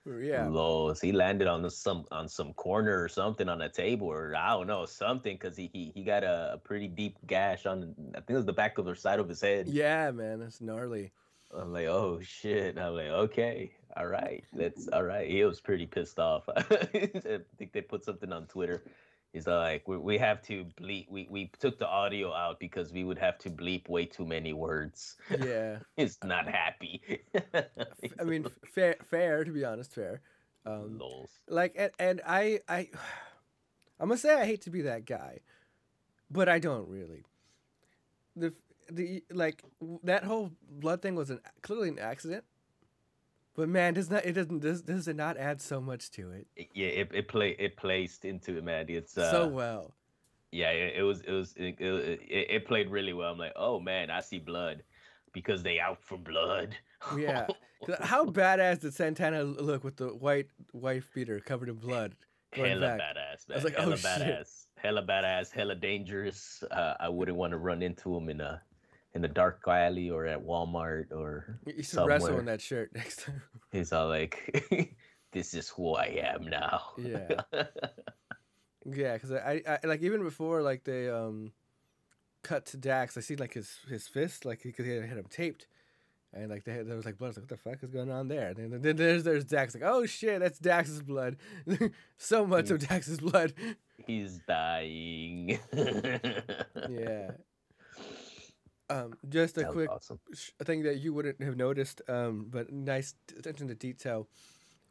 Yeah. 0.06 0.92
He 1.00 1.12
landed 1.12 1.48
on 1.48 1.62
the, 1.62 1.70
some 1.70 2.04
on 2.10 2.28
some 2.28 2.52
corner 2.54 3.02
or 3.02 3.08
something 3.08 3.48
on 3.48 3.62
a 3.62 3.68
table 3.68 4.06
or 4.06 4.34
I 4.36 4.50
don't 4.50 4.66
know 4.66 4.86
something 4.86 5.36
because 5.36 5.56
he, 5.56 5.68
he 5.72 5.92
he 5.94 6.04
got 6.04 6.22
a, 6.22 6.54
a 6.54 6.58
pretty 6.58 6.88
deep 6.88 7.16
gash 7.26 7.66
on 7.66 7.94
I 8.14 8.18
think 8.20 8.30
it 8.30 8.34
was 8.34 8.46
the 8.46 8.52
back 8.52 8.78
of 8.78 8.84
the 8.84 8.94
side 8.94 9.18
of 9.18 9.28
his 9.28 9.40
head. 9.40 9.68
yeah, 9.68 10.10
man, 10.12 10.40
that's 10.40 10.60
gnarly. 10.60 11.10
I'm 11.54 11.72
like, 11.72 11.86
oh 11.86 12.20
shit. 12.22 12.78
I'm 12.78 12.94
like, 12.94 13.06
okay, 13.06 13.72
all 13.96 14.06
right, 14.06 14.44
that's 14.52 14.88
all 14.88 15.02
right. 15.02 15.28
He 15.28 15.44
was 15.44 15.60
pretty 15.60 15.86
pissed 15.86 16.18
off. 16.18 16.48
I 16.56 17.40
think 17.58 17.72
they 17.72 17.80
put 17.80 18.04
something 18.04 18.32
on 18.32 18.46
Twitter. 18.46 18.82
He's 19.36 19.46
like, 19.46 19.86
we, 19.86 19.98
we 19.98 20.16
have 20.16 20.40
to 20.44 20.64
bleep. 20.80 21.10
We, 21.10 21.28
we 21.30 21.50
took 21.58 21.78
the 21.78 21.86
audio 21.86 22.32
out 22.32 22.58
because 22.58 22.90
we 22.90 23.04
would 23.04 23.18
have 23.18 23.36
to 23.40 23.50
bleep 23.50 23.86
way 23.86 24.06
too 24.06 24.24
many 24.24 24.54
words. 24.54 25.18
Yeah, 25.28 25.80
He's 25.98 26.16
not 26.24 26.48
happy. 26.48 27.02
I 28.18 28.24
mean, 28.24 28.46
fair, 28.64 28.96
fair 29.04 29.44
to 29.44 29.50
be 29.52 29.62
honest, 29.62 29.94
fair. 29.94 30.22
Um, 30.64 30.96
lols. 30.98 31.28
like 31.50 31.74
and, 31.76 31.90
and 31.98 32.22
I 32.26 32.60
I 32.66 32.88
I'm 34.00 34.08
gonna 34.08 34.16
say 34.16 34.40
I 34.40 34.46
hate 34.46 34.62
to 34.62 34.70
be 34.70 34.80
that 34.82 35.04
guy, 35.04 35.40
but 36.30 36.48
I 36.48 36.58
don't 36.58 36.88
really. 36.88 37.26
The 38.36 38.54
the 38.90 39.22
like 39.30 39.62
that 40.04 40.24
whole 40.24 40.50
blood 40.66 41.02
thing 41.02 41.14
was 41.14 41.28
an 41.28 41.40
clearly 41.60 41.90
an 41.90 41.98
accident, 41.98 42.44
but 43.56 43.68
man, 43.68 43.94
does 43.94 44.10
not 44.10 44.24
it 44.24 44.32
doesn't 44.34 44.60
does 44.60 44.82
does 44.82 45.08
it 45.08 45.16
not 45.16 45.36
add 45.36 45.60
so 45.60 45.80
much 45.80 46.10
to 46.12 46.30
it 46.30 46.46
It- 46.56 46.68
Yeah, 46.74 46.88
it 46.88 47.10
it 47.12 47.28
play 47.28 47.56
it 47.58 47.76
placed 47.76 48.24
into 48.24 48.56
it, 48.58 48.64
man. 48.64 48.86
It's 48.88 49.16
uh, 49.18 49.30
so 49.30 49.48
well. 49.48 49.94
yeah, 50.52 50.70
it, 50.70 50.96
it 50.98 51.02
was 51.02 51.20
it 51.22 51.32
was 51.32 51.54
it, 51.56 51.76
it, 51.80 52.66
played 52.66 52.90
really 52.90 53.12
well. 53.12 53.32
I'm 53.32 53.38
like, 53.38 53.52
oh 53.56 53.80
man, 53.80 54.10
I 54.10 54.20
see 54.20 54.38
blood 54.38 54.82
because 55.32 55.62
they 55.62 55.78
out 55.80 56.02
for 56.02 56.16
blood. 56.18 56.76
yeah, 57.18 57.46
How 58.00 58.24
badass 58.26 58.80
did 58.80 58.94
Santana 58.94 59.42
look 59.44 59.84
with 59.84 59.96
the 59.96 60.08
white 60.08 60.48
wife 60.72 61.10
beater 61.14 61.40
covered 61.40 61.68
in 61.68 61.76
blood? 61.76 62.14
hella 62.52 62.80
back. 62.80 63.00
badass, 63.00 63.48
man. 63.48 63.52
I 63.52 63.54
was 63.56 63.64
like, 63.64 63.74
oh, 63.76 63.82
hella 63.82 63.96
shit. 63.98 64.06
badass, 64.22 64.66
hella 64.76 65.02
badass, 65.02 65.50
hella 65.52 65.74
dangerous. 65.74 66.62
Uh, 66.70 66.94
I 66.98 67.08
wouldn't 67.10 67.36
want 67.36 67.50
to 67.50 67.58
run 67.58 67.82
into 67.82 68.16
him 68.16 68.28
in 68.30 68.40
a 68.40 68.62
in 69.16 69.24
a 69.24 69.28
dark 69.28 69.62
alley 69.66 70.10
or 70.10 70.26
at 70.26 70.44
Walmart 70.44 71.10
or 71.10 71.58
You 71.66 71.82
should 71.82 72.06
wrestle 72.06 72.38
in 72.38 72.44
that 72.44 72.60
shirt 72.60 72.90
next 72.94 73.24
time. 73.24 73.42
He's 73.72 73.92
all 73.92 74.08
like, 74.08 74.94
"This 75.32 75.54
is 75.54 75.70
who 75.70 75.94
I 75.94 76.20
am 76.34 76.44
now." 76.44 76.82
Yeah. 76.96 77.40
Yeah, 78.88 79.14
because 79.14 79.32
I, 79.32 79.62
I 79.66 79.84
like 79.84 80.00
even 80.02 80.22
before 80.22 80.62
like 80.62 80.84
they 80.84 81.10
um 81.10 81.50
cut 82.44 82.66
to 82.66 82.76
Dax, 82.76 83.16
I 83.16 83.20
see 83.20 83.34
like 83.34 83.54
his 83.54 83.80
his 83.88 84.06
fist 84.06 84.44
like 84.44 84.62
because 84.62 84.86
he 84.86 84.92
had 84.92 85.02
him 85.02 85.26
taped, 85.28 85.66
And 86.32 86.50
like 86.50 86.62
they, 86.62 86.84
there 86.84 86.94
was 86.94 87.04
like 87.04 87.18
blood. 87.18 87.30
Was 87.30 87.36
like, 87.36 87.42
what 87.42 87.48
the 87.48 87.56
fuck 87.56 87.82
is 87.82 87.90
going 87.90 88.12
on 88.12 88.28
there? 88.28 88.50
And 88.50 88.72
then, 88.72 88.82
then 88.82 88.94
there's 88.94 89.24
there's 89.24 89.44
Dax. 89.44 89.74
Like, 89.74 89.82
oh 89.82 90.06
shit, 90.06 90.38
that's 90.38 90.60
Dax's 90.60 91.02
blood. 91.02 91.36
so 92.16 92.46
much 92.46 92.70
of 92.70 92.78
Dax's 92.78 93.18
blood. 93.18 93.54
He's 94.06 94.38
dying. 94.46 95.58
Yeah. 96.88 97.32
Um, 98.88 99.14
just 99.28 99.56
a 99.58 99.62
That 99.62 99.72
quick 99.72 99.90
awesome. 99.90 100.20
sh- 100.34 100.50
thing 100.62 100.82
that 100.84 100.98
you 101.00 101.12
wouldn't 101.12 101.42
have 101.42 101.56
noticed, 101.56 102.02
um, 102.08 102.46
but 102.50 102.72
nice 102.72 103.14
attention 103.36 103.66
to 103.68 103.74
detail. 103.74 104.28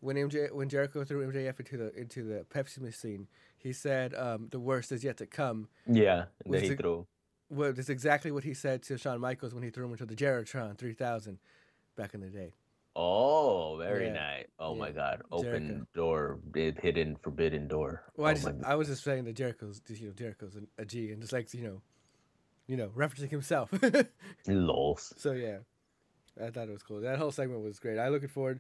When 0.02 0.18
MJ, 0.18 0.52
when 0.52 0.68
Jericho 0.70 1.04
threw 1.06 1.26
MJF 1.26 1.60
into 1.60 1.78
the 1.78 1.94
into 2.00 2.24
the 2.24 2.46
Pepsi 2.54 2.80
machine, 2.82 3.28
he 3.58 3.72
said, 3.72 4.14
um, 4.14 4.50
"The 4.52 4.60
worst 4.60 4.92
is 4.92 5.04
yet 5.04 5.18
to 5.18 5.26
come." 5.26 5.70
Yeah, 5.88 6.26
then 6.46 6.62
he 6.64 6.70
the- 6.70 6.76
threw. 6.76 7.08
Well, 7.50 7.72
that's 7.74 7.90
exactly 7.90 8.32
what 8.32 8.44
he 8.44 8.54
said 8.54 8.82
to 8.84 8.98
Shawn 8.98 9.22
Michaels 9.22 9.54
when 9.54 9.64
he 9.64 9.70
threw 9.70 9.86
him 9.86 9.92
into 9.92 10.06
the 10.08 10.16
Jeritron 10.16 10.78
3000 10.78 11.38
back 11.96 12.14
in 12.16 12.20
the 12.22 12.30
day. 12.30 12.54
Oh, 12.96 13.78
very 13.78 14.08
Yeah, 14.08 14.14
nice. 14.14 14.46
Oh 14.60 14.74
my 14.76 14.92
God! 14.92 15.22
Open 15.32 15.68
Jericho. 15.68 15.88
door, 15.94 16.40
hidden, 16.54 17.16
forbidden 17.18 17.68
door. 17.68 18.04
Well, 18.18 18.28
I, 18.28 18.32
oh 18.32 18.36
just, 18.36 18.64
I 18.66 18.76
was 18.76 18.88
just 18.88 19.04
saying 19.04 19.26
that 19.26 19.34
Jericho's, 19.36 19.82
you 19.88 20.08
know, 20.08 20.14
Jericho's 20.14 20.58
a 20.78 20.86
G, 20.86 21.12
and 21.12 21.22
just 21.22 21.34
like 21.34 21.54
you 21.54 21.64
know, 21.64 21.82
you 22.68 22.78
know, 22.78 22.88
referencing 22.90 23.30
himself. 23.30 23.70
lols. 24.48 25.14
so 25.18 25.32
yeah, 25.32 25.58
I 26.42 26.50
thought 26.50 26.68
it 26.68 26.72
was 26.72 26.84
cool. 26.84 27.02
That 27.02 27.20
whole 27.20 27.32
segment 27.32 27.64
was 27.64 27.80
great. 27.80 28.00
I 28.00 28.10
looking 28.10 28.30
forward. 28.30 28.60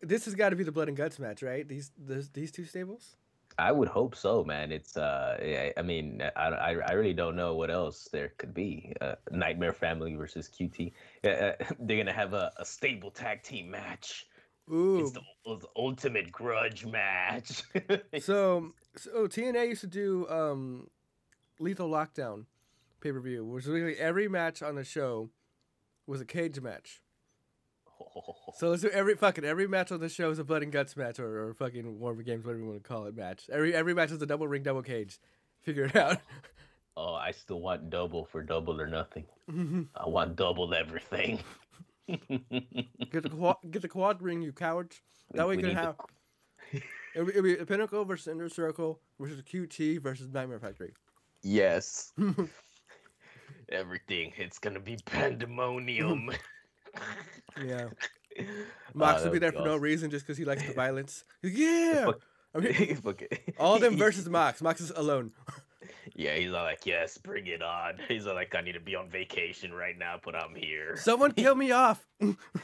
This 0.00 0.24
has 0.24 0.34
got 0.34 0.50
to 0.50 0.56
be 0.56 0.64
the 0.64 0.72
blood 0.72 0.88
and 0.88 0.96
guts 0.96 1.18
match, 1.18 1.42
right? 1.42 1.66
These 1.68 1.92
these, 1.98 2.28
these 2.30 2.52
two 2.52 2.64
stables. 2.64 3.16
I 3.58 3.70
would 3.70 3.88
hope 3.88 4.14
so, 4.14 4.44
man. 4.44 4.72
It's 4.72 4.96
uh, 4.96 5.36
I, 5.40 5.72
I 5.76 5.82
mean, 5.82 6.22
I, 6.36 6.40
I, 6.40 6.70
I 6.88 6.92
really 6.92 7.12
don't 7.12 7.36
know 7.36 7.54
what 7.54 7.70
else 7.70 8.08
there 8.10 8.32
could 8.38 8.54
be. 8.54 8.94
Uh, 9.00 9.14
Nightmare 9.30 9.74
Family 9.74 10.14
versus 10.14 10.48
QT. 10.48 10.92
Uh, 11.24 11.28
uh, 11.28 11.52
they're 11.80 11.98
gonna 11.98 12.12
have 12.12 12.32
a, 12.32 12.50
a 12.56 12.64
stable 12.64 13.10
tag 13.10 13.42
team 13.42 13.70
match. 13.70 14.26
Ooh. 14.72 15.00
It's 15.00 15.12
the, 15.12 15.20
the 15.44 15.66
ultimate 15.76 16.32
grudge 16.32 16.86
match. 16.86 17.62
so 18.20 18.72
so 18.96 19.26
TNA 19.26 19.68
used 19.68 19.82
to 19.82 19.86
do 19.86 20.26
um, 20.28 20.88
Lethal 21.58 21.90
Lockdown 21.90 22.46
pay 23.02 23.12
per 23.12 23.20
view, 23.20 23.44
which 23.44 23.64
was 23.64 23.72
literally 23.72 23.98
every 23.98 24.28
match 24.28 24.62
on 24.62 24.76
the 24.76 24.84
show 24.84 25.30
was 26.06 26.20
a 26.20 26.24
cage 26.24 26.60
match. 26.60 27.00
So 28.58 28.68
let's 28.68 28.82
do 28.82 28.90
every 28.90 29.14
fucking 29.14 29.44
every 29.44 29.66
match 29.66 29.90
on 29.92 30.00
the 30.00 30.08
show 30.08 30.30
is 30.30 30.38
a 30.38 30.44
blood 30.44 30.62
and 30.62 30.70
guts 30.70 30.96
match 30.96 31.18
or, 31.18 31.48
or 31.48 31.54
fucking 31.54 31.98
War 31.98 32.12
of 32.12 32.24
Games, 32.24 32.44
whatever 32.44 32.62
you 32.62 32.68
want 32.68 32.82
to 32.82 32.86
call 32.86 33.06
it, 33.06 33.16
match. 33.16 33.48
Every 33.50 33.74
every 33.74 33.94
match 33.94 34.10
is 34.10 34.20
a 34.20 34.26
double 34.26 34.46
ring, 34.46 34.62
double 34.62 34.82
cage. 34.82 35.18
Figure 35.62 35.84
it 35.84 35.96
out. 35.96 36.18
oh, 36.96 37.14
I 37.14 37.30
still 37.30 37.60
want 37.60 37.88
double 37.88 38.26
for 38.26 38.42
double 38.42 38.78
or 38.78 38.86
nothing. 38.86 39.24
I 39.94 40.08
want 40.08 40.36
double 40.36 40.74
everything. 40.74 41.38
get 42.08 43.22
the 43.22 43.30
quad, 43.30 43.56
get 43.70 43.80
the 43.82 43.88
quad 43.88 44.20
ring, 44.20 44.42
you 44.42 44.52
cowards. 44.52 45.00
That 45.32 45.48
way 45.48 45.54
you 45.54 45.60
can 45.60 45.68
need 45.68 45.76
the- 45.78 45.80
have 45.80 45.96
it'll 47.14 47.26
be, 47.26 47.32
it'll 47.32 47.42
be 47.42 47.56
Pinnacle 47.64 48.04
versus 48.04 48.28
Inner 48.28 48.48
Circle 48.48 49.00
versus 49.18 49.42
QT 49.42 50.00
versus 50.00 50.28
Nightmare 50.32 50.58
Factory. 50.58 50.92
Yes. 51.42 52.12
Everything. 53.72 54.32
It's 54.36 54.58
gonna 54.58 54.80
be 54.80 54.96
pandemonium. 55.06 56.30
Yeah, 57.64 57.88
Mox 58.94 59.22
Ah, 59.22 59.24
will 59.24 59.32
be 59.32 59.38
there 59.38 59.52
for 59.52 59.64
no 59.64 59.76
reason 59.76 60.10
just 60.10 60.26
because 60.26 60.36
he 60.38 60.44
likes 60.44 60.62
the 60.66 60.72
violence. 60.74 61.24
Yeah, 61.42 62.04
Fuck- 62.06 62.20
I 62.54 62.58
mean, 62.58 62.98
it. 63.30 63.54
all 63.58 63.78
them 63.78 63.96
versus 63.96 64.28
Mox. 64.28 64.60
Mox 64.60 64.80
is 64.82 64.90
alone. 64.90 65.32
Yeah, 66.14 66.34
he's 66.36 66.52
all 66.52 66.64
like, 66.64 66.84
yes, 66.84 67.16
bring 67.16 67.46
it 67.46 67.62
on. 67.62 67.94
He's 68.08 68.26
all 68.26 68.34
like, 68.34 68.54
I 68.54 68.60
need 68.60 68.72
to 68.72 68.80
be 68.80 68.94
on 68.94 69.08
vacation 69.08 69.72
right 69.72 69.96
now, 69.98 70.16
but 70.22 70.34
I'm 70.34 70.54
here. 70.54 70.96
Someone 70.98 71.32
kill 71.32 71.54
me 71.54 71.70
off. 71.72 72.06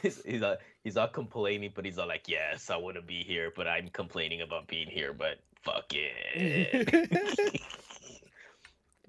he's, 0.03 0.21
he's, 0.23 0.43
all, 0.43 0.57
he's 0.83 0.95
all 0.97 1.07
complaining, 1.07 1.71
but 1.73 1.85
he's 1.85 1.97
all 1.97 2.07
like, 2.07 2.27
yes, 2.27 2.69
I 2.69 2.77
want 2.77 2.97
to 2.97 3.01
be 3.01 3.23
here, 3.23 3.51
but 3.55 3.67
I'm 3.67 3.87
complaining 3.89 4.41
about 4.41 4.67
being 4.67 4.87
here, 4.87 5.13
but 5.13 5.39
fuck 5.63 5.85
it. 5.91 7.61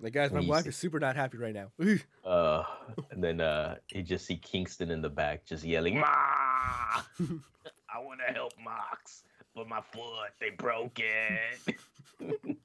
Like 0.00 0.12
guys, 0.12 0.32
my 0.32 0.40
wife 0.40 0.66
is 0.66 0.76
super 0.76 0.98
not 0.98 1.16
happy 1.16 1.38
right 1.38 1.54
now. 1.54 1.70
uh, 2.24 2.64
and 3.10 3.22
then 3.22 3.40
uh, 3.40 3.76
you 3.92 4.02
just 4.02 4.26
see 4.26 4.36
Kingston 4.36 4.90
in 4.90 5.02
the 5.02 5.08
back 5.08 5.44
just 5.44 5.64
yelling, 5.64 5.98
Ma! 5.98 6.06
I 6.06 7.98
want 7.98 8.20
to 8.26 8.32
help 8.32 8.52
Mox, 8.62 9.24
but 9.54 9.68
my 9.68 9.80
foot, 9.80 10.30
they 10.40 10.50
broke 10.50 11.00
it. 11.00 11.76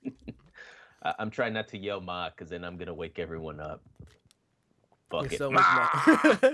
I- 1.03 1.15
I'm 1.19 1.29
trying 1.29 1.53
not 1.53 1.67
to 1.69 1.77
yell 1.77 2.01
Ma, 2.01 2.29
because 2.29 2.49
then 2.49 2.63
I'm 2.63 2.77
going 2.77 2.87
to 2.87 2.93
wake 2.93 3.19
everyone 3.19 3.59
up. 3.59 3.81
Fuck 5.09 5.31
it. 5.31 5.37
so 5.37 5.51
much 5.51 5.63
Ma! 5.63 6.49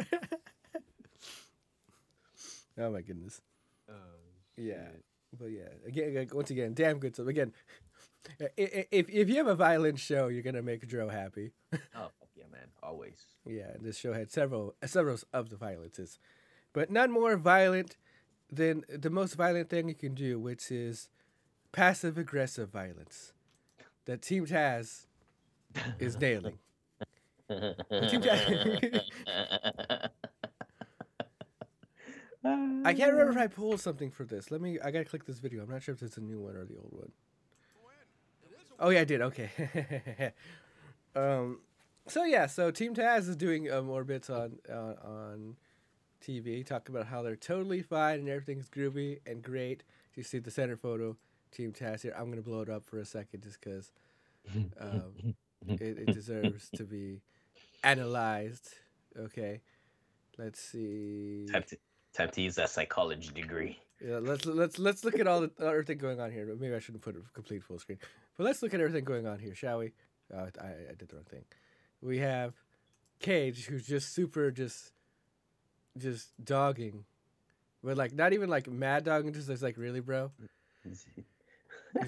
oh 2.80 2.92
my 2.92 3.02
goodness. 3.02 3.42
Yeah. 4.58 4.88
But 5.40 5.46
yeah, 5.46 5.70
again, 5.88 6.10
again, 6.10 6.28
once 6.34 6.50
again, 6.50 6.74
damn 6.74 7.00
good. 7.00 7.16
stuff. 7.16 7.28
again, 7.28 7.54
if 8.58 9.10
if 9.10 9.30
you 9.30 9.36
have 9.38 9.48
a 9.48 9.56
violent 9.56 10.00
show, 10.00 10.28
you're 10.28 10.44
gonna 10.44 10.62
make 10.62 10.88
Dro 10.88 11.10
happy. 11.10 11.52
Oh, 11.96 12.10
fuck 12.20 12.30
yeah, 12.36 12.46
man. 12.52 12.68
Always. 12.84 13.26
Yeah, 13.46 13.72
this 13.80 13.98
show 13.98 14.14
had 14.14 14.32
several 14.32 14.76
several 14.86 15.18
of 15.34 15.50
the 15.50 15.56
violences, 15.56 16.20
but 16.74 16.90
none 16.90 17.12
more 17.12 17.38
violent 17.38 17.98
than 18.52 18.84
the 18.90 19.10
most 19.10 19.36
violent 19.36 19.70
thing 19.70 19.88
you 19.88 19.96
can 19.96 20.14
do, 20.14 20.40
which 20.40 20.72
is 20.72 21.10
passive 21.72 22.18
aggressive 22.18 22.70
violence. 22.70 23.34
That 24.06 24.22
Team 24.22 24.46
Taz 24.46 25.06
is 26.00 26.20
nailing. 26.20 26.60
Team 27.50 28.22
Taz. 28.22 29.02
I 32.44 32.94
can't 32.94 33.12
remember 33.12 33.32
if 33.32 33.38
I 33.38 33.48
pulled 33.48 33.80
something 33.80 34.10
for 34.10 34.26
this. 34.26 34.50
Let 34.50 34.62
me. 34.62 34.80
I 34.84 34.92
gotta 34.92 35.06
click 35.06 35.26
this 35.26 35.40
video. 35.40 35.64
I'm 35.64 35.70
not 35.70 35.84
sure 35.84 35.94
if 35.94 36.02
it's 36.02 36.18
a 36.18 36.22
new 36.22 36.40
one 36.40 36.56
or 36.56 36.66
the 36.66 36.76
old 36.76 36.92
one. 36.92 37.12
Oh 38.82 38.90
yeah, 38.90 39.02
I 39.02 39.06
did. 39.06 39.22
Okay. 39.22 39.50
um. 41.16 41.60
So 42.08 42.24
yeah. 42.24 42.48
So 42.48 42.72
Team 42.72 42.96
Taz 42.96 43.30
is 43.30 43.36
doing 43.36 43.70
more 43.86 44.04
bits 44.04 44.30
on 44.30 44.58
uh, 44.70 44.96
on 45.04 45.56
TV. 46.22 46.66
talking 46.66 46.94
about 46.96 47.08
how 47.08 47.22
they're 47.22 47.36
totally 47.36 47.82
fine 47.82 48.20
and 48.20 48.30
everything's 48.30 48.70
groovy 48.70 49.20
and 49.26 49.42
great. 49.42 49.84
You 50.16 50.24
see 50.24 50.40
the 50.40 50.52
center 50.52 50.76
photo, 50.76 51.16
Team 51.52 51.72
Taz 51.72 52.02
here. 52.02 52.14
I'm 52.18 52.30
gonna 52.30 52.42
blow 52.42 52.62
it 52.62 52.70
up 52.70 52.86
for 52.86 52.98
a 52.98 53.06
second 53.06 53.44
just 53.44 53.62
because 53.62 53.92
um, 54.80 55.36
it, 55.68 55.82
it 55.82 56.14
deserves 56.14 56.70
to 56.72 56.84
be 56.84 57.22
analyzed. 57.84 58.70
Okay. 59.18 59.62
Let's 60.38 60.60
see. 60.60 61.46
Time 61.52 61.64
to, 61.68 61.78
time 62.14 62.30
to 62.32 62.42
use 62.42 62.56
that 62.56 62.70
psychology 62.70 63.30
degree. 63.34 63.80
Yeah, 64.04 64.20
let's 64.20 64.46
let's 64.46 64.80
let's 64.80 65.04
look 65.06 65.20
at 65.20 65.28
all 65.28 65.42
the 65.42 65.52
everything 65.60 66.00
going 66.00 66.20
on 66.20 66.32
here. 66.32 66.48
Maybe 66.60 66.74
I 66.74 66.80
shouldn't 66.80 67.04
put 67.04 67.16
a 67.16 67.20
complete 67.34 67.64
full 67.64 67.78
screen, 67.78 68.00
but 68.42 68.46
let's 68.48 68.64
look 68.64 68.74
at 68.74 68.80
everything 68.80 69.04
going 69.04 69.28
on 69.28 69.38
here, 69.38 69.54
shall 69.54 69.78
we? 69.78 69.92
Oh, 70.34 70.48
I, 70.60 70.66
I 70.66 70.96
did 70.98 71.10
the 71.10 71.16
wrong 71.16 71.26
thing. 71.30 71.44
We 72.02 72.18
have 72.18 72.56
Cage, 73.20 73.68
who's 73.68 73.86
just 73.86 74.16
super, 74.16 74.50
just 74.50 74.94
just 75.96 76.32
dogging, 76.44 77.06
but 77.84 77.98
like 77.98 78.16
not 78.16 78.34
even 78.34 78.50
like 78.50 78.68
mad 78.68 79.04
dogging, 79.04 79.32
just 79.32 79.62
like 79.62 79.78
really, 79.78 80.00
bro. 80.00 80.32
He's 80.84 81.06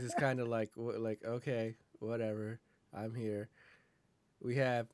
just 0.02 0.18
kind 0.18 0.40
of 0.40 0.48
like 0.48 0.72
like 0.76 1.20
okay, 1.24 1.76
whatever. 2.00 2.60
I'm 2.92 3.14
here. 3.14 3.50
We 4.42 4.56
have 4.56 4.88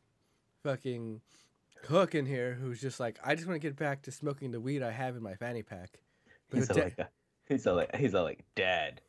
fucking 0.64 1.22
Hook 1.86 2.16
in 2.16 2.26
here, 2.26 2.54
who's 2.56 2.82
just 2.82 3.00
like 3.00 3.18
I 3.24 3.36
just 3.36 3.48
want 3.48 3.62
to 3.62 3.66
get 3.66 3.78
back 3.78 4.02
to 4.02 4.12
smoking 4.12 4.52
the 4.52 4.60
weed 4.60 4.84
I 4.84 4.92
have 4.92 5.16
in 5.16 5.24
my 5.24 5.36
fanny 5.36 5.64
pack. 5.64 6.02
But 6.50 6.58
He's 6.58 6.70
all 6.70 6.76
da- 6.76 6.84
like, 6.84 7.00
uh, 7.00 7.04
he's 7.48 7.66
all 7.66 7.76
like, 7.78 7.96
he's 7.96 8.14
all 8.14 8.26
like, 8.26 8.44
Dad, 8.56 9.00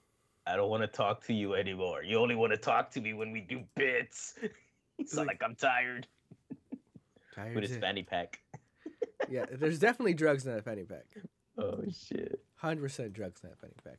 I 0.46 0.56
don't 0.56 0.70
want 0.70 0.82
to 0.82 0.86
talk 0.88 1.24
to 1.26 1.34
you 1.34 1.54
anymore. 1.54 2.02
You 2.02 2.18
only 2.18 2.34
want 2.34 2.52
to 2.52 2.58
talk 2.58 2.90
to 2.92 3.00
me 3.00 3.12
when 3.14 3.30
we 3.32 3.40
do 3.40 3.62
bits. 3.76 4.34
All 4.42 4.48
Like- 5.18 5.26
like, 5.28 5.42
I'm 5.44 5.54
tired 5.54 6.06
tired 7.34 7.54
with 7.54 7.68
his 7.68 7.76
fanny 7.78 8.02
pack. 8.02 8.40
Yeah, 9.28 9.44
there's 9.52 9.78
definitely 9.78 10.14
drugs 10.14 10.44
in 10.46 10.54
that 10.54 10.64
fanny 10.64 10.82
pack. 10.84 11.04
Oh 11.58 11.84
shit. 11.92 12.40
Hundred 12.56 12.80
percent 12.82 13.12
drugs 13.12 13.40
in 13.44 13.50
that 13.50 13.60
fanny 13.60 13.74
pack. 13.84 13.98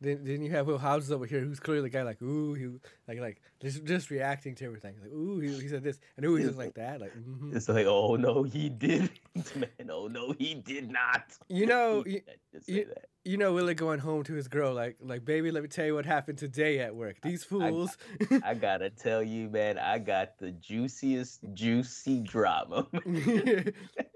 Then, 0.00 0.20
then 0.24 0.42
you 0.42 0.50
have 0.52 0.66
Will 0.68 0.78
Houses 0.78 1.10
over 1.12 1.26
here, 1.26 1.40
who's 1.40 1.58
clearly 1.60 1.82
the 1.82 1.88
guy 1.90 2.02
like, 2.02 2.22
ooh, 2.22 2.54
he 2.54 2.66
like 3.08 3.18
like 3.20 3.42
just, 3.60 3.84
just 3.84 4.10
reacting 4.10 4.54
to 4.54 4.64
everything. 4.64 4.94
Like, 5.02 5.12
ooh, 5.12 5.40
he, 5.40 5.48
he 5.60 5.68
said 5.68 5.82
this, 5.82 5.98
and 6.16 6.24
ooh, 6.24 6.36
he 6.36 6.46
was 6.46 6.56
like 6.56 6.74
that. 6.74 7.00
Like, 7.00 7.12
mhm. 7.16 7.54
It's 7.54 7.68
like, 7.68 7.86
oh 7.86 8.14
no, 8.16 8.42
he 8.44 8.68
didn't, 8.70 9.10
man. 9.56 9.90
Oh 9.90 10.06
no, 10.06 10.32
he 10.38 10.54
did 10.54 10.90
not. 10.90 11.24
you 11.48 11.66
know, 11.66 12.02
you, 12.06 12.20
can't 12.22 12.38
just 12.52 12.66
say 12.66 12.72
you- 12.72 12.84
that. 12.86 13.06
You 13.24 13.36
know, 13.38 13.52
Willie 13.52 13.74
going 13.74 13.98
home 14.00 14.22
to 14.24 14.34
his 14.34 14.48
girl, 14.48 14.74
like, 14.74 14.96
like, 15.00 15.24
baby, 15.24 15.50
let 15.50 15.62
me 15.62 15.68
tell 15.68 15.86
you 15.86 15.94
what 15.94 16.04
happened 16.06 16.38
today 16.38 16.78
at 16.80 16.94
work. 16.94 17.16
These 17.22 17.44
fools. 17.44 17.96
I 18.42 18.54
gotta 18.54 18.90
tell 18.90 19.22
you, 19.22 19.48
man, 19.48 19.78
I 19.78 19.98
got 19.98 20.38
the 20.38 20.50
juiciest, 20.52 21.40
juicy 21.54 22.20
drama. 22.20 22.86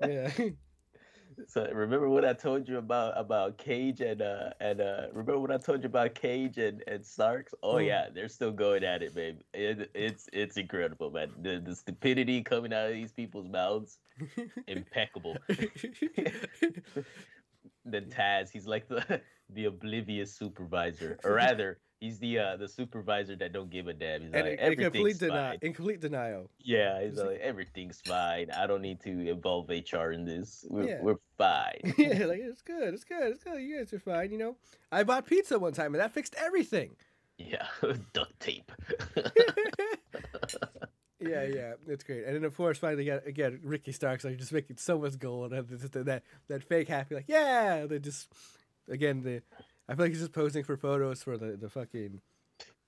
yeah. 0.07 0.31
So 1.47 1.71
remember 1.73 2.09
what 2.09 2.25
I 2.25 2.33
told 2.33 2.69
you 2.69 2.79
about 2.79 3.13
about 3.17 3.59
Cage 3.59 4.01
and 4.01 4.21
uh 4.21 4.51
and 4.61 4.81
uh 4.81 5.07
remember 5.13 5.39
what 5.39 5.53
I 5.53 5.57
told 5.59 5.83
you 5.83 5.87
about 5.87 6.17
Cage 6.17 6.59
and 6.59 6.83
and 6.89 7.07
Starks? 7.07 7.55
Oh 7.63 7.75
Mm. 7.77 7.87
yeah, 7.87 8.09
they're 8.13 8.29
still 8.29 8.51
going 8.51 8.83
at 8.83 9.03
it, 9.05 9.15
babe. 9.15 9.39
It, 9.55 9.89
it's 9.95 10.29
it's 10.33 10.57
incredible, 10.57 11.13
man. 11.13 11.31
The 11.41 11.61
the 11.65 11.77
stupidity 11.77 12.43
coming 12.43 12.73
out 12.73 12.89
of 12.89 12.93
these 12.95 13.13
people's 13.13 13.49
mouths, 13.49 13.99
impeccable. 14.67 15.37
Then 17.91 18.07
Taz, 18.07 18.51
he's 18.51 18.67
like 18.67 18.89
the 18.89 19.21
the 19.51 19.65
oblivious 19.67 20.33
supervisor, 20.35 21.19
or 21.25 21.33
rather, 21.35 21.79
he's 22.01 22.19
the 22.19 22.39
uh 22.39 22.57
the 22.57 22.69
supervisor 22.69 23.35
that 23.37 23.53
don't 23.53 23.71
give 23.71 23.89
a 23.89 23.93
damn. 23.95 24.23
He's 24.23 24.33
and 24.33 24.45
like 24.45 24.59
in, 24.59 24.59
complete 24.59 24.85
everything's 24.85 25.19
denial. 25.19 25.51
fine. 25.51 25.59
In 25.63 25.73
complete 25.75 26.01
denial. 26.01 26.51
Yeah, 26.61 27.03
he's 27.03 27.17
like 27.19 27.41
everything's 27.41 28.01
fine. 28.01 28.51
I 28.51 28.67
don't 28.67 28.83
need 28.83 29.01
to 29.01 29.29
involve 29.31 29.69
HR 29.71 30.13
in 30.13 30.25
this. 30.25 30.65
We're, 30.69 30.89
Yeah. 30.89 31.03
we're 31.03 31.17
fine. 31.37 31.81
yeah, 31.99 32.27
like 32.27 32.41
it's 32.41 32.63
good, 32.63 32.95
it's 32.95 33.05
good, 33.05 33.33
it's 33.33 33.43
good. 33.45 33.61
You 33.61 33.79
guys 33.79 33.93
are 33.93 33.99
fine, 33.99 34.31
you 34.31 34.39
know. 34.39 34.57
I 34.93 35.03
bought 35.05 35.27
pizza 35.27 35.59
one 35.59 35.73
time 35.73 35.95
and 35.95 36.01
that 36.03 36.13
fixed 36.13 36.35
everything. 36.39 36.91
Yeah, 37.39 37.67
duct 38.13 38.39
tape. 38.41 38.73
Yeah, 41.21 41.43
yeah, 41.43 41.73
it's 41.87 42.05
great. 42.05 42.25
And 42.25 42.37
then 42.37 42.45
of 42.45 42.57
course, 42.57 42.79
finally, 42.79 43.03
again, 43.03 43.21
again 43.27 43.61
Ricky 43.63 43.93
Starks 43.93 44.25
like 44.25 44.37
just 44.39 44.53
making 44.53 44.77
so 44.77 44.99
much 44.99 45.19
gold, 45.19 45.53
and 45.53 45.69
just 45.69 45.93
that 45.93 46.23
that 46.49 46.65
fake 46.65 46.89
happy, 46.89 47.17
like 47.17 47.29
yeah, 47.29 47.87
they 47.87 47.99
just 47.99 48.29
again 48.89 49.23
the. 49.23 49.43
I 49.89 49.95
feel 49.95 50.05
like 50.05 50.13
he's 50.13 50.21
just 50.21 50.33
posing 50.33 50.65
for 50.65 50.77
photos 50.77 51.23
for 51.23 51.37
the 51.37 51.57
the 51.57 51.69
fucking 51.69 52.21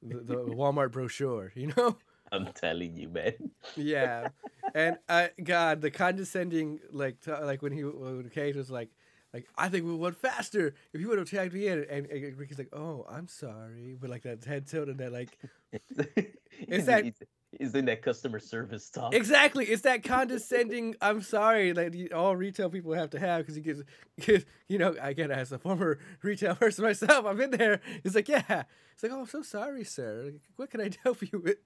the, 0.02 0.16
the 0.20 0.34
Walmart 0.54 0.92
brochure, 0.92 1.52
you 1.54 1.72
know. 1.76 1.96
I'm 2.32 2.46
telling 2.52 2.94
you, 2.96 3.08
man. 3.08 3.50
Yeah, 3.76 4.28
and 4.74 4.98
I 5.08 5.24
uh, 5.24 5.28
God, 5.42 5.80
the 5.80 5.90
condescending 5.90 6.78
like 6.92 7.20
t- 7.20 7.32
like 7.32 7.62
when 7.62 7.72
he 7.72 7.82
when 7.84 8.28
Cage 8.30 8.56
was 8.56 8.70
like. 8.70 8.90
Like 9.32 9.46
I 9.56 9.68
think 9.68 9.86
we 9.86 9.94
went 9.94 10.16
faster 10.16 10.74
if 10.92 11.00
you 11.00 11.08
would 11.08 11.18
have 11.18 11.30
tagged 11.30 11.54
me 11.54 11.68
in, 11.68 11.86
and, 11.88 12.04
and 12.06 12.36
Ricky's 12.36 12.58
like, 12.58 12.70
"Oh, 12.72 13.06
I'm 13.08 13.28
sorry," 13.28 13.96
but 14.00 14.10
like 14.10 14.22
that 14.24 14.44
head 14.44 14.66
tilt 14.66 14.88
and 14.88 14.98
that 14.98 15.12
like 15.12 15.38
is 16.66 16.86
that- 16.86 17.14
He's 17.58 17.74
in 17.74 17.84
that 17.86 18.00
customer 18.02 18.38
service 18.38 18.88
talk. 18.90 19.12
Exactly. 19.12 19.64
It's 19.64 19.82
that 19.82 20.04
condescending. 20.04 20.94
I'm 21.00 21.20
sorry 21.20 21.72
like 21.72 21.94
all 22.14 22.36
retail 22.36 22.70
people 22.70 22.92
have 22.92 23.10
to 23.10 23.18
have 23.18 23.40
because 23.46 23.56
you 23.56 23.84
get, 24.18 24.44
you 24.68 24.78
know, 24.78 24.94
again 25.00 25.30
as 25.32 25.50
a 25.50 25.58
former 25.58 25.98
retail 26.22 26.54
person 26.54 26.84
myself, 26.84 27.26
I've 27.26 27.36
been 27.36 27.50
there. 27.50 27.80
It's 28.04 28.14
like, 28.14 28.28
yeah. 28.28 28.62
It's 28.94 29.02
like, 29.02 29.10
oh, 29.12 29.20
I'm 29.20 29.26
so 29.26 29.42
sorry, 29.42 29.82
sir. 29.84 30.22
Like, 30.26 30.40
what 30.56 30.70
can 30.70 30.80
I 30.80 30.90
help 31.02 31.20
you 31.32 31.40
with? 31.40 31.58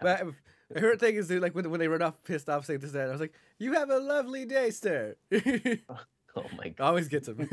But 0.00 0.20
I- 0.22 0.24
favorite 0.72 0.98
thing 1.00 1.14
is 1.16 1.30
like 1.30 1.54
when 1.54 1.68
when 1.70 1.78
they 1.80 1.88
run 1.88 2.02
off 2.02 2.22
pissed 2.24 2.48
off 2.48 2.64
saying 2.66 2.80
this 2.80 2.92
that 2.92 3.08
I 3.08 3.12
was 3.12 3.20
like, 3.20 3.34
you 3.58 3.72
have 3.74 3.90
a 3.90 3.98
lovely 3.98 4.44
day, 4.44 4.70
sir. 4.70 5.16
Oh 6.36 6.46
my 6.56 6.68
god. 6.70 6.80
Always 6.88 7.08
gets 7.08 7.28
him. 7.28 7.48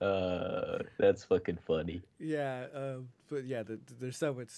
Uh, 0.00 0.78
that's 0.98 1.24
fucking 1.24 1.58
funny. 1.66 2.02
yeah, 2.18 2.66
um, 2.74 3.08
but 3.30 3.44
yeah, 3.44 3.62
the, 3.62 3.76
the- 3.76 3.94
there's 4.00 4.16
so 4.18 4.34
much 4.34 4.48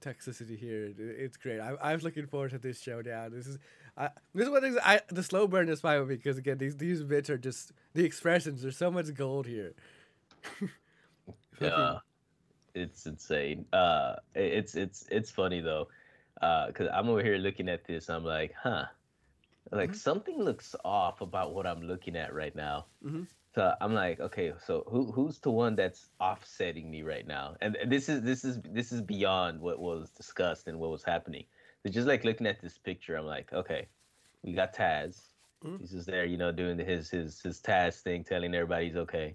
toxicity 0.00 0.58
here. 0.58 0.84
It- 0.86 0.98
It's 0.98 1.36
great. 1.36 1.60
I, 1.60 1.74
I'm 1.82 1.98
looking 2.00 2.26
forward 2.26 2.50
to 2.50 2.58
this 2.58 2.80
showdown. 2.80 3.32
This 3.32 3.46
is, 3.46 3.58
I, 3.96 4.10
this 4.34 4.44
is 4.44 4.50
one 4.50 4.58
of 4.58 4.62
the 4.62 4.68
things. 4.70 4.80
I 4.84 5.00
the 5.08 5.22
slow 5.22 5.46
burn 5.46 5.68
is 5.68 5.80
fine 5.80 6.00
with 6.00 6.08
me 6.08 6.16
because 6.16 6.38
again, 6.38 6.58
these 6.58 6.76
these 6.76 7.02
bits 7.02 7.28
are 7.30 7.38
just 7.38 7.72
the 7.94 8.04
expressions. 8.04 8.62
There's 8.62 8.76
so 8.76 8.90
much 8.90 9.12
gold 9.14 9.46
here. 9.46 9.74
Yeah, 11.60 11.98
it's 12.74 13.06
insane. 13.06 13.64
Uh, 13.72 14.16
it's 14.34 14.74
it's 14.76 15.06
it's 15.10 15.30
funny 15.30 15.60
though, 15.60 15.88
uh, 16.40 16.70
cause 16.72 16.86
I'm 16.92 17.08
over 17.08 17.22
here 17.22 17.36
looking 17.38 17.68
at 17.68 17.84
this. 17.84 18.08
I'm 18.08 18.24
like, 18.24 18.54
huh, 18.62 18.84
like 19.72 19.90
Mhm. 19.90 19.96
something 19.96 20.38
looks 20.38 20.76
off 20.84 21.20
about 21.20 21.54
what 21.54 21.66
I'm 21.66 21.82
looking 21.82 22.14
at 22.16 22.32
right 22.32 22.54
now. 22.54 22.86
Mhm. 23.04 23.26
So 23.58 23.74
I'm 23.80 23.92
like, 23.92 24.20
okay, 24.20 24.52
so 24.64 24.84
who 24.86 25.10
who's 25.10 25.40
the 25.40 25.50
one 25.50 25.74
that's 25.74 26.10
offsetting 26.20 26.88
me 26.88 27.02
right 27.02 27.26
now? 27.26 27.56
And 27.60 27.76
this 27.88 28.08
is 28.08 28.22
this 28.22 28.44
is 28.44 28.60
this 28.62 28.92
is 28.92 29.00
beyond 29.00 29.60
what 29.60 29.80
was 29.80 30.10
discussed 30.10 30.68
and 30.68 30.78
what 30.78 30.90
was 30.90 31.02
happening. 31.02 31.44
So 31.82 31.90
just 31.90 32.06
like 32.06 32.22
looking 32.22 32.46
at 32.46 32.60
this 32.60 32.78
picture, 32.78 33.16
I'm 33.16 33.26
like, 33.26 33.52
okay, 33.52 33.88
we 34.44 34.52
got 34.52 34.72
Taz. 34.72 35.32
Mhm. 35.64 35.80
He's 35.80 35.90
just 35.90 36.06
there, 36.06 36.24
you 36.24 36.36
know, 36.36 36.52
doing 36.52 36.78
his 36.78 37.10
his 37.10 37.40
his 37.40 37.60
Taz 37.60 38.00
thing, 38.00 38.22
telling 38.22 38.54
everybody 38.54 38.86
he's 38.86 38.96
okay. 38.96 39.34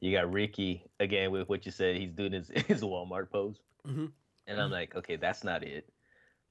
You 0.00 0.10
got 0.10 0.32
Ricky 0.32 0.90
again 0.98 1.30
with 1.30 1.48
what 1.48 1.64
you 1.64 1.70
said. 1.70 1.94
He's 1.94 2.10
doing 2.12 2.32
his 2.32 2.48
his 2.66 2.82
Walmart 2.82 3.30
pose, 3.30 3.62
Mhm. 3.86 4.10
and 4.48 4.60
I'm 4.60 4.72
like, 4.72 4.96
okay, 4.96 5.14
that's 5.14 5.44
not 5.44 5.62
it. 5.62 5.88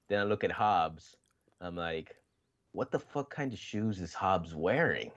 Then 0.07 0.21
I 0.21 0.23
look 0.23 0.45
at 0.45 0.51
Hobbs. 0.53 1.17
I'm 1.59 1.75
like, 1.75 2.15
what 2.71 2.91
the 2.91 2.99
fuck 2.99 3.29
kind 3.29 3.51
of 3.51 3.59
shoes 3.59 3.99
is 3.99 4.13
Hobbs 4.13 4.55
wearing? 4.55 5.11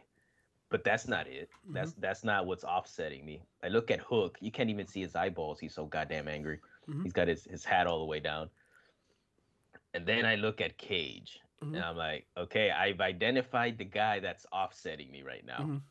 But 0.73 0.85
that's 0.85 1.07
not 1.07 1.27
it. 1.28 1.51
That's 1.69 1.93
that's 2.01 2.24
not 2.24 2.47
what's 2.47 2.65
offsetting 2.65 3.24
me. 3.24 3.43
I 3.62 3.69
look 3.69 3.90
at 3.90 4.01
Hook. 4.01 4.39
You 4.40 4.51
can't 4.51 4.70
even 4.70 4.86
see 4.86 5.01
his 5.01 5.15
eyeballs. 5.15 5.61
He's 5.61 5.74
so 5.74 5.86
goddamn 5.86 6.27
angry. 6.28 6.59
Mhm. 6.89 7.03
He's 7.05 7.12
got 7.12 7.28
his, 7.28 7.44
his 7.44 7.65
hat 7.65 7.86
all 7.86 7.99
the 8.01 8.05
way 8.07 8.19
down. 8.20 8.51
And 9.94 10.07
then 10.07 10.24
I 10.24 10.35
look 10.36 10.61
at 10.61 10.78
Cage. 10.78 11.40
Mhm. 11.62 11.77
And 11.77 11.85
I'm 11.85 11.97
like, 11.97 12.27
okay, 12.36 12.70
I've 12.70 13.01
identified 13.01 13.78
the 13.78 13.85
guy 13.85 14.19
that's 14.20 14.47
offsetting 14.53 15.11
me 15.12 15.23
right 15.23 15.44
now. 15.44 15.59
Mhm. 15.61 15.82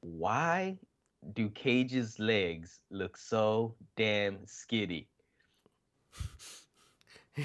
Why 0.00 0.78
do 1.32 1.48
Cage's 1.50 2.18
legs 2.18 2.80
look 2.90 3.16
so 3.16 3.74
damn 3.96 4.46
skinny? 4.46 5.08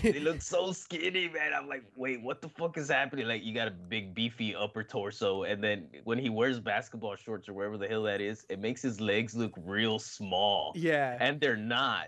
They 0.02 0.20
look 0.20 0.42
so 0.42 0.72
skinny, 0.72 1.28
man. 1.28 1.52
I'm 1.54 1.68
like, 1.68 1.84
wait, 1.96 2.22
what 2.22 2.42
the 2.42 2.48
fuck 2.50 2.78
is 2.78 2.90
happening? 2.90 3.28
Like, 3.28 3.44
you 3.44 3.54
got 3.54 3.68
a 3.68 3.72
big, 3.72 4.14
beefy 4.16 4.56
upper 4.56 4.84
torso, 4.84 5.44
and 5.44 5.62
then 5.64 5.88
when 6.06 6.18
he 6.18 6.30
wears 6.30 6.60
basketball 6.60 7.16
shorts 7.18 7.50
or 7.50 7.54
wherever 7.54 7.78
the 7.78 7.88
hell 7.88 8.04
that 8.04 8.22
is, 8.22 8.46
it 8.50 8.60
makes 8.60 8.82
his 8.82 9.02
legs 9.02 9.36
look 9.36 9.52
real 9.66 10.00
small. 10.00 10.72
yeah. 10.76 11.18
And 11.20 11.40
they're 11.42 11.58
not. 11.58 12.08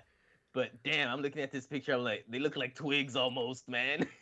But 0.53 0.71
damn, 0.83 1.09
I'm 1.09 1.21
looking 1.21 1.41
at 1.41 1.51
this 1.51 1.65
picture. 1.67 1.93
I'm 1.93 2.03
like, 2.03 2.25
they 2.29 2.39
look 2.39 2.55
like 2.55 2.73
twigs 2.75 3.15
almost, 3.15 3.67
man. 3.67 4.07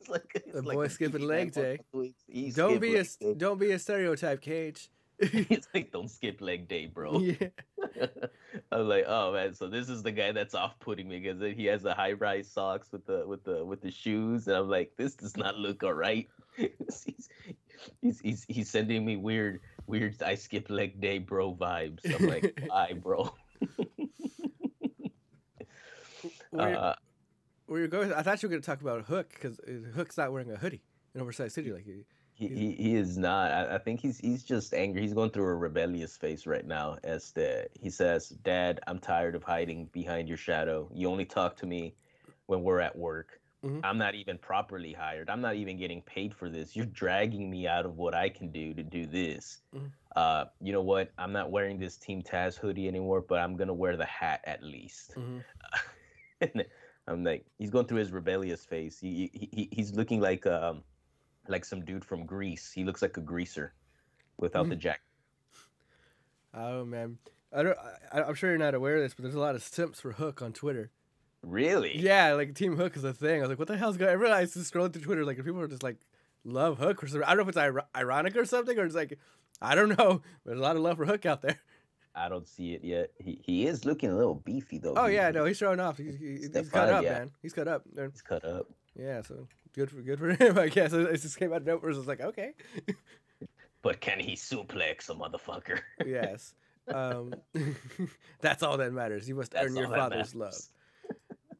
It's 0.00 0.08
like- 0.10 0.30
it's 0.34 0.52
The 0.52 0.60
like 0.62 0.74
boy 0.76 0.88
skipping 0.88 1.22
leg 1.22 1.52
day. 1.52 1.78
fucking 1.78 1.84
twigs. 1.92 2.22
He 2.28 2.50
don't 2.50 2.78
be 2.78 2.96
a 2.96 3.04
day. 3.04 3.34
don't 3.38 3.58
be 3.58 3.70
a 3.70 3.78
stereotype, 3.78 4.42
Cage. 4.42 4.90
It's 5.50 5.66
like 5.74 5.90
don't 5.90 6.08
skip 6.08 6.40
leg 6.40 6.68
day, 6.68 6.86
bro. 6.86 7.18
yeah. 7.18 7.48
I'm 8.72 8.88
like, 8.88 9.04
oh 9.08 9.32
man, 9.32 9.54
so 9.54 9.66
this 9.66 9.88
is 9.88 10.02
the 10.02 10.12
guy 10.12 10.30
that's 10.32 10.54
off-putting 10.54 11.08
me 11.08 11.18
because 11.18 11.40
he 11.56 11.64
has 11.66 11.82
the 11.82 11.92
high-rise 11.92 12.48
socks 12.48 12.92
with 12.92 13.04
the 13.06 13.26
with 13.26 13.42
the 13.42 13.64
with 13.64 13.80
the 13.80 13.90
shoes, 13.90 14.46
and 14.46 14.56
I'm 14.56 14.68
like, 14.68 14.92
this 14.96 15.14
does 15.14 15.36
not 15.36 15.56
look 15.58 15.82
all 15.82 15.94
right. 15.94 16.28
he's, 16.56 17.06
he's 18.00 18.20
he's 18.20 18.46
he's 18.48 18.70
sending 18.70 19.04
me 19.04 19.16
weird 19.16 19.60
weird 19.86 20.22
I 20.22 20.36
skip 20.36 20.70
leg 20.70 21.00
day, 21.00 21.18
bro 21.18 21.54
vibes. 21.54 22.00
I'm 22.04 22.26
like, 22.28 22.62
why, 22.68 22.92
bro? 22.92 23.34
Where, 26.50 26.78
Uh, 26.78 26.94
where 27.66 27.80
you're 27.80 27.88
going? 27.88 28.12
I 28.12 28.22
thought 28.22 28.42
you 28.42 28.48
were 28.48 28.50
going 28.50 28.62
to 28.62 28.66
talk 28.66 28.80
about 28.80 29.04
Hook 29.04 29.30
because 29.34 29.60
Hook's 29.94 30.16
not 30.16 30.32
wearing 30.32 30.50
a 30.50 30.56
hoodie 30.56 30.82
in 31.14 31.20
Oversized 31.20 31.54
City 31.54 31.72
like 31.72 31.84
he. 31.84 32.04
He, 32.38 32.46
he, 32.46 32.72
he 32.72 32.94
is 32.94 33.18
not. 33.18 33.50
I, 33.50 33.74
I 33.74 33.78
think 33.78 33.98
he's 34.00 34.18
he's 34.18 34.44
just 34.44 34.72
angry. 34.72 35.02
He's 35.02 35.12
going 35.12 35.30
through 35.30 35.48
a 35.48 35.56
rebellious 35.56 36.16
phase 36.16 36.46
right 36.46 36.64
now. 36.64 36.96
As 37.02 37.32
the 37.32 37.66
he 37.80 37.90
says, 37.90 38.28
"Dad, 38.28 38.78
I'm 38.86 39.00
tired 39.00 39.34
of 39.34 39.42
hiding 39.42 39.86
behind 39.86 40.28
your 40.28 40.36
shadow. 40.36 40.88
You 40.94 41.08
only 41.08 41.24
talk 41.24 41.56
to 41.56 41.66
me 41.66 41.96
when 42.46 42.62
we're 42.62 42.78
at 42.78 42.96
work. 42.96 43.40
Mhm. 43.64 43.80
I'm 43.82 43.98
not 43.98 44.14
even 44.14 44.38
properly 44.38 44.92
hired. 44.92 45.28
I'm 45.28 45.40
not 45.40 45.56
even 45.56 45.76
getting 45.76 46.00
paid 46.02 46.32
for 46.32 46.48
this. 46.48 46.76
You're 46.76 46.86
dragging 46.86 47.50
me 47.50 47.66
out 47.66 47.84
of 47.84 47.96
what 47.96 48.14
I 48.14 48.28
can 48.28 48.52
do 48.52 48.72
to 48.72 48.84
do 48.84 49.04
this. 49.06 49.62
Mhm. 49.74 49.90
Uh, 50.14 50.44
you 50.60 50.72
know 50.72 50.82
what? 50.82 51.10
I'm 51.18 51.32
not 51.32 51.50
wearing 51.50 51.76
this 51.80 51.96
Team 51.96 52.22
Taz 52.22 52.56
hoodie 52.56 52.86
anymore, 52.86 53.20
but 53.20 53.40
I'm 53.40 53.56
gonna 53.56 53.74
wear 53.74 53.96
the 53.96 54.06
hat 54.06 54.42
at 54.44 54.62
least." 54.62 55.16
Mhm. 56.40 56.66
I'm 57.08 57.24
like, 57.24 57.46
he's 57.58 57.70
going 57.70 57.86
through 57.86 57.98
his 57.98 58.12
rebellious 58.12 58.64
phase. 58.64 59.00
He, 59.00 59.28
he, 59.34 59.48
he 59.52 59.68
he's 59.72 59.92
looking 59.96 60.20
like 60.20 60.46
um 60.46 60.84
like 61.48 61.64
some 61.64 61.84
dude 61.84 62.04
from 62.04 62.26
Greece. 62.26 62.72
He 62.72 62.84
looks 62.84 63.02
like 63.02 63.16
a 63.16 63.20
greaser 63.20 63.74
without 64.36 64.68
the 64.68 64.76
mm. 64.76 64.80
jacket. 64.80 65.02
Oh 66.54 66.84
man, 66.84 67.18
I 67.52 67.62
don't. 67.62 67.78
I, 68.12 68.22
I'm 68.22 68.34
sure 68.34 68.50
you're 68.50 68.58
not 68.58 68.74
aware 68.74 68.96
of 68.96 69.02
this, 69.02 69.14
but 69.14 69.22
there's 69.22 69.34
a 69.34 69.40
lot 69.40 69.54
of 69.54 69.62
simps 69.62 70.00
for 70.00 70.12
Hook 70.12 70.42
on 70.42 70.52
Twitter. 70.52 70.90
Really? 71.42 71.96
Yeah, 71.96 72.32
like 72.34 72.54
Team 72.54 72.76
Hook 72.76 72.96
is 72.96 73.04
a 73.04 73.12
thing. 73.12 73.38
I 73.38 73.42
was 73.42 73.50
like, 73.50 73.58
what 73.58 73.68
the 73.68 73.76
hell's 73.76 73.96
going? 73.96 74.10
On? 74.10 74.16
I 74.16 74.20
realized 74.20 74.54
just 74.54 74.72
scrolling 74.72 74.92
through 74.92 75.02
Twitter, 75.02 75.24
like 75.24 75.36
people 75.36 75.60
are 75.60 75.68
just 75.68 75.82
like 75.82 75.98
love 76.44 76.78
Hook 76.78 77.02
or 77.02 77.06
something. 77.06 77.24
I 77.24 77.30
don't 77.30 77.38
know 77.38 77.42
if 77.42 77.48
it's 77.48 77.58
ir- 77.58 77.86
ironic 77.96 78.36
or 78.36 78.44
something, 78.44 78.78
or 78.78 78.84
it's 78.84 78.94
like 78.94 79.18
I 79.60 79.74
don't 79.74 79.96
know. 79.96 80.22
There's 80.44 80.58
a 80.58 80.62
lot 80.62 80.76
of 80.76 80.82
love 80.82 80.96
for 80.96 81.06
Hook 81.06 81.26
out 81.26 81.42
there. 81.42 81.58
I 82.14 82.28
don't 82.28 82.48
see 82.48 82.72
it 82.72 82.82
yet. 82.82 83.10
He 83.18 83.40
he 83.44 83.66
is 83.66 83.84
looking 83.84 84.10
a 84.10 84.16
little 84.16 84.34
beefy 84.34 84.78
though. 84.78 84.94
Oh 84.96 85.06
yeah, 85.06 85.30
no, 85.30 85.44
he's 85.44 85.56
showing 85.56 85.78
off. 85.78 85.98
He's, 85.98 86.16
he- 86.16 86.48
he's 86.52 86.68
cut 86.70 86.88
up, 86.88 87.04
yeah. 87.04 87.18
man. 87.18 87.30
He's 87.42 87.52
cut 87.52 87.68
up. 87.68 87.84
He's 87.94 88.22
cut 88.22 88.44
up. 88.44 88.66
Yeah, 88.98 89.22
so 89.22 89.46
good 89.74 89.90
for 89.90 90.00
good 90.02 90.18
for 90.18 90.30
him. 90.32 90.58
I 90.58 90.68
guess 90.68 90.92
it, 90.92 91.00
it 91.08 91.20
just 91.22 91.38
came 91.38 91.52
out 91.52 91.58
of 91.62 91.66
nowhere. 91.66 91.90
It's 91.90 92.06
like 92.06 92.20
okay, 92.20 92.52
But 93.82 94.00
can 94.00 94.18
he 94.20 94.34
suplex 94.34 95.08
a 95.08 95.14
motherfucker? 95.14 95.80
yes. 96.06 96.54
Um, 96.88 97.34
that's 98.40 98.62
all 98.62 98.76
that 98.78 98.92
matters. 98.92 99.28
You 99.28 99.34
must 99.34 99.52
That's 99.52 99.66
earn 99.66 99.76
your 99.76 99.84
all 99.86 99.90
that 99.92 99.98
father's 99.98 100.34
love. 100.34 100.54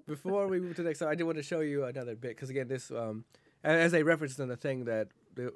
before 0.07 0.49
we 0.49 0.59
move 0.59 0.75
to 0.77 0.83
the 0.83 0.89
next, 0.89 1.03
I 1.03 1.15
did 1.15 1.25
want 1.25 1.37
to 1.37 1.43
show 1.43 1.61
you 1.61 1.85
another 1.85 2.15
bit 2.17 2.31
because 2.31 2.51
again, 2.51 2.67
this 2.69 2.91
um, 2.91 3.25
a- 3.63 3.69
as 3.69 3.95
I 3.95 4.01
referenced 4.03 4.39
in 4.41 4.49
the 4.49 4.57
thing 4.57 4.85
that 4.85 5.09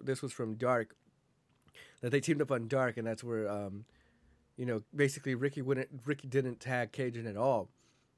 this 0.03 0.23
was 0.23 0.33
from 0.33 0.55
Dark. 0.55 0.95
that 2.03 2.11
they 2.11 2.21
teamed 2.21 2.43
up 2.43 2.51
on 2.53 2.69
Dark, 2.69 2.97
and 2.97 3.07
that's 3.07 3.25
where 3.25 3.49
um, 3.51 3.85
you 4.57 4.67
know, 4.67 4.83
basically 4.95 5.35
Ricky 5.35 5.63
wouldn't 5.63 5.89
Ricky 6.05 6.29
didn't 6.29 6.61
tag 6.61 6.93
Cage 6.93 7.17
in 7.17 7.27
at 7.27 7.37
all 7.37 7.69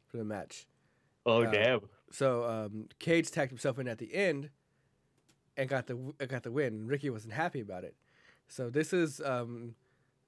for 0.09 0.17
the 0.19 0.25
match. 0.25 0.67
Oh 1.25 1.43
Uh, 1.45 1.51
damn! 1.51 1.81
So 2.15 2.45
um, 2.45 2.87
Cage 3.01 3.33
tagged 3.33 3.51
himself 3.51 3.81
in 3.81 3.89
at 3.89 3.99
the 3.99 4.15
end 4.15 4.51
and 5.57 5.69
got 5.69 5.89
the 5.89 5.97
got 6.29 6.45
the 6.45 6.53
win. 6.53 6.87
Ricky 6.87 7.11
wasn't 7.11 7.33
happy 7.33 7.61
about 7.61 7.83
it. 7.83 7.97
So 8.47 8.71
this 8.71 8.93
is 8.93 9.21
um, 9.21 9.75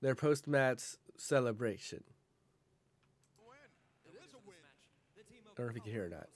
their 0.00 0.16
post 0.16 0.48
match 0.48 0.96
celebration. 1.16 2.02
I 3.48 3.52
Don't 5.56 5.66
know 5.66 5.70
if 5.70 5.76
you 5.76 5.80
can 5.80 5.92
hear 5.92 6.06
or 6.06 6.08
not. 6.08 6.26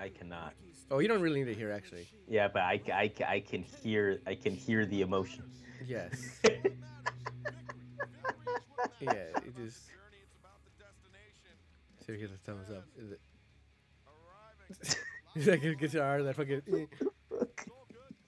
I 0.00 0.08
cannot. 0.08 0.54
Oh, 0.90 1.00
you 1.00 1.08
don't 1.08 1.20
really 1.20 1.44
need 1.44 1.52
to 1.52 1.58
hear 1.58 1.70
actually. 1.70 2.08
Yeah, 2.26 2.48
but 2.48 2.62
I, 2.62 2.80
I, 2.90 3.12
I 3.28 3.40
can 3.40 3.62
hear 3.62 4.22
I 4.26 4.34
can 4.34 4.54
hear 4.54 4.86
the 4.86 5.02
emotion. 5.02 5.42
Yes. 5.86 6.18
yeah, 6.44 6.52
it 9.12 9.56
just. 9.56 9.88
See 11.98 12.04
if 12.08 12.08
we 12.08 12.16
get 12.16 12.30
the 12.32 12.38
thumbs 12.50 12.70
up. 12.70 12.86
Is 12.98 13.12
it? 13.12 13.20
That 15.36 15.62
your 15.62 16.02
arm? 16.02 16.24
That 16.24 16.34
fucking. 16.36 16.88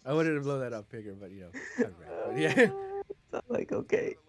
I 0.07 0.13
wanted 0.13 0.35
to 0.35 0.41
blow 0.41 0.61
that 0.61 0.73
up 0.73 0.89
bigger, 0.91 1.15
but 1.19 1.31
you 1.33 1.41
know. 1.41 1.51
But 2.27 2.39
yeah, 2.39 2.71
I'm 3.33 3.41
like 3.49 3.73
okay. 3.73 4.15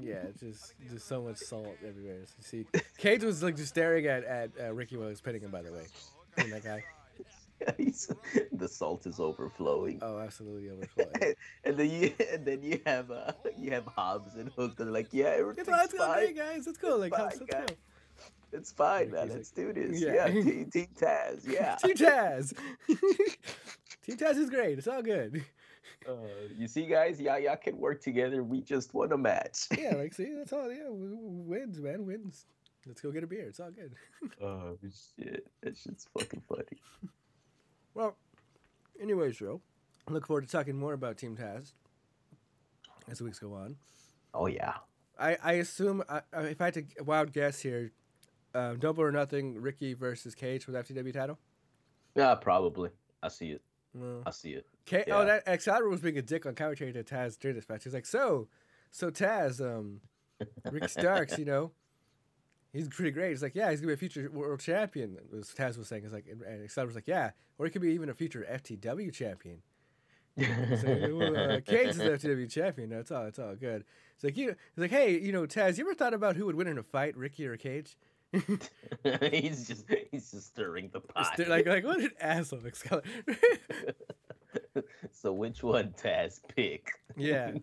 yeah, 0.00 0.22
it's 0.28 0.40
just 0.40 0.74
just 0.90 1.06
so 1.06 1.22
much 1.22 1.36
salt 1.38 1.76
everywhere. 1.86 2.20
So 2.26 2.34
see, 2.40 2.66
Cage 2.98 3.22
was 3.24 3.42
like 3.42 3.56
just 3.56 3.68
staring 3.68 4.06
at 4.06 4.24
at 4.24 4.50
uh, 4.60 4.72
Ricky 4.72 4.96
while 4.96 5.06
he 5.06 5.10
was 5.10 5.20
petting 5.20 5.42
him. 5.42 5.50
By 5.50 5.62
the 5.62 5.72
way, 5.72 5.86
and 6.38 6.52
that 6.52 6.64
guy. 6.64 6.84
He's- 7.78 8.12
the 8.52 8.68
salt 8.68 9.06
is 9.06 9.18
overflowing. 9.18 9.98
Oh, 10.02 10.18
absolutely 10.18 10.68
overflowing. 10.68 11.34
and 11.64 11.76
then 11.78 11.90
you 11.90 12.12
and 12.30 12.44
then 12.44 12.62
you 12.62 12.80
have 12.84 13.10
uh 13.10 13.32
you 13.58 13.70
have 13.70 13.86
Hobbs 13.86 14.34
and 14.34 14.50
Hook. 14.52 14.76
They're 14.76 14.86
like, 14.86 15.08
yeah, 15.12 15.28
It's 15.28 15.40
everything's 15.40 15.68
let's 15.68 15.94
fine. 15.94 16.18
hey 16.26 16.32
guys, 16.34 16.66
let's 16.66 16.76
go. 16.76 16.96
Like, 16.98 17.12
let's, 17.12 17.40
let's 17.40 17.50
go. 17.50 17.64
It's 18.52 18.72
fine, 18.72 19.10
man. 19.10 19.28
Let's 19.28 19.50
do 19.50 19.72
this. 19.72 20.00
yeah. 20.00 20.26
Yeah, 20.26 20.26
Team, 20.42 20.70
team 20.70 20.86
Taz. 20.98 21.46
Yeah. 21.46 21.74
Team 21.82 21.94
Taz. 21.96 22.56
Team 22.88 24.16
Taz 24.16 24.36
is 24.36 24.50
great. 24.50 24.78
It's 24.78 24.86
all 24.88 25.02
good. 25.02 25.44
Uh, 26.08 26.12
you 26.56 26.68
see, 26.68 26.86
guys, 26.86 27.20
y'all, 27.20 27.38
y'all 27.38 27.56
can 27.56 27.76
work 27.78 28.00
together. 28.00 28.42
We 28.44 28.60
just 28.62 28.94
won 28.94 29.10
a 29.12 29.18
match. 29.18 29.66
Yeah, 29.76 29.94
like 29.96 30.14
see, 30.14 30.32
that's 30.36 30.52
all. 30.52 30.70
Yeah, 30.72 30.84
wins, 30.90 31.80
man, 31.80 32.06
wins. 32.06 32.46
Let's 32.86 33.00
go 33.00 33.10
get 33.10 33.24
a 33.24 33.26
beer. 33.26 33.46
It's 33.48 33.58
all 33.58 33.72
good. 33.72 33.92
oh 34.40 34.78
shit, 35.18 35.46
that 35.62 35.76
shit's 35.76 36.06
fucking 36.16 36.42
funny. 36.48 36.80
Well, 37.94 38.16
anyways, 39.02 39.38
Joe, 39.38 39.60
I 40.08 40.12
look 40.12 40.26
forward 40.26 40.44
to 40.46 40.50
talking 40.52 40.76
more 40.78 40.92
about 40.92 41.16
Team 41.18 41.36
Taz 41.36 41.72
as 43.10 43.18
the 43.18 43.24
weeks 43.24 43.40
go 43.40 43.54
on. 43.54 43.76
Oh 44.32 44.46
yeah. 44.46 44.74
I, 45.18 45.36
I 45.42 45.52
assume 45.54 46.04
I, 46.08 46.20
I- 46.32 46.42
if 46.42 46.60
I 46.60 46.64
had 46.66 46.74
to 46.74 46.84
wild 47.04 47.32
guess 47.32 47.60
here, 47.60 47.90
uh, 48.56 48.74
double 48.74 49.02
or 49.02 49.12
nothing, 49.12 49.60
Ricky 49.60 49.94
versus 49.94 50.34
Cage 50.34 50.64
for 50.64 50.72
the 50.72 50.78
FTW 50.82 51.12
title. 51.12 51.38
Yeah, 52.14 52.34
probably. 52.34 52.90
I 53.22 53.28
see 53.28 53.50
it. 53.50 53.62
Well, 53.94 54.22
I 54.26 54.30
see 54.30 54.50
it. 54.52 54.66
Ca- 54.88 55.04
Yeah. 55.06 55.16
Oh, 55.18 55.24
that 55.24 55.42
Excalibur 55.46 55.88
was 55.88 56.00
being 56.00 56.18
a 56.18 56.22
dick 56.22 56.46
on 56.46 56.54
commentary 56.54 56.92
to 56.92 57.02
Taz 57.04 57.38
during 57.38 57.56
this 57.56 57.68
match. 57.68 57.84
He's 57.84 57.94
like, 57.94 58.06
so, 58.06 58.48
so 58.90 59.10
Taz, 59.10 59.60
um, 59.60 60.00
Rick 60.70 60.88
Starks, 60.88 61.38
you 61.38 61.44
know, 61.44 61.72
he's 62.72 62.88
pretty 62.88 63.10
great. 63.10 63.30
He's 63.30 63.42
like, 63.42 63.54
yeah, 63.54 63.70
he's 63.70 63.80
gonna 63.80 63.88
be 63.88 63.94
a 63.94 63.96
future 63.96 64.30
world 64.32 64.60
champion. 64.60 65.16
As 65.38 65.50
Taz 65.54 65.76
was 65.78 65.88
saying, 65.88 66.04
it's 66.04 66.12
like, 66.12 66.26
and- 66.30 66.42
Excalibur's 66.64 66.94
like, 66.94 67.08
yeah, 67.08 67.30
or 67.58 67.66
he 67.66 67.70
could 67.72 67.82
be 67.82 67.92
even 67.92 68.08
a 68.08 68.14
future 68.14 68.46
FTW 68.50 69.12
champion. 69.12 69.62
So, 70.38 71.16
well, 71.16 71.36
uh, 71.36 71.60
Cage 71.66 71.88
is 71.88 71.96
the 71.96 72.10
FTW 72.10 72.50
champion. 72.50 72.90
That's 72.90 73.10
all. 73.10 73.24
It's 73.24 73.38
all 73.38 73.54
good. 73.54 73.84
It's 74.14 74.24
like 74.24 74.36
you. 74.36 74.50
It's 74.50 74.58
like, 74.78 74.90
hey, 74.90 75.18
you 75.18 75.32
know, 75.32 75.46
Taz, 75.46 75.78
you 75.78 75.84
ever 75.84 75.94
thought 75.94 76.12
about 76.12 76.36
who 76.36 76.44
would 76.46 76.54
win 76.56 76.66
in 76.66 76.76
a 76.76 76.82
fight, 76.82 77.16
Ricky 77.16 77.46
or 77.46 77.56
Cage? 77.56 77.96
he's 79.30 79.66
just 79.68 79.84
he's 80.10 80.30
just 80.30 80.48
stirring 80.48 80.90
the 80.92 81.00
pot. 81.00 81.34
They're 81.36 81.48
like, 81.48 81.66
like 81.66 81.84
what 81.84 82.00
an 82.00 82.10
asshole, 82.20 82.66
Excalibur. 82.66 83.06
so 85.12 85.32
which 85.32 85.62
one 85.62 85.94
Taz 86.00 86.40
pick? 86.54 86.90
yeah. 87.16 87.52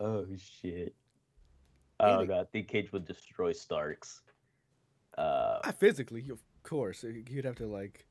Oh 0.00 0.26
shit. 0.36 0.96
Oh 2.00 2.24
god, 2.26 2.40
I 2.40 2.44
think 2.50 2.66
Cage 2.66 2.90
would 2.92 3.04
destroy 3.04 3.52
Starks. 3.52 4.22
Uh 5.16 5.60
Ah, 5.62 5.70
physically, 5.78 6.28
of 6.30 6.40
course, 6.64 7.02
he- 7.02 7.22
he'd 7.32 7.44
have 7.44 7.54
to 7.56 7.66
like, 7.66 8.06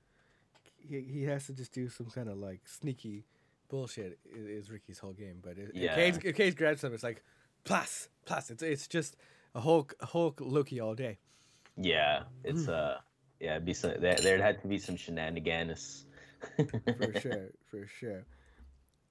he, 0.78 1.02
he 1.02 1.24
has 1.24 1.48
to 1.48 1.54
just 1.54 1.74
do 1.74 1.90
some 1.90 2.06
kind 2.06 2.30
of 2.30 2.38
like 2.38 2.62
sneaky 2.66 3.26
bullshit. 3.68 4.20
Is 4.34 4.72
Ricky's 4.72 5.00
whole 5.00 5.12
game, 5.12 5.40
but 5.42 5.58
Yeah. 5.74 5.96
if 5.98 6.16
Cage, 6.16 6.26
if 6.26 6.36
Cage 6.38 6.56
grabs 6.56 6.82
him, 6.84 6.94
it's 6.94 7.04
like 7.04 7.24
plus 7.66 8.08
plus. 8.26 8.50
It's 8.52 8.64
it's 8.64 8.88
just 8.88 9.18
a 9.54 9.60
Hulk 9.60 9.94
Hulk 10.02 10.40
Loki 10.40 10.80
all 10.80 10.96
day. 10.96 11.18
Yeah, 11.78 12.24
it's 12.44 12.66
Hmm. 12.66 12.72
uh 12.72 12.98
yeah, 13.40 13.52
it'd 13.56 13.66
be 13.66 13.74
some 13.74 13.94
there 14.00 14.16
there'd 14.16 14.42
have 14.42 14.62
to 14.62 14.68
be 14.68 14.78
some 14.78 14.96
shenanigans. 14.96 16.06
for 16.98 17.20
sure, 17.20 17.50
for 17.70 17.88
sure. 17.88 18.26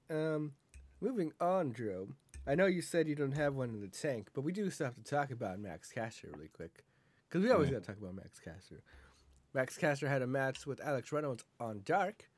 Um, 0.09 0.53
moving 1.01 1.33
on, 1.41 1.71
Dro. 1.73 2.09
I 2.47 2.55
know 2.55 2.67
you 2.67 2.83
said 2.83 3.07
you 3.07 3.15
don't 3.15 3.37
have 3.37 3.55
one 3.55 3.69
in 3.71 3.81
the 3.81 3.89
tank, 3.89 4.29
but 4.35 4.43
we 4.43 4.53
do 4.53 4.69
still 4.71 4.87
have 4.87 4.97
to 4.97 5.03
talk 5.03 5.31
about 5.31 5.61
Max 5.61 5.93
Caster 5.93 6.29
really 6.33 6.49
quick, 6.49 6.85
because 7.29 7.45
we 7.45 7.51
always 7.51 7.69
Mm. 7.69 7.75
got 7.75 7.83
to 7.83 7.87
talk 7.87 7.99
about 8.01 8.15
Max 8.15 8.41
Caster. 8.41 8.83
Max 9.55 9.77
Caster 9.77 10.09
had 10.09 10.23
a 10.23 10.27
match 10.27 10.67
with 10.67 10.81
Alex 10.81 11.13
Reynolds 11.13 11.45
on 11.61 11.83
Dark, 11.85 12.29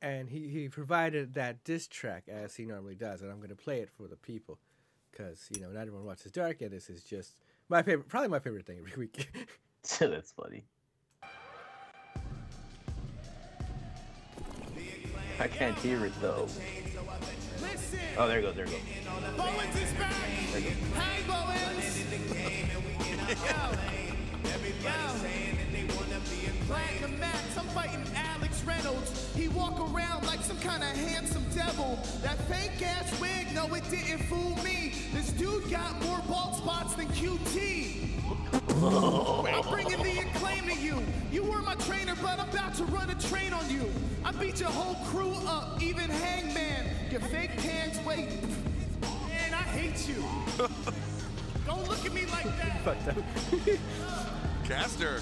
and 0.00 0.30
he, 0.30 0.48
he 0.48 0.68
provided 0.68 1.34
that 1.34 1.64
diss 1.64 1.86
track 1.88 2.24
as 2.28 2.56
he 2.56 2.64
normally 2.64 2.94
does, 2.94 3.20
and 3.20 3.30
I'm 3.30 3.38
going 3.38 3.48
to 3.50 3.56
play 3.56 3.80
it 3.80 3.90
for 3.90 4.06
the 4.08 4.16
people, 4.16 4.58
because 5.10 5.46
you 5.50 5.60
know 5.60 5.70
not 5.70 5.80
everyone 5.82 6.04
watches 6.06 6.32
Dark, 6.32 6.62
and 6.62 6.70
this 6.70 6.88
is 6.88 7.02
just 7.04 7.36
my 7.68 7.82
favorite, 7.82 8.08
probably 8.08 8.28
my 8.28 8.38
favorite 8.38 8.66
thing 8.66 8.78
every 8.78 8.92
week. 8.96 9.28
So 9.82 10.08
that's 10.10 10.32
funny. 10.32 10.64
I 15.38 15.48
can't 15.48 15.76
hear 15.78 16.04
it 16.06 16.12
though. 16.20 16.46
Listen, 17.60 17.98
Oh, 18.16 18.28
there 18.28 18.38
it 18.38 18.42
goes. 18.42 18.54
There 18.54 18.64
it 18.64 18.70
goes. 18.70 18.80
Bowens 19.36 19.76
is 19.76 19.92
back. 19.94 20.12
Hey, 20.12 21.22
Bowens. 21.26 21.98
Yo. 23.28 23.70
Yo. 24.88 25.12
Black 26.68 27.10
Max, 27.18 27.58
I'm 27.58 27.66
fighting 27.68 28.04
Alex 28.14 28.31
Reynolds. 28.64 29.34
He 29.34 29.48
walk 29.48 29.78
around 29.80 30.26
like 30.26 30.42
some 30.42 30.58
kind 30.60 30.82
of 30.82 30.90
handsome 30.90 31.44
devil. 31.54 31.98
That 32.22 32.38
fake 32.48 32.82
ass 32.82 33.20
wig, 33.20 33.54
no, 33.54 33.66
it 33.74 33.88
didn't 33.90 34.20
fool 34.24 34.56
me. 34.62 34.92
This 35.12 35.30
dude 35.32 35.70
got 35.70 36.00
more 36.02 36.20
bald 36.28 36.56
spots 36.56 36.94
than 36.94 37.06
QT. 37.08 38.08
I'm 38.82 39.68
bringing 39.70 40.02
the 40.02 40.18
acclaim 40.20 40.64
to 40.68 40.74
you. 40.74 41.02
You 41.30 41.44
were 41.44 41.62
my 41.62 41.74
trainer, 41.76 42.14
but 42.20 42.38
I'm 42.38 42.48
about 42.48 42.74
to 42.74 42.84
run 42.86 43.10
a 43.10 43.14
train 43.14 43.52
on 43.52 43.68
you. 43.70 43.90
I 44.24 44.32
beat 44.32 44.60
your 44.60 44.70
whole 44.70 44.94
crew 45.06 45.34
up, 45.46 45.82
even 45.82 46.08
Hangman. 46.10 46.86
Your 47.10 47.20
fake 47.20 47.56
pants, 47.58 47.98
wait. 48.06 48.28
Man, 49.28 49.54
I 49.54 49.64
hate 49.74 50.08
you. 50.08 50.24
Don't 51.66 51.88
look 51.88 52.04
at 52.04 52.12
me 52.12 52.26
like 52.26 52.44
that. 52.58 52.80
Fucked 52.84 53.08
up. 53.08 53.16
Uh. 54.06 54.24
Caster. 54.64 55.20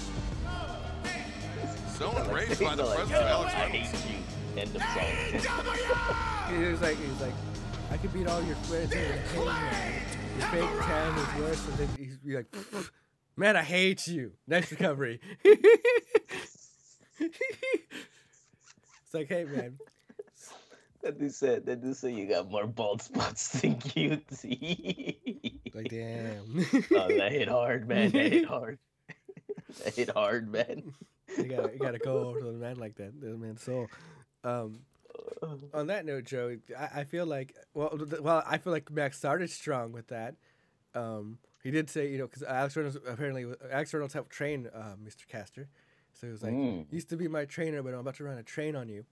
So 1.97 2.11
Like, 2.11 2.27
enraged 2.27 2.59
by 2.63 2.75
the 2.75 2.83
like, 2.85 2.95
presence 2.97 3.17
of 3.19 3.25
"Oh, 3.25 3.27
Alex 3.27 3.53
I 3.55 3.57
Reynolds. 3.65 3.91
hate 3.91 4.11
you. 4.11 4.17
End 4.61 4.75
of 4.75 4.81
song. 4.81 5.11
He 6.57 6.57
was 6.65 6.81
like, 6.81 6.97
he 6.97 7.07
was 7.07 7.21
like, 7.21 7.33
I 7.91 7.97
could 7.97 8.11
beat 8.13 8.27
all 8.27 8.41
your 8.43 8.55
friends 8.57 8.93
here 8.93 9.03
in 9.03 9.19
Hangman. 9.19 10.01
Your 10.37 10.47
fake 10.47 10.69
tan 10.85 11.17
is 11.17 11.33
worse. 11.39 11.65
And 11.69 11.77
then 11.77 11.87
he's 11.97 12.17
like, 12.35 12.53
man, 13.37 13.55
I 13.55 13.63
hate 13.63 14.05
you. 14.07 14.33
Nice 14.47 14.69
recovery. 14.69 15.21
it's 15.45 16.97
like, 19.13 19.29
hey, 19.29 19.45
man. 19.45 19.77
That 21.03 21.17
dude 21.19 21.33
said, 21.33 21.65
that 21.67 21.81
dude 21.81 21.95
said 21.95 22.13
you 22.15 22.27
got 22.27 22.51
more 22.51 22.67
bald 22.67 23.01
spots 23.01 23.47
than 23.61 23.75
QT. 23.75 25.73
Like, 25.73 25.87
damn. 25.89 26.65
oh, 26.91 27.07
that 27.17 27.31
hit 27.31 27.47
hard, 27.47 27.87
man. 27.87 28.11
That 28.11 28.29
hit 28.31 28.45
hard. 28.45 28.77
that 29.85 29.95
hit 29.95 30.09
hard, 30.09 30.51
man. 30.51 30.93
You 31.37 31.45
gotta, 31.45 31.73
you 31.73 31.79
gotta 31.79 31.99
go 31.99 32.29
over 32.29 32.39
to 32.39 32.45
the 32.45 32.51
man 32.53 32.77
like 32.77 32.95
that, 32.95 33.19
the 33.19 33.27
man. 33.37 33.57
So, 33.57 33.87
um, 34.43 34.79
on 35.73 35.87
that 35.87 36.05
note, 36.05 36.23
Joe, 36.25 36.57
I, 36.77 37.01
I 37.01 37.03
feel 37.03 37.25
like, 37.25 37.55
well, 37.73 37.89
th- 37.97 38.21
well, 38.21 38.43
I 38.47 38.57
feel 38.57 38.73
like 38.73 38.89
Max 38.91 39.17
started 39.17 39.49
strong 39.49 39.91
with 39.91 40.07
that. 40.07 40.35
Um, 40.95 41.37
he 41.63 41.71
did 41.71 41.89
say, 41.89 42.09
you 42.09 42.17
know, 42.17 42.25
because 42.27 42.43
Alex 42.43 42.75
Reynolds 42.75 42.97
apparently, 43.07 43.45
Alex 43.71 43.93
Reynolds 43.93 44.13
helped 44.13 44.31
train 44.31 44.67
uh, 44.73 44.95
Mr. 45.03 45.27
Caster. 45.27 45.67
So 46.13 46.27
he 46.27 46.31
was 46.31 46.43
like, 46.43 46.53
Mm. 46.53 46.85
used 46.91 47.09
to 47.09 47.17
be 47.17 47.27
my 47.27 47.45
trainer, 47.45 47.81
but 47.83 47.93
I'm 47.93 47.99
about 48.01 48.15
to 48.15 48.23
run 48.23 48.37
a 48.37 48.43
train 48.43 48.75
on 48.75 48.89
you. 48.89 49.05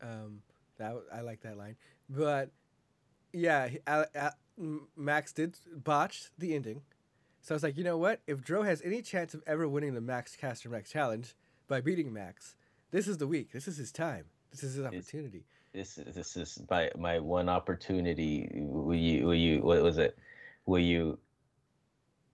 Um, 0.00 0.40
that 0.78 0.94
I 1.12 1.20
like 1.20 1.42
that 1.42 1.56
line, 1.56 1.76
but 2.10 2.50
yeah, 3.32 3.68
he, 3.68 3.78
Al- 3.86 4.06
Al- 4.16 4.34
Max 4.96 5.32
did 5.32 5.56
botch 5.76 6.30
the 6.38 6.54
ending. 6.54 6.82
So 7.42 7.54
I 7.54 7.56
was 7.56 7.64
like, 7.64 7.76
you 7.76 7.82
know 7.82 7.98
what? 7.98 8.20
If 8.28 8.40
Dro 8.40 8.62
has 8.62 8.80
any 8.82 9.02
chance 9.02 9.34
of 9.34 9.42
ever 9.48 9.66
winning 9.68 9.94
the 9.94 10.00
Max 10.00 10.36
Caster 10.36 10.68
Max 10.68 10.90
Challenge 10.90 11.34
by 11.66 11.80
beating 11.80 12.12
Max, 12.12 12.54
this 12.92 13.08
is 13.08 13.18
the 13.18 13.26
week. 13.26 13.50
This 13.52 13.66
is 13.66 13.76
his 13.76 13.90
time. 13.90 14.26
This 14.52 14.62
is 14.62 14.74
his 14.74 14.84
opportunity. 14.84 15.44
this 15.72 15.98
is 15.98 16.14
this 16.14 16.36
is 16.36 16.62
my 16.70 16.90
my 16.96 17.18
one 17.18 17.48
opportunity. 17.48 18.48
Will 18.54 18.94
you 18.94 19.26
will 19.26 19.34
you 19.34 19.60
what 19.60 19.82
was 19.82 19.98
it? 19.98 20.16
Will 20.66 20.78
you 20.78 21.18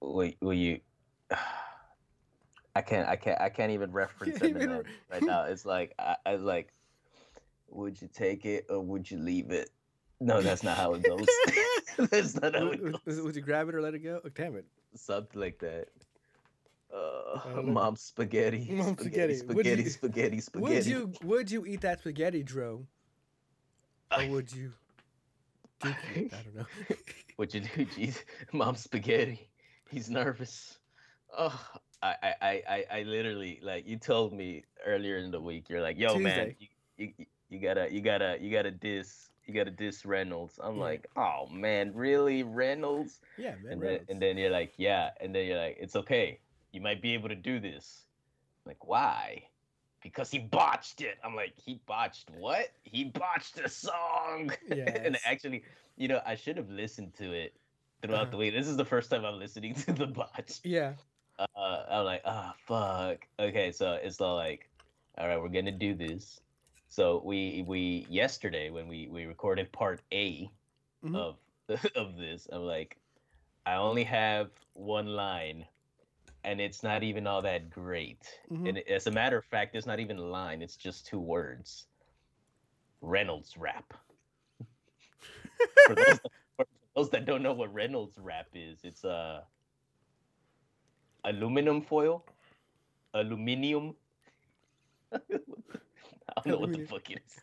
will, 0.00 0.30
will 0.42 0.52
you 0.52 0.80
I 2.76 2.82
can't 2.82 3.08
I 3.08 3.16
can't 3.16 3.40
I 3.40 3.48
can't 3.48 3.72
even 3.72 3.90
reference 4.02 4.38
Can't 4.38 4.56
even 4.56 4.84
right 5.10 5.22
now. 5.22 5.44
It's 5.44 5.64
like 5.64 5.94
I, 5.98 6.16
I 6.26 6.34
like, 6.36 6.68
would 7.70 8.00
you 8.02 8.08
take 8.12 8.44
it 8.44 8.66
or 8.68 8.80
would 8.80 9.10
you 9.10 9.18
leave 9.18 9.52
it? 9.52 9.70
No, 10.20 10.42
that's 10.42 10.62
not 10.62 10.76
how 10.76 10.92
it 10.92 11.02
goes. 11.02 11.26
that's 12.10 12.34
not 12.34 12.54
how 12.54 12.66
it 12.68 12.82
goes. 12.84 12.94
would- 13.06 13.24
would 13.24 13.36
you 13.36 13.42
grab 13.42 13.70
it 13.70 13.74
or 13.74 13.80
let 13.80 13.94
it 13.94 14.00
go? 14.00 14.20
Oh, 14.22 14.28
damn 14.28 14.56
it. 14.56 14.66
Something 14.94 15.40
like 15.40 15.58
that. 15.60 15.88
Uh, 16.92 17.62
mom 17.62 17.96
spaghetti, 17.96 18.66
Mom 18.70 18.96
spaghetti. 18.98 19.34
spaghetti, 19.36 19.82
you- 19.82 19.90
spaghetti, 19.90 20.40
spaghetti, 20.40 20.40
spaghetti. 20.40 20.74
Would 20.74 20.86
you 20.86 21.12
would 21.22 21.50
you 21.50 21.66
eat 21.66 21.82
that 21.82 22.00
spaghetti, 22.00 22.42
Dro? 22.42 22.86
Or 24.10 24.18
I- 24.20 24.28
would 24.30 24.50
you? 24.52 24.72
Duke 25.80 25.94
it? 26.14 26.32
I 26.34 26.42
don't 26.42 26.56
know. 26.56 26.66
What 27.36 27.54
you 27.54 27.60
do, 27.60 27.86
jeez? 27.86 28.24
Mom 28.52 28.74
spaghetti. 28.74 29.48
He's 29.90 30.10
nervous. 30.10 30.78
Oh, 31.36 31.54
I, 32.02 32.14
I, 32.22 32.34
I, 32.42 32.62
I- 32.68 32.86
I 32.98 33.02
literally 33.04 33.60
like 33.62 33.86
you 33.86 33.96
told 33.96 34.32
me 34.32 34.64
earlier 34.84 35.18
in 35.18 35.30
the 35.30 35.40
week. 35.40 35.68
You're 35.68 35.80
like, 35.82 35.96
yo, 35.98 36.18
man, 36.18 36.56
you, 36.58 36.66
you, 36.96 37.26
you 37.48 37.60
gotta, 37.60 37.92
you 37.92 38.00
gotta, 38.00 38.38
you 38.40 38.50
gotta 38.50 38.72
diss, 38.72 39.28
you 39.48 39.54
gotta 39.54 39.70
diss 39.70 40.04
Reynolds. 40.04 40.58
I'm 40.62 40.76
Yeah. 40.76 40.82
like, 40.84 41.06
oh 41.16 41.46
man, 41.48 41.92
really, 41.94 42.42
Reynolds? 42.42 43.20
Yeah, 43.36 43.54
man. 43.62 43.72
And 43.72 43.82
then, 43.82 43.88
Reynolds. 43.88 44.10
and 44.10 44.22
then 44.22 44.38
you're 44.38 44.50
like, 44.50 44.74
yeah, 44.76 45.10
and 45.20 45.34
then 45.34 45.46
you're 45.46 45.58
like, 45.58 45.78
it's 45.80 45.96
okay. 45.96 46.38
You 46.72 46.80
might 46.80 47.00
be 47.00 47.14
able 47.14 47.28
to 47.30 47.34
do 47.34 47.58
this. 47.58 48.06
Like, 48.66 48.86
why? 48.86 49.48
Because 50.02 50.30
he 50.30 50.38
botched 50.38 51.00
it. 51.00 51.18
I'm 51.24 51.34
like, 51.34 51.54
he 51.58 51.80
botched 51.86 52.30
what? 52.30 52.68
He 52.84 53.04
botched 53.04 53.58
a 53.58 53.68
song. 53.68 54.52
and 54.70 55.18
actually, 55.24 55.64
you 55.96 56.06
know, 56.08 56.20
I 56.26 56.34
should 56.36 56.56
have 56.58 56.70
listened 56.70 57.14
to 57.14 57.32
it 57.32 57.54
throughout 58.02 58.30
the 58.30 58.36
Uh-huh. 58.36 58.38
week. 58.38 58.54
This 58.54 58.68
is 58.68 58.76
the 58.76 58.84
first 58.84 59.10
time 59.10 59.24
I'm 59.24 59.38
listening 59.38 59.74
to 59.86 59.92
the 59.92 60.06
botch. 60.06 60.60
yeah. 60.62 60.94
Uh, 61.38 61.84
I'm 61.88 62.04
like, 62.04 62.22
ah, 62.24 62.54
fuck. 62.66 63.26
Okay, 63.40 63.72
so 63.72 63.92
it's 63.94 64.20
all 64.20 64.36
like, 64.36 64.68
all 65.16 65.26
right, 65.28 65.40
we're 65.40 65.48
gonna 65.48 65.72
do 65.72 65.94
this. 65.94 66.40
So 66.88 67.22
we 67.24 67.64
we 67.66 68.06
yesterday 68.10 68.70
when 68.70 68.88
we 68.88 69.08
we 69.08 69.26
recorded 69.26 69.72
part 69.72 70.02
A 70.12 70.50
Mhm. 71.04 71.14
of 71.16 71.38
of 71.96 72.16
this, 72.16 72.48
I'm 72.50 72.62
like, 72.62 72.98
I 73.66 73.74
only 73.76 74.04
have 74.04 74.50
one 74.74 75.06
line, 75.06 75.66
and 76.44 76.60
it's 76.60 76.82
not 76.82 77.02
even 77.02 77.26
all 77.26 77.42
that 77.42 77.70
great. 77.70 78.26
Mhm. 78.50 78.68
And 78.68 78.78
as 78.78 79.06
a 79.06 79.10
matter 79.10 79.38
of 79.38 79.44
fact, 79.44 79.74
it's 79.76 79.86
not 79.86 80.00
even 80.00 80.18
a 80.18 80.22
line; 80.22 80.62
it's 80.62 80.76
just 80.76 81.06
two 81.06 81.20
words. 81.20 81.86
Reynolds 83.02 83.56
rap. 83.56 83.94
for, 85.86 85.96
those, 85.96 86.20
for 86.56 86.66
those 86.96 87.10
that 87.10 87.26
don't 87.26 87.42
know 87.42 87.52
what 87.54 87.72
Reynolds 87.72 88.18
rap 88.18 88.48
is, 88.54 88.84
it's 88.84 89.04
uh 89.04 89.42
aluminum 91.24 91.82
foil, 91.82 92.24
aluminium. 93.14 93.96
I 96.36 96.40
don't 96.44 96.52
know 96.52 96.58
what 96.58 96.72
the 96.72 96.86
fuck 96.86 97.10
it 97.10 97.20
is. 97.26 97.38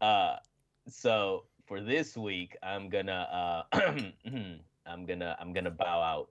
Uh, 0.00 0.36
so 0.88 1.44
for 1.66 1.80
this 1.80 2.16
week, 2.16 2.56
I'm 2.62 2.88
gonna 2.88 3.64
uh, 3.72 4.00
I'm 4.86 5.06
gonna 5.06 5.36
I'm 5.40 5.52
gonna 5.52 5.70
bow 5.70 6.00
out. 6.00 6.28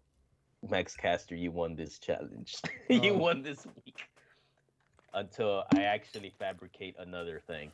Max 0.68 0.95
Caster, 0.95 1.35
you 1.35 1.52
won 1.52 1.76
this 1.76 1.99
challenge. 1.99 2.56
you 2.89 3.14
Oh. 3.14 3.18
won 3.18 3.44
this 3.44 3.65
week. 3.85 4.10
Until 5.14 5.64
I 5.76 5.84
actually 5.84 6.34
fabricate 6.38 6.95
another 6.99 7.39
thing, 7.48 7.72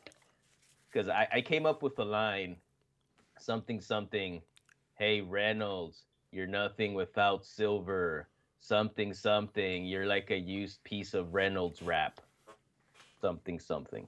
because 0.92 1.10
I, 1.10 1.28
I 1.32 1.42
came 1.42 1.66
up 1.66 1.82
with 1.84 1.98
a 2.00 2.06
line, 2.06 2.56
something 3.40 3.82
something. 3.82 4.42
Hey 4.96 5.22
Reynolds, 5.22 6.04
you're 6.32 6.48
nothing 6.48 6.94
without 6.94 7.46
silver. 7.46 8.28
Something 8.60 9.14
something. 9.14 9.86
You're 9.86 10.06
like 10.06 10.32
a 10.32 10.38
used 10.38 10.84
piece 10.86 11.14
of 11.14 11.34
Reynolds 11.34 11.82
wrap. 11.82 12.22
Something 13.24 13.58
something, 13.58 14.06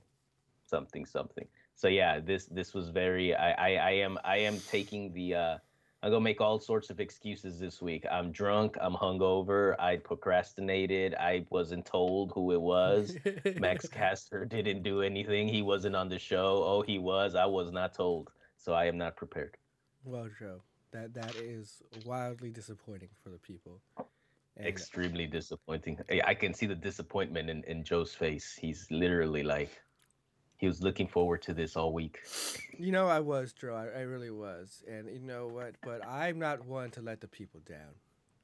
something 0.65 1.05
something. 1.05 1.47
So 1.73 1.87
yeah, 1.87 2.19
this 2.19 2.47
this 2.47 2.73
was 2.73 2.89
very. 2.89 3.33
I 3.33 3.51
I, 3.51 3.75
I 3.75 3.91
am 3.91 4.19
I 4.25 4.37
am 4.39 4.59
taking 4.59 5.13
the. 5.13 5.35
uh 5.35 5.57
I'm 6.03 6.11
gonna 6.11 6.19
make 6.19 6.41
all 6.41 6.59
sorts 6.59 6.89
of 6.89 6.99
excuses 6.99 7.57
this 7.57 7.81
week. 7.81 8.05
I'm 8.11 8.33
drunk. 8.33 8.75
I'm 8.81 8.93
hungover. 8.93 9.79
I 9.79 9.95
procrastinated. 9.95 11.15
I 11.15 11.45
wasn't 11.49 11.85
told 11.85 12.33
who 12.35 12.51
it 12.51 12.59
was. 12.59 13.15
Max 13.57 13.87
Caster 13.97 14.43
didn't 14.43 14.83
do 14.83 15.01
anything. 15.01 15.47
He 15.47 15.61
wasn't 15.61 15.95
on 15.95 16.09
the 16.09 16.19
show. 16.19 16.61
Oh, 16.65 16.81
he 16.81 16.99
was. 16.99 17.35
I 17.35 17.45
was 17.45 17.71
not 17.71 17.93
told. 17.93 18.31
So 18.57 18.73
I 18.73 18.83
am 18.85 18.97
not 18.97 19.15
prepared. 19.15 19.55
Well, 20.03 20.27
Joe, 20.37 20.61
that 20.91 21.13
that 21.13 21.37
is 21.37 21.81
wildly 22.05 22.49
disappointing 22.51 23.11
for 23.23 23.29
the 23.29 23.39
people. 23.39 23.79
And 24.57 24.67
Extremely 24.67 25.27
disappointing. 25.27 25.99
I- 26.09 26.33
can 26.33 26.53
see 26.53 26.65
the 26.65 26.75
disappointment 26.75 27.49
in, 27.49 27.63
in 27.65 27.83
Joe's 27.83 28.13
face. 28.13 28.55
He's 28.59 28.87
literally 28.89 29.43
like, 29.43 29.69
he 30.57 30.67
was 30.67 30.81
looking 30.81 31.07
forward 31.07 31.41
to 31.43 31.53
this 31.53 31.75
all 31.75 31.91
week. 31.91 32.19
you 32.77 32.91
know, 32.93 33.07
I 33.07 33.19
was 33.19 33.51
Joe. 33.51 33.73
I, 33.75 33.99
I 33.99 34.01
really 34.03 34.31
was, 34.31 34.81
and 34.87 35.09
you 35.11 35.19
know 35.19 35.47
what? 35.47 35.75
But 35.81 36.05
I'm 36.07 36.39
not 36.39 36.65
one 36.65 36.89
to 36.91 37.01
let 37.01 37.19
the 37.19 37.27
people 37.27 37.59
down. 37.67 37.93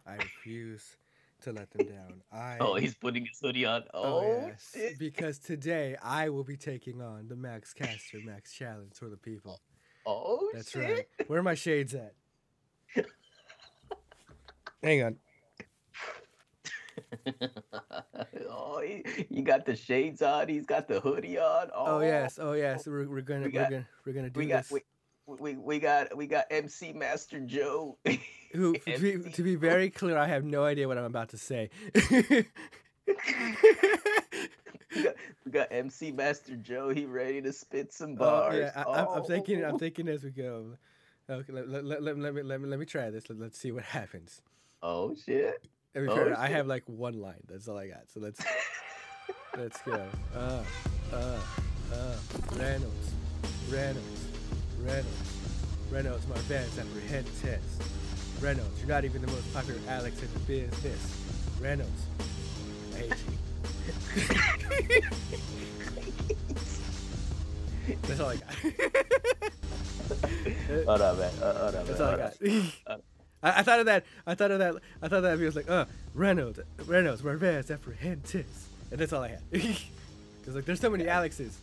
I 0.05 0.15
refuse 0.15 0.97
to 1.43 1.53
let 1.53 1.71
them 1.71 1.88
down. 1.88 2.21
I 2.31 2.57
Oh, 2.59 2.75
he's 2.75 2.93
putting 2.95 3.25
his 3.25 3.39
hoodie 3.41 3.65
on. 3.65 3.83
Oh, 3.93 4.19
oh 4.19 4.47
yes, 4.47 4.71
shit. 4.73 4.99
because 4.99 5.39
today 5.39 5.95
I 6.03 6.27
will 6.27 6.43
be 6.43 6.57
taking 6.57 7.01
on 7.01 7.29
the 7.29 7.35
Max 7.38 7.73
Caster 7.73 8.19
Max 8.25 8.51
Challenge 8.53 8.91
for 8.93 9.07
the 9.09 9.17
people. 9.17 9.61
Oh, 10.05 10.49
That's 10.53 10.71
shit. 10.71 10.81
right. 10.83 11.27
Where 11.27 11.39
are 11.39 11.43
my 11.43 11.53
shades 11.55 11.93
at? 11.95 12.13
Hang 14.83 15.03
on. 15.03 15.15
Oh, 18.49 18.82
he, 18.86 19.03
you 19.30 19.44
got 19.44 19.65
the 19.65 19.76
shades 19.76 20.22
on. 20.22 20.48
He's 20.48 20.65
got 20.65 20.88
the 20.88 20.99
hoodie 20.99 21.38
on. 21.40 21.69
Oh, 21.76 21.98
Oh, 21.98 21.99
yes, 22.02 22.40
oh 22.41 22.53
yes. 22.53 22.86
We're, 22.88 23.07
we're 23.10 23.22
gonna 23.22 23.48
We 23.48 23.57
are 23.57 23.64
gonna 23.69 23.88
we're 24.06 24.14
gonna 24.14 24.30
do 24.30 24.40
we 24.40 24.45
got 24.48 24.64
this. 24.68 24.82
we, 25.28 25.36
we 25.40 25.56
we 25.57 25.80
got 25.80 26.15
we 26.18 26.28
got 26.28 26.45
MC 26.52 26.94
Master 26.94 27.40
Joe. 27.40 27.98
Who, 28.53 28.73
to, 28.78 28.99
be, 28.99 29.18
to 29.32 29.44
be 29.44 29.56
very 29.56 29.90
clear, 29.90 30.18
I 30.18 30.28
have 30.28 30.44
no 30.44 30.64
idea 30.64 30.88
what 30.88 30.98
I'm 30.98 31.06
about 31.06 31.30
to 31.30 31.38
say. 31.38 31.69
we, 32.11 32.45
got, 35.03 35.15
we 35.45 35.52
got 35.52 35.68
MC 35.72 36.11
Master 36.11 36.56
Joe. 36.57 36.90
He 36.90 37.06
ready 37.06 37.41
to 37.41 37.53
spit 37.53 37.94
some 37.94 38.11
Oh, 38.14 38.15
bars. 38.15 38.56
yeah, 38.57 38.72
I, 38.76 38.84
I'm, 39.02 39.07
I'm 39.07 39.23
thinking. 39.23 39.64
I'm 39.64 39.76
Oh. 39.76 39.78
thinking 39.78 40.07
as 40.10 40.23
we 40.23 40.32
go. 40.32 40.78
Okay, 41.30 41.53
let, 41.53 41.69
let, 41.69 41.86
let, 41.86 42.03
let, 42.03 42.18
me 42.18 42.41
let 42.41 42.60
me 42.60 42.68
let 42.68 42.80
me 42.80 42.86
try 42.86 43.10
this. 43.10 43.30
Let, 43.30 43.40
let's 43.40 43.57
see 43.57 43.72
what 43.72 43.84
happens. 43.84 44.41
Oh 44.84 45.15
shit. 45.15 45.65
To 45.93 46.01
be 46.01 46.07
Oh, 46.07 46.15
fair, 46.15 46.39
I 46.39 46.47
have 46.47 46.68
like 46.68 46.84
one 46.85 47.19
line. 47.19 47.41
That's 47.49 47.68
all 47.68 47.77
I 47.77 47.88
got. 47.88 48.03
So 48.13 48.19
let's 48.22 48.41
let's 49.57 49.81
go. 49.81 50.01
Uh, 50.35 50.63
uh, 51.13 51.39
uh. 51.93 52.15
Reynolds, 52.55 53.11
Reynolds, 53.69 54.26
Reynolds, 54.81 55.38
Reynolds. 55.91 56.26
My 56.27 56.38
band's 56.47 56.77
apprehend 56.80 57.27
test. 57.41 57.63
Reynolds, 58.39 58.80
you're 58.80 58.88
not 58.89 59.03
even 59.05 59.22
the 59.22 59.27
most 59.27 59.53
popular 59.53 59.80
Alex 59.89 60.22
in 60.22 60.30
the 60.34 60.39
business. 60.39 61.18
Reynolds, 61.59 62.05
I 62.95 62.97
hate 62.97 63.13
you. 63.27 63.38
That's 68.07 68.19
all 68.19 68.30
I 68.30 68.35
got. 68.38 68.53
Hold 70.85 71.01
on, 71.01 71.18
man. 71.19 71.31
Uh, 71.41 71.53
hold 71.59 71.76
on, 71.76 71.85
That's 71.85 71.99
all 71.99 72.09
I 72.09 72.18
got. 72.18 72.34
On. 73.43 73.51
I, 73.51 73.59
I 73.59 73.63
thought 73.63 73.80
of 73.80 73.85
that. 73.88 74.05
I 74.26 74.35
thought 74.35 74.51
of 74.51 74.59
that. 74.59 74.76
I 75.01 75.07
thought 75.07 75.18
of 75.18 75.23
that. 75.23 75.39
He 75.39 75.45
was 75.45 75.55
like, 75.55 75.69
uh, 75.69 75.85
Reynolds, 76.13 76.59
Reynolds, 76.85 77.22
Marvez, 77.22 77.68
apprehentis. 77.76 78.45
And 78.91 78.99
that's 78.99 79.13
all 79.13 79.23
I 79.23 79.30
had. 79.30 79.41
Because, 80.41 80.55
like, 80.55 80.65
there's 80.65 80.80
so 80.80 80.89
many 80.89 81.05
Alexes. 81.05 81.55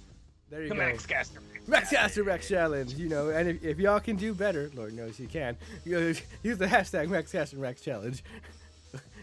There 0.51 0.63
you 0.63 0.69
The 0.69 0.75
go. 0.77 0.81
Max 0.81 1.05
Caster. 1.05 1.41
Max 1.67 1.91
Caster 1.91 2.23
Max 2.23 2.47
Challenge, 2.49 2.95
you 2.95 3.09
know, 3.09 3.31
and 3.31 3.49
if, 3.49 3.65
if 3.65 3.79
y'all 3.81 3.99
can 3.99 4.15
do 4.15 4.33
better, 4.35 4.71
Lord 4.73 4.95
knows 4.95 5.19
you 5.19 5.27
can, 5.27 5.57
use 5.85 6.23
the 6.43 6.67
hashtag 6.67 7.09
Max 7.09 7.33
Caster 7.33 7.57
Max 7.57 7.81
Challenge. 7.81 8.23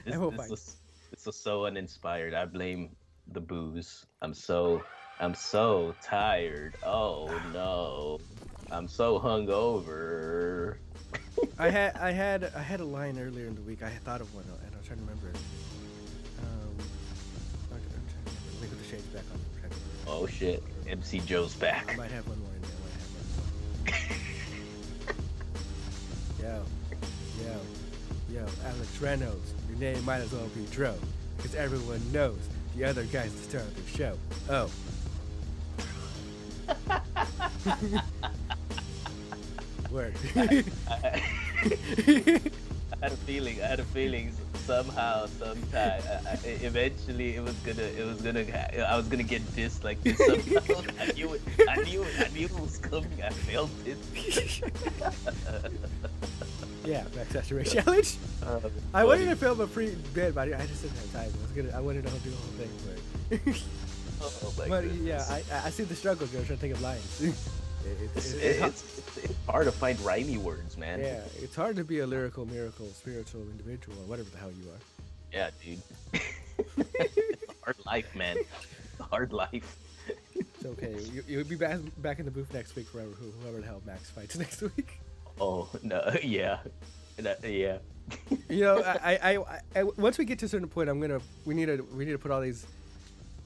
This, 0.06 0.14
I 0.14 0.18
hope 0.18 0.34
this 0.36 0.46
I- 0.46 0.50
was 0.50 0.76
this 1.12 1.26
was 1.26 1.36
so 1.38 1.66
uninspired. 1.68 2.34
I 2.34 2.46
blame 2.46 2.90
the 3.32 3.40
booze. 3.40 4.06
I'm 4.22 4.34
so 4.34 4.84
I'm 5.22 5.34
so 5.34 5.96
tired. 6.04 6.76
Oh 6.86 7.28
no. 7.54 8.20
I'm 8.72 8.88
so 8.88 9.20
hungover. 9.20 10.78
I 11.60 11.70
had 11.70 11.96
I 11.98 12.12
had 12.12 12.52
I 12.56 12.62
had 12.62 12.80
a 12.80 12.86
line 12.86 13.20
earlier 13.20 13.48
in 13.48 13.56
the 13.56 13.62
week. 13.62 13.84
I 13.84 13.90
had 13.90 14.02
thought 14.04 14.22
of 14.22 14.34
one, 14.34 14.44
and 14.46 14.76
I'm 14.76 14.84
trying 14.84 15.00
to 15.00 15.06
remember 15.06 15.30
it. 15.30 15.38
Um, 16.40 16.76
I'm, 17.72 17.78
trying 17.78 17.82
to 17.82 17.90
remember. 17.90 18.32
Let 18.54 18.62
me 18.62 18.68
put 18.68 18.80
the 18.80 18.88
shades 18.90 19.06
back 19.08 19.24
on. 19.32 19.40
I'm 19.40 19.60
trying 19.60 19.72
to 19.72 19.78
remember. 19.78 20.24
Oh 20.24 20.28
shit. 20.28 20.64
MC 20.88 21.20
Joe's 21.20 21.56
I 21.58 21.60
back. 21.60 21.98
might 21.98 22.12
have 22.12 22.28
one 22.28 22.40
more 22.40 22.52
in 22.54 22.62
there. 22.62 22.72
I 22.76 22.84
might 22.84 22.94
have 23.02 23.12
one 23.14 23.28
more. 26.44 26.64
yo, 27.44 27.54
yo, 28.32 28.42
yo, 28.42 28.46
Alex 28.66 29.02
Reynolds. 29.02 29.54
Your 29.70 29.80
name 29.80 30.04
might 30.06 30.22
as 30.22 30.32
well 30.32 30.48
be 30.56 30.66
Dro, 30.72 30.96
because 31.38 31.56
everyone 31.56 32.02
knows 32.12 32.40
the 32.76 32.86
other 32.86 33.04
guy's 33.06 33.34
the 33.34 33.44
star 33.44 33.62
of 33.62 33.92
the 33.92 33.98
show. 33.98 34.18
Oh. 34.50 34.70
Word. 39.96 40.14
I, 40.36 40.64
I 40.92 41.24
had 43.02 43.14
a 43.14 43.18
feeling. 43.24 43.62
I 43.64 43.68
had 43.68 43.80
a 43.80 43.86
feeling 43.86 44.34
somehow, 44.66 45.28
sometime, 45.28 46.02
I, 46.04 46.32
I, 46.32 46.34
eventually, 46.62 47.38
it 47.38 47.42
was 47.42 47.54
gonna, 47.64 47.84
it 47.84 48.06
was 48.06 48.22
gonna, 48.22 48.44
I 48.90 48.98
was 48.98 49.08
gonna 49.08 49.24
get 49.24 49.42
dissed 49.56 49.86
like 49.86 50.04
this. 50.04 50.18
Somehow. 50.18 50.82
I 51.00 51.14
knew 51.14 51.34
it. 51.34 51.42
I 51.70 51.78
knew 51.84 52.04
it. 52.04 52.14
I 52.20 52.28
knew 52.34 52.46
it 52.46 52.60
was 52.60 52.78
coming. 52.78 53.24
I 53.24 53.30
felt 53.30 53.70
it. 53.86 53.98
yeah, 56.86 57.06
Caster 57.32 57.56
Race 57.56 57.72
Challenge. 57.72 58.18
Uh, 58.44 58.60
I 58.94 59.06
wanted 59.06 59.30
to 59.30 59.36
film 59.38 59.62
a 59.62 59.68
pre 59.68 59.96
bed, 60.14 60.36
but 60.36 60.54
I 60.54 60.66
just 60.66 60.82
didn't 60.82 60.98
have 60.98 61.14
time. 61.14 61.32
I 61.32 61.38
was 61.42 61.52
gonna, 61.56 61.72
I 61.78 61.80
wanted 61.80 62.06
to 62.06 62.12
do 62.20 62.32
the 62.32 62.36
whole 62.36 62.52
thing, 62.60 62.70
but. 62.84 63.00
Oh 64.22 64.54
but 64.58 64.70
goodness. 64.82 65.02
yeah, 65.04 65.24
I, 65.30 65.44
I 65.68 65.70
see 65.70 65.84
the 65.84 65.94
struggle, 65.94 66.26
Joe. 66.26 66.38
Trying 66.38 66.48
to 66.48 66.58
think 66.58 66.74
of 66.74 66.82
lines. 66.82 67.22
It- 67.86 68.02
it- 68.02 68.10
It's, 68.16 68.34
it- 68.34 68.42
it's, 68.42 68.98
it's, 68.98 69.18
it's 69.26 69.46
hard 69.48 69.66
to 69.66 69.72
find 69.72 69.98
rhymey 70.00 70.38
words, 70.38 70.78
man. 70.78 71.00
yeah, 71.00 71.22
it's 71.42 71.56
hard 71.56 71.76
to 71.78 71.84
be 71.84 72.00
a 72.00 72.08
lyrical, 72.08 72.46
miracle, 72.46 72.88
spiritual 72.88 73.42
individual, 73.44 73.96
or 74.00 74.06
whatever 74.08 74.30
the 74.30 74.38
hell 74.38 74.52
you 74.52 74.70
are. 74.70 74.82
Yeah, 75.32 75.50
dude. 75.64 75.82
hard 77.64 77.76
life, 77.86 78.16
man. 78.16 78.38
Hard 79.00 79.34
life. 79.34 79.78
It's 80.36 80.66
okay. 80.66 80.96
You, 81.14 81.24
you'll 81.28 81.44
be 81.44 81.56
back 81.56 81.80
back 81.98 82.20
in 82.20 82.26
the 82.26 82.32
booth 82.32 82.54
next 82.54 82.76
week, 82.76 82.88
forever. 82.88 83.12
Who, 83.20 83.32
whoever 83.42 83.60
the 83.60 83.66
hell 83.68 83.82
Max 83.86 84.10
fights 84.10 84.38
next 84.44 84.62
week. 84.62 85.00
Oh 85.40 85.68
no, 85.84 86.14
yeah, 86.24 86.60
That- 87.18 87.44
yeah. 87.44 87.78
You 88.50 88.62
know, 88.64 88.84
I, 88.84 89.16
I, 89.16 89.38
I, 89.38 89.60
I, 89.78 89.84
once 89.84 90.20
we 90.20 90.26
get 90.26 90.38
to 90.40 90.46
a 90.46 90.50
certain 90.50 90.68
point, 90.68 90.90
I'm 90.90 91.00
gonna, 91.02 91.20
we 91.44 91.56
need 91.56 91.66
to, 91.66 91.82
we 91.96 92.06
need 92.06 92.12
to 92.12 92.20
put 92.20 92.30
all 92.30 92.40
these, 92.40 92.68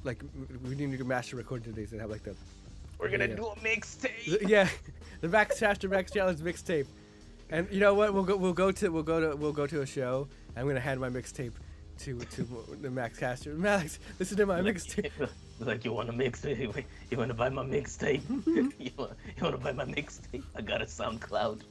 like, 0.03 0.22
we 0.68 0.76
need 0.76 0.98
to 0.98 1.03
master 1.06 1.38
recording 1.38 1.72
these 1.74 1.94
and 1.94 2.02
have 2.02 2.10
like 2.10 2.24
the, 2.24 2.36
We're 2.99 3.09
gonna 3.09 3.27
Yeah. 3.27 3.35
do 3.35 3.47
a 3.47 3.55
mixtape. 3.57 4.47
yeah, 4.47 4.67
the 5.21 5.27
Max 5.30 5.59
Caster 5.59 5.88
Max 5.89 6.11
Challenge 6.11 6.39
mixtape. 6.39 6.85
And 7.49 7.67
you 7.71 7.80
know 7.80 7.93
what? 7.95 8.13
We'll 8.13 8.23
go, 8.23 8.35
we'll 8.38 8.53
go 8.53 8.71
to, 8.71 8.89
we'll 8.89 9.03
go 9.03 9.19
to, 9.31 9.35
we'll 9.35 9.53
go 9.53 9.65
to 9.65 9.81
a 9.81 9.85
show. 9.85 10.27
I'm 10.55 10.67
gonna 10.67 10.80
hand 10.80 10.99
my 10.99 11.09
mixtape 11.09 11.53
to, 11.99 12.19
to 12.19 12.47
the 12.81 12.89
Max 12.89 13.17
Caster. 13.17 13.53
Max, 13.55 13.99
listen 14.19 14.38
to 14.38 14.45
my 14.45 14.59
mixtape. 14.61 15.11
like 15.59 15.84
you 15.85 15.93
want 15.93 16.09
a 16.09 16.13
mixtape? 16.13 16.84
You 17.09 17.17
want 17.17 17.30
to 17.30 17.34
buy 17.34 17.49
my 17.49 17.63
mixtape? 17.63 18.21
you 18.80 18.91
want 18.97 19.13
you 19.38 19.43
want 19.43 19.55
to 19.55 19.61
buy 19.63 19.71
my 19.71 19.85
mixtape? 19.85 20.43
I 20.55 20.61
got 20.61 20.81
a 20.81 20.85
SoundCloud. 20.85 21.61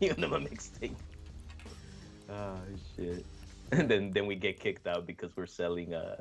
you 0.00 0.14
want 0.18 0.30
my 0.30 0.38
mixtape? 0.38 0.94
Oh 2.30 2.56
shit! 2.96 3.24
And 3.72 3.88
then 3.88 4.10
then 4.12 4.26
we 4.26 4.34
get 4.34 4.58
kicked 4.58 4.86
out 4.86 5.06
because 5.06 5.36
we're 5.36 5.46
selling 5.46 5.94
uh 5.94 6.16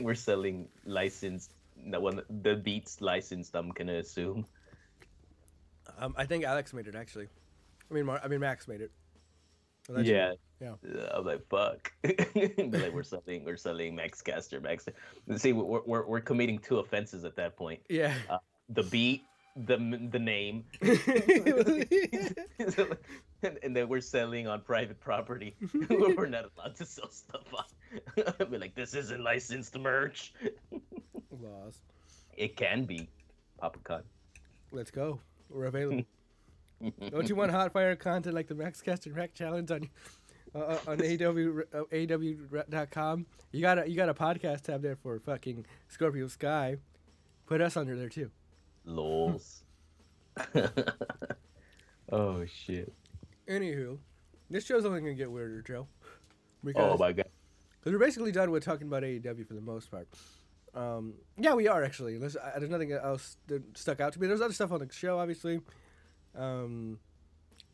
we're 0.00 0.14
selling 0.14 0.68
licensed 0.84 1.52
the 1.86 2.00
one 2.00 2.22
the 2.42 2.56
beats 2.56 3.00
licensed. 3.00 3.54
I'm 3.54 3.70
gonna 3.70 3.98
assume. 3.98 4.46
Um, 5.98 6.14
I 6.16 6.24
think 6.24 6.44
Alex 6.44 6.72
made 6.72 6.86
it 6.86 6.94
actually. 6.94 7.28
I 7.90 7.94
mean, 7.94 8.06
Mar- 8.06 8.20
I 8.22 8.28
mean 8.28 8.40
Max 8.40 8.68
made 8.68 8.80
it. 8.80 8.92
Yeah. 10.02 10.34
Yeah. 10.60 10.74
Uh, 10.84 11.08
I'm 11.14 11.24
like, 11.24 11.46
fuck. 11.48 11.92
Like, 12.04 12.92
we're 12.92 13.02
selling, 13.02 13.44
we're 13.44 13.56
selling 13.56 13.94
Max 13.94 14.20
Caster, 14.22 14.60
Max. 14.60 14.86
See, 15.36 15.52
we're, 15.52 15.80
we're, 15.84 16.06
we're 16.06 16.20
committing 16.20 16.58
two 16.58 16.78
offenses 16.78 17.24
at 17.24 17.34
that 17.36 17.56
point. 17.56 17.80
Yeah. 17.88 18.14
The 18.68 18.82
beat, 18.84 19.24
the 19.66 20.08
the 20.10 20.18
name, 20.18 20.64
and, 20.80 20.96
and 23.62 23.76
then 23.76 23.88
we're 23.88 24.00
selling 24.00 24.46
on 24.46 24.60
private 24.62 25.00
property. 25.00 25.56
we're 25.90 26.26
not 26.26 26.50
allowed 26.56 26.76
to 26.76 26.86
sell 26.86 27.10
stuff 27.10 27.42
on. 27.54 27.64
We're 28.50 28.60
like, 28.60 28.74
this 28.74 28.94
isn't 28.94 29.22
licensed 29.22 29.78
merch. 29.78 30.32
Laws. 31.30 31.78
It 32.36 32.56
can 32.56 32.84
be, 32.84 33.08
Papa 33.58 33.78
Con. 33.84 34.02
Let's 34.72 34.90
go. 34.90 35.20
We're 35.48 35.66
available. 35.66 36.04
Don't 37.10 37.28
you 37.28 37.34
want 37.34 37.50
hot 37.50 37.72
fire 37.72 37.94
content 37.96 38.34
like 38.34 38.46
the 38.48 38.54
Max 38.54 38.80
Caster 38.80 39.10
Max 39.10 39.32
Challenge 39.34 39.70
on 39.70 39.90
uh, 40.54 40.58
uh, 40.58 40.78
on 40.86 40.98
AEW 40.98 41.62
uh, 41.74 41.82
AEW.com? 41.92 43.26
You 43.52 43.60
got 43.60 43.78
a 43.78 43.90
you 43.90 43.96
got 43.96 44.08
a 44.08 44.14
podcast 44.14 44.62
tab 44.62 44.80
there 44.82 44.96
for 44.96 45.18
fucking 45.18 45.66
Scorpio 45.88 46.28
Sky. 46.28 46.76
Put 47.46 47.60
us 47.60 47.76
under 47.76 47.96
there 47.96 48.08
too. 48.08 48.30
Lols. 48.84 49.62
oh 52.12 52.44
shit. 52.46 52.92
Anywho, 53.48 53.98
this 54.48 54.66
show's 54.66 54.84
only 54.84 55.00
gonna 55.00 55.14
get 55.14 55.30
weirder, 55.30 55.62
Joe. 55.62 55.86
Oh 56.76 56.96
my 56.96 57.12
god. 57.12 57.26
Because 57.78 57.92
we're 57.92 57.98
basically 57.98 58.32
done 58.32 58.50
with 58.50 58.64
talking 58.64 58.86
about 58.86 59.02
AEW 59.02 59.46
for 59.46 59.54
the 59.54 59.60
most 59.60 59.90
part. 59.90 60.06
Um, 60.74 61.14
yeah, 61.38 61.54
we 61.54 61.66
are 61.66 61.82
actually. 61.82 62.18
There's, 62.18 62.36
uh, 62.36 62.52
there's 62.58 62.70
nothing 62.70 62.92
else 62.92 63.36
that 63.46 63.76
stuck 63.76 64.00
out 64.00 64.12
to 64.12 64.20
me. 64.20 64.26
There's 64.26 64.40
other 64.40 64.52
stuff 64.52 64.70
on 64.72 64.80
the 64.80 64.92
show, 64.92 65.18
obviously. 65.18 65.60
Um, 66.36 66.98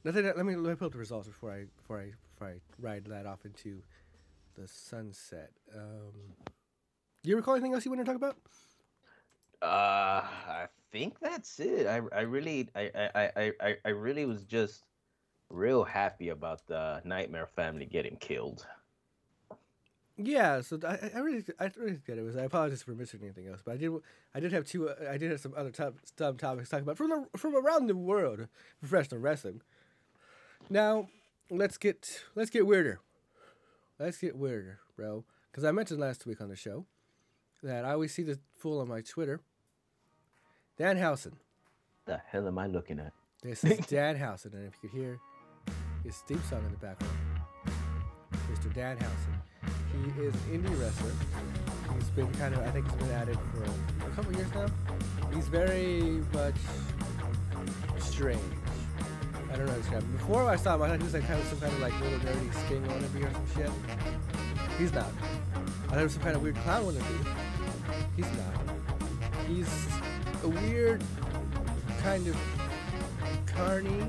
nothing. 0.05 0.25
That, 0.25 0.37
let 0.37 0.47
me 0.47 0.57
let 0.57 0.71
me 0.71 0.77
pull 0.77 0.87
up 0.87 0.93
the 0.93 0.99
results 0.99 1.29
before 1.29 1.53
I 1.53 1.65
before 1.77 2.01
I 2.01 2.13
before 2.31 2.49
I 2.49 2.55
ride 2.81 3.05
that 3.07 3.27
off 3.27 3.45
into 3.45 3.83
the 4.55 4.67
sunset. 4.67 5.51
Um, 5.75 6.13
do 7.23 7.31
you 7.31 7.37
recall 7.37 7.55
anything 7.55 7.75
else 7.75 7.85
you 7.85 7.91
want 7.91 8.01
to 8.01 8.07
talk 8.07 8.17
about? 8.17 8.37
Uh, 9.61 9.67
I 9.67 10.67
think 10.97 11.21
that's 11.21 11.61
it. 11.61 11.87
I, 11.87 12.01
I 12.17 12.23
really, 12.23 12.71
I, 12.75 12.91
I, 13.15 13.53
I, 13.61 13.77
I, 13.85 13.89
really 13.91 14.25
was 14.25 14.45
just 14.45 14.85
real 15.51 15.85
happy 15.85 16.31
about 16.31 16.67
the 16.67 17.03
Nightmare 17.05 17.49
family 17.55 17.85
getting 17.85 18.17
killed. 18.17 18.67
Yeah, 20.17 20.63
so 20.63 20.79
I, 20.83 21.11
I- 21.15 21.19
really, 21.19 21.45
I 21.61 21.71
really 21.77 22.01
get 22.07 22.17
it. 22.17 22.23
Was 22.23 22.35
I 22.35 22.45
apologize 22.45 22.83
for 22.83 22.93
missing 22.93 23.21
anything 23.23 23.47
else, 23.47 23.61
but 23.63 23.75
I 23.75 23.77
did, 23.77 23.93
I 24.35 24.41
did 24.41 24.53
have 24.53 24.65
two, 24.65 24.89
uh, 24.89 24.95
I 25.11 25.19
did 25.19 25.31
have 25.31 25.41
some 25.41 25.53
other 25.55 25.71
top, 25.71 25.97
some 26.17 26.39
topics 26.39 26.71
to 26.71 26.77
talk 26.77 26.83
about 26.83 26.97
from 26.97 27.11
the, 27.11 27.39
from 27.39 27.55
around 27.55 27.89
the 27.89 27.97
world 27.97 28.49
professional 28.81 29.21
wrestling. 29.21 29.61
Now, 30.71 31.09
let's 31.51 31.77
get, 31.77 32.23
let's 32.35 32.49
get 32.49 32.67
weirder. 32.67 33.01
Let's 33.99 34.17
get 34.17 34.35
weirder, 34.35 34.81
bro. 34.97 35.27
Because 35.51 35.65
I 35.65 35.73
mentioned 35.73 36.01
last 36.01 36.25
week 36.25 36.41
on 36.41 36.49
the 36.49 36.57
show 36.57 36.87
that 37.63 37.85
I 37.85 37.93
always 37.93 38.15
see 38.15 38.23
the 38.23 38.39
fool 38.57 38.81
on 38.81 38.89
my 38.89 39.03
Twitter, 39.03 39.43
Danhausen. 40.79 41.33
The 42.05 42.21
hell 42.31 42.47
am 42.47 42.59
I 42.59 42.67
looking 42.67 43.01
at? 43.01 43.13
This 43.43 43.65
is 43.65 43.79
Danhausen, 43.87 44.53
and 44.53 44.67
if 44.67 44.75
you 44.83 44.89
could 44.89 44.99
hear 44.99 45.19
his 46.05 46.17
theme 46.19 46.43
song 46.51 46.63
in 46.67 46.71
the 46.71 46.77
background, 46.77 47.17
Mr. 48.53 48.73
Danhausen. 48.75 49.37
He 49.93 50.23
is 50.23 50.35
an 50.35 50.41
indie 50.53 50.81
wrestler. 50.81 51.13
He's 51.95 52.11
been 52.11 52.31
kind 52.35 52.55
of, 52.55 52.61
I 52.61 52.71
think 52.71 52.85
he's 52.91 52.95
been 52.97 53.11
at 53.13 53.29
it 53.31 53.39
for 53.53 53.65
a 54.07 54.11
couple 54.11 54.35
years 54.35 54.53
now. 54.55 54.67
He's 55.33 55.49
very 55.49 56.23
much 56.35 56.55
strange. 57.99 58.41
I 59.51 59.57
don't 59.57 59.65
know 59.65 59.73
how 59.73 59.77
to 59.77 59.81
describe 59.81 60.03
him. 60.03 60.13
Before 60.13 60.47
I 60.47 60.57
saw 60.57 60.75
him, 60.75 60.83
I 60.83 60.89
thought 60.89 60.99
he 60.99 61.05
was 61.05 61.15
like 61.15 61.27
kind 61.27 61.41
of 61.41 61.47
some 61.47 61.61
kind 61.61 61.73
of 61.73 61.81
like 61.81 61.99
little 62.01 62.19
nerdy 62.19 62.67
Sting 62.67 62.83
wannabe 62.83 63.25
or 63.25 63.33
some 63.33 63.47
shit. 63.55 63.71
He's 64.79 64.93
not. 64.93 65.07
I 65.07 65.89
thought 65.89 65.97
he 65.99 66.03
was 66.03 66.13
some 66.13 66.23
kind 66.23 66.37
of 66.37 66.43
weird 66.43 66.57
clown 66.57 66.85
wannabe. 66.85 67.27
He's 68.15 68.27
not. 68.27 69.47
He's 69.49 70.06
a 70.47 70.49
weird 70.49 71.03
kind 72.03 72.25
of 72.29 72.37
carny 73.47 74.07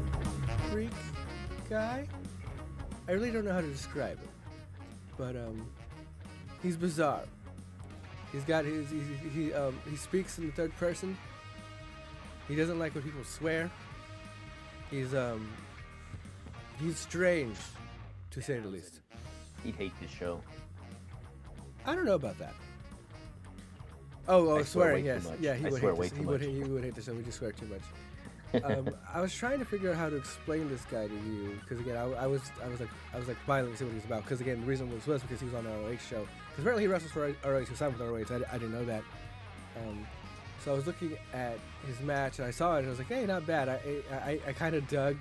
freak 0.70 0.92
guy. 1.68 2.08
I 3.08 3.12
really 3.14 3.32
don't 3.32 3.44
know 3.44 3.54
how 3.54 3.62
to 3.62 3.68
describe 3.68 4.20
it, 4.22 4.30
but 5.18 5.36
um, 5.36 5.68
he's 6.62 6.78
bizarre. 6.78 7.24
He's 8.32 8.44
got 8.44 8.66
his 8.66 8.88
he 8.92 9.00
he, 9.34 9.54
um, 9.54 9.80
he 9.90 9.96
speaks 9.96 10.38
in 10.38 10.46
the 10.46 10.52
third 10.52 10.76
person. 10.78 11.18
He 12.48 12.56
doesn't 12.56 12.78
like 12.78 12.94
when 12.94 13.04
people 13.04 13.24
swear. 13.24 13.72
He's 14.92 15.16
um 15.16 15.50
he's 16.80 17.00
strange, 17.00 17.58
to 18.30 18.44
say 18.44 18.60
the 18.60 18.68
least. 18.68 19.00
He'd 19.64 19.76
hate 19.76 19.94
this 20.00 20.12
show. 20.12 20.40
I 21.84 21.96
don't 21.96 22.06
know 22.06 22.14
about 22.14 22.38
that. 22.38 22.54
Oh, 24.28 24.50
oh, 24.50 24.58
I 24.58 24.64
swearing, 24.64 25.06
yes, 25.06 25.28
yeah, 25.40 25.56
he 25.56 25.68
I 25.68 25.70
would 25.70 25.82
hate 25.82 25.98
this. 25.98 26.12
He 26.12 26.26
would, 26.26 26.42
he 26.42 26.64
would 26.64 26.84
hate 26.84 26.96
this. 26.96 27.08
We 27.08 27.24
just 27.24 27.38
swear 27.38 27.54
too 27.54 27.68
much. 27.68 28.64
um, 28.64 28.90
I 29.14 29.22
was 29.22 29.34
trying 29.34 29.60
to 29.60 29.66
figure 29.66 29.92
out 29.92 29.98
how 29.98 30.10
to 30.10 30.16
explain 30.16 30.70
this 30.70 30.84
guy 30.86 31.08
to 31.08 31.14
you 31.14 31.58
because 31.62 31.80
again, 31.80 31.98
I, 31.98 32.04
I 32.04 32.28
was 32.28 32.42
I 32.64 32.68
was 32.68 32.80
like 32.80 32.90
I 33.14 33.18
was 33.18 33.28
like 33.28 33.38
finally 33.46 33.76
see 33.76 33.86
what 33.86 33.94
he's 33.94 34.06
about 34.06 34.24
because 34.24 34.42
again 34.42 34.62
the 34.62 34.68
reason 34.68 34.92
was 34.92 35.06
was 35.06 35.22
because 35.22 35.40
he 35.40 35.46
was 35.46 35.54
on 35.54 35.64
the 35.64 35.70
ROH 35.70 35.98
show 36.10 36.22
because 36.50 36.60
apparently 36.60 36.84
he 36.84 36.88
wrestles 36.88 37.12
for 37.12 37.34
ROH 37.46 37.66
he 37.66 37.76
signed 37.76 37.98
with 37.98 38.08
ROH 38.08 38.36
I, 38.36 38.56
I 38.56 38.58
didn't 38.58 38.74
know 38.74 38.86
that 38.86 39.04
um, 39.86 40.08
so 40.64 40.72
I 40.72 40.76
was 40.76 40.88
looking 40.88 41.18
at 41.34 41.58
his 41.86 42.00
match 42.02 42.40
and 42.40 42.48
I 42.48 42.52
saw 42.52 42.76
it 42.76 42.80
and 42.80 42.88
I 42.88 42.90
was 42.90 43.00
like 43.00 43.10
hey 43.10 43.26
not 43.26 43.46
bad 43.46 43.70
I 43.70 43.80
I, 44.12 44.40
I 44.48 44.54
kind 44.54 44.76
of 44.76 44.88
dug 44.88 45.18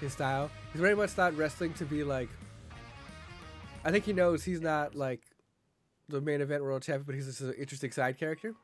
his 0.00 0.12
style 0.12 0.50
he's 0.72 0.80
very 0.80 0.94
much 0.96 1.16
not 1.16 1.36
wrestling 1.36 1.74
to 1.74 1.84
be 1.84 2.02
like 2.02 2.28
I 3.84 3.90
think 3.90 4.04
he 4.04 4.12
knows 4.14 4.42
he's 4.42 4.62
not 4.62 4.94
like 4.94 5.20
the 6.08 6.20
main 6.20 6.40
event 6.40 6.62
world 6.62 6.82
champion 6.82 7.04
but 7.04 7.14
he's 7.14 7.26
just 7.26 7.40
an 7.40 7.54
interesting 7.58 7.90
side 7.90 8.18
character 8.18 8.54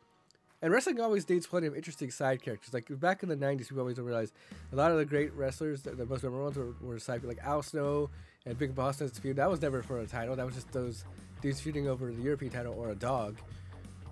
and 0.62 0.72
wrestling 0.72 1.00
always 1.00 1.28
needs 1.28 1.46
plenty 1.46 1.66
of 1.66 1.74
interesting 1.74 2.10
side 2.10 2.42
characters. 2.42 2.74
Like 2.74 2.86
back 3.00 3.22
in 3.22 3.28
the 3.28 3.36
'90s, 3.36 3.68
people 3.68 3.80
always 3.80 3.96
don't 3.96 4.04
realize 4.04 4.32
a 4.72 4.76
lot 4.76 4.90
of 4.90 4.98
the 4.98 5.06
great 5.06 5.32
wrestlers, 5.32 5.82
the, 5.82 5.92
the 5.92 6.04
most 6.04 6.22
memorable 6.22 6.44
ones, 6.44 6.56
were, 6.56 6.74
were 6.86 6.98
side 6.98 7.24
like 7.24 7.38
Al 7.42 7.62
Snow 7.62 8.10
and 8.46 8.58
Big 8.58 8.74
Boss 8.74 9.00
feud. 9.00 9.36
That 9.36 9.50
was 9.50 9.62
never 9.62 9.82
for 9.82 10.00
a 10.00 10.06
title. 10.06 10.36
That 10.36 10.44
was 10.44 10.54
just 10.54 10.70
those 10.72 11.04
dudes 11.40 11.60
feuding 11.60 11.88
over 11.88 12.12
the 12.12 12.22
European 12.22 12.52
title 12.52 12.74
or 12.74 12.90
a 12.90 12.94
dog. 12.94 13.38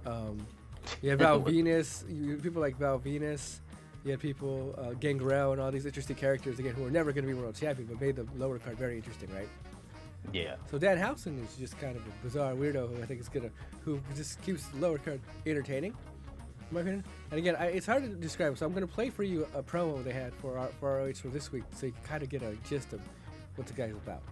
Um, 0.07 0.47
you 1.03 1.11
have 1.11 1.19
Val 1.21 1.41
Venis, 1.41 2.05
you, 2.09 2.37
people 2.37 2.63
like 2.63 2.79
Val 2.79 2.99
Venis, 2.99 3.61
You 4.05 4.13
had 4.13 4.21
people, 4.21 4.75
uh, 4.79 4.95
Gangrel 4.95 5.53
and 5.53 5.61
all 5.61 5.71
these 5.71 5.87
interesting 5.87 6.17
characters 6.17 6.59
again 6.59 6.73
who 6.73 6.83
were 6.83 6.91
never 6.91 7.13
going 7.13 7.27
to 7.27 7.33
be 7.33 7.39
world 7.39 7.57
champion, 7.57 7.89
but 7.89 8.01
made 8.01 8.17
the 8.17 8.27
lower 8.37 8.59
card 8.59 8.79
very 8.79 8.97
interesting, 8.97 9.29
right? 9.35 9.49
Yeah. 10.33 10.57
So 10.71 10.79
Dan 10.79 10.99
is 10.99 11.57
just 11.59 11.79
kind 11.79 11.97
of 11.97 12.03
a 12.07 12.11
bizarre 12.23 12.53
weirdo 12.53 12.95
who 12.95 13.03
I 13.03 13.07
think 13.07 13.21
is 13.21 13.29
gonna, 13.29 13.51
who 13.85 14.01
just 14.15 14.41
keeps 14.43 14.67
the 14.67 14.79
lower 14.79 14.99
card 14.99 15.21
entertaining, 15.47 15.93
in 15.93 16.75
my 16.75 16.81
opinion. 16.81 17.05
And 17.31 17.39
again, 17.39 17.57
I, 17.59 17.67
it's 17.67 17.87
hard 17.87 18.03
to 18.05 18.09
describe. 18.09 18.59
So 18.59 18.67
I'm 18.67 18.73
gonna 18.73 18.87
play 18.87 19.11
for 19.11 19.23
you 19.23 19.47
a 19.55 19.63
promo 19.63 20.03
they 20.03 20.13
had 20.13 20.35
for 20.35 20.59
our, 20.59 20.69
for 20.81 20.99
ROH 20.99 21.15
for 21.15 21.29
this 21.29 21.53
week, 21.53 21.65
so 21.75 21.87
you 21.87 21.93
can 21.93 22.03
kind 22.03 22.23
of 22.23 22.29
get 22.29 22.43
a 22.43 22.55
gist 22.69 22.93
of 22.93 23.01
what 23.57 23.67
the 23.67 23.73
guy's 23.73 23.93
about. 23.93 24.23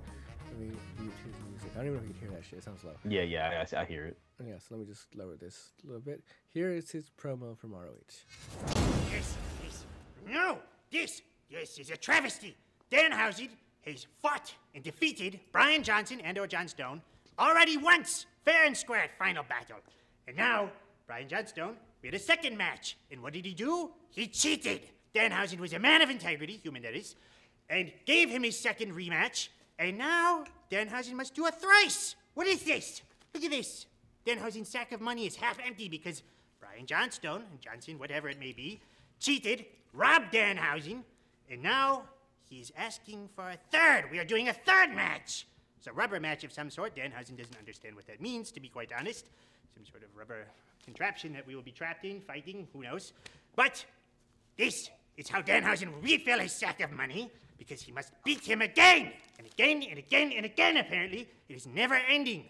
Let 0.51 0.60
me 0.60 0.77
mute 0.98 1.12
his 1.24 1.51
music. 1.51 1.70
I 1.74 1.78
don't 1.78 1.86
even 1.86 1.97
know 1.97 2.02
if 2.02 2.09
you 2.09 2.14
can 2.14 2.28
hear 2.28 2.39
that 2.39 2.44
shit. 2.44 2.59
It 2.59 2.64
sounds 2.64 2.85
low. 2.85 2.93
Yeah, 3.09 3.23
yeah, 3.23 3.64
I, 3.73 3.81
I 3.81 3.85
hear 3.85 4.05
it. 4.05 4.18
Yeah, 4.44 4.59
so 4.59 4.66
let 4.70 4.81
me 4.81 4.86
just 4.86 5.14
lower 5.14 5.36
this 5.36 5.73
a 5.82 5.86
little 5.86 6.01
bit. 6.01 6.23
Here 6.51 6.70
is 6.70 6.90
his 6.90 7.10
promo 7.20 7.56
from 7.59 7.73
ROH. 7.73 7.89
Yes, 9.12 9.36
yes. 9.64 9.85
No, 10.28 10.59
this, 10.90 11.23
yes, 11.48 11.78
is 11.78 11.90
a 11.90 11.97
travesty. 11.97 12.55
Danhausen 12.90 13.48
has 13.87 14.07
fought 14.21 14.55
and 14.75 14.83
defeated 14.83 15.41
Brian 15.53 15.83
Johnson 15.83 16.21
and 16.21 16.39
or 16.39 16.47
John 16.47 16.69
Stone 16.69 17.03
already 17.39 17.77
once, 17.77 18.27
fair 18.45 18.65
and 18.67 18.77
square 18.77 19.09
Final 19.19 19.45
Battle. 19.45 19.79
And 20.27 20.37
now, 20.37 20.71
Brian 21.07 21.29
Johnstone, 21.29 21.77
we 22.03 22.09
had 22.09 22.15
a 22.15 22.19
second 22.19 22.57
match. 22.57 22.97
And 23.11 23.23
what 23.23 23.33
did 23.33 23.45
he 23.45 23.55
do? 23.55 23.91
He 24.11 24.27
cheated. 24.27 24.83
Danhausen 25.15 25.59
was 25.59 25.73
a 25.73 25.79
man 25.79 26.03
of 26.03 26.11
integrity, 26.11 26.61
human 26.63 26.83
that 26.83 26.95
is, 26.95 27.15
and 27.71 27.93
gave 28.05 28.29
him 28.29 28.43
his 28.43 28.59
second 28.59 28.93
rematch. 28.95 29.49
And 29.79 29.99
now, 29.99 30.45
Danhausen 30.71 31.15
must 31.15 31.35
do 31.35 31.47
a 31.47 31.51
thrice. 31.51 32.17
What 32.35 32.47
is 32.47 32.63
this? 32.65 33.03
Look 33.35 33.45
at 33.45 33.51
this. 33.51 33.87
Danhausen's 34.27 34.69
sack 34.69 34.93
of 34.93 35.01
money 35.01 35.27
is 35.27 35.37
half 35.37 35.59
empty 35.65 35.89
because 35.89 36.23
Brian 36.61 36.87
Johnstone, 36.87 37.45
and 37.51 37.61
Johnson, 37.61 37.99
whatever 37.99 38.29
it 38.29 38.39
may 38.39 38.53
be, 38.53 38.81
cheated, 39.21 39.65
robbed 39.93 40.33
Danhausen, 40.33 41.03
and 41.51 41.63
now 41.63 42.03
he's 42.48 42.73
asking 42.77 43.28
for 43.35 43.51
a 43.51 43.59
third. 43.70 44.10
We 44.10 44.18
are 44.18 44.24
doing 44.24 44.48
a 44.48 44.52
third 44.52 44.94
match. 44.94 45.47
It's 45.78 45.86
a 45.86 45.93
rubber 45.93 46.20
match 46.20 46.44
of 46.44 46.52
some 46.52 46.70
sort. 46.70 46.97
Danhausen 46.97 47.36
doesn't 47.36 47.56
understand 47.59 47.94
what 47.94 48.06
that 48.06 48.20
means, 48.20 48.51
to 48.52 48.60
be 48.60 48.68
quite 48.68 48.90
honest. 48.98 49.27
Some 49.74 49.85
sort 49.85 50.02
of 50.02 50.09
rubber 50.16 50.47
contraption 50.85 51.32
that 51.32 51.47
we 51.47 51.55
will 51.55 51.62
be 51.62 51.73
trapped 51.73 52.05
in, 52.05 52.20
fighting, 52.20 52.66
who 52.73 52.82
knows. 52.82 53.12
But 53.55 53.85
this 54.56 54.90
is 55.16 55.28
how 55.28 55.43
Danhausen 55.43 55.93
will 55.93 56.01
refill 56.01 56.39
his 56.39 56.52
sack 56.52 56.81
of 56.81 56.93
money, 56.93 57.31
because 57.59 57.82
he 57.82 57.93
must 57.93 58.12
beat 58.24 58.44
him 58.44 58.62
again, 58.62 59.12
and 59.39 59.47
again, 59.47 59.82
and 59.89 59.98
again, 59.98 60.32
and 60.32 60.47
again, 60.47 60.77
apparently. 60.77 61.28
It 61.48 61.55
is 61.55 61.66
never 61.66 61.94
ending. 62.09 62.44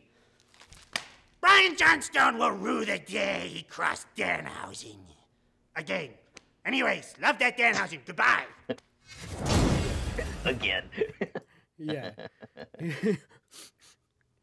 Brian 1.41 1.77
Johnstone 1.77 2.39
will 2.39 2.51
rue 2.51 2.85
the 2.85 2.99
day 2.99 3.51
he 3.53 3.63
crossed 3.63 4.07
Danhausen. 4.17 4.99
Again. 5.77 6.11
Anyways, 6.65 7.15
love 7.23 7.39
that 7.39 7.57
Danhausen. 7.57 8.01
Goodbye. 8.05 8.45
Again. 10.45 10.85
Yeah. 11.79 12.11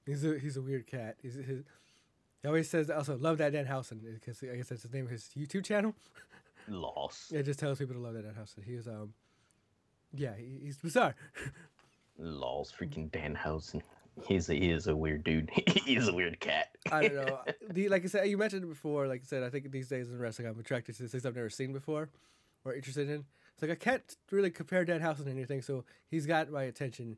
he's 0.05 0.25
a 0.25 0.37
he's 0.39 0.57
a 0.57 0.61
weird 0.61 0.87
cat. 0.87 1.17
He's 1.21 1.35
his. 1.35 1.63
He 2.41 2.47
always 2.47 2.69
says 2.69 2.89
also 2.89 3.17
love 3.17 3.37
that 3.37 3.53
Dan 3.53 3.65
Danhausen 3.65 3.99
because 4.01 4.43
I 4.43 4.55
guess 4.57 4.67
that's 4.67 4.83
the 4.83 4.95
name 4.95 5.05
of 5.05 5.11
his 5.11 5.29
YouTube 5.37 5.65
channel. 5.65 5.95
Loss. 6.67 7.31
It 7.33 7.43
just 7.43 7.59
tells 7.59 7.79
people 7.79 7.95
to 7.95 8.01
love 8.01 8.13
that 8.13 8.25
Danhausen. 8.25 8.63
He 8.63 8.75
was 8.75 8.87
um, 8.87 9.13
yeah, 10.13 10.33
he, 10.37 10.59
he's 10.63 10.77
bizarre. 10.77 11.15
Lols, 12.19 12.71
freaking 12.77 13.09
Danhausen. 13.09 13.81
He's 14.27 14.47
a, 14.49 14.53
he 14.53 14.69
is 14.69 14.85
a 14.85 14.95
weird 14.95 15.23
dude. 15.23 15.49
He's 15.85 16.07
a 16.07 16.13
weird 16.13 16.39
cat. 16.39 16.67
I 16.91 17.07
don't 17.07 17.25
know. 17.25 17.39
The, 17.71 17.89
like 17.89 18.03
I 18.03 18.07
said, 18.07 18.27
you 18.27 18.37
mentioned 18.37 18.63
it 18.63 18.67
before. 18.67 19.07
Like 19.07 19.21
I 19.21 19.25
said, 19.25 19.41
I 19.41 19.49
think 19.49 19.71
these 19.71 19.87
days 19.87 20.07
in 20.07 20.19
wrestling, 20.19 20.47
I'm 20.47 20.59
attracted 20.59 20.95
to 20.97 21.07
things 21.07 21.25
I've 21.25 21.35
never 21.35 21.49
seen 21.49 21.73
before 21.73 22.09
or 22.63 22.75
interested 22.75 23.09
in. 23.09 23.25
It's 23.53 23.61
like 23.61 23.71
I 23.71 23.75
can't 23.75 24.15
really 24.31 24.49
compare 24.49 24.85
Danhausen 24.85 25.25
to 25.25 25.29
anything, 25.31 25.61
so 25.61 25.85
he's 26.09 26.25
got 26.25 26.49
my 26.49 26.63
attention 26.63 27.17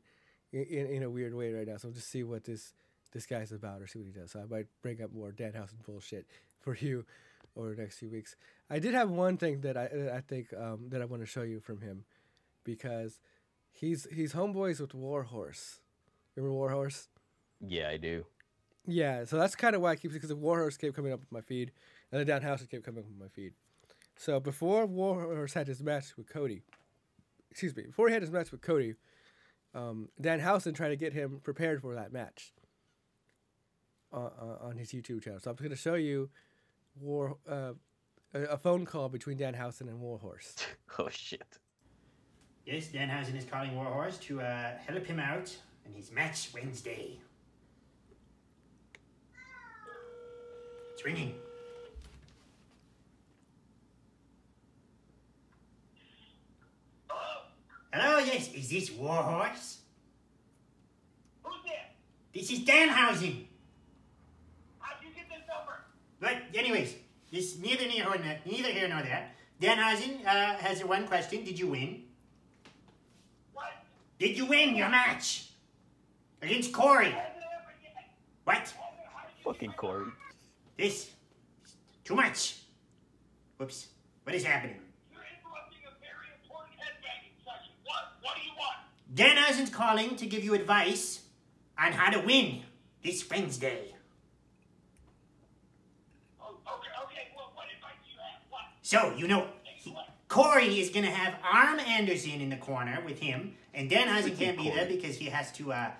in, 0.52 0.62
in, 0.64 0.86
in, 0.86 1.02
a 1.02 1.10
weird 1.10 1.34
way 1.34 1.52
right 1.52 1.66
now. 1.66 1.76
So 1.78 1.88
I'll 1.88 1.94
just 1.94 2.10
see 2.10 2.22
what 2.22 2.44
this 2.44 2.74
this 3.12 3.26
guy's 3.26 3.52
about 3.52 3.80
or 3.80 3.86
see 3.86 3.98
what 3.98 4.06
he 4.06 4.12
does. 4.12 4.32
So 4.32 4.40
I 4.40 4.44
might 4.44 4.66
bring 4.82 5.02
up 5.02 5.12
more 5.12 5.32
Danhausen 5.32 5.82
bullshit 5.84 6.26
for 6.60 6.74
you 6.80 7.06
over 7.56 7.74
the 7.74 7.80
next 7.80 7.98
few 7.98 8.10
weeks. 8.10 8.36
I 8.68 8.78
did 8.78 8.94
have 8.94 9.10
one 9.10 9.36
thing 9.38 9.62
that 9.62 9.76
I 9.76 10.16
I 10.16 10.20
think 10.20 10.52
um, 10.52 10.88
that 10.88 11.00
I 11.00 11.06
want 11.06 11.22
to 11.22 11.26
show 11.26 11.42
you 11.42 11.60
from 11.60 11.80
him 11.80 12.04
because 12.64 13.20
he's 13.70 14.06
he's 14.12 14.34
homeboys 14.34 14.80
with 14.80 14.94
Warhorse. 14.94 15.80
Remember 16.34 16.54
Warhorse? 16.54 17.08
Yeah, 17.60 17.88
I 17.88 17.96
do. 17.96 18.26
Yeah, 18.86 19.24
so 19.24 19.36
that's 19.36 19.56
kind 19.56 19.74
of 19.74 19.82
why 19.82 19.92
I 19.92 19.96
keep 19.96 20.12
it 20.12 20.14
because 20.14 20.28
the 20.28 20.36
Warhorse 20.36 20.76
kept 20.76 20.94
coming 20.94 21.12
up 21.12 21.20
with 21.20 21.32
my 21.32 21.40
feed, 21.40 21.72
and 22.12 22.20
the 22.20 22.30
Danhausen 22.30 22.70
kept 22.70 22.84
coming 22.84 23.02
up 23.02 23.08
with 23.08 23.18
my 23.18 23.28
feed. 23.28 23.54
So 24.16 24.40
before 24.40 24.86
Warhorse 24.86 25.52
had 25.52 25.68
his 25.68 25.82
match 25.82 26.16
with 26.16 26.28
Cody, 26.28 26.62
excuse 27.50 27.76
me, 27.76 27.84
before 27.84 28.08
he 28.08 28.14
had 28.14 28.22
his 28.22 28.30
match 28.30 28.50
with 28.50 28.62
Cody, 28.62 28.94
um, 29.74 30.08
Danhausen 30.20 30.74
tried 30.74 30.88
to 30.88 30.96
get 30.96 31.12
him 31.12 31.40
prepared 31.42 31.82
for 31.82 31.94
that 31.94 32.12
match 32.12 32.52
uh, 34.12 34.16
uh, 34.16 34.58
on 34.62 34.76
his 34.76 34.90
YouTube 34.92 35.22
channel. 35.22 35.40
So 35.40 35.50
I'm 35.50 35.56
going 35.56 35.70
to 35.70 35.76
show 35.76 35.94
you 35.94 36.30
War 36.98 37.36
uh, 37.48 37.72
a, 38.32 38.40
a, 38.42 38.56
phone 38.56 38.86
call 38.86 39.10
between 39.10 39.36
Danhausen 39.36 39.82
and 39.82 40.00
Warhorse. 40.00 40.56
oh 40.98 41.08
shit! 41.10 41.58
Yes, 42.64 42.88
Danhausen 42.88 43.36
is 43.36 43.44
calling 43.44 43.76
Warhorse 43.76 44.16
to 44.18 44.40
uh, 44.40 44.72
help 44.86 45.04
him 45.04 45.20
out 45.20 45.54
in 45.84 45.92
his 45.92 46.10
match 46.10 46.48
Wednesday. 46.54 47.18
It's 50.94 51.04
ringing. 51.04 51.34
Hello, 57.98 58.18
yes, 58.18 58.52
is 58.52 58.68
this 58.68 58.90
Warhorse? 58.90 59.78
Who's 61.42 61.54
there? 61.64 61.86
This 62.34 62.50
is 62.50 62.58
Danhausen. 62.60 63.46
How'd 64.78 65.02
you 65.02 65.08
get 65.16 65.30
this 65.30 65.40
number? 65.48 65.80
But 66.20 66.42
anyways, 66.54 66.94
this 67.32 67.58
neither 67.58 67.84
here 67.84 68.04
nor 68.04 68.18
neither 68.44 68.68
here 68.68 68.88
nor 68.88 69.00
there. 69.00 69.30
Danhausen 69.62 70.26
uh, 70.26 70.56
has 70.58 70.84
one 70.84 71.06
question. 71.06 71.42
Did 71.42 71.58
you 71.58 71.68
win? 71.68 72.02
What? 73.54 73.72
Did 74.18 74.36
you 74.36 74.44
win 74.44 74.76
your 74.76 74.90
match 74.90 75.48
against 76.42 76.74
Corey? 76.74 77.16
What? 78.44 78.74
Fucking 79.42 79.72
Corey. 79.72 80.12
This 80.76 81.12
too 82.04 82.14
much. 82.14 82.56
Whoops. 83.56 83.88
What 84.24 84.36
is 84.36 84.44
happening? 84.44 84.76
You're 85.10 85.24
interrupting 85.24 85.80
a 85.88 85.94
very 86.04 86.28
important 86.44 86.76
headbanging 86.76 87.32
session. 87.40 87.72
What? 87.84 88.18
What 88.20 88.34
do 88.36 88.42
you 88.42 88.52
want? 89.16 89.36
Danhausen's 89.36 89.70
calling 89.70 90.16
to 90.16 90.26
give 90.26 90.44
you 90.44 90.54
advice 90.54 91.22
on 91.78 91.92
how 91.92 92.10
to 92.10 92.20
win 92.20 92.62
this 93.02 93.28
Wednesday. 93.28 93.94
Oh, 96.40 96.56
okay, 96.66 96.88
okay. 97.04 97.28
Well, 97.36 97.52
what 97.54 97.66
advice 97.74 97.92
do 98.04 98.10
you 98.10 98.18
have? 98.18 98.40
What? 98.50 98.62
So, 98.82 99.14
you 99.16 99.28
know, 99.28 99.48
he, 99.62 99.96
Corey 100.28 100.80
is 100.80 100.90
going 100.90 101.04
to 101.04 101.10
have 101.10 101.34
Arn 101.42 101.80
Anderson 101.80 102.40
in 102.40 102.50
the 102.50 102.56
corner 102.56 103.02
with 103.04 103.20
him, 103.20 103.54
and 103.74 103.88
dan 103.90 104.08
Danhausen 104.08 104.38
can't 104.38 104.56
be 104.56 104.70
there 104.70 104.86
because 104.86 105.16
he 105.16 105.26
has 105.26 105.52
to 105.52 105.72
uh, 105.72 105.90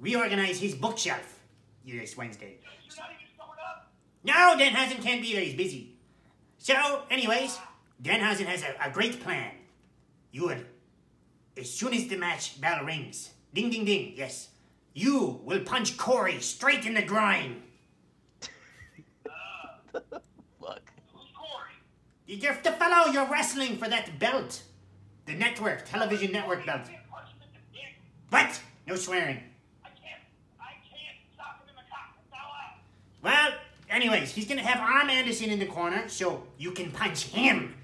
reorganize 0.00 0.60
his 0.60 0.74
bookshelf 0.74 1.40
this 1.84 2.16
Wednesday. 2.16 2.56
You're 2.62 2.96
not 2.96 3.10
even 3.10 3.26
up? 3.40 3.90
No, 4.24 4.56
Danhausen 4.58 5.02
can't 5.02 5.22
be 5.22 5.32
there. 5.34 5.42
He's 5.42 5.54
busy. 5.54 5.92
So, 6.58 7.02
anyways, 7.10 7.58
Dan 8.02 8.20
Danhausen 8.20 8.46
has 8.46 8.62
a, 8.62 8.74
a 8.88 8.90
great 8.90 9.22
plan. 9.22 9.52
You 10.32 10.46
would, 10.46 10.66
as 11.56 11.72
soon 11.72 11.94
as 11.94 12.06
the 12.08 12.16
match 12.16 12.60
bell 12.60 12.84
rings, 12.84 13.30
ding, 13.54 13.70
ding, 13.70 13.84
ding, 13.84 14.12
yes, 14.16 14.48
you 14.92 15.40
will 15.44 15.60
punch 15.60 15.96
Corey 15.96 16.40
straight 16.40 16.84
in 16.84 16.94
the 16.94 17.02
groin. 17.02 17.62
Fuck. 19.92 20.92
Who's 21.12 21.30
Corey? 21.34 21.76
You're 22.26 22.56
the 22.62 22.72
fellow 22.72 23.12
you're 23.12 23.30
wrestling 23.30 23.76
for 23.78 23.88
that 23.88 24.18
belt. 24.18 24.62
The 25.26 25.34
network, 25.34 25.84
television 25.86 26.32
network 26.32 26.64
belt. 26.66 26.82
I 26.84 26.90
can't 26.90 27.10
punch 27.10 27.28
him 27.30 27.42
in 27.42 27.48
the 27.52 27.78
dick. 27.78 27.94
What? 28.30 28.60
No 28.86 28.94
swearing. 28.94 29.42
I 29.84 29.88
can't. 29.88 30.22
I 30.60 30.72
can't 30.88 31.18
stop 31.34 31.60
him 31.62 31.68
in 31.70 31.74
the 31.74 31.82
cock. 31.90 32.14
It's 32.22 32.32
all 32.32 32.52
out. 32.52 33.50
Well, 33.50 33.58
anyways, 33.90 34.32
he's 34.32 34.46
gonna 34.46 34.62
have 34.62 34.78
Arn 34.78 35.10
Anderson 35.10 35.50
in 35.50 35.58
the 35.58 35.66
corner, 35.66 36.08
so 36.08 36.44
you 36.58 36.70
can 36.70 36.90
punch 36.90 37.24
him 37.24 37.74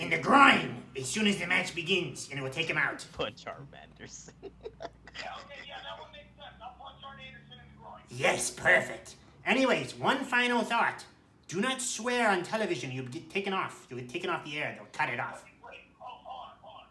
in 0.00 0.08
the 0.08 0.18
groin 0.18 0.82
as 0.98 1.06
soon 1.06 1.26
as 1.26 1.36
the 1.36 1.46
match 1.46 1.74
begins, 1.74 2.28
and 2.30 2.38
it 2.38 2.42
will 2.42 2.50
take 2.50 2.68
him 2.68 2.78
out. 2.78 3.04
Punch 3.12 3.46
Arn 3.46 3.68
Anderson. 3.92 4.34
Yeah, 4.42 4.48
okay, 4.50 5.60
yeah, 5.68 5.76
that 5.84 6.00
would 6.00 6.10
make 6.10 6.26
sense. 6.36 6.56
I'll 6.60 6.74
punch 6.80 7.04
Arn 7.04 7.18
Anderson 7.20 7.52
in 7.52 7.58
the 7.58 7.78
groin. 7.78 8.00
Yes, 8.08 8.50
perfect. 8.50 9.16
Anyways, 9.46 9.94
one 9.94 10.24
final 10.24 10.62
thought. 10.62 11.04
Do 11.48 11.60
not 11.60 11.82
swear 11.82 12.30
on 12.30 12.42
television. 12.42 12.90
You'll 12.90 13.06
get 13.06 13.28
taken 13.30 13.52
off. 13.52 13.86
You'll 13.90 14.00
get 14.00 14.08
taken 14.08 14.30
off 14.30 14.44
the 14.44 14.58
air. 14.58 14.74
They'll 14.76 14.88
cut 14.92 15.10
it 15.12 15.20
off. 15.20 15.44
Wait, 15.64 15.78
hold 15.98 16.20
on, 16.26 16.52
hold 16.62 16.80
on. 16.80 16.86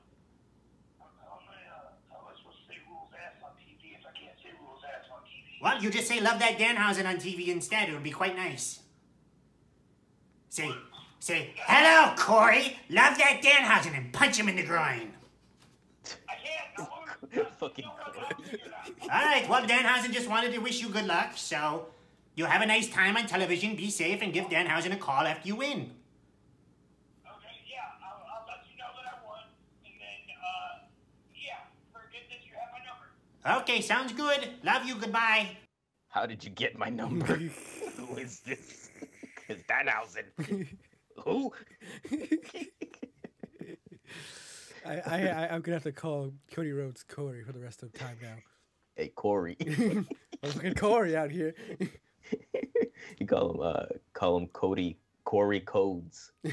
How 1.00 1.06
how 1.26 1.40
am 1.40 1.48
I, 1.50 1.56
uh, 1.74 1.90
how 2.12 2.20
am 2.20 2.34
I 2.34 2.38
supposed 2.38 2.58
to 2.68 2.74
say 2.74 2.80
rules 2.88 3.10
ass 3.16 3.42
on 3.44 3.52
TV 3.58 3.98
if 3.98 4.06
I 4.06 4.12
can't 4.12 4.38
say 4.44 4.50
rules 4.62 4.84
ass 4.84 5.10
on 5.12 5.20
TV? 5.26 5.62
Well, 5.64 5.82
you 5.82 5.90
just 5.90 6.08
say 6.08 6.20
love 6.22 6.40
that 6.40 6.60
Danhausen 6.60 7.08
on 7.08 7.16
TV 7.16 7.48
instead. 7.48 7.90
It 7.90 7.94
would 7.94 8.04
be 8.04 8.12
quite 8.12 8.36
nice. 8.36 8.82
Say, 10.50 10.70
Say, 11.20 11.52
hello, 11.58 12.16
Corey. 12.16 12.78
Love 12.90 13.18
that 13.18 13.42
Danhausen 13.44 13.96
and 13.96 14.12
punch 14.14 14.38
him 14.38 14.48
in 14.48 14.56
the 14.56 14.64
groin. 14.64 15.12
I 16.28 16.36
can't. 16.36 16.90
Fucking 17.60 17.84
You 17.84 17.92
know 17.92 18.22
what 18.22 18.38
I'm 18.38 18.44
figured 18.44 18.72
out. 18.74 18.90
All 19.04 19.26
right, 19.26 19.48
well, 19.50 19.64
Danhausen 19.64 20.12
just 20.14 20.30
wanted 20.30 20.54
to 20.54 20.60
wish 20.60 20.82
you 20.82 20.88
good 20.90 21.06
luck, 21.06 21.34
so 21.36 21.88
you 22.36 22.46
have 22.46 22.62
a 22.62 22.66
nice 22.66 22.88
time 22.90 23.18
on 23.18 23.28
television, 23.28 23.76
be 23.76 23.90
safe, 23.90 24.22
and 24.22 24.32
give 24.32 24.46
Danhausen 24.46 24.94
a 24.94 24.96
call 24.96 25.28
after 25.28 25.46
you 25.48 25.58
win. 25.58 25.92
Okay, 27.26 27.56
yeah, 27.70 27.80
I'll, 28.02 28.24
I'll 28.26 28.46
let 28.48 28.66
you 28.72 28.78
know 28.78 28.88
that 28.96 29.14
I 29.14 29.28
won, 29.28 29.40
and 29.84 29.94
then, 30.00 30.36
uh, 30.40 30.80
yeah, 31.36 31.68
forget 31.92 32.22
that 32.30 32.46
you 32.48 32.54
have 32.56 32.72
my 32.72 33.52
number. 33.52 33.62
Okay, 33.62 33.82
sounds 33.82 34.14
good. 34.14 34.48
Love 34.64 34.86
you, 34.86 34.96
goodbye. 34.96 35.58
How 36.08 36.26
did 36.26 36.46
you 36.46 36.50
get 36.50 36.78
my 36.80 36.90
number? 36.90 37.26
Who 37.98 38.16
is 38.16 38.40
this? 38.40 38.90
It's 39.50 39.64
Danhausen. 39.64 40.68
Who? 41.26 41.52
I, 44.86 44.94
I, 45.06 45.28
I 45.28 45.54
I'm 45.54 45.62
gonna 45.62 45.76
have 45.76 45.84
to 45.84 45.92
call 45.92 46.32
Cody 46.52 46.72
Rhodes 46.72 47.04
Corey 47.04 47.44
for 47.44 47.52
the 47.52 47.60
rest 47.60 47.84
of 47.84 47.92
the 47.92 48.00
time 48.00 48.18
now. 48.22 48.36
Hey 48.96 49.10
Corey. 49.10 49.58
I'm 50.42 50.52
fucking 50.52 50.76
Corey 50.76 51.16
out 51.16 51.32
here. 51.32 51.54
you 53.20 53.28
call 53.28 53.54
him 53.54 53.62
uh 53.62 53.86
call 54.14 54.38
him 54.38 54.48
Cody 54.48 54.98
Corey 55.26 55.60
Codes. 55.60 56.32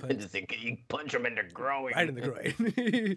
Punch 0.00 0.18
Just 0.18 0.34
you 0.34 0.76
punch 0.88 1.14
him 1.14 1.24
in 1.24 1.34
the 1.34 1.44
groin. 1.44 1.92
right 1.94 2.08
in 2.08 2.14
the 2.14 2.20
groin. 2.20 3.16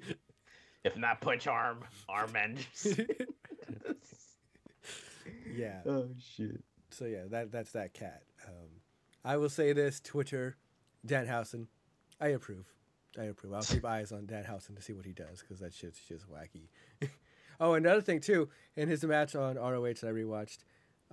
If 0.84 0.98
not 0.98 1.22
punch 1.22 1.46
arm, 1.48 1.84
arm 2.10 2.36
end. 2.36 2.66
yeah. 5.54 5.82
oh 5.86 6.10
shit. 6.36 6.64
So 6.90 7.06
yeah, 7.06 7.24
that 7.30 7.52
that's 7.52 7.72
that 7.74 7.94
cat. 7.94 8.24
Um, 8.48 8.81
I 9.24 9.38
will 9.38 9.50
say 9.50 9.74
this: 9.74 10.00
Twitter, 10.00 10.58
Danhausen, 11.06 11.68
I 12.20 12.30
approve. 12.30 12.66
I 13.20 13.24
approve. 13.26 13.54
I'll 13.54 13.62
keep 13.64 13.86
eyes 13.98 14.12
on 14.12 14.26
Danhausen 14.26 14.76
to 14.76 14.82
see 14.82 14.94
what 14.94 15.06
he 15.06 15.14
does 15.14 15.42
because 15.42 15.60
that 15.60 15.74
shit's 15.74 16.00
just 16.08 16.26
wacky. 16.30 16.68
oh, 17.60 17.74
another 17.74 18.02
thing 18.02 18.20
too, 18.22 18.50
in 18.76 18.88
his 18.90 19.04
match 19.04 19.36
on 19.36 19.56
ROH 19.58 19.94
that 20.02 20.06
I 20.06 20.12
rewatched, 20.12 20.60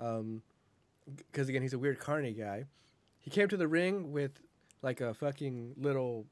um, 0.01 0.43
because 1.17 1.49
again 1.49 1.63
he's 1.63 1.75
a 1.75 1.79
weird 1.79 1.99
carny 1.99 2.33
guy. 2.33 2.65
He 3.21 3.31
came 3.31 3.49
to 3.49 3.57
the 3.57 3.69
ring 3.69 4.13
with 4.13 4.41
like 4.81 5.01
a 5.01 5.13
fucking 5.13 5.75
little 5.77 6.27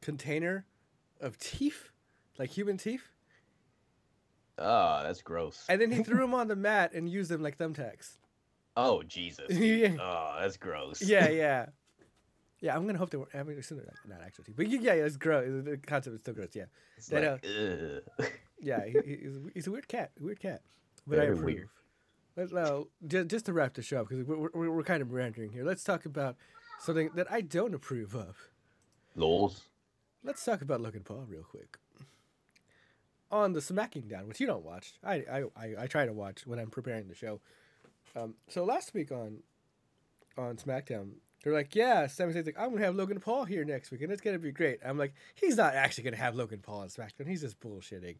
container 0.00 0.64
of 1.20 1.38
teeth, 1.38 1.90
like 2.38 2.50
human 2.50 2.78
teeth, 2.78 3.10
Oh, 4.58 5.02
that's 5.02 5.20
gross. 5.22 5.64
and 5.68 5.80
then 5.80 5.90
he 5.92 6.02
threw 6.02 6.16
them 6.20 6.32
on 6.34 6.48
the 6.48 6.56
mat 6.56 6.92
and 6.94 7.08
used 7.08 7.30
them 7.30 7.42
like 7.42 7.58
thumbtacks. 7.58 8.16
Oh 8.76 9.02
Jesus. 9.02 9.46
yeah. 9.50 9.96
Oh, 10.00 10.36
that's 10.40 10.56
gross. 10.56 11.02
yeah, 11.02 11.28
yeah, 11.30 11.66
yeah. 12.60 12.76
I'm 12.76 12.86
gonna 12.86 12.98
hope 12.98 13.10
they 13.10 13.18
were. 13.18 13.28
I 13.34 13.42
mean, 13.42 13.58
assuming 13.58 13.86
not 14.08 14.20
actual 14.24 14.44
teeth, 14.44 14.56
but 14.56 14.68
yeah, 14.68 14.92
it's 14.92 15.16
gross. 15.16 15.46
The 15.64 15.78
concept 15.78 16.14
is 16.14 16.20
still 16.20 16.34
gross. 16.34 16.48
Yeah, 16.54 16.64
It's 16.96 17.08
That, 17.08 17.42
like, 17.42 17.46
uh, 17.46 18.22
ugh. 18.22 18.32
yeah. 18.60 18.84
He, 18.84 18.92
he- 19.04 19.16
he's, 19.22 19.36
a- 19.36 19.40
he's 19.54 19.66
a 19.66 19.70
weird 19.70 19.88
cat. 19.88 20.10
Weird 20.20 20.40
cat. 20.40 20.62
But 21.06 21.18
I 21.18 21.22
Very 21.22 21.32
approve. 21.32 21.44
weird. 21.44 21.68
But 22.34 22.86
just, 23.06 23.28
just 23.28 23.46
to 23.46 23.52
wrap 23.54 23.72
the 23.74 23.82
show 23.82 24.00
up 24.02 24.08
because 24.08 24.26
we're, 24.26 24.48
we're, 24.52 24.70
we're 24.70 24.82
kind 24.82 25.00
of 25.00 25.10
meandering 25.10 25.52
here. 25.52 25.64
Let's 25.64 25.82
talk 25.84 26.04
about 26.04 26.36
something 26.80 27.08
that 27.14 27.30
I 27.32 27.40
don't 27.40 27.72
approve 27.74 28.14
of. 28.14 28.36
Lols. 29.14 29.62
Let's 30.22 30.44
talk 30.44 30.60
about 30.60 30.82
Logan 30.82 31.02
Paul 31.02 31.24
real 31.28 31.44
quick. 31.44 31.78
On 33.30 33.52
the 33.54 33.60
Smacking 33.62 34.06
Down, 34.08 34.28
which 34.28 34.38
you 34.40 34.46
don't 34.46 34.64
watch, 34.64 34.92
I 35.02 35.14
I, 35.30 35.42
I, 35.56 35.74
I 35.80 35.86
try 35.86 36.04
to 36.06 36.12
watch 36.12 36.46
when 36.46 36.58
I'm 36.58 36.70
preparing 36.70 37.08
the 37.08 37.14
show. 37.14 37.40
Um, 38.14 38.34
so 38.48 38.64
last 38.64 38.94
week 38.94 39.12
on 39.12 39.38
on 40.38 40.56
SmackDown, 40.56 41.12
they're 41.42 41.52
like, 41.52 41.74
"Yeah, 41.74 42.06
Sami 42.06 42.32
Zayn's 42.32 42.46
like, 42.46 42.58
I'm 42.58 42.70
gonna 42.70 42.84
have 42.84 42.96
Logan 42.96 43.20
Paul 43.20 43.44
here 43.44 43.64
next 43.64 43.90
week, 43.90 44.02
and 44.02 44.12
it's 44.12 44.20
gonna 44.20 44.38
be 44.38 44.52
great." 44.52 44.80
I'm 44.84 44.98
like, 44.98 45.14
"He's 45.34 45.56
not 45.56 45.74
actually 45.74 46.04
gonna 46.04 46.16
have 46.16 46.34
Logan 46.34 46.60
Paul 46.60 46.80
on 46.80 46.88
SmackDown. 46.88 47.26
He's 47.26 47.42
just 47.42 47.60
bullshitting." 47.60 48.16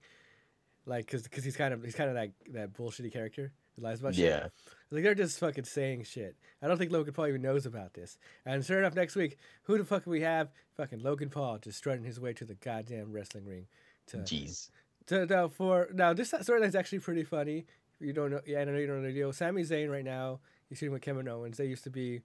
Like, 0.88 1.10
cause, 1.10 1.26
cause 1.26 1.42
he's 1.42 1.56
kind 1.56 1.74
of 1.74 1.82
he's 1.82 1.96
kind 1.96 2.08
of 2.08 2.14
that 2.14 2.30
that 2.52 2.72
bullshitty 2.72 3.12
character 3.12 3.52
who 3.74 3.82
lies 3.82 4.00
about 4.00 4.14
shit. 4.14 4.24
Yeah. 4.24 4.48
Like 4.90 5.02
they're 5.02 5.14
just 5.14 5.40
fucking 5.40 5.64
saying 5.64 6.04
shit. 6.04 6.36
I 6.62 6.68
don't 6.68 6.78
think 6.78 6.92
Logan 6.92 7.12
Paul 7.12 7.26
even 7.26 7.42
knows 7.42 7.66
about 7.66 7.94
this. 7.94 8.18
And 8.44 8.64
sure 8.64 8.78
enough, 8.78 8.94
next 8.94 9.16
week, 9.16 9.36
who 9.64 9.78
the 9.78 9.84
fuck 9.84 10.04
do 10.04 10.10
we 10.10 10.20
have? 10.20 10.50
Fucking 10.76 11.02
Logan 11.02 11.28
Paul 11.28 11.58
just 11.58 11.78
strutting 11.78 12.04
his 12.04 12.20
way 12.20 12.32
to 12.34 12.44
the 12.44 12.54
goddamn 12.54 13.12
wrestling 13.12 13.46
ring. 13.46 13.66
To, 14.08 14.18
Jeez. 14.18 14.70
to 15.06 15.26
now 15.26 15.48
for 15.48 15.88
now 15.92 16.12
this 16.12 16.30
storyline's 16.30 16.76
actually 16.76 17.00
pretty 17.00 17.24
funny. 17.24 17.66
You 18.00 18.12
don't 18.12 18.30
know, 18.30 18.40
yeah, 18.46 18.60
I 18.60 18.64
know 18.64 18.76
you 18.76 18.86
don't 18.86 19.02
know 19.02 19.08
the 19.08 19.14
deal. 19.14 19.32
Sami 19.32 19.62
Zayn 19.62 19.90
right 19.90 20.04
now, 20.04 20.40
you 20.68 20.76
see 20.76 20.86
him 20.86 20.92
with 20.92 21.02
Kevin 21.02 21.28
Owens. 21.28 21.56
They 21.56 21.66
used 21.66 21.84
to 21.84 21.90
be 21.90 22.22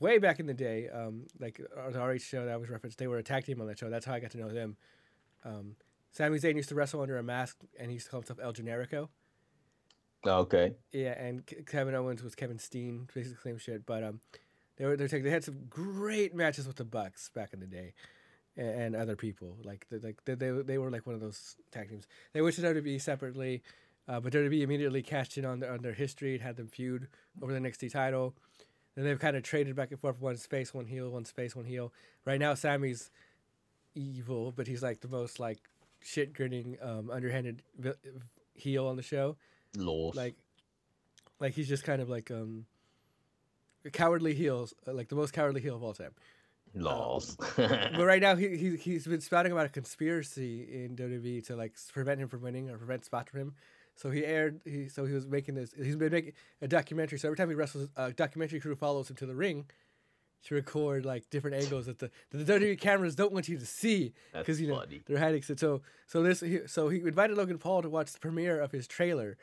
way 0.00 0.18
back 0.18 0.40
in 0.40 0.46
the 0.46 0.54
day, 0.54 0.88
um, 0.88 1.26
like 1.40 1.60
on 1.76 1.92
the 1.92 2.00
RH 2.00 2.18
show 2.18 2.46
that 2.46 2.60
was 2.60 2.70
referenced. 2.70 2.98
They 2.98 3.06
were 3.06 3.18
a 3.18 3.22
tag 3.22 3.44
team 3.44 3.60
on 3.60 3.66
that 3.66 3.78
show. 3.78 3.90
That's 3.90 4.06
how 4.06 4.14
I 4.14 4.20
got 4.20 4.30
to 4.32 4.38
know 4.38 4.48
them. 4.48 4.76
Um, 5.44 5.76
Sami 6.12 6.38
Zayn 6.38 6.56
used 6.56 6.68
to 6.68 6.74
wrestle 6.74 7.00
under 7.00 7.18
a 7.18 7.22
mask, 7.22 7.58
and 7.78 7.90
he 7.90 7.94
used 7.94 8.06
to 8.06 8.10
call 8.10 8.20
himself 8.20 8.38
El 8.42 8.52
Generico. 8.52 9.08
Okay. 10.26 10.74
Yeah, 10.92 11.20
and 11.20 11.42
Kevin 11.66 11.94
Owens 11.94 12.22
was 12.22 12.34
Kevin 12.34 12.58
Steen, 12.58 13.08
basically 13.12 13.34
the 13.34 13.40
same 13.40 13.58
shit. 13.58 13.86
But 13.86 14.04
um, 14.04 14.20
they 14.76 14.84
were 14.86 14.96
they 14.96 15.06
they 15.06 15.30
had 15.30 15.44
some 15.44 15.66
great 15.68 16.34
matches 16.34 16.66
with 16.66 16.76
the 16.76 16.84
Bucks 16.84 17.30
back 17.34 17.52
in 17.52 17.60
the 17.60 17.66
day, 17.66 17.94
and, 18.56 18.68
and 18.68 18.96
other 18.96 19.16
people 19.16 19.56
like 19.64 19.86
they, 19.90 19.98
like 19.98 20.24
they, 20.24 20.34
they 20.34 20.50
they 20.50 20.78
were 20.78 20.90
like 20.90 21.06
one 21.06 21.14
of 21.14 21.20
those 21.20 21.56
tag 21.72 21.88
teams. 21.88 22.06
They 22.32 22.40
wished 22.40 22.58
it 22.58 22.72
to 22.72 22.82
be 22.82 22.98
separately, 22.98 23.62
uh, 24.08 24.20
but 24.20 24.32
WWE 24.32 24.62
immediately 24.62 25.02
cashed 25.02 25.38
in 25.38 25.44
on 25.44 25.60
their 25.60 25.72
on 25.72 25.82
their 25.82 25.92
history 25.94 26.34
and 26.34 26.42
had 26.42 26.56
them 26.56 26.68
feud 26.68 27.08
over 27.42 27.52
the 27.52 27.58
NXT 27.58 27.92
title. 27.92 28.34
Then 28.94 29.04
they've 29.04 29.18
kind 29.18 29.36
of 29.36 29.42
traded 29.42 29.74
back 29.74 29.90
and 29.90 29.98
forth. 30.00 30.20
one 30.20 30.36
space, 30.36 30.74
one 30.74 30.86
heel, 30.86 31.08
one 31.10 31.24
space, 31.24 31.56
one 31.56 31.64
heel. 31.64 31.92
Right 32.26 32.38
now, 32.38 32.54
Sami's 32.54 33.10
evil, 33.94 34.52
but 34.52 34.66
he's 34.66 34.82
like 34.82 35.00
the 35.00 35.08
most 35.08 35.40
like 35.40 35.58
shit 36.00 36.32
grinning, 36.34 36.76
um, 36.82 37.10
underhanded 37.10 37.62
vi- 37.78 37.94
heel 38.54 38.86
on 38.86 38.96
the 38.96 39.02
show 39.02 39.36
Lols. 39.76 40.14
like 40.14 40.34
like 41.40 41.54
he's 41.54 41.68
just 41.68 41.84
kind 41.84 42.02
of 42.02 42.08
like 42.10 42.30
um 42.30 42.66
a 43.84 43.90
cowardly 43.90 44.34
heels 44.34 44.74
uh, 44.86 44.92
like 44.92 45.08
the 45.08 45.14
most 45.14 45.32
cowardly 45.32 45.60
heel 45.60 45.74
of 45.74 45.82
all 45.82 45.94
time 45.94 46.12
Lols. 46.74 47.36
but 47.56 47.92
right 48.04 48.20
now 48.20 48.36
he, 48.36 48.56
he 48.56 48.76
he's 48.76 49.06
been 49.06 49.20
spouting 49.20 49.52
about 49.52 49.66
a 49.66 49.70
conspiracy 49.70 50.84
in 50.84 50.96
WWE 50.96 51.44
to 51.46 51.56
like 51.56 51.72
prevent 51.92 52.20
him 52.20 52.28
from 52.28 52.42
winning 52.42 52.70
or 52.70 52.76
prevent 52.78 53.04
spots 53.04 53.30
from 53.30 53.40
him 53.40 53.54
so 53.94 54.10
he 54.10 54.24
aired 54.24 54.60
he 54.64 54.88
so 54.88 55.04
he 55.04 55.14
was 55.14 55.26
making 55.26 55.54
this 55.54 55.72
he's 55.76 55.96
been 55.96 56.12
making 56.12 56.32
a 56.60 56.68
documentary 56.68 57.18
so 57.18 57.28
every 57.28 57.36
time 57.36 57.48
he 57.48 57.54
wrestles 57.54 57.88
a 57.96 58.12
documentary 58.12 58.60
crew 58.60 58.74
follows 58.74 59.10
him 59.10 59.16
to 59.16 59.26
the 59.26 59.34
ring 59.34 59.66
to 60.44 60.54
record 60.54 61.04
like 61.04 61.28
different 61.30 61.56
angles 61.56 61.86
that 61.86 61.98
the, 61.98 62.10
that 62.30 62.44
the 62.44 62.52
WWE 62.52 62.78
cameras 62.80 63.14
don't 63.14 63.32
want 63.32 63.48
you 63.48 63.58
to 63.58 63.66
see 63.66 64.12
because 64.32 64.60
you 64.60 64.68
know 64.68 64.80
funny. 64.80 65.02
they're 65.06 65.18
hiding 65.18 65.42
it. 65.46 65.60
So 65.60 65.82
so 66.06 66.22
this 66.22 66.40
he, 66.40 66.60
so 66.66 66.88
he 66.88 66.98
invited 67.00 67.36
Logan 67.36 67.58
Paul 67.58 67.82
to 67.82 67.88
watch 67.88 68.12
the 68.12 68.18
premiere 68.18 68.60
of 68.60 68.72
his 68.72 68.86
trailer 68.86 69.36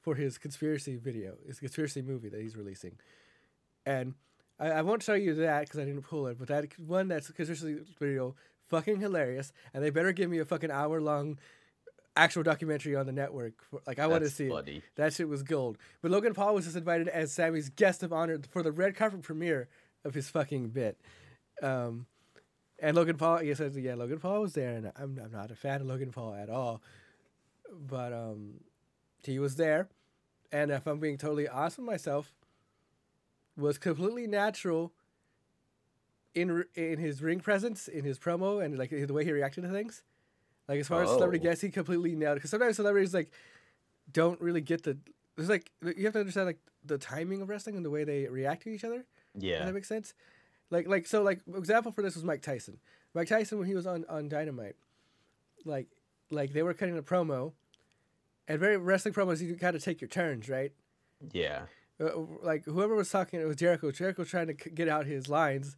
for 0.00 0.14
his 0.14 0.38
conspiracy 0.38 0.96
video, 0.96 1.34
his 1.46 1.58
conspiracy 1.58 2.00
movie 2.00 2.28
that 2.28 2.40
he's 2.40 2.56
releasing, 2.56 2.96
and 3.84 4.14
I, 4.58 4.68
I 4.68 4.82
won't 4.82 5.02
show 5.02 5.14
you 5.14 5.34
that 5.34 5.60
because 5.62 5.80
I 5.80 5.84
didn't 5.84 6.02
pull 6.02 6.26
it, 6.28 6.38
but 6.38 6.48
that 6.48 6.78
one 6.78 7.08
that's 7.08 7.30
conspiracy 7.30 7.80
video 7.98 8.34
fucking 8.62 9.00
hilarious, 9.00 9.52
and 9.74 9.84
they 9.84 9.90
better 9.90 10.12
give 10.12 10.30
me 10.30 10.38
a 10.38 10.44
fucking 10.44 10.70
hour 10.70 11.00
long 11.00 11.38
actual 12.16 12.42
documentary 12.42 12.96
on 12.96 13.06
the 13.06 13.12
network. 13.12 13.54
Like 13.86 13.98
I 13.98 14.06
want 14.06 14.24
to 14.24 14.30
see 14.30 14.46
it. 14.46 14.50
That 14.96 15.12
shit 15.12 15.28
was 15.28 15.42
gold. 15.42 15.78
But 16.02 16.10
Logan 16.10 16.34
Paul 16.34 16.54
was 16.54 16.64
just 16.64 16.76
invited 16.76 17.08
as 17.08 17.32
Sami's 17.32 17.68
guest 17.68 18.02
of 18.02 18.12
honor 18.12 18.40
for 18.50 18.62
the 18.62 18.72
red 18.72 18.96
carpet 18.96 19.22
premiere 19.22 19.68
of 20.04 20.14
his 20.14 20.28
fucking 20.28 20.68
bit. 20.68 20.98
Um, 21.62 22.06
and 22.78 22.96
Logan 22.96 23.16
Paul, 23.16 23.38
he 23.38 23.54
says, 23.54 23.76
yeah, 23.76 23.94
Logan 23.94 24.18
Paul 24.18 24.42
was 24.42 24.52
there, 24.52 24.72
and 24.72 24.92
I'm, 24.96 25.18
I'm 25.22 25.32
not 25.32 25.50
a 25.50 25.54
fan 25.54 25.80
of 25.80 25.86
Logan 25.86 26.12
Paul 26.12 26.34
at 26.34 26.50
all. 26.50 26.82
But 27.72 28.12
um, 28.12 28.60
he 29.22 29.38
was 29.38 29.56
there, 29.56 29.88
and 30.52 30.70
if 30.70 30.86
I'm 30.86 30.98
being 30.98 31.18
totally 31.18 31.48
honest 31.48 31.78
with 31.78 31.86
myself, 31.86 32.32
was 33.56 33.78
completely 33.78 34.26
natural 34.26 34.92
in 36.34 36.64
in 36.74 36.98
his 36.98 37.22
ring 37.22 37.40
presence, 37.40 37.88
in 37.88 38.04
his 38.04 38.18
promo, 38.18 38.62
and 38.62 38.78
like 38.78 38.90
the 38.90 39.12
way 39.12 39.24
he 39.24 39.32
reacted 39.32 39.64
to 39.64 39.70
things. 39.70 40.02
Like 40.68 40.80
as 40.80 40.88
far 40.88 41.02
as 41.02 41.08
celebrity 41.10 41.40
Oh. 41.40 41.50
guests, 41.50 41.62
he 41.62 41.70
completely 41.70 42.14
nailed 42.16 42.32
it. 42.32 42.36
Because 42.36 42.50
sometimes 42.50 42.76
celebrities 42.76 43.14
like 43.14 43.30
don't 44.12 44.40
really 44.40 44.60
get 44.60 44.82
the. 44.82 44.98
There's 45.36 45.48
like 45.48 45.70
you 45.82 46.04
have 46.04 46.12
to 46.14 46.20
understand 46.20 46.46
like 46.46 46.58
the 46.84 46.98
timing 46.98 47.42
of 47.42 47.48
wrestling 47.48 47.76
and 47.76 47.84
the 47.84 47.90
way 47.90 48.04
they 48.04 48.26
react 48.26 48.62
to 48.64 48.70
each 48.70 48.84
other. 48.84 49.04
Yeah. 49.38 49.64
that 49.64 49.74
makes 49.74 49.88
sense? 49.88 50.14
Like 50.70 50.88
like 50.88 51.06
so 51.06 51.22
like 51.22 51.40
example 51.54 51.92
for 51.92 52.02
this 52.02 52.14
was 52.14 52.24
Mike 52.24 52.42
Tyson. 52.42 52.78
Mike 53.14 53.28
Tyson 53.28 53.58
when 53.58 53.66
he 53.68 53.74
was 53.74 53.86
on 53.86 54.04
on 54.08 54.28
Dynamite, 54.28 54.76
like 55.64 55.88
like 56.30 56.52
they 56.52 56.62
were 56.62 56.74
cutting 56.74 56.98
a 56.98 57.02
promo, 57.02 57.52
and 58.48 58.58
very 58.58 58.76
wrestling 58.76 59.14
promos 59.14 59.40
you 59.40 59.54
kind 59.56 59.76
of 59.76 59.84
take 59.84 60.00
your 60.00 60.08
turns, 60.08 60.48
right? 60.48 60.72
Yeah. 61.32 61.62
Uh, 62.00 62.10
like 62.42 62.64
whoever 62.64 62.94
was 62.94 63.08
talking, 63.10 63.40
it 63.40 63.44
was 63.46 63.56
Jericho. 63.56 63.90
Jericho 63.92 64.22
was 64.22 64.28
trying 64.28 64.48
to 64.48 64.54
c- 64.62 64.70
get 64.70 64.88
out 64.88 65.06
his 65.06 65.28
lines, 65.28 65.76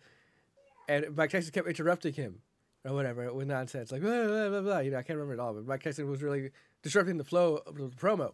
and 0.89 1.15
Mike 1.17 1.31
Tyson 1.31 1.53
kept 1.53 1.69
interrupting 1.69 2.15
him, 2.15 2.41
or 2.89 2.95
whatever 2.95 3.33
with 3.33 3.47
nonsense, 3.47 3.93
like 3.93 4.03
blah, 4.03 4.27
blah, 4.27 4.49
blah, 4.49 4.61
blah. 4.61 4.79
You 4.79 4.91
know, 4.91 4.99
I 4.99 5.03
can't 5.03 5.19
remember 5.19 5.35
it 5.35 5.41
all, 5.41 5.55
but 5.55 5.67
Mike 5.67 5.83
Tyson 5.83 6.11
was 6.11 6.23
really 6.23 6.51
disrupting 6.83 7.19
the 7.19 7.25
flow 7.25 7.57
of 7.67 7.77
the 7.77 7.89
promo. 7.89 8.33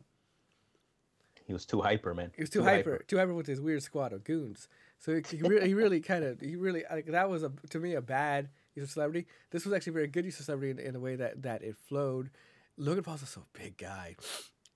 He 1.46 1.52
was 1.52 1.66
too 1.66 1.82
hyper, 1.82 2.14
man. 2.14 2.30
He 2.34 2.42
was 2.42 2.50
too, 2.50 2.62
hyper, 2.62 3.04
too 3.06 3.18
hyper 3.18 3.34
with 3.34 3.46
his 3.46 3.60
weird 3.60 3.82
squad 3.82 4.12
of 4.14 4.24
goons. 4.24 4.68
So 4.98 5.14
he, 5.14 5.36
he 5.36 5.42
really, 5.42 5.68
he 5.68 5.74
really 5.74 6.00
kind 6.00 6.24
of, 6.24 6.40
he 6.40 6.56
really 6.56 6.84
like 6.90 7.06
that 7.06 7.28
was 7.28 7.42
a 7.42 7.52
to 7.70 7.78
me 7.78 7.94
a 7.94 8.00
bad 8.00 8.48
use 8.74 8.84
of 8.84 8.90
celebrity. 8.90 9.26
This 9.50 9.64
was 9.66 9.74
actually 9.74 9.90
a 9.90 9.94
very 9.94 10.06
good 10.06 10.24
use 10.24 10.38
of 10.38 10.46
celebrity 10.46 10.70
in, 10.70 10.78
in 10.78 10.92
the 10.94 11.00
way 11.00 11.16
that 11.16 11.42
that 11.42 11.62
it 11.62 11.76
flowed. 11.76 12.30
Logan 12.78 13.04
Paul's 13.04 13.22
a 13.22 13.26
so 13.26 13.42
big 13.52 13.76
guy, 13.76 14.16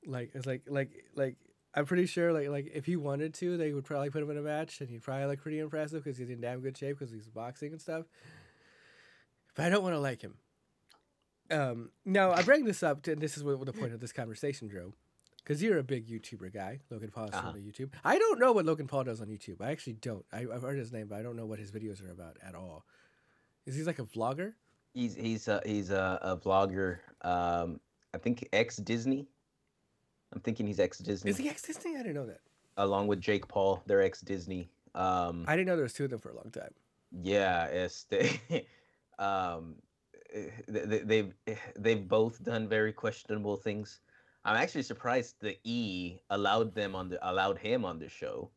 like 0.06 0.30
it's 0.34 0.46
like 0.46 0.62
like 0.68 0.90
like 1.14 1.36
I'm 1.74 1.86
pretty 1.86 2.06
sure 2.06 2.32
like 2.32 2.48
like 2.48 2.70
if 2.74 2.84
he 2.84 2.96
wanted 2.96 3.32
to, 3.34 3.56
they 3.56 3.72
would 3.72 3.84
probably 3.84 4.10
put 4.10 4.22
him 4.22 4.30
in 4.30 4.36
a 4.36 4.42
match, 4.42 4.80
and 4.80 4.90
he'd 4.90 5.02
probably 5.02 5.26
look 5.26 5.40
pretty 5.40 5.60
impressive 5.60 6.05
because 6.05 6.18
he's 6.18 6.28
in 6.28 6.40
damn 6.40 6.60
good 6.60 6.76
shape 6.76 6.98
because 6.98 7.12
he's 7.12 7.28
boxing 7.28 7.72
and 7.72 7.80
stuff. 7.80 8.05
But 9.59 9.66
I 9.66 9.70
don't 9.70 9.82
want 9.82 9.97
to 9.97 9.98
like 9.98 10.22
him. 10.22 10.36
Um, 11.51 11.90
now 12.05 12.30
I 12.30 12.43
bring 12.43 12.64
this 12.64 12.85
up, 12.85 13.02
to, 13.02 13.12
and 13.12 13.20
this 13.20 13.36
is 13.36 13.43
what, 13.43 13.59
what 13.59 13.66
the 13.66 13.72
point 13.72 13.93
of 13.93 13.98
this 13.98 14.12
conversation, 14.12 14.70
Joe, 14.70 14.94
because 15.39 15.60
you're 15.60 15.78
a 15.78 15.82
big 15.82 16.06
YouTuber 16.06 16.55
guy. 16.55 16.78
Logan 16.90 17.10
Paul 17.10 17.24
is 17.24 17.35
Uh-huh. 17.35 17.48
on 17.48 17.55
YouTube. 17.56 17.90
I 18.05 18.20
don't 18.20 18.39
know 18.39 18.52
what 18.52 18.66
Logan 18.66 18.86
Paul 18.86 19.02
does 19.02 19.20
on 19.20 19.26
YouTube. 19.26 19.60
I 19.60 19.72
actually 19.72 19.94
don't. 19.94 20.24
I, 20.32 20.47
I've 20.55 20.62
heard 20.62 20.78
his 20.78 20.93
name, 20.93 21.09
but 21.09 21.18
I 21.18 21.22
don't 21.22 21.35
know 21.35 21.44
what 21.44 21.59
his 21.59 21.72
videos 21.72 22.06
are 22.06 22.12
about 22.12 22.36
at 22.40 22.55
all. 22.55 22.85
Is 23.66 23.74
he 23.74 23.82
like 23.82 23.98
a 23.98 24.05
vlogger? 24.05 24.52
He's 24.94 25.16
he's 25.16 25.48
a 25.48 25.60
he's 25.66 25.90
a, 25.90 26.20
a 26.22 26.36
vlogger. 26.36 26.98
Um, 27.22 27.80
I 28.14 28.18
think 28.18 28.48
ex 28.52 28.76
Disney. 28.76 29.26
I'm 30.32 30.40
thinking 30.40 30.68
he's 30.68 30.78
ex 30.78 30.98
Disney. 30.98 31.32
Is 31.32 31.36
he 31.36 31.48
ex 31.48 31.62
Disney? 31.62 31.97
I 31.97 31.98
didn't 32.05 32.14
know 32.14 32.26
that. 32.26 32.43
Along 32.76 33.09
with 33.09 33.20
Jake 33.20 33.48
Paul, 33.48 33.82
they're 33.86 34.02
ex 34.02 34.20
Disney. 34.20 34.70
Um, 34.94 35.44
I 35.48 35.56
didn't 35.56 35.66
know 35.66 35.74
there 35.74 35.82
was 35.82 35.94
two 35.94 36.05
of 36.05 36.10
them 36.10 36.20
for 36.20 36.30
a 36.30 36.36
long 36.36 36.52
time. 36.52 36.70
Yeah, 37.10 37.64
it's 37.66 38.05
they, 38.10 38.39
um, 39.18 39.76
eh, 40.32 40.50
they, 40.68 40.84
they- 40.86 41.04
they've 41.04 41.34
eh, 41.46 41.56
they've 41.78 42.08
both 42.08 42.42
done 42.44 42.68
very 42.68 42.92
questionable 42.92 43.56
things. 43.56 44.00
I'm 44.44 44.56
actually 44.56 44.82
surprised 44.84 45.36
the 45.40 45.58
E 45.64 46.20
allowed 46.30 46.74
them 46.74 46.94
on 46.94 47.08
the 47.10 47.18
allowed 47.28 47.58
him 47.58 47.84
on 47.84 47.98
the 47.98 48.08
show, 48.08 48.50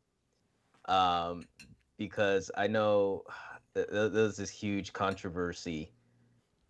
um, 0.88 1.48
because 1.98 2.52
I 2.58 2.68
know 2.68 3.24
th- 3.76 3.88
th- 3.90 4.12
there 4.12 4.24
was 4.24 4.38
this 4.38 4.50
huge 4.50 4.94
controversy. 4.94 5.94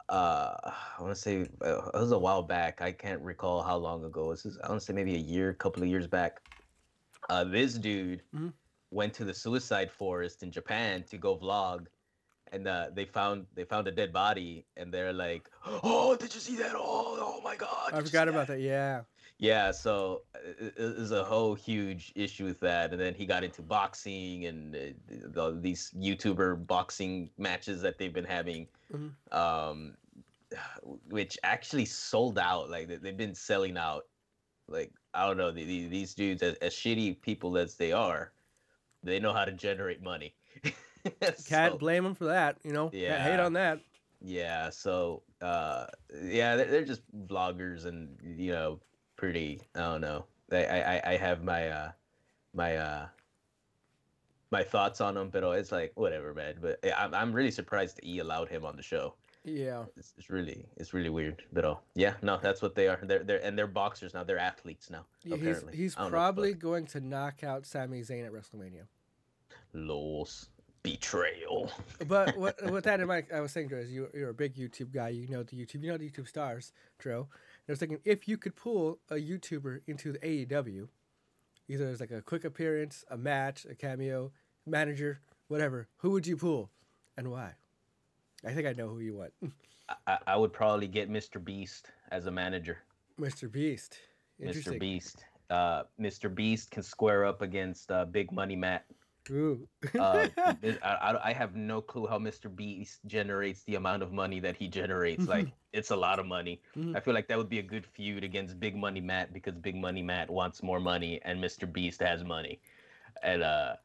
Uh, 0.10 0.56
I 0.64 1.02
want 1.02 1.16
to 1.16 1.22
say 1.22 1.42
uh, 1.64 1.88
it 1.94 2.00
was 2.00 2.12
a 2.12 2.20
while 2.20 2.44
back. 2.44 2.82
I 2.82 2.92
can't 2.92 3.22
recall 3.22 3.64
how 3.64 3.78
long 3.78 4.04
ago. 4.04 4.32
This 4.32 4.46
is 4.46 4.58
I 4.64 4.70
want 4.70 4.82
to 4.82 4.86
say 4.86 4.94
maybe 4.94 5.16
a 5.16 5.20
year, 5.20 5.50
a 5.50 5.56
couple 5.56 5.84
of 5.84 5.90
years 5.90 6.08
back. 6.08 6.42
Uh, 7.30 7.44
this 7.44 7.76
dude 7.76 8.24
Mhm. 8.34 8.54
went 8.92 9.14
to 9.16 9.26
the 9.26 9.34
suicide 9.34 9.92
forest 9.92 10.44
in 10.44 10.52
Japan 10.52 11.04
to 11.04 11.18
go 11.18 11.38
vlog, 11.38 11.88
and 12.52 12.68
uh, 12.68 12.88
they 12.94 13.06
found 13.06 13.46
they 13.56 13.64
found 13.64 13.88
a 13.88 13.92
dead 13.92 14.12
body, 14.12 14.66
and 14.78 14.94
they're 14.94 15.14
like, 15.14 15.50
"Oh, 15.66 16.16
did 16.16 16.34
you 16.34 16.40
see 16.42 16.56
that? 16.58 16.74
Oh, 16.76 17.18
oh 17.20 17.42
my 17.44 17.56
God!" 17.56 17.92
I 17.94 18.02
forgot 18.02 18.28
about 18.28 18.48
that. 18.48 18.60
Yeah. 18.60 19.02
yeah, 19.38 19.72
so 19.72 20.22
it, 20.44 20.74
it 20.78 20.98
was 21.00 21.12
a 21.12 21.24
whole 21.24 21.56
huge 21.56 22.12
issue 22.16 22.46
with 22.46 22.60
that, 22.60 22.92
and 22.92 23.00
then 23.00 23.14
he 23.14 23.26
got 23.26 23.44
into 23.44 23.62
boxing 23.62 24.46
and 24.46 24.76
uh, 24.76 24.80
the, 25.10 25.58
these 25.62 25.92
YouTuber 25.98 26.68
boxing 26.68 27.30
matches 27.38 27.82
that 27.82 27.98
they've 27.98 28.14
been 28.14 28.26
having, 28.26 28.68
Mhm. 28.94 29.12
um, 29.32 29.96
which 31.10 31.38
actually 31.44 31.86
sold 31.86 32.38
out. 32.38 32.70
Like 32.70 32.88
they- 32.88 32.98
they've 32.98 33.18
been 33.18 33.36
selling 33.36 33.78
out. 33.78 34.06
Like 34.68 34.92
I 35.14 35.26
don't 35.28 35.38
know, 35.38 35.52
the, 35.52 35.64
the, 35.66 35.88
these 35.88 36.14
dudes, 36.14 36.42
as, 36.44 36.56
as 36.56 36.74
shitty 36.74 37.20
people 37.22 37.58
as 37.58 37.76
they 37.76 37.92
are, 37.92 38.32
they 39.04 39.20
know 39.20 39.34
how 39.34 39.44
to 39.46 39.52
generate 39.52 40.02
money. 40.02 40.34
Can't 41.48 41.74
So- 41.74 41.78
blame 41.78 42.06
him 42.06 42.16
for 42.16 42.26
that. 42.26 42.58
You 42.64 42.74
know. 42.74 42.90
Can't 42.90 43.22
hate 43.22 43.40
on 43.40 43.54
that. 43.54 43.80
yeah, 44.22 44.70
so 44.70 45.24
uh 45.42 45.86
yeah, 46.24 46.56
they're, 46.56 46.68
they're 46.68 46.86
just 46.86 47.02
vloggers 47.28 47.86
and 47.86 48.18
you 48.24 48.52
know, 48.52 48.80
pretty 49.16 49.62
I 49.76 49.80
don't 49.80 50.02
know. 50.02 50.26
I 50.52 50.66
I, 50.66 51.02
I 51.14 51.18
have 51.18 51.44
my 51.44 51.70
uh 51.70 51.92
my 52.54 52.76
uh 52.78 53.08
my 54.52 54.64
thoughts 54.64 55.00
on 55.02 55.16
them, 55.16 55.30
but 55.30 55.44
it's 55.58 55.72
like 55.72 55.92
whatever, 55.96 56.34
man. 56.34 56.56
But 56.62 56.80
I'm 56.98 57.14
I'm 57.14 57.32
really 57.34 57.52
surprised 57.52 57.98
that 57.98 58.06
E 58.06 58.20
allowed 58.20 58.50
him 58.50 58.66
on 58.66 58.76
the 58.76 58.84
show. 58.84 59.16
Yeah. 59.44 59.86
It's, 59.98 60.14
it's 60.20 60.30
really 60.30 60.66
it's 60.78 60.94
really 60.94 61.10
weird, 61.10 61.42
but 61.52 61.66
oh 61.66 61.80
yeah, 61.96 62.14
no, 62.22 62.38
that's 62.38 62.62
what 62.62 62.76
they 62.76 62.88
are. 62.88 63.00
They're 63.02 63.24
they're 63.24 63.44
and 63.44 63.58
they're 63.58 63.66
boxers 63.66 64.14
now. 64.14 64.24
They're 64.24 64.38
athletes 64.38 64.90
now. 64.92 65.06
Yeah, 65.24 65.36
he's 65.38 65.42
apparently, 65.42 65.76
he's 65.78 65.98
know 65.98 66.10
probably 66.10 66.54
going 66.54 66.86
to 66.88 67.00
knock 67.00 67.44
out 67.44 67.66
Sami 67.66 68.02
Zayn 68.02 68.26
at 68.26 68.34
WrestleMania. 68.34 68.86
Los 69.74 70.50
betrayal. 70.84 71.72
But 72.08 72.38
what 72.38 72.62
with 72.72 72.84
that 72.86 73.00
in 73.00 73.08
mind, 73.08 73.28
I 73.34 73.40
was 73.42 73.52
saying, 73.52 73.68
Dro, 73.68 73.80
is 73.80 73.92
you, 73.92 74.10
you're 74.14 74.30
a 74.30 74.34
big 74.34 74.56
YouTube 74.56 74.94
guy. 74.94 75.10
You 75.10 75.28
know 75.28 75.44
the 75.44 75.56
YouTube, 75.56 75.84
you 75.84 75.92
know 75.92 75.98
the 75.98 76.10
YouTube 76.10 76.28
stars, 76.28 76.74
Dro. 77.00 77.20
And 77.20 77.70
I 77.70 77.72
was 77.72 77.80
thinking, 77.80 78.00
if 78.06 78.28
you 78.28 78.38
could 78.38 78.56
pull 78.56 79.00
a 79.10 79.16
YouTuber 79.16 79.82
into 79.88 80.14
the 80.14 80.20
AEW, 80.20 80.88
either 81.68 81.88
as 81.88 82.00
like 82.00 82.12
a 82.12 82.22
quick 82.22 82.46
appearance, 82.46 83.06
a 83.10 83.18
match, 83.18 83.66
a 83.66 83.76
cameo, 83.76 84.32
manager, 84.66 85.22
whatever, 85.48 85.88
who 85.98 86.12
would 86.12 86.28
you 86.28 86.38
pull, 86.38 86.70
and 87.18 87.30
why? 87.30 87.54
I 88.46 88.52
think 88.54 88.68
I 88.68 88.74
know 88.74 88.88
who 88.88 89.00
you 89.00 89.16
want, 89.16 89.34
I, 90.08 90.18
I 90.28 90.36
would 90.38 90.54
probably 90.54 90.88
get 90.88 91.10
Mr. 91.10 91.44
Beast 91.44 91.92
as 92.12 92.26
a 92.26 92.32
manager. 92.32 92.80
Mr. 93.20 93.52
Beast. 93.52 93.98
Mr. 94.42 94.80
Beast. 94.80 95.26
Uh, 95.50 95.84
Mr. 96.00 96.34
Beast 96.34 96.72
can 96.72 96.82
square 96.82 97.26
up 97.26 97.42
against 97.42 97.92
uh, 97.92 98.06
Big 98.06 98.32
Money 98.32 98.56
Matt. 98.56 98.86
Ooh. 99.30 99.68
Uh, 99.98 100.28
I, 100.38 100.78
I- 100.84 101.30
I 101.30 101.34
have 101.34 101.56
no 101.56 101.82
clue 101.82 102.08
how 102.08 102.18
Mr. 102.18 102.54
Beast 102.54 103.00
generates 103.06 103.64
the 103.64 103.76
amount 103.76 104.02
of 104.04 104.12
money 104.12 104.40
that 104.40 104.56
he 104.58 104.68
generates. 104.68 105.28
Like, 105.28 105.48
it's 105.74 105.92
a 105.92 105.96
lot 105.96 106.20
of 106.20 106.26
money. 106.26 106.62
Mhm. 106.76 106.96
I 106.96 107.00
feel 107.00 107.14
like 107.14 107.28
that 107.28 107.38
would 107.38 107.50
be 107.50 107.60
a 107.60 107.64
good 107.64 107.86
feud 107.86 108.24
against 108.24 108.60
Big 108.60 108.76
Money 108.76 109.00
Matt 109.02 109.32
because 109.34 109.56
Big 109.56 109.76
Money 109.76 110.02
Matt 110.02 110.30
wants 110.30 110.64
more 110.64 110.80
money 110.80 111.22
and 111.24 111.42
Mr. 111.44 111.72
Beast 111.72 112.02
has 112.02 112.24
money. 112.24 112.60
And 113.22 113.44
uh, 113.44 113.76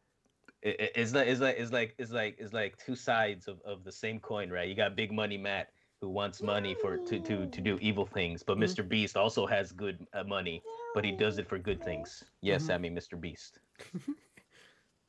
it, 0.63 0.81
it- 0.81 0.93
it's 0.95 1.13
like 1.13 1.29
it's 1.29 1.41
like 1.41 1.57
it's 1.59 1.73
like 1.73 1.95
it's 1.99 2.13
like 2.13 2.37
it's 2.39 2.53
like 2.55 2.77
two 2.79 2.97
sides 2.97 3.47
of, 3.47 3.61
of 3.63 3.85
the 3.85 3.93
same 3.93 4.19
coin, 4.21 4.51
right? 4.51 4.69
You 4.69 4.75
got 4.75 4.97
Big 4.97 5.13
Money 5.13 5.37
Matt 5.37 5.71
who 6.01 6.09
wants 6.11 6.43
money 6.43 6.75
for 6.75 6.97
to 6.99 7.21
to 7.21 7.47
to 7.47 7.61
do 7.61 7.79
evil 7.81 8.07
things, 8.07 8.43
but 8.43 8.57
Mhm. 8.59 8.65
Mr. 8.65 8.89
Beast 8.89 9.17
also 9.17 9.47
has 9.47 9.73
good 9.73 10.07
uh, 10.15 10.25
money, 10.25 10.63
but 10.95 11.05
he 11.05 11.13
does 11.13 11.39
it 11.39 11.47
for 11.49 11.59
good 11.59 11.83
things. 11.83 12.25
Yes, 12.41 12.65
Mhm. 12.69 12.75
I 12.75 12.79
mean 12.79 12.95
Mr. 12.97 13.21
Beast. 13.21 13.61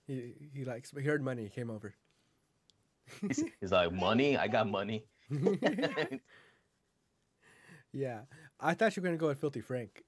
he, 0.07 0.33
he 0.53 0.65
likes, 0.65 0.91
he 0.91 1.03
heard 1.03 1.21
money, 1.21 1.43
he 1.43 1.49
came 1.49 1.69
over. 1.69 1.93
He's, 3.21 3.43
he's 3.61 3.71
like 3.71 3.91
money. 3.93 4.37
I 4.37 4.47
got 4.47 4.67
money. 4.67 5.05
yeah. 7.93 8.21
I 8.59 8.73
thought 8.73 8.95
you 8.95 9.01
were 9.01 9.07
going 9.07 9.17
to 9.17 9.21
go 9.21 9.27
with 9.27 9.39
Filthy 9.39 9.61
Frank. 9.61 10.03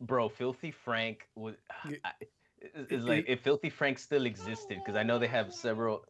Bro, 0.00 0.28
Filthy 0.30 0.70
Frank 0.70 1.28
was 1.34 1.54
I, 1.84 2.12
is- 2.74 2.88
is 2.90 3.04
like 3.04 3.24
if 3.28 3.40
Filthy 3.40 3.70
Frank 3.70 3.98
still 3.98 4.26
existed 4.26 4.78
because 4.78 4.96
I 4.96 5.02
know 5.02 5.18
they 5.18 5.28
have 5.28 5.52
several. 5.52 6.04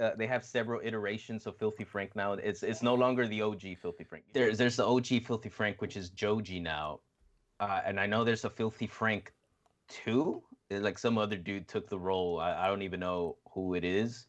Uh, 0.00 0.10
they 0.16 0.26
have 0.26 0.44
several 0.44 0.80
iterations 0.82 1.46
of 1.46 1.56
Filthy 1.56 1.84
Frank 1.84 2.16
now. 2.16 2.32
It's 2.32 2.62
it's 2.64 2.82
no 2.82 2.94
longer 2.94 3.28
the 3.28 3.42
OG 3.42 3.62
Filthy 3.80 4.04
Frank. 4.04 4.24
There's 4.32 4.58
there's 4.58 4.76
the 4.76 4.86
OG 4.86 5.24
Filthy 5.24 5.48
Frank, 5.48 5.80
which 5.80 5.96
is 5.96 6.10
Joji 6.10 6.58
now, 6.60 7.00
uh, 7.60 7.80
and 7.84 8.00
I 8.00 8.06
know 8.06 8.24
there's 8.24 8.44
a 8.44 8.50
Filthy 8.50 8.86
Frank 8.88 9.32
two. 9.88 10.42
Uh, 10.74 10.80
Like 10.80 10.98
some 10.98 11.18
other 11.18 11.36
dude 11.36 11.68
took 11.68 11.88
the 11.88 11.98
role. 11.98 12.40
I, 12.40 12.64
I 12.64 12.68
don't 12.68 12.82
even 12.82 13.00
know 13.00 13.36
who 13.52 13.74
it 13.74 13.84
is. 13.84 14.26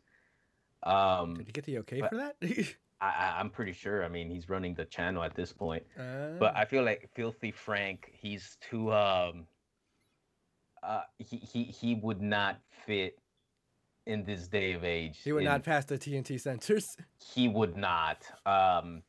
Um, 0.84 1.34
Did 1.36 1.48
you 1.48 1.54
get 1.54 1.66
the 1.66 1.78
okay 1.80 2.02
for 2.02 2.16
that? 2.16 2.36
I, 3.02 3.36
I'm 3.40 3.50
pretty 3.50 3.74
sure. 3.74 4.06
I 4.06 4.08
mean, 4.08 4.30
he's 4.30 4.48
running 4.50 4.74
the 4.74 4.86
channel 4.86 5.22
at 5.24 5.36
this 5.36 5.52
point. 5.52 5.84
Ah. 6.00 6.38
but 6.40 6.56
I 6.56 6.66
feel 6.66 6.84
like 6.84 7.10
Filthy 7.16 7.52
Frank, 7.52 8.10
he's 8.14 8.58
too 8.62 8.92
um 8.94 9.46
uh 10.84 11.02
he 11.18 11.38
he 11.38 11.64
he 11.66 11.96
would 11.96 12.22
not 12.22 12.60
fit 12.86 13.18
in 14.06 14.24
this 14.24 14.48
day 14.48 14.74
of 14.74 14.84
age. 14.84 15.20
he 15.24 15.32
would 15.34 15.40
in- 15.40 15.46
not 15.46 15.64
pass 15.64 15.86
the 15.86 15.98
TNT 15.98 16.40
censors. 16.40 16.96
he 17.34 17.48
would 17.48 17.76
not. 17.76 18.20
Um 18.46 19.02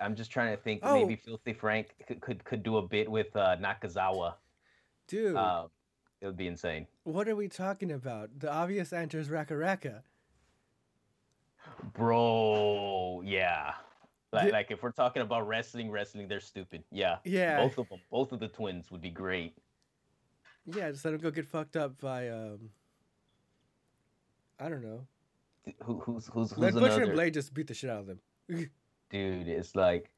I'm 0.00 0.14
just 0.16 0.30
trying 0.30 0.56
to 0.56 0.62
think 0.62 0.80
Oh. 0.82 0.94
maybe 0.94 1.16
Filthy 1.16 1.52
Frank 1.52 1.88
could, 2.06 2.20
could 2.20 2.44
could 2.44 2.62
do 2.62 2.78
a 2.78 2.82
bit 2.86 3.10
with 3.10 3.34
uh 3.36 3.56
Nakazawa. 3.56 4.34
Dude, 5.08 5.36
Um 5.36 5.68
it 6.20 6.26
would 6.26 6.36
be 6.36 6.46
insane. 6.46 6.86
what 7.04 7.28
are 7.28 7.36
we 7.36 7.48
talking 7.48 7.92
about? 7.92 8.30
The 8.38 8.52
obvious 8.52 8.92
answer 8.92 9.18
is 9.18 9.28
RackaRacka. 9.28 10.02
Bro, 11.94 13.22
yeah. 13.24 13.74
Like, 14.32 14.46
Di- 14.46 14.50
like 14.52 14.70
if 14.70 14.82
we're 14.82 14.90
talking 14.90 15.22
about 15.22 15.46
wrestling, 15.46 15.90
wrestling, 15.90 16.28
they're 16.28 16.40
stupid. 16.40 16.82
Yeah. 16.90 17.18
Yeah. 17.24 17.58
Both 17.58 17.78
of 17.78 17.88
them, 17.88 18.00
both 18.10 18.32
of 18.32 18.40
the 18.40 18.48
twins 18.48 18.90
would 18.90 19.00
be 19.00 19.10
great. 19.10 19.54
Yeah, 20.66 20.90
just 20.90 21.04
let 21.04 21.14
him 21.14 21.20
go 21.20 21.30
get 21.30 21.46
fucked 21.46 21.76
up 21.76 21.98
by 22.00 22.28
um 22.28 22.70
I 24.60 24.68
don't 24.68 24.82
know. 24.82 25.06
Who, 25.84 26.00
who's 26.00 26.26
who's 26.26 26.50
who's 26.50 26.58
Let 26.58 26.74
Butcher 26.74 26.86
another? 26.86 27.02
and 27.04 27.12
Blade 27.12 27.34
just 27.34 27.54
beat 27.54 27.68
the 27.68 27.74
shit 27.74 27.90
out 27.90 28.00
of 28.00 28.06
them. 28.06 28.20
dude 29.10 29.48
it's 29.48 29.74
like 29.74 30.10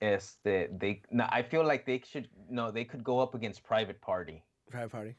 it's 0.00 0.36
that 0.44 0.78
they 0.80 1.02
no 1.10 1.26
i 1.30 1.42
feel 1.42 1.62
like 1.64 1.84
they 1.84 2.02
should 2.10 2.28
no 2.48 2.70
they 2.70 2.84
could 2.84 3.04
go 3.04 3.18
up 3.18 3.34
against 3.34 3.62
private 3.62 4.00
party 4.00 4.42
Private 4.70 4.90
party. 4.92 5.16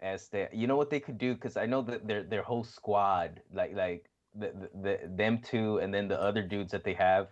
as 0.00 0.28
they 0.28 0.48
you 0.52 0.66
know 0.66 0.76
what 0.76 0.90
they 0.90 1.00
could 1.00 1.18
do? 1.18 1.34
Because 1.34 1.56
i 1.56 1.66
know 1.66 1.82
that 1.82 2.06
their 2.06 2.22
their 2.22 2.42
whole 2.42 2.64
squad 2.64 3.40
like 3.52 3.74
like 3.74 4.10
the, 4.34 4.52
the, 4.52 4.70
the 4.82 5.00
them 5.08 5.38
two 5.38 5.78
and 5.78 5.94
then 5.94 6.08
the 6.08 6.20
other 6.20 6.42
dudes 6.42 6.72
that 6.72 6.84
they 6.84 6.94
have. 6.94 7.28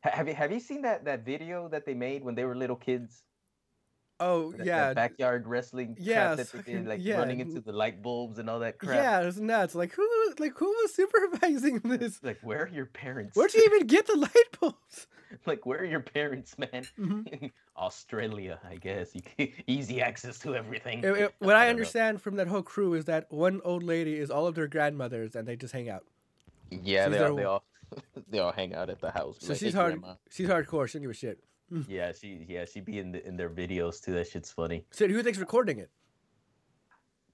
Have 0.00 0.28
you 0.28 0.34
have 0.34 0.52
you 0.52 0.60
seen 0.60 0.82
that 0.82 1.04
that 1.06 1.24
video 1.24 1.68
that 1.68 1.86
they 1.86 1.94
made 1.94 2.24
when 2.24 2.34
they 2.34 2.44
were 2.44 2.56
little 2.56 2.76
kids 2.76 3.24
Oh 4.20 4.50
That, 4.52 4.58
that 4.58 4.66
yeah, 4.66 4.94
backyard 4.94 5.46
wrestling 5.48 5.96
Yeah, 5.98 6.14
crap 6.34 6.36
that 6.36 6.42
it's 6.42 6.50
they 6.52 6.58
did, 6.62 6.64
fucking- 6.66 6.86
like 6.86 7.00
yeah, 7.02 7.18
running 7.18 7.40
into 7.40 7.60
the 7.60 7.72
light 7.72 8.02
bulbs 8.02 8.38
and 8.38 8.48
all 8.48 8.60
that 8.60 8.78
crap. 8.78 8.94
yeah, 8.96 9.20
it's 9.20 9.38
nuts. 9.38 9.74
Like 9.74 9.92
who, 9.92 10.08
like 10.38 10.56
who 10.56 10.66
was 10.66 10.94
supervising 10.94 11.78
this? 11.84 12.20
Like, 12.22 12.38
where 12.42 12.62
are 12.64 12.68
your 12.68 12.86
parents? 12.86 13.36
Where'd 13.36 13.52
you 13.54 13.64
even 13.64 13.86
get 13.86 14.06
the 14.06 14.16
light 14.16 14.60
bulbs? 14.60 15.06
like, 15.46 15.66
where 15.66 15.80
are 15.80 15.84
your 15.84 15.98
parents, 16.00 16.56
man? 16.58 16.86
Mhm. 16.98 17.50
Australia, 17.76 18.60
I 18.68 18.76
guess. 18.76 19.14
You 19.16 19.22
can, 19.22 19.48
easy 19.66 20.00
access 20.00 20.38
to 20.40 20.54
everything. 20.54 21.00
It- 21.02 21.06
it- 21.16 21.34
what 21.40 21.56
I 21.56 21.64
know. 21.64 21.70
understand 21.70 22.22
from 22.22 22.36
that 22.36 22.46
whole 22.46 22.62
crew 22.62 22.94
is 22.94 23.06
that 23.06 23.26
one 23.32 23.60
old 23.64 23.82
lady 23.82 24.16
is 24.16 24.30
all 24.30 24.46
of 24.46 24.54
their 24.54 24.68
grandmothers, 24.68 25.34
and 25.34 25.46
they 25.48 25.56
just 25.56 25.72
hang 25.74 25.88
out. 25.88 26.04
Yeah, 26.70 27.08
they 27.08 27.18
all, 27.18 27.34
they 27.36 27.44
all 27.44 27.64
they 28.28 28.38
all 28.38 28.52
hang 28.52 28.74
out 28.74 28.90
at 28.90 29.00
the 29.00 29.10
house. 29.10 29.36
So 29.40 29.48
like, 29.52 29.58
she's 29.58 29.72
"Hey, 29.72 29.78
hard. 29.78 29.92
grandma." 30.00 30.14
She's 30.30 30.48
hardcore. 30.48 30.88
She 30.88 30.98
don't 30.98 31.02
give 31.02 31.10
a 31.10 31.14
shit. 31.14 31.38
Yeah, 31.88 32.12
she 32.12 32.44
yeah 32.48 32.64
she 32.64 32.80
be 32.80 32.98
in 32.98 33.12
the, 33.12 33.26
in 33.26 33.36
their 33.36 33.50
videos 33.50 34.02
too. 34.02 34.12
That 34.12 34.28
shit's 34.28 34.52
funny. 34.52 34.84
So 34.90 35.08
who 35.08 35.22
thinks 35.22 35.38
recording 35.38 35.78
it? 35.78 35.90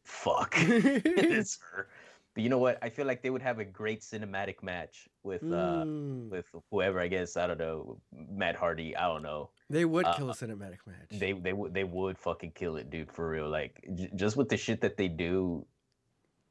Fuck, 0.05 0.55
it's 0.59 1.59
her. 1.73 1.89
But 2.35 2.43
you 2.45 2.49
know 2.49 2.59
what? 2.59 2.79
I 2.83 2.91
feel 2.91 3.07
like 3.07 3.23
they 3.23 3.31
would 3.31 3.43
have 3.43 3.59
a 3.59 3.65
great 3.65 4.01
cinematic 4.03 4.63
match 4.63 5.09
with 5.23 5.43
uh 5.43 5.85
Mm, 5.85 6.31
with 6.31 6.47
whoever. 6.71 7.01
I 7.01 7.09
guess 7.09 7.37
I 7.37 7.47
don't 7.47 7.59
know 7.59 8.01
Matt 8.13 8.57
Hardy. 8.57 8.97
I 8.97 9.09
don't 9.09 9.23
know. 9.23 9.51
they 9.69 9.85
would 9.85 10.07
uh, 10.07 10.15
kill 10.15 10.31
a 10.31 10.35
cinematic 10.35 10.79
match. 10.87 11.11
They 11.11 11.33
they 11.33 11.53
would 11.53 11.75
they 11.75 11.85
would 11.85 12.17
fucking 12.19 12.53
kill 12.53 12.77
it, 12.77 12.89
dude. 12.91 13.11
For 13.13 13.29
real. 13.29 13.49
Like 13.49 13.85
j- 13.95 14.11
just 14.15 14.37
with 14.37 14.49
the 14.49 14.57
shit 14.57 14.81
that 14.81 14.97
they 14.97 15.09
do 15.09 15.67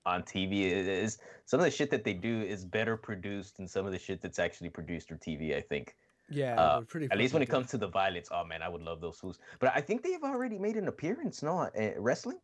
on 0.06 0.24
TV 0.24 0.64
is 0.72 1.18
some 1.46 1.60
of 1.60 1.66
the 1.66 1.72
shit 1.72 1.90
that 1.92 2.04
they 2.04 2.14
do 2.14 2.42
is 2.42 2.66
better 2.66 2.96
produced 2.98 3.58
than 3.58 3.68
some 3.68 3.86
of 3.86 3.92
the 3.92 4.00
shit 4.00 4.22
that's 4.22 4.40
actually 4.40 4.70
produced 4.70 5.08
for 5.10 5.16
TV. 5.16 5.56
I 5.56 5.62
think. 5.62 5.96
Yeah, 6.30 6.60
uh. 6.60 6.82
At 7.12 7.18
least 7.18 7.34
when 7.34 7.42
it 7.42 7.50
comes 7.50 7.68
to 7.72 7.78
the 7.78 7.88
violence, 7.88 8.30
oh 8.32 8.46
man, 8.46 8.62
I 8.62 8.70
would 8.70 8.82
love 8.82 9.02
those 9.02 9.18
fools. 9.18 9.40
But 9.60 9.72
I 9.76 9.82
think 9.82 10.04
they've 10.04 10.24
already 10.24 10.60
made 10.60 10.76
an 10.76 10.88
appearance, 10.88 11.42
no, 11.44 11.60
uh, 11.60 11.70
wrestling. 11.98 12.38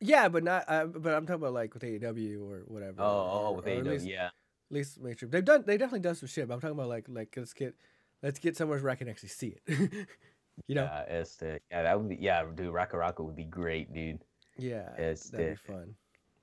Yeah, 0.00 0.28
but 0.28 0.42
not. 0.44 0.64
Uh, 0.68 0.86
but 0.86 1.14
I'm 1.14 1.26
talking 1.26 1.42
about 1.42 1.54
like 1.54 1.74
with 1.74 1.82
AEW 1.82 2.40
or 2.42 2.62
whatever. 2.66 3.00
Oh, 3.00 3.04
oh, 3.04 3.46
or- 3.48 3.56
with 3.56 3.66
at 3.66 3.78
AEW, 3.78 3.90
least, 3.90 4.06
yeah. 4.06 4.26
at 4.26 4.32
least 4.70 5.00
make 5.00 5.18
sure 5.18 5.28
they've 5.28 5.44
done. 5.44 5.64
They 5.66 5.76
definitely 5.76 6.00
done 6.00 6.14
some 6.14 6.28
shit. 6.28 6.48
But 6.48 6.54
I'm 6.54 6.60
talking 6.60 6.76
about 6.76 6.88
like 6.88 7.06
like 7.08 7.34
let's 7.36 7.52
get 7.52 7.74
let's 8.22 8.38
get 8.38 8.56
somewhere 8.56 8.78
where 8.78 8.90
I 8.90 8.96
can 8.96 9.08
actually 9.08 9.30
see 9.30 9.56
it. 9.66 9.90
you 10.66 10.74
know? 10.74 10.84
Yeah, 10.84 11.04
este, 11.08 11.60
yeah, 11.70 11.82
that 11.82 11.98
would 11.98 12.08
be, 12.08 12.18
yeah, 12.20 12.44
dude, 12.54 12.72
RackaRacka 12.72 13.20
would 13.20 13.36
be 13.36 13.44
great, 13.44 13.92
dude. 13.92 14.20
Yeah, 14.58 14.88
that'd 14.96 15.18
be 15.32 15.54
fun. 15.54 15.94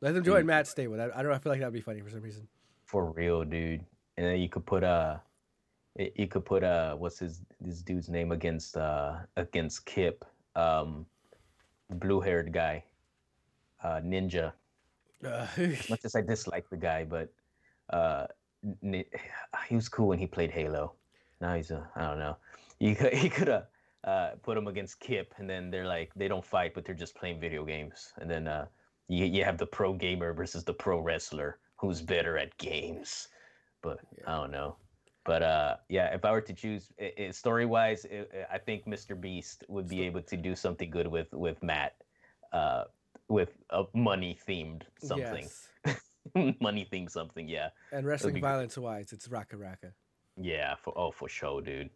Let 0.02 0.14
them 0.14 0.24
join 0.24 0.46
Matt 0.46 0.68
Stable. 0.68 1.00
I, 1.00 1.06
I 1.06 1.08
don't 1.08 1.26
know. 1.26 1.34
I 1.34 1.40
feel 1.40 1.52
like 1.52 1.60
that'd 1.60 1.74
be 1.74 1.82
funny 1.82 2.02
for 2.02 2.10
some 2.10 2.22
reason. 2.22 2.48
For 2.86 3.12
real, 3.12 3.44
dude. 3.44 3.86
And 4.18 4.26
then 4.26 4.40
you 4.40 4.50
could 4.50 4.66
put 4.66 4.84
uh, 4.84 5.18
you 5.98 6.28
could 6.28 6.46
put 6.46 6.64
uh, 6.64 6.96
what's 6.96 7.20
his 7.20 7.42
this 7.60 7.82
dude's 7.82 8.10
name 8.10 8.32
against 8.32 8.78
uh 8.78 9.18
against 9.36 9.86
Kip, 9.86 10.26
um, 10.56 11.06
blue 11.90 12.22
haired 12.22 12.52
guy, 12.54 12.84
uh, 13.84 14.00
Ninja. 14.02 14.54
Uh, 15.24 15.48
As 15.58 15.90
much 15.90 16.06
as 16.06 16.16
I 16.16 16.22
dislike 16.22 16.70
the 16.70 16.78
guy, 16.78 17.04
but 17.04 17.34
uh, 17.90 18.28
he 19.68 19.76
was 19.76 19.90
cool 19.90 20.08
when 20.08 20.20
he 20.20 20.28
played 20.28 20.52
Halo. 20.52 20.94
Now 21.42 21.56
he's 21.56 21.72
a 21.72 21.90
I 21.96 22.02
don't 22.08 22.20
know. 22.20 22.38
You 22.80 22.96
could 22.96 23.14
he 23.14 23.30
could 23.30 23.48
have 23.48 23.68
uh, 24.04 24.32
put 24.44 24.58
him 24.58 24.68
against 24.68 25.00
Kip, 25.00 25.34
and 25.38 25.50
then 25.50 25.70
they're 25.72 25.88
like 25.88 26.14
they 26.16 26.28
don't 26.28 26.46
fight, 26.46 26.74
but 26.74 26.86
they're 26.86 26.96
just 26.96 27.16
playing 27.16 27.40
video 27.40 27.66
games. 27.66 28.14
And 28.20 28.30
then 28.30 28.48
uh, 28.48 28.68
you 29.08 29.26
you 29.26 29.44
have 29.44 29.58
the 29.58 29.66
pro 29.66 29.94
gamer 29.94 30.34
versus 30.34 30.64
the 30.64 30.74
pro 30.74 31.00
wrestler, 31.00 31.60
who's 31.76 32.02
better 32.02 32.38
at 32.38 32.58
games. 32.58 33.28
But 33.82 34.00
I 34.26 34.36
don't 34.36 34.52
know. 34.52 34.78
But 35.30 35.44
uh, 35.44 35.76
yeah, 35.90 36.08
if 36.08 36.26
I 36.26 36.32
were 36.32 36.42
to 36.42 36.54
choose, 36.54 36.92
story 37.30 37.68
wise, 37.68 38.04
I 38.52 38.58
think 38.58 38.88
Mr. 38.88 39.14
Beast 39.14 39.64
would 39.68 39.88
be 39.88 40.02
able 40.02 40.24
to 40.24 40.36
do 40.36 40.56
something 40.56 40.90
good 40.90 41.06
with 41.06 41.32
with 41.34 41.62
Matt, 41.62 41.98
uh, 42.52 42.86
with 43.28 43.52
a 43.70 43.84
money 43.94 44.40
themed 44.48 44.82
something, 44.98 45.48
yes. 45.86 46.02
money 46.60 46.88
themed 46.92 47.12
something. 47.12 47.48
Yeah, 47.48 47.70
And 47.92 48.08
wrestling 48.08 48.42
violence 48.42 48.76
wise, 48.76 49.14
it's 49.14 49.28
RackaRacka. 49.28 49.94
yeah. 50.36 50.74
For 50.82 50.98
oh, 50.98 51.12
for 51.12 51.30
sure, 51.30 51.62
dude. 51.62 51.92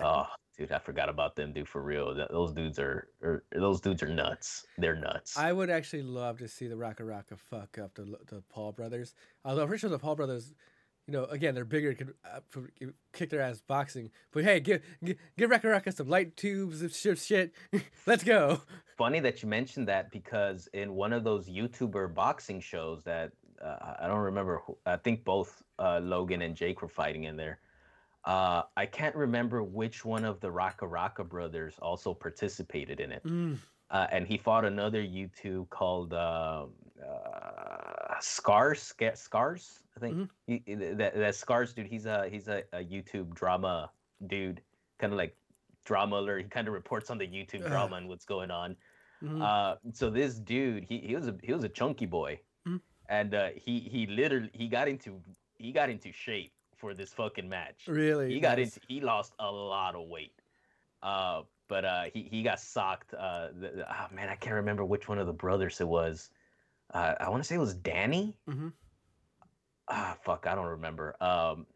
Oh, 0.00 0.26
dude, 0.58 0.70
I 0.70 0.80
forgot 0.80 1.08
about 1.08 1.36
them, 1.36 1.54
dude. 1.54 1.66
For 1.66 1.80
real, 1.80 2.14
those 2.30 2.52
dudes 2.52 2.78
are, 2.78 3.08
are 3.22 3.42
those 3.54 3.80
dudes 3.80 4.02
are 4.02 4.08
nuts. 4.08 4.66
They're 4.76 4.96
nuts. 4.96 5.38
I 5.38 5.50
would 5.50 5.70
actually 5.70 6.02
love 6.02 6.40
to 6.40 6.48
see 6.48 6.66
the 6.66 6.74
RackaRacka 6.74 7.38
fuck 7.38 7.78
up 7.78 7.94
the 7.94 8.18
the 8.26 8.42
Paul 8.50 8.72
brothers. 8.72 9.14
Although 9.46 9.62
I'm 9.62 9.68
pretty 9.68 9.80
sure 9.80 9.88
the 9.88 9.98
Paul 9.98 10.16
brothers, 10.16 10.52
you 11.06 11.12
know, 11.12 11.24
again 11.26 11.54
they're 11.54 11.64
bigger, 11.64 11.94
could 11.94 12.14
uh, 12.24 12.40
kick 13.12 13.30
their 13.30 13.40
ass 13.40 13.60
boxing. 13.60 14.10
But 14.32 14.44
hey, 14.44 14.60
give 14.60 14.82
give, 15.04 15.16
give 15.36 15.50
RackaRacka 15.50 15.94
some 15.94 16.08
light 16.08 16.36
tubes 16.36 16.82
and 16.82 16.92
shit. 16.92 17.18
shit. 17.18 17.54
Let's 18.06 18.24
go. 18.24 18.60
funny 18.96 19.20
that 19.20 19.42
you 19.42 19.48
mentioned 19.48 19.88
that 19.88 20.10
because 20.10 20.68
in 20.72 20.94
one 20.94 21.12
of 21.12 21.24
those 21.24 21.48
YouTuber 21.48 22.14
boxing 22.14 22.60
shows 22.60 23.02
that 23.04 23.32
uh, 23.62 23.94
I 24.00 24.06
don't 24.06 24.20
remember, 24.20 24.60
who, 24.66 24.76
I 24.86 24.96
think 24.96 25.24
both 25.24 25.62
uh, 25.78 26.00
Logan 26.02 26.42
and 26.42 26.54
Jake 26.54 26.82
were 26.82 26.88
fighting 26.88 27.24
in 27.24 27.36
there. 27.36 27.58
Uh, 28.24 28.62
I 28.76 28.86
can't 28.86 29.14
remember 29.14 29.62
which 29.62 30.04
one 30.04 30.24
of 30.24 30.40
the 30.40 30.48
RackaRacka 30.48 31.28
brothers 31.28 31.74
also 31.80 32.14
participated 32.14 33.00
in 33.00 33.12
it. 33.12 33.24
Mm, 33.24 33.58
Uh, 33.90 34.06
and 34.10 34.26
he 34.26 34.38
fought 34.38 34.64
another 34.64 35.02
YouTube 35.02 35.68
called 35.70 36.12
uh, 36.14 36.66
Scars. 38.20 38.94
Scars, 39.14 39.82
I 39.96 40.00
think. 40.00 40.16
Mhm. 40.16 40.28
He, 40.46 40.62
he- 40.66 40.74
that, 40.74 41.14
that 41.14 41.34
Scars 41.34 41.72
dude. 41.72 41.86
He's 41.86 42.06
a 42.06 42.28
he's 42.28 42.48
a, 42.48 42.62
a 42.72 42.78
YouTube 42.84 43.34
drama 43.34 43.90
dude, 44.26 44.60
kind 44.98 45.12
of 45.12 45.16
like 45.18 45.36
drama 45.84 46.16
alert. 46.16 46.42
He 46.42 46.48
kind 46.48 46.66
of 46.68 46.74
reports 46.74 47.10
on 47.10 47.18
the 47.18 47.26
YouTube 47.26 47.66
drama 47.66 47.96
and 47.96 48.08
what's 48.08 48.24
going 48.24 48.50
on. 48.50 48.76
mhm. 49.22 49.40
Uh, 49.42 49.76
so 49.92 50.10
this 50.10 50.34
dude, 50.36 50.84
he, 50.84 50.98
he 50.98 51.14
was 51.14 51.28
a 51.28 51.34
he 51.42 51.52
was 51.52 51.64
a 51.64 51.68
chunky 51.68 52.06
boy, 52.06 52.40
Mhm. 52.66 52.80
and 53.08 53.34
uh, 53.34 53.48
he 53.56 53.80
he 53.80 54.06
literally 54.06 54.50
he 54.52 54.68
got 54.68 54.88
into 54.88 55.20
he 55.58 55.72
got 55.72 55.88
into 55.90 56.12
shape 56.12 56.52
for 56.76 56.94
this 56.94 57.12
fucking 57.12 57.48
match. 57.48 57.86
really, 57.86 58.32
He 58.32 58.40
got 58.40 58.58
into 58.58 58.80
he 58.88 59.00
lost 59.00 59.32
a 59.38 59.50
lot 59.50 59.94
of 59.94 60.08
weight. 60.08 60.34
Uh, 61.02 61.42
but 61.68 61.84
uh, 61.84 62.04
he 62.12 62.28
he 62.30 62.42
got 62.42 62.60
socked. 62.60 63.14
Uh, 63.14 63.48
the, 63.60 63.68
the- 63.76 63.86
ah, 63.88 64.08
man, 64.12 64.28
I 64.28 64.36
can't 64.36 64.54
remember 64.56 64.84
which 64.84 65.08
one 65.08 65.18
of 65.18 65.26
the 65.26 65.32
brothers 65.32 65.80
it 65.80 65.88
was. 65.88 66.30
Uh, 66.92 67.14
I 67.20 67.28
want 67.28 67.42
to 67.42 67.46
say 67.46 67.54
it 67.54 67.58
was 67.58 67.74
Danny. 67.74 68.36
Mhm. 68.48 68.72
Ah, 69.88 70.16
fuck, 70.24 70.46
I 70.46 70.54
don't 70.54 70.66
remember. 70.66 71.14
Um, 71.20 71.66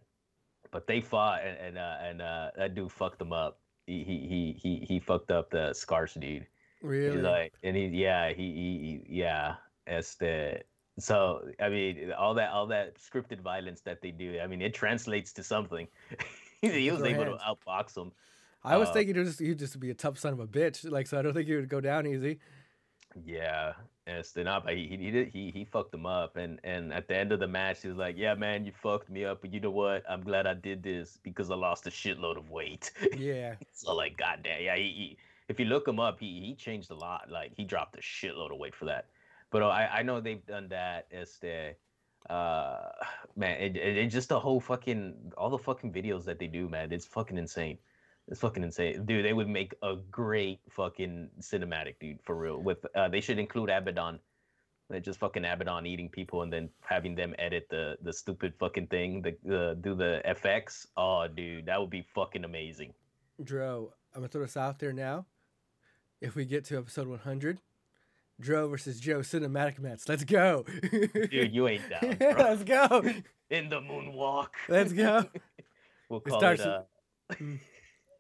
but 0.71 0.87
they 0.87 1.01
fought, 1.01 1.43
and 1.45 1.57
and 1.59 1.79
uh, 1.79 1.97
and 2.01 2.23
uh, 2.23 2.51
that 2.57 2.75
dude 2.75 2.93
fucked 2.93 3.19
them 3.19 3.33
up. 3.33 3.61
He 3.87 4.05
he 4.05 4.27
he 4.29 4.53
he 4.61 4.85
he 4.87 5.01
fucked 5.01 5.31
up 5.31 5.51
the 5.51 5.73
Scars 5.73 6.15
dude. 6.15 6.47
really. 6.83 7.17
He's 7.17 7.23
like, 7.25 7.55
and 7.63 7.77
he, 7.77 7.87
yeah, 7.87 8.29
he, 8.31 8.35
he, 8.35 9.03
he 9.07 9.19
yeah, 9.19 9.57
este. 9.87 10.65
So 10.99 11.43
I 11.61 11.69
mean, 11.69 12.13
all 12.13 12.35
that, 12.35 12.51
all 12.51 12.67
that 12.69 12.97
scripted 12.99 13.41
violence 13.41 13.81
that 13.83 14.03
they 14.03 14.11
do, 14.11 14.39
I 14.43 14.47
mean, 14.47 14.61
it 14.61 14.75
translates 14.75 15.33
to 15.35 15.43
something. 15.43 15.87
he 16.61 16.91
was 16.91 17.01
their 17.01 17.11
able 17.15 17.25
hands. 17.25 17.41
to 17.41 17.71
outbox 17.71 17.97
him. 17.97 18.13
I 18.65 18.77
was 18.77 18.89
uh, 18.89 18.93
thinking 18.93 19.15
he'd 19.15 19.25
just 19.25 19.39
he'd 19.41 19.59
just 19.59 19.79
be 19.79 19.91
a 19.91 19.95
tough 19.95 20.19
son 20.19 20.33
of 20.33 20.41
a 20.41 20.47
bitch. 20.47 20.89
Like 20.91 21.07
so, 21.07 21.19
I 21.19 21.23
don't 21.23 21.33
think 21.33 21.47
he 21.47 21.55
would 21.55 21.69
go 21.69 21.81
down 21.81 22.07
easy. 22.07 22.41
Yeah. 23.25 23.75
Not, 24.37 24.65
but 24.65 24.75
he, 24.75 24.87
he, 24.89 24.97
he 24.97 25.11
did, 25.11 25.29
he, 25.29 25.51
he 25.51 25.65
fucked 25.67 25.93
him 25.93 26.07
up, 26.07 26.37
and 26.37 26.61
and 26.65 26.95
at 26.95 27.09
the 27.09 27.15
end 27.15 27.31
of 27.31 27.41
the 27.41 27.47
match, 27.47 27.83
he 27.83 27.89
was 27.89 27.99
like, 27.99 28.17
yeah, 28.17 28.35
man, 28.35 28.65
you 28.65 28.73
fucked 28.73 29.11
me 29.11 29.27
up, 29.27 29.43
but 29.43 29.53
you 29.53 29.61
know 29.61 29.71
what? 29.71 30.03
I'm 30.09 30.23
glad 30.23 30.47
I 30.47 30.55
did 30.55 30.83
this 30.83 31.19
because 31.23 31.51
I 31.51 31.57
lost 31.57 31.87
a 31.87 31.91
shitload 31.91 32.39
of 32.39 32.49
weight. 32.51 32.91
Yeah. 33.19 33.57
so 33.73 33.95
like, 33.95 34.17
goddamn, 34.17 34.63
yeah, 34.63 34.77
he, 34.77 34.83
he, 34.83 35.19
if 35.49 35.61
you 35.61 35.67
look 35.67 35.87
him 35.87 36.01
up, 36.01 36.21
he 36.21 36.41
he 36.41 36.55
changed 36.55 36.91
a 36.91 36.95
lot. 36.95 37.31
Like 37.31 37.53
he 37.55 37.65
dropped 37.65 37.99
a 37.99 38.01
shitload 38.01 38.51
of 38.51 38.59
weight 38.59 38.75
for 38.75 38.87
that. 38.87 39.11
But 39.51 39.63
uh, 39.63 39.69
I 39.69 39.99
I 39.99 40.03
know 40.03 40.21
they've 40.23 40.45
done 40.47 40.69
that. 40.69 41.09
Este, 41.11 41.77
uh, 42.31 42.91
man, 43.37 43.61
it, 43.61 43.77
it, 43.77 43.97
it 43.99 44.07
just 44.09 44.31
the 44.31 44.41
whole 44.41 44.61
fucking 44.61 45.33
all 45.37 45.51
the 45.51 45.59
fucking 45.59 45.93
videos 45.93 46.25
that 46.25 46.39
they 46.39 46.47
do, 46.47 46.69
man, 46.69 46.93
it's 46.93 47.07
fucking 47.07 47.37
insane. 47.37 47.79
It's 48.31 48.41
fucking 48.41 48.63
insane, 48.63 49.05
dude. 49.07 49.25
They 49.25 49.33
would 49.33 49.49
make 49.49 49.75
a 49.83 49.97
great 50.11 50.61
fucking 50.71 51.31
cinematic, 51.41 51.95
dude, 51.99 52.19
for 52.23 52.35
real. 52.37 52.59
With 52.59 52.85
uh, 52.95 53.09
they 53.09 53.21
should 53.21 53.39
include 53.39 53.71
Abaddon. 53.71 54.21
They 54.91 55.01
just 55.01 55.19
fucking 55.19 55.45
Abaddon 55.45 55.87
eating 55.87 56.09
people 56.09 56.43
and 56.43 56.53
then 56.53 56.69
having 56.83 57.15
them 57.15 57.35
edit 57.39 57.69
the 57.71 57.97
the 58.03 58.13
stupid 58.13 58.53
fucking 58.59 58.89
thing, 58.89 59.23
the, 59.23 59.37
the 59.45 59.79
do 59.81 59.95
the 59.95 60.21
FX. 60.27 60.87
Oh, 60.97 61.27
dude, 61.27 61.67
that 61.67 61.81
would 61.81 61.91
be 61.91 62.03
fucking 62.15 62.45
amazing. 62.45 62.93
Dro, 63.43 63.93
I'm 64.15 64.21
gonna 64.21 64.29
throw 64.29 64.43
this 64.43 64.57
out 64.57 64.79
there 64.79 64.93
now. 64.93 65.25
If 66.21 66.35
we 66.35 66.45
get 66.45 66.65
to 66.67 66.79
episode 66.79 67.07
100, 67.07 67.61
Dro 68.41 68.69
versus 68.69 68.99
Joe 69.01 69.21
cinematic 69.21 69.79
match. 69.79 70.01
Let's 70.09 70.25
go, 70.25 70.65
Dude, 70.91 71.55
you 71.55 71.69
ain't 71.69 71.89
down, 71.91 72.17
Yeah. 72.21 72.35
Let's 72.37 72.65
go. 72.65 73.03
In 73.51 73.69
the 73.69 73.81
moonwalk. 73.81 74.49
Let's 74.69 74.93
go. 74.93 75.25
We'll 76.11 76.21
It 76.21 76.29
call 76.31 76.41
starts 76.41 76.63
it. 76.63 76.67
Uh, 76.69 76.83
Mm. 77.35 77.59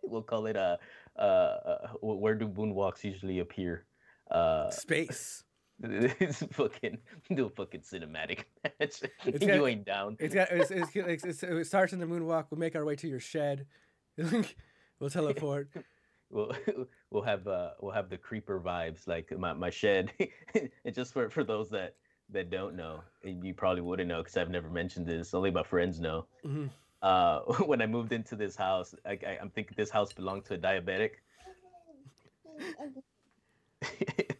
We'll 0.08 0.22
call 0.22 0.46
it. 0.46 0.56
a, 0.56 0.78
uh, 1.18 1.20
uh, 1.22 1.88
where 2.00 2.34
do 2.34 2.48
moonwalks 2.48 3.04
usually 3.04 3.38
appear? 3.40 3.84
Uh, 4.30 4.70
Space. 4.70 5.44
it's 5.82 6.42
fucking 6.52 6.98
do 7.34 7.46
a 7.46 7.50
fucking 7.50 7.80
cinematic 7.82 8.44
match. 8.64 8.74
It's 8.80 9.02
you 9.24 9.38
got- 9.38 9.68
ain't 9.68 9.84
down. 9.84 10.16
It's 10.18 10.34
got. 10.34 10.48
It's, 10.50 10.70
it's, 10.72 11.24
it's, 11.24 11.42
it 11.42 11.66
starts 11.66 11.92
in 11.92 12.00
the 12.00 12.06
moonwalk. 12.06 12.46
We'll 12.50 12.58
make 12.58 12.74
our 12.74 12.84
way 12.84 12.96
to 12.96 13.06
your 13.08 13.20
shed. 13.20 13.66
we'll 14.16 15.10
teleport. 15.10 15.68
we'll 16.30 16.52
we'll 17.10 17.22
have 17.22 17.46
uh 17.46 17.70
we'll 17.80 17.92
have 17.92 18.10
the 18.10 18.18
creeper 18.18 18.60
vibes 18.60 19.06
like 19.06 19.30
my, 19.38 19.52
my 19.52 19.70
shed 19.70 20.12
and 20.84 20.94
just 20.94 21.12
for 21.14 21.30
for 21.30 21.42
those 21.44 21.70
that 21.70 21.94
that 22.28 22.50
don't 22.50 22.74
know 22.74 23.00
you 23.24 23.54
probably 23.54 23.80
wouldn't 23.80 24.08
know 24.08 24.18
because 24.18 24.36
i've 24.36 24.50
never 24.50 24.68
mentioned 24.68 25.06
this 25.06 25.32
only 25.32 25.50
my 25.50 25.62
friends 25.62 26.00
know 26.00 26.26
Mhm. 26.44 26.68
Uh 27.02 27.40
when 27.66 27.80
i 27.82 27.86
moved 27.86 28.12
into 28.12 28.36
this 28.36 28.56
house 28.56 28.94
I, 29.06 29.18
I, 29.26 29.38
i'm 29.40 29.50
thinking 29.50 29.74
this 29.76 29.90
house 29.90 30.12
belonged 30.12 30.44
to 30.46 30.54
a 30.54 30.58
diabetic 30.58 31.12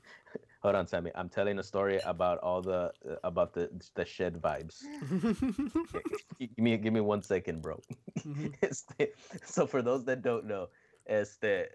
hold 0.62 0.74
on 0.74 0.86
sammy 0.86 1.10
i'm 1.14 1.28
telling 1.28 1.58
a 1.58 1.62
story 1.62 2.00
about 2.04 2.38
all 2.38 2.60
the 2.62 2.92
uh, 3.08 3.16
about 3.24 3.54
the 3.54 3.70
the 3.94 4.04
shed 4.04 4.34
vibes 4.40 4.82
give 6.38 6.58
me 6.58 6.76
give 6.76 6.92
me 6.92 7.00
one 7.00 7.22
second 7.22 7.62
bro 7.62 7.80
Mhm. 8.26 8.52
So 9.44 9.66
for 9.66 9.82
those 9.82 10.04
that 10.06 10.22
don't 10.22 10.44
know, 10.46 10.68
este, 11.06 11.68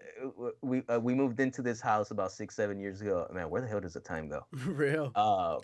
we 0.62 0.82
uh, 0.88 1.00
we 1.00 1.14
moved 1.14 1.40
into 1.40 1.62
this 1.62 1.80
house 1.80 2.10
about 2.10 2.32
six 2.32 2.54
seven 2.54 2.78
years 2.78 3.00
ago. 3.00 3.26
Man, 3.32 3.50
where 3.50 3.62
the 3.62 3.68
hell 3.68 3.80
does 3.80 3.94
the 3.94 4.00
time 4.00 4.28
go? 4.28 4.46
Real. 4.52 5.10
Uh, 5.14 5.58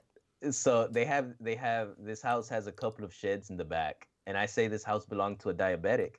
so 0.51 0.89
they 0.89 1.05
have 1.05 1.35
they 1.41 1.55
have 1.57 1.91
this 1.99 2.23
house 2.23 2.49
has 2.49 2.67
a 2.67 2.73
couple 2.73 3.05
of 3.05 3.13
sheds 3.15 3.51
in 3.51 3.57
the 3.57 3.65
back, 3.65 4.09
and 4.27 4.37
I 4.37 4.47
say 4.47 4.69
this 4.69 4.85
house 4.85 5.05
belonged 5.05 5.41
to 5.41 5.51
a 5.51 5.55
diabetic 5.55 6.17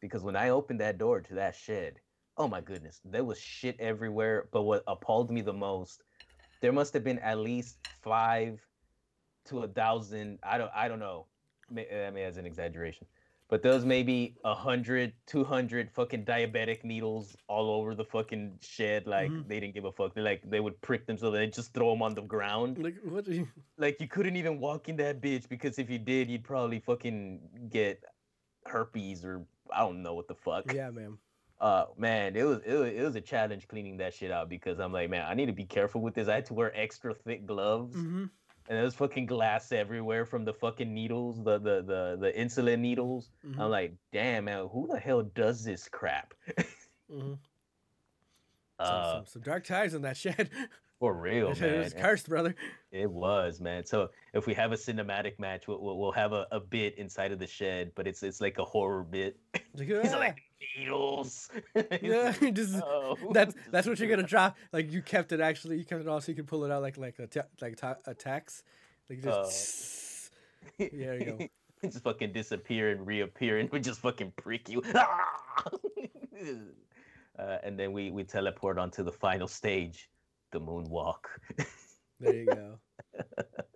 because 0.00 0.22
when 0.22 0.36
I 0.36 0.50
opened 0.50 0.80
that 0.80 0.98
door 0.98 1.20
to 1.20 1.34
that 1.34 1.54
shed, 1.54 2.00
oh 2.36 2.48
my 2.48 2.60
goodness, 2.60 3.00
there 3.04 3.24
was 3.24 3.38
shit 3.38 3.78
everywhere. 3.80 4.48
But 4.52 4.62
what 4.62 4.82
appalled 4.86 5.30
me 5.30 5.40
the 5.40 5.52
most, 5.52 6.02
there 6.60 6.72
must 6.72 6.92
have 6.94 7.04
been 7.04 7.18
at 7.20 7.38
least 7.38 7.78
five 8.02 8.60
to 9.46 9.60
a 9.60 9.68
thousand. 9.68 10.38
I 10.42 10.58
don't 10.58 10.70
I 10.74 10.88
don't 10.88 10.98
know. 10.98 11.26
I 11.70 11.74
mean, 11.74 12.24
as 12.24 12.36
an 12.36 12.46
exaggeration. 12.46 13.06
But 13.48 13.62
there 13.62 13.72
was 13.72 13.84
maybe 13.84 14.36
a 14.44 14.54
hundred, 14.54 15.12
two 15.26 15.44
hundred 15.44 15.90
fucking 15.92 16.24
diabetic 16.24 16.82
needles 16.82 17.36
all 17.46 17.70
over 17.70 17.94
the 17.94 18.04
fucking 18.04 18.58
shed. 18.62 19.06
Like 19.06 19.30
Mhm. 19.30 19.46
they 19.46 19.60
didn't 19.60 19.74
give 19.74 19.84
a 19.84 19.92
fuck. 19.92 20.14
They 20.14 20.22
like 20.22 20.42
they 20.48 20.60
would 20.60 20.80
prick 20.80 21.06
them 21.06 21.18
so 21.18 21.30
they 21.30 21.46
just 21.48 21.74
throw 21.74 21.90
them 21.90 22.02
on 22.02 22.14
the 22.14 22.22
ground. 22.22 22.78
Like 22.78 22.96
what? 23.04 23.26
You... 23.28 23.46
Like 23.76 24.00
you 24.00 24.08
couldn't 24.08 24.36
even 24.36 24.60
walk 24.60 24.88
in 24.88 24.96
that 24.96 25.20
bitch 25.20 25.48
because 25.48 25.78
if 25.78 25.90
you 25.90 25.98
did, 25.98 26.30
you'd 26.30 26.44
probably 26.44 26.78
fucking 26.80 27.68
get 27.70 28.02
herpes 28.66 29.24
or 29.24 29.44
I 29.72 29.80
don't 29.80 30.02
know 30.02 30.14
what 30.14 30.28
the 30.28 30.34
fuck. 30.34 30.72
Yeah, 30.72 30.90
man. 30.90 31.18
Uh, 31.60 31.86
man, 31.96 32.36
it 32.36 32.44
was, 32.44 32.58
it 32.64 32.74
was 32.74 32.92
it 32.92 33.02
was 33.02 33.14
a 33.16 33.20
challenge 33.20 33.68
cleaning 33.68 33.96
that 33.98 34.12
shit 34.14 34.30
out 34.30 34.48
because 34.48 34.80
I'm 34.80 34.92
like, 34.92 35.08
man, 35.10 35.24
I 35.26 35.34
need 35.34 35.46
to 35.46 35.52
be 35.52 35.64
careful 35.64 36.00
with 36.00 36.14
this. 36.14 36.28
I 36.28 36.34
had 36.34 36.46
to 36.46 36.54
wear 36.54 36.72
extra 36.74 37.14
thick 37.14 37.46
gloves, 37.46 37.94
hmm 37.94 38.24
and 38.68 38.78
there's 38.78 38.94
fucking 38.94 39.26
glass 39.26 39.72
everywhere 39.72 40.24
from 40.24 40.44
the 40.44 40.52
fucking 40.54 40.92
needles, 40.92 41.36
the 41.42 41.58
the 41.58 41.82
the 41.82 42.16
the 42.20 42.32
insulin 42.32 42.80
needles. 42.80 43.30
Mhm. 43.46 43.58
I'm 43.60 43.70
like, 43.70 43.94
damn, 44.12 44.44
man, 44.46 44.68
who 44.72 44.86
the 44.90 44.98
hell 44.98 45.22
does 45.22 45.64
this 45.64 45.88
crap? 45.88 46.34
hmm 47.10 47.34
Uh, 48.78 49.12
some, 49.12 49.26
some 49.26 49.42
dark 49.42 49.64
ties 49.64 49.94
in 49.94 50.02
that 50.02 50.16
shed. 50.16 50.50
for 51.00 51.12
real, 51.14 51.54
man. 51.60 51.78
was 51.80 51.92
cursed, 51.94 52.28
brother. 52.28 52.54
It 52.92 53.10
was, 53.10 53.60
man. 53.60 53.84
So 53.84 54.10
if 54.32 54.46
we 54.46 54.54
have 54.54 54.72
a 54.72 54.76
cinematic 54.76 55.38
match, 55.38 55.66
we'll, 55.68 55.80
we'll, 55.82 55.98
we'll 55.98 56.12
have 56.12 56.32
a, 56.32 56.46
a 56.52 56.60
bit 56.60 56.96
inside 56.98 57.32
of 57.32 57.38
the 57.38 57.46
shed, 57.46 57.92
but 57.94 58.06
it's 58.06 58.22
it's 58.22 58.40
like 58.40 58.58
a 58.58 58.64
horror 58.64 59.02
bit. 59.02 59.36
Like, 59.76 59.88
He's 60.02 60.12
"Ah." 60.14 60.18
like 60.18 60.42
needles. 60.78 61.50
Yeah, 62.02 62.32
like, 62.40 62.54
just 62.54 62.80
that's 63.32 63.54
that's 63.70 63.86
what 63.86 63.98
you're 63.98 64.08
gonna 64.08 64.22
drop. 64.22 64.56
Like 64.72 64.90
you 64.92 65.02
kept 65.02 65.32
it 65.32 65.40
actually, 65.40 65.78
you 65.78 65.84
kept 65.84 66.00
it 66.02 66.08
all 66.08 66.20
so 66.20 66.30
you 66.32 66.36
can 66.36 66.46
pull 66.46 66.64
it 66.64 66.70
out 66.70 66.82
like 66.82 66.96
like 66.96 67.18
a 67.18 67.28
like 67.60 67.76
ta- 67.76 67.96
a 68.06 68.14
tax. 68.14 68.62
Like 69.10 69.22
just 69.22 70.30
Oh. 70.80 70.88
there 70.92 71.18
you 71.18 71.24
go. 71.26 71.48
just 71.82 72.02
fucking 72.02 72.32
disappear 72.32 72.90
and 72.90 73.06
reappear 73.06 73.58
and 73.58 73.70
we 73.70 73.80
just 73.80 74.00
fucking 74.00 74.32
prick 74.36 74.68
you. 74.68 74.82
Ah! 74.94 75.18
uh, 77.38 77.58
and 77.62 77.78
then 77.78 77.92
we, 77.92 78.10
we 78.10 78.24
teleport 78.24 78.78
onto 78.78 79.02
the 79.02 79.12
final 79.12 79.46
stage, 79.48 80.08
the 80.54 80.60
moonwalk. 80.60 81.26
There 82.20 82.34
you 82.34 82.46
go. 82.46 82.78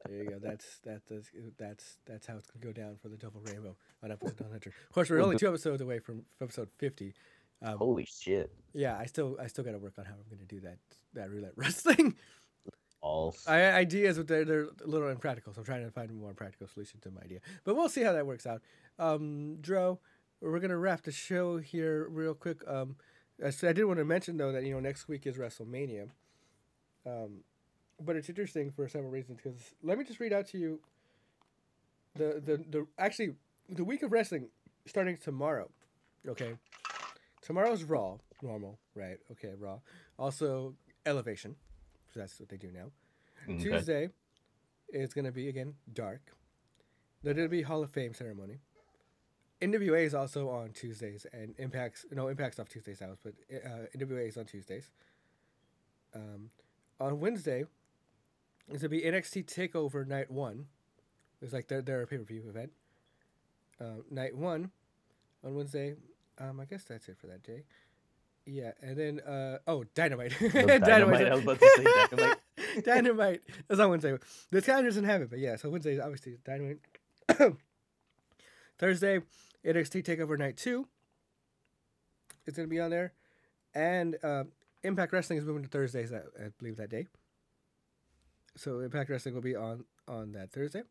There 0.08 0.24
you 0.24 0.30
go. 0.30 0.38
That's 0.40 0.78
that, 0.84 1.02
that's 1.10 1.28
that's 1.58 1.98
that's 2.06 2.26
how 2.26 2.38
it's 2.38 2.46
gonna 2.46 2.64
go 2.64 2.72
down 2.72 2.96
for 2.96 3.10
the 3.10 3.18
double 3.18 3.42
rainbow 3.42 3.76
on 4.02 4.10
episode 4.10 4.40
100. 4.40 4.72
Of 4.88 4.94
course, 4.94 5.10
we're 5.10 5.20
only 5.20 5.36
two 5.36 5.48
episodes 5.48 5.82
away 5.82 5.98
from 5.98 6.22
episode 6.40 6.70
50. 6.70 7.12
Um, 7.60 7.76
Holy 7.76 8.06
shit. 8.06 8.50
yeah, 8.72 8.96
I 8.98 9.04
still 9.04 9.36
I 9.38 9.48
still 9.48 9.64
got 9.64 9.72
to 9.72 9.78
work 9.78 9.98
on 9.98 10.06
how 10.06 10.14
I'm 10.14 10.24
gonna 10.30 10.46
do 10.46 10.60
that 10.60 10.78
that 11.12 11.30
roulette 11.30 11.52
wrestling. 11.56 12.16
All 13.02 13.36
I 13.46 13.64
ideas, 13.64 14.16
but 14.16 14.28
they're 14.28 14.46
they're 14.46 14.68
a 14.82 14.86
little 14.86 15.08
impractical. 15.08 15.52
So 15.52 15.60
I'm 15.60 15.66
trying 15.66 15.84
to 15.84 15.90
find 15.90 16.08
a 16.08 16.14
more 16.14 16.32
practical 16.32 16.68
solution 16.68 17.00
to 17.00 17.10
my 17.10 17.20
idea. 17.20 17.40
But 17.64 17.76
we'll 17.76 17.90
see 17.90 18.02
how 18.02 18.14
that 18.14 18.26
works 18.26 18.46
out. 18.46 18.62
Um, 18.98 19.58
Dro, 19.60 20.00
we're 20.40 20.58
gonna 20.58 20.78
wrap 20.78 21.02
the 21.02 21.12
show 21.12 21.58
here 21.58 22.08
real 22.08 22.32
quick. 22.32 22.62
Um, 22.66 22.96
I 23.44 23.50
did 23.50 23.84
want 23.84 23.98
to 23.98 24.06
mention 24.06 24.38
though 24.38 24.52
that 24.52 24.64
you 24.64 24.72
know 24.72 24.80
next 24.80 25.06
week 25.06 25.26
is 25.26 25.36
WrestleMania. 25.36 26.08
Um, 27.06 27.38
but 28.04 28.16
it's 28.16 28.28
interesting 28.28 28.70
for 28.70 28.88
several 28.88 29.10
reasons 29.10 29.38
because 29.42 29.74
let 29.82 29.98
me 29.98 30.04
just 30.04 30.20
read 30.20 30.32
out 30.32 30.46
to 30.48 30.58
you. 30.58 30.80
The 32.14 32.42
the 32.44 32.56
the 32.70 32.86
actually 32.98 33.34
the 33.68 33.84
week 33.84 34.02
of 34.02 34.12
wrestling 34.12 34.48
starting 34.86 35.16
tomorrow. 35.16 35.70
Okay, 36.26 36.54
tomorrow's 37.42 37.84
Raw, 37.84 38.18
normal, 38.42 38.78
right? 38.94 39.18
Okay, 39.32 39.52
Raw. 39.58 39.80
Also 40.18 40.74
Elevation, 41.06 41.54
'cause 42.06 42.14
that's 42.16 42.40
what 42.40 42.48
they 42.48 42.56
do 42.56 42.70
now. 42.72 42.90
Okay. 43.48 43.62
Tuesday 43.62 44.10
is 44.90 45.12
going 45.14 45.24
to 45.24 45.32
be 45.32 45.48
again 45.48 45.74
dark. 45.92 46.32
The 47.22 47.34
WWE 47.34 47.62
Hall 47.64 47.82
of 47.82 47.90
Fame 47.90 48.14
ceremony. 48.14 48.58
NWA 49.60 50.04
is 50.04 50.14
also 50.14 50.48
on 50.50 50.70
Tuesdays 50.72 51.26
and 51.32 51.56
Impact's 51.58 52.06
no 52.12 52.28
Impact's 52.28 52.58
off 52.60 52.68
Tuesdays 52.68 53.00
now, 53.00 53.16
but 53.24 53.34
uh, 53.52 53.86
NWA 53.96 54.28
is 54.28 54.36
on 54.36 54.44
Tuesdays. 54.46 54.90
Um, 56.14 56.50
on 57.00 57.20
Wednesday, 57.20 57.64
it's 58.68 58.82
gonna 58.82 58.90
be 58.90 59.02
NXT 59.02 59.44
Takeover 59.44 60.06
Night 60.06 60.30
One. 60.30 60.66
It's 61.40 61.52
like 61.52 61.68
their 61.68 61.82
their 61.82 62.06
pay 62.06 62.18
per 62.18 62.24
view 62.24 62.44
event. 62.48 62.72
Uh, 63.80 64.02
night 64.10 64.36
one 64.36 64.70
on 65.44 65.54
Wednesday. 65.54 65.94
Um, 66.38 66.58
I 66.60 66.64
guess 66.64 66.84
that's 66.84 67.08
it 67.08 67.16
for 67.16 67.28
that 67.28 67.42
day. 67.42 67.64
Yeah, 68.44 68.72
and 68.82 68.96
then 68.96 69.20
uh 69.20 69.58
oh, 69.66 69.84
Dynamite. 69.94 70.34
Dynamite, 70.52 71.26
I 71.26 71.34
was 71.34 71.42
about 71.42 71.60
to 71.60 71.70
say 71.76 71.84
Dynamite. 71.84 72.38
Dynamite. 72.84 73.40
That's 73.68 73.80
on 73.80 73.90
Wednesday. 73.90 74.16
This 74.50 74.64
calendar 74.64 74.90
doesn't 74.90 75.04
have 75.04 75.22
it, 75.22 75.30
but 75.30 75.38
yeah. 75.38 75.56
So 75.56 75.70
Wednesday 75.70 75.94
is 75.94 76.00
obviously 76.00 76.38
Dynamite. 76.44 76.78
Thursday, 78.78 79.20
NXT 79.64 80.04
Takeover 80.04 80.38
Night 80.38 80.56
Two. 80.56 80.88
It's 82.46 82.56
gonna 82.56 82.68
be 82.68 82.80
on 82.80 82.90
there, 82.90 83.12
and 83.74 84.16
uh, 84.24 84.44
Impact 84.82 85.12
Wrestling 85.12 85.38
is 85.38 85.44
moving 85.44 85.62
to 85.62 85.68
Thursdays. 85.68 86.12
I, 86.12 86.18
I 86.18 86.48
believe 86.58 86.76
that 86.76 86.90
day. 86.90 87.06
So 88.56 88.80
Impact 88.80 89.10
Wrestling 89.10 89.34
will 89.34 89.42
be 89.42 89.56
on 89.56 89.84
on 90.06 90.32
that 90.32 90.52
Thursday. 90.52 90.82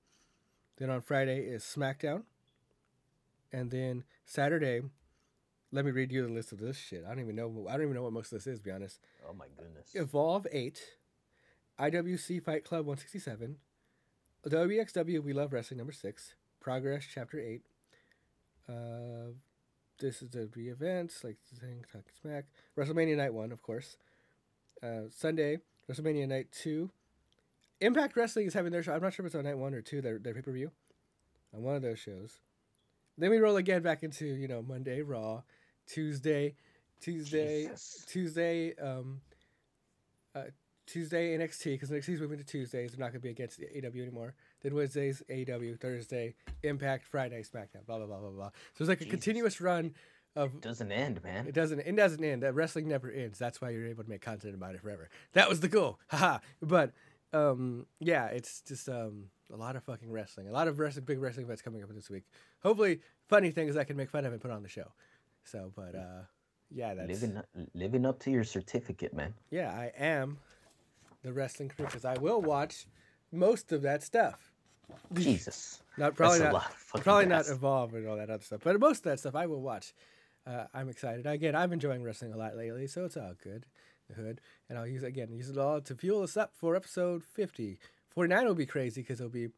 Then 0.77 0.89
on 0.89 1.01
Friday 1.01 1.39
is 1.39 1.63
SmackDown, 1.63 2.23
and 3.51 3.71
then 3.71 4.03
Saturday. 4.25 4.81
Let 5.71 5.83
me 5.83 5.91
read 5.91 6.13
you 6.13 6.25
the 6.25 6.31
list 6.31 6.53
of 6.53 6.59
this 6.59 6.77
shit. 6.77 7.03
I 7.05 7.09
don't 7.09 7.19
even 7.19 7.35
know. 7.35 7.67
I 7.69 7.73
don't 7.73 7.83
even 7.83 7.95
know 7.95 8.03
what 8.03 8.13
most 8.13 8.31
of 8.31 8.39
this 8.39 8.47
is. 8.47 8.59
To 8.59 8.63
be 8.63 8.71
honest. 8.71 8.99
Oh 9.27 9.33
my 9.33 9.47
goodness. 9.57 9.91
Evolve 9.93 10.47
8, 10.51 10.81
IWC 11.79 12.41
Fight 12.43 12.63
Club 12.63 12.85
167, 12.85 13.57
WXW 14.47 15.23
We 15.23 15.33
Love 15.33 15.51
Wrestling 15.51 15.79
number 15.79 15.91
6, 15.91 16.35
Progress 16.61 17.05
Chapter 17.13 17.39
8. 17.39 17.61
Uh, 18.69 19.33
this 19.99 20.21
is 20.21 20.29
the 20.29 20.49
re 20.55 20.69
events, 20.69 21.23
like 21.23 21.37
Zing, 21.59 21.83
Talk 21.91 22.03
Smack. 22.21 22.45
WrestleMania 22.77 23.17
Night 23.17 23.33
1, 23.33 23.51
of 23.51 23.61
course. 23.61 23.97
Uh, 24.81 25.09
Sunday, 25.09 25.59
WrestleMania 25.89 26.27
Night 26.27 26.47
2. 26.51 26.89
Impact 27.81 28.15
Wrestling 28.15 28.47
is 28.47 28.53
having 28.53 28.71
their 28.71 28.83
show. 28.83 28.93
I'm 28.93 29.01
not 29.01 29.13
sure 29.13 29.25
if 29.25 29.27
it's 29.27 29.35
on 29.35 29.43
night 29.43 29.57
1 29.57 29.73
or 29.73 29.81
2, 29.81 30.01
their, 30.01 30.17
their 30.17 30.33
pay 30.33 30.41
per 30.41 30.51
view. 30.51 30.71
On 31.53 31.61
one 31.63 31.75
of 31.75 31.81
those 31.81 31.99
shows. 31.99 32.39
Then 33.17 33.29
we 33.31 33.37
roll 33.37 33.57
again 33.57 33.81
back 33.81 34.03
into, 34.03 34.25
you 34.25 34.47
know, 34.47 34.61
Monday, 34.61 35.01
Raw. 35.01 35.41
Tuesday, 35.87 36.55
Tuesday, 36.99 37.63
Jesus. 37.63 38.05
Tuesday, 38.07 38.75
um, 38.75 39.21
uh, 40.35 40.43
Tuesday 40.85 41.37
NXT 41.37 41.65
because 41.73 41.89
NXT's 41.89 42.19
moving 42.19 42.37
to 42.37 42.43
Tuesdays. 42.43 42.91
They're 42.91 42.99
not 42.99 43.11
going 43.11 43.21
to 43.21 43.25
be 43.25 43.29
against 43.29 43.59
the 43.59 43.67
AW 43.67 44.01
anymore. 44.01 44.33
Then 44.61 44.73
Wednesdays 44.75 45.21
AW, 45.29 45.75
Thursday 45.79 46.35
Impact, 46.63 47.05
Friday 47.05 47.43
SmackDown. 47.43 47.85
Blah 47.85 47.97
blah 47.97 48.07
blah 48.07 48.19
blah 48.19 48.29
blah. 48.29 48.49
So 48.73 48.81
it's 48.83 48.89
like 48.89 49.01
a 49.01 49.05
continuous 49.05 49.61
run 49.61 49.93
of. 50.35 50.61
Doesn't 50.61 50.91
end, 50.91 51.23
man. 51.23 51.47
It 51.47 51.53
doesn't. 51.53 51.79
It 51.79 51.95
doesn't 51.95 52.23
end. 52.23 52.43
That 52.43 52.55
wrestling 52.55 52.87
never 52.87 53.09
ends. 53.11 53.37
That's 53.39 53.61
why 53.61 53.69
you're 53.69 53.87
able 53.87 54.03
to 54.03 54.09
make 54.09 54.21
content 54.21 54.55
about 54.55 54.75
it 54.75 54.81
forever. 54.81 55.09
That 55.33 55.49
was 55.49 55.59
the 55.59 55.67
goal. 55.67 55.99
Haha. 56.07 56.39
But 56.61 56.91
um, 57.33 57.85
yeah, 57.99 58.27
it's 58.27 58.61
just 58.61 58.89
um, 58.89 59.25
a 59.53 59.57
lot 59.57 59.75
of 59.75 59.83
fucking 59.83 60.11
wrestling. 60.11 60.47
A 60.47 60.51
lot 60.51 60.67
of 60.67 60.79
wrestling, 60.79 61.05
big 61.05 61.19
wrestling 61.19 61.45
events 61.45 61.61
coming 61.61 61.83
up 61.83 61.93
this 61.93 62.09
week. 62.09 62.23
Hopefully, 62.63 62.99
funny 63.27 63.51
things 63.51 63.77
I 63.77 63.83
can 63.83 63.95
make 63.97 64.09
fun 64.09 64.25
of 64.25 64.31
and 64.33 64.41
put 64.41 64.51
on 64.51 64.63
the 64.63 64.69
show. 64.69 64.91
So, 65.43 65.71
but 65.75 65.95
uh, 65.95 66.21
yeah, 66.71 66.93
that's 66.93 67.21
Living 67.21 67.41
living 67.73 68.05
up 68.05 68.19
to 68.21 68.31
your 68.31 68.43
certificate, 68.43 69.13
man. 69.13 69.33
yeah, 69.49 69.71
I 69.71 69.91
am 69.97 70.37
the 71.23 71.31
wrestling 71.33 71.69
crew 71.69 71.85
because 71.85 72.05
I 72.05 72.17
will 72.17 72.41
watch 72.41 72.85
most 73.31 73.71
of 73.71 73.81
that 73.83 74.03
stuff. 74.03 74.51
Jesus. 75.13 75.81
Not 75.97 76.15
probably 76.15 76.39
That's 76.39 76.49
a 76.49 76.51
not 76.51 76.53
lot 76.53 76.69
of 76.69 76.75
fucking 76.77 77.03
probably 77.03 77.25
not 77.25 77.47
evolve 77.49 77.93
and 77.95 78.07
all 78.07 78.17
that 78.17 78.29
other 78.29 78.43
stuff, 78.43 78.61
but 78.63 78.79
most 78.79 78.99
of 78.99 79.03
that 79.05 79.19
stuff 79.19 79.33
I 79.35 79.47
will 79.47 79.61
watch. 79.61 79.93
Uh, 80.45 80.65
I'm 80.73 80.89
excited. 80.89 81.25
Again, 81.25 81.55
I'm 81.55 81.73
enjoying 81.73 82.03
wrestling 82.03 82.33
a 82.33 82.37
lot 82.37 82.55
lately, 82.55 82.85
so 82.85 83.03
it's 83.05 83.17
all 83.17 83.33
good. 83.43 83.65
The 84.07 84.13
hood, 84.13 84.39
and 84.69 84.77
I'll 84.77 84.85
use 84.87 85.01
again 85.03 85.31
use 85.33 85.49
it 85.49 85.57
all 85.57 85.81
to 85.81 85.95
fuel 85.95 86.21
us 86.21 86.37
up 86.37 86.51
for 86.55 86.75
episode 86.75 87.23
50. 87.23 87.79
49 88.09 88.45
will 88.45 88.53
be 88.53 88.67
crazy 88.67 89.01
because 89.01 89.19
it'll 89.19 89.31
be 89.31 89.49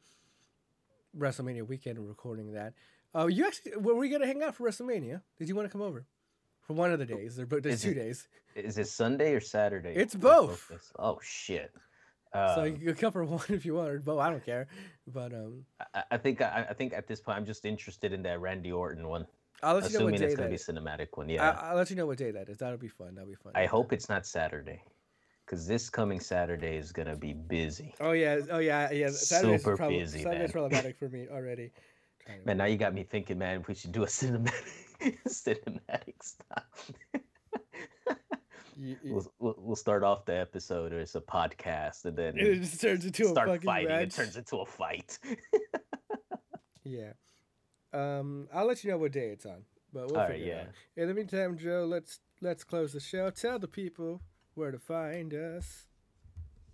WrestleMania 1.18 1.68
weekend 1.68 1.98
and 1.98 2.08
recording 2.08 2.54
that. 2.54 2.74
Oh, 3.14 3.28
you 3.28 3.46
actually 3.46 3.76
were 3.78 3.96
we 3.96 4.10
gonna 4.10 4.26
hang 4.28 4.42
out 4.44 4.56
for 4.56 4.68
WrestleMania? 4.68 5.22
Did 5.38 5.50
you 5.50 5.56
want 5.56 5.68
to 5.68 5.72
come 5.72 5.82
over 5.82 6.06
for 6.62 6.74
one 6.74 6.92
of 6.92 7.00
the 7.00 7.06
days? 7.06 7.36
There, 7.36 7.46
but 7.46 7.64
there's 7.64 7.76
Is 7.76 7.82
two 7.84 7.90
it- 7.92 7.96
days, 7.96 8.28
Is 8.56 8.78
it 8.78 8.88
Sunday 8.88 9.34
or 9.34 9.42
Saturday? 9.42 9.94
It's 9.96 10.16
both. 10.16 10.72
Oh 10.98 11.20
shit. 11.22 11.72
So 12.34 12.62
Um, 12.62 12.66
you 12.68 12.88
can 12.88 12.96
come 12.96 13.12
for 13.12 13.24
one 13.26 13.42
if 13.50 13.66
you 13.66 13.76
want, 13.76 14.04
but. 14.06 14.18
I 14.18 14.30
don't 14.30 14.46
care. 14.46 14.68
But 15.08 15.34
um, 15.34 15.66
I, 15.94 16.04
I 16.12 16.18
think 16.18 16.42
I, 16.42 16.68
I 16.70 16.74
think 16.74 16.94
at 16.94 17.08
this 17.08 17.20
point 17.20 17.38
I'm 17.38 17.46
just 17.46 17.66
interested 17.66 18.14
in 18.14 18.22
that 18.24 18.40
Randy 18.40 18.72
Orton 18.72 19.08
one. 19.08 19.26
I'll 19.62 19.76
let 19.76 19.92
you 19.92 20.00
know 20.00 20.06
what 20.06 20.14
Assuming 20.14 20.20
day 20.22 20.26
it's 20.28 20.36
gonna 20.36 20.50
be 20.50 20.56
cinematic 20.80 21.08
one. 21.16 21.28
Yeah. 21.30 21.58
I'll 21.62 21.76
let 21.76 21.90
you 21.90 21.96
know 21.96 22.06
what 22.06 22.18
day 22.18 22.32
that 22.32 22.48
is. 22.50 22.58
That'll 22.58 22.78
be 22.78 22.88
fun. 22.88 23.16
That'll 23.16 23.30
be 23.30 23.36
fun. 23.36 23.54
I 23.56 23.66
hope 23.66 23.92
it's 23.92 24.08
not 24.08 24.26
Saturday, 24.26 24.82
because 25.46 25.68
this 25.68 25.90
coming 25.90 26.20
Saturday 26.20 26.78
is 26.78 26.92
gonna 26.92 27.16
be 27.16 27.34
busy. 27.34 27.94
Oh 28.00 28.12
yeah, 28.12 28.40
oh 28.52 28.60
yeah, 28.60 28.92
yeah. 28.92 29.10
Saturday's 29.10 29.64
Super 29.64 29.78
prob- 29.78 29.90
busy, 29.90 30.24
Saturday's 30.24 30.52
problematic 30.52 30.98
for 30.98 31.10
me 31.10 31.28
already. 31.30 31.72
Man, 32.46 32.58
now 32.58 32.66
you 32.66 32.78
got 32.78 32.94
me 32.94 33.04
thinking, 33.04 33.40
man. 33.40 33.66
We 33.68 33.74
should 33.74 33.92
do 33.92 34.04
a 34.04 34.06
cinematic, 34.08 35.18
cinematic 35.28 36.22
stuff. 36.22 36.92
You- 38.80 38.98
you- 39.04 39.14
we'll, 39.16 39.34
we'll 39.40 39.56
we'll 39.58 39.76
start 39.76 40.04
off 40.04 40.24
the 40.26 40.38
episode 40.38 40.94
as 40.94 41.14
a 41.16 41.22
podcast, 41.22 42.06
and 42.06 42.16
then 42.18 42.38
it 42.38 42.56
just 42.62 42.80
turns 42.80 43.04
into 43.06 43.26
a 43.26 43.30
start 43.30 43.50
fucking 43.50 43.62
fighting. 43.66 43.90
match. 43.90 44.04
It 44.08 44.12
turns 44.14 44.38
into 44.38 44.58
a 44.58 44.66
fight. 44.66 45.20
Yeah. 46.84 47.12
Um, 47.94 48.48
I'll 48.54 48.66
let 48.66 48.84
you 48.84 48.92
know 48.92 48.98
what 48.98 49.12
day 49.12 49.30
it's 49.30 49.46
on, 49.46 49.64
but 49.94 50.08
we'll 50.08 50.16
All 50.18 50.24
right, 50.28 50.32
figure 50.38 50.46
it 50.46 50.50
yeah. 50.56 50.62
out. 50.62 50.68
In 50.96 51.08
the 51.08 51.14
meantime, 51.14 51.58
Joe, 51.58 51.86
let's 51.88 52.20
let's 52.42 52.64
close 52.64 52.94
the 52.94 53.00
show. 53.00 53.30
Tell 53.30 53.60
the 53.60 53.68
people 53.68 54.22
where 54.56 54.72
to 54.72 54.80
find 54.80 55.34
us. 55.34 55.86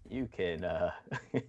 You 0.10 0.30
can. 0.32 0.64
uh 0.64 0.92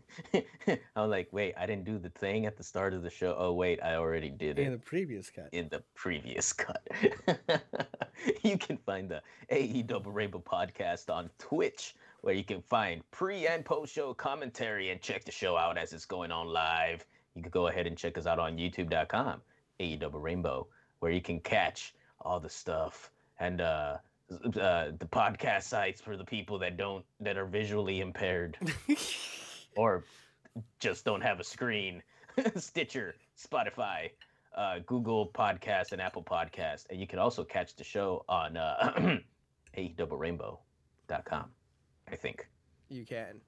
I'm 0.96 1.10
like, 1.10 1.28
wait, 1.32 1.54
I 1.58 1.66
didn't 1.66 1.84
do 1.84 1.98
the 1.98 2.08
thing 2.10 2.46
at 2.46 2.56
the 2.56 2.62
start 2.62 2.94
of 2.94 3.02
the 3.02 3.10
show. 3.10 3.36
Oh 3.38 3.52
wait, 3.52 3.80
I 3.82 3.96
already 3.96 4.30
did 4.30 4.58
it 4.58 4.62
In 4.66 4.72
the 4.72 4.78
previous 4.78 5.30
cut. 5.30 5.48
in 5.52 5.68
the 5.68 5.82
previous 5.94 6.52
cut. 6.52 6.82
you 8.42 8.56
can 8.58 8.78
find 8.78 9.08
the 9.08 9.22
AE 9.50 9.82
Double 9.82 10.10
Rainbow 10.12 10.42
podcast 10.44 11.10
on 11.14 11.28
Twitch, 11.38 11.94
where 12.22 12.34
you 12.34 12.44
can 12.44 12.62
find 12.62 13.02
pre 13.10 13.46
and 13.46 13.64
post 13.64 13.94
show 13.94 14.14
commentary 14.14 14.90
and 14.90 15.00
check 15.00 15.24
the 15.24 15.32
show 15.32 15.56
out 15.56 15.76
as 15.76 15.92
it's 15.92 16.06
going 16.06 16.32
on 16.32 16.46
live. 16.48 17.04
You 17.34 17.42
can 17.42 17.50
go 17.50 17.66
ahead 17.66 17.86
and 17.86 17.96
check 17.96 18.16
us 18.16 18.26
out 18.26 18.38
on 18.38 18.56
YouTube.com, 18.56 19.42
AE 19.80 19.96
Double 19.96 20.20
Rainbow, 20.20 20.66
where 21.00 21.12
you 21.12 21.20
can 21.20 21.40
catch 21.40 21.94
all 22.22 22.40
the 22.40 22.48
stuff 22.48 23.10
and 23.38 23.60
uh, 23.60 23.98
uh, 24.30 24.90
the 24.98 25.08
podcast 25.10 25.64
sites 25.64 26.00
for 26.00 26.16
the 26.16 26.24
people 26.24 26.58
that 26.58 26.76
don't 26.76 27.04
that 27.20 27.36
are 27.36 27.46
visually 27.46 28.00
impaired 28.00 28.58
or 29.76 30.04
just 30.80 31.04
don't 31.04 31.20
have 31.20 31.40
a 31.40 31.44
screen. 31.44 32.02
Stitcher, 32.56 33.14
Spotify, 33.38 34.10
uh, 34.56 34.80
Google 34.86 35.30
Podcast, 35.32 35.92
and 35.92 36.00
Apple 36.00 36.22
Podcast. 36.22 36.86
And 36.90 37.00
you 37.00 37.06
can 37.06 37.18
also 37.18 37.44
catch 37.44 37.76
the 37.76 37.84
show 37.84 38.24
on 38.28 38.56
uh, 38.56 39.18
AEdoublerainbow.com, 39.76 41.50
I 42.10 42.16
think. 42.16 42.48
You 42.88 43.04
can. 43.04 43.40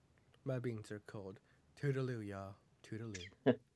My 0.44 0.58
beans 0.58 0.90
are 0.90 1.02
cold. 1.06 1.38
Toodaloo, 1.80 2.26
y'all. 2.26 2.54
Toodaloo. 2.88 3.54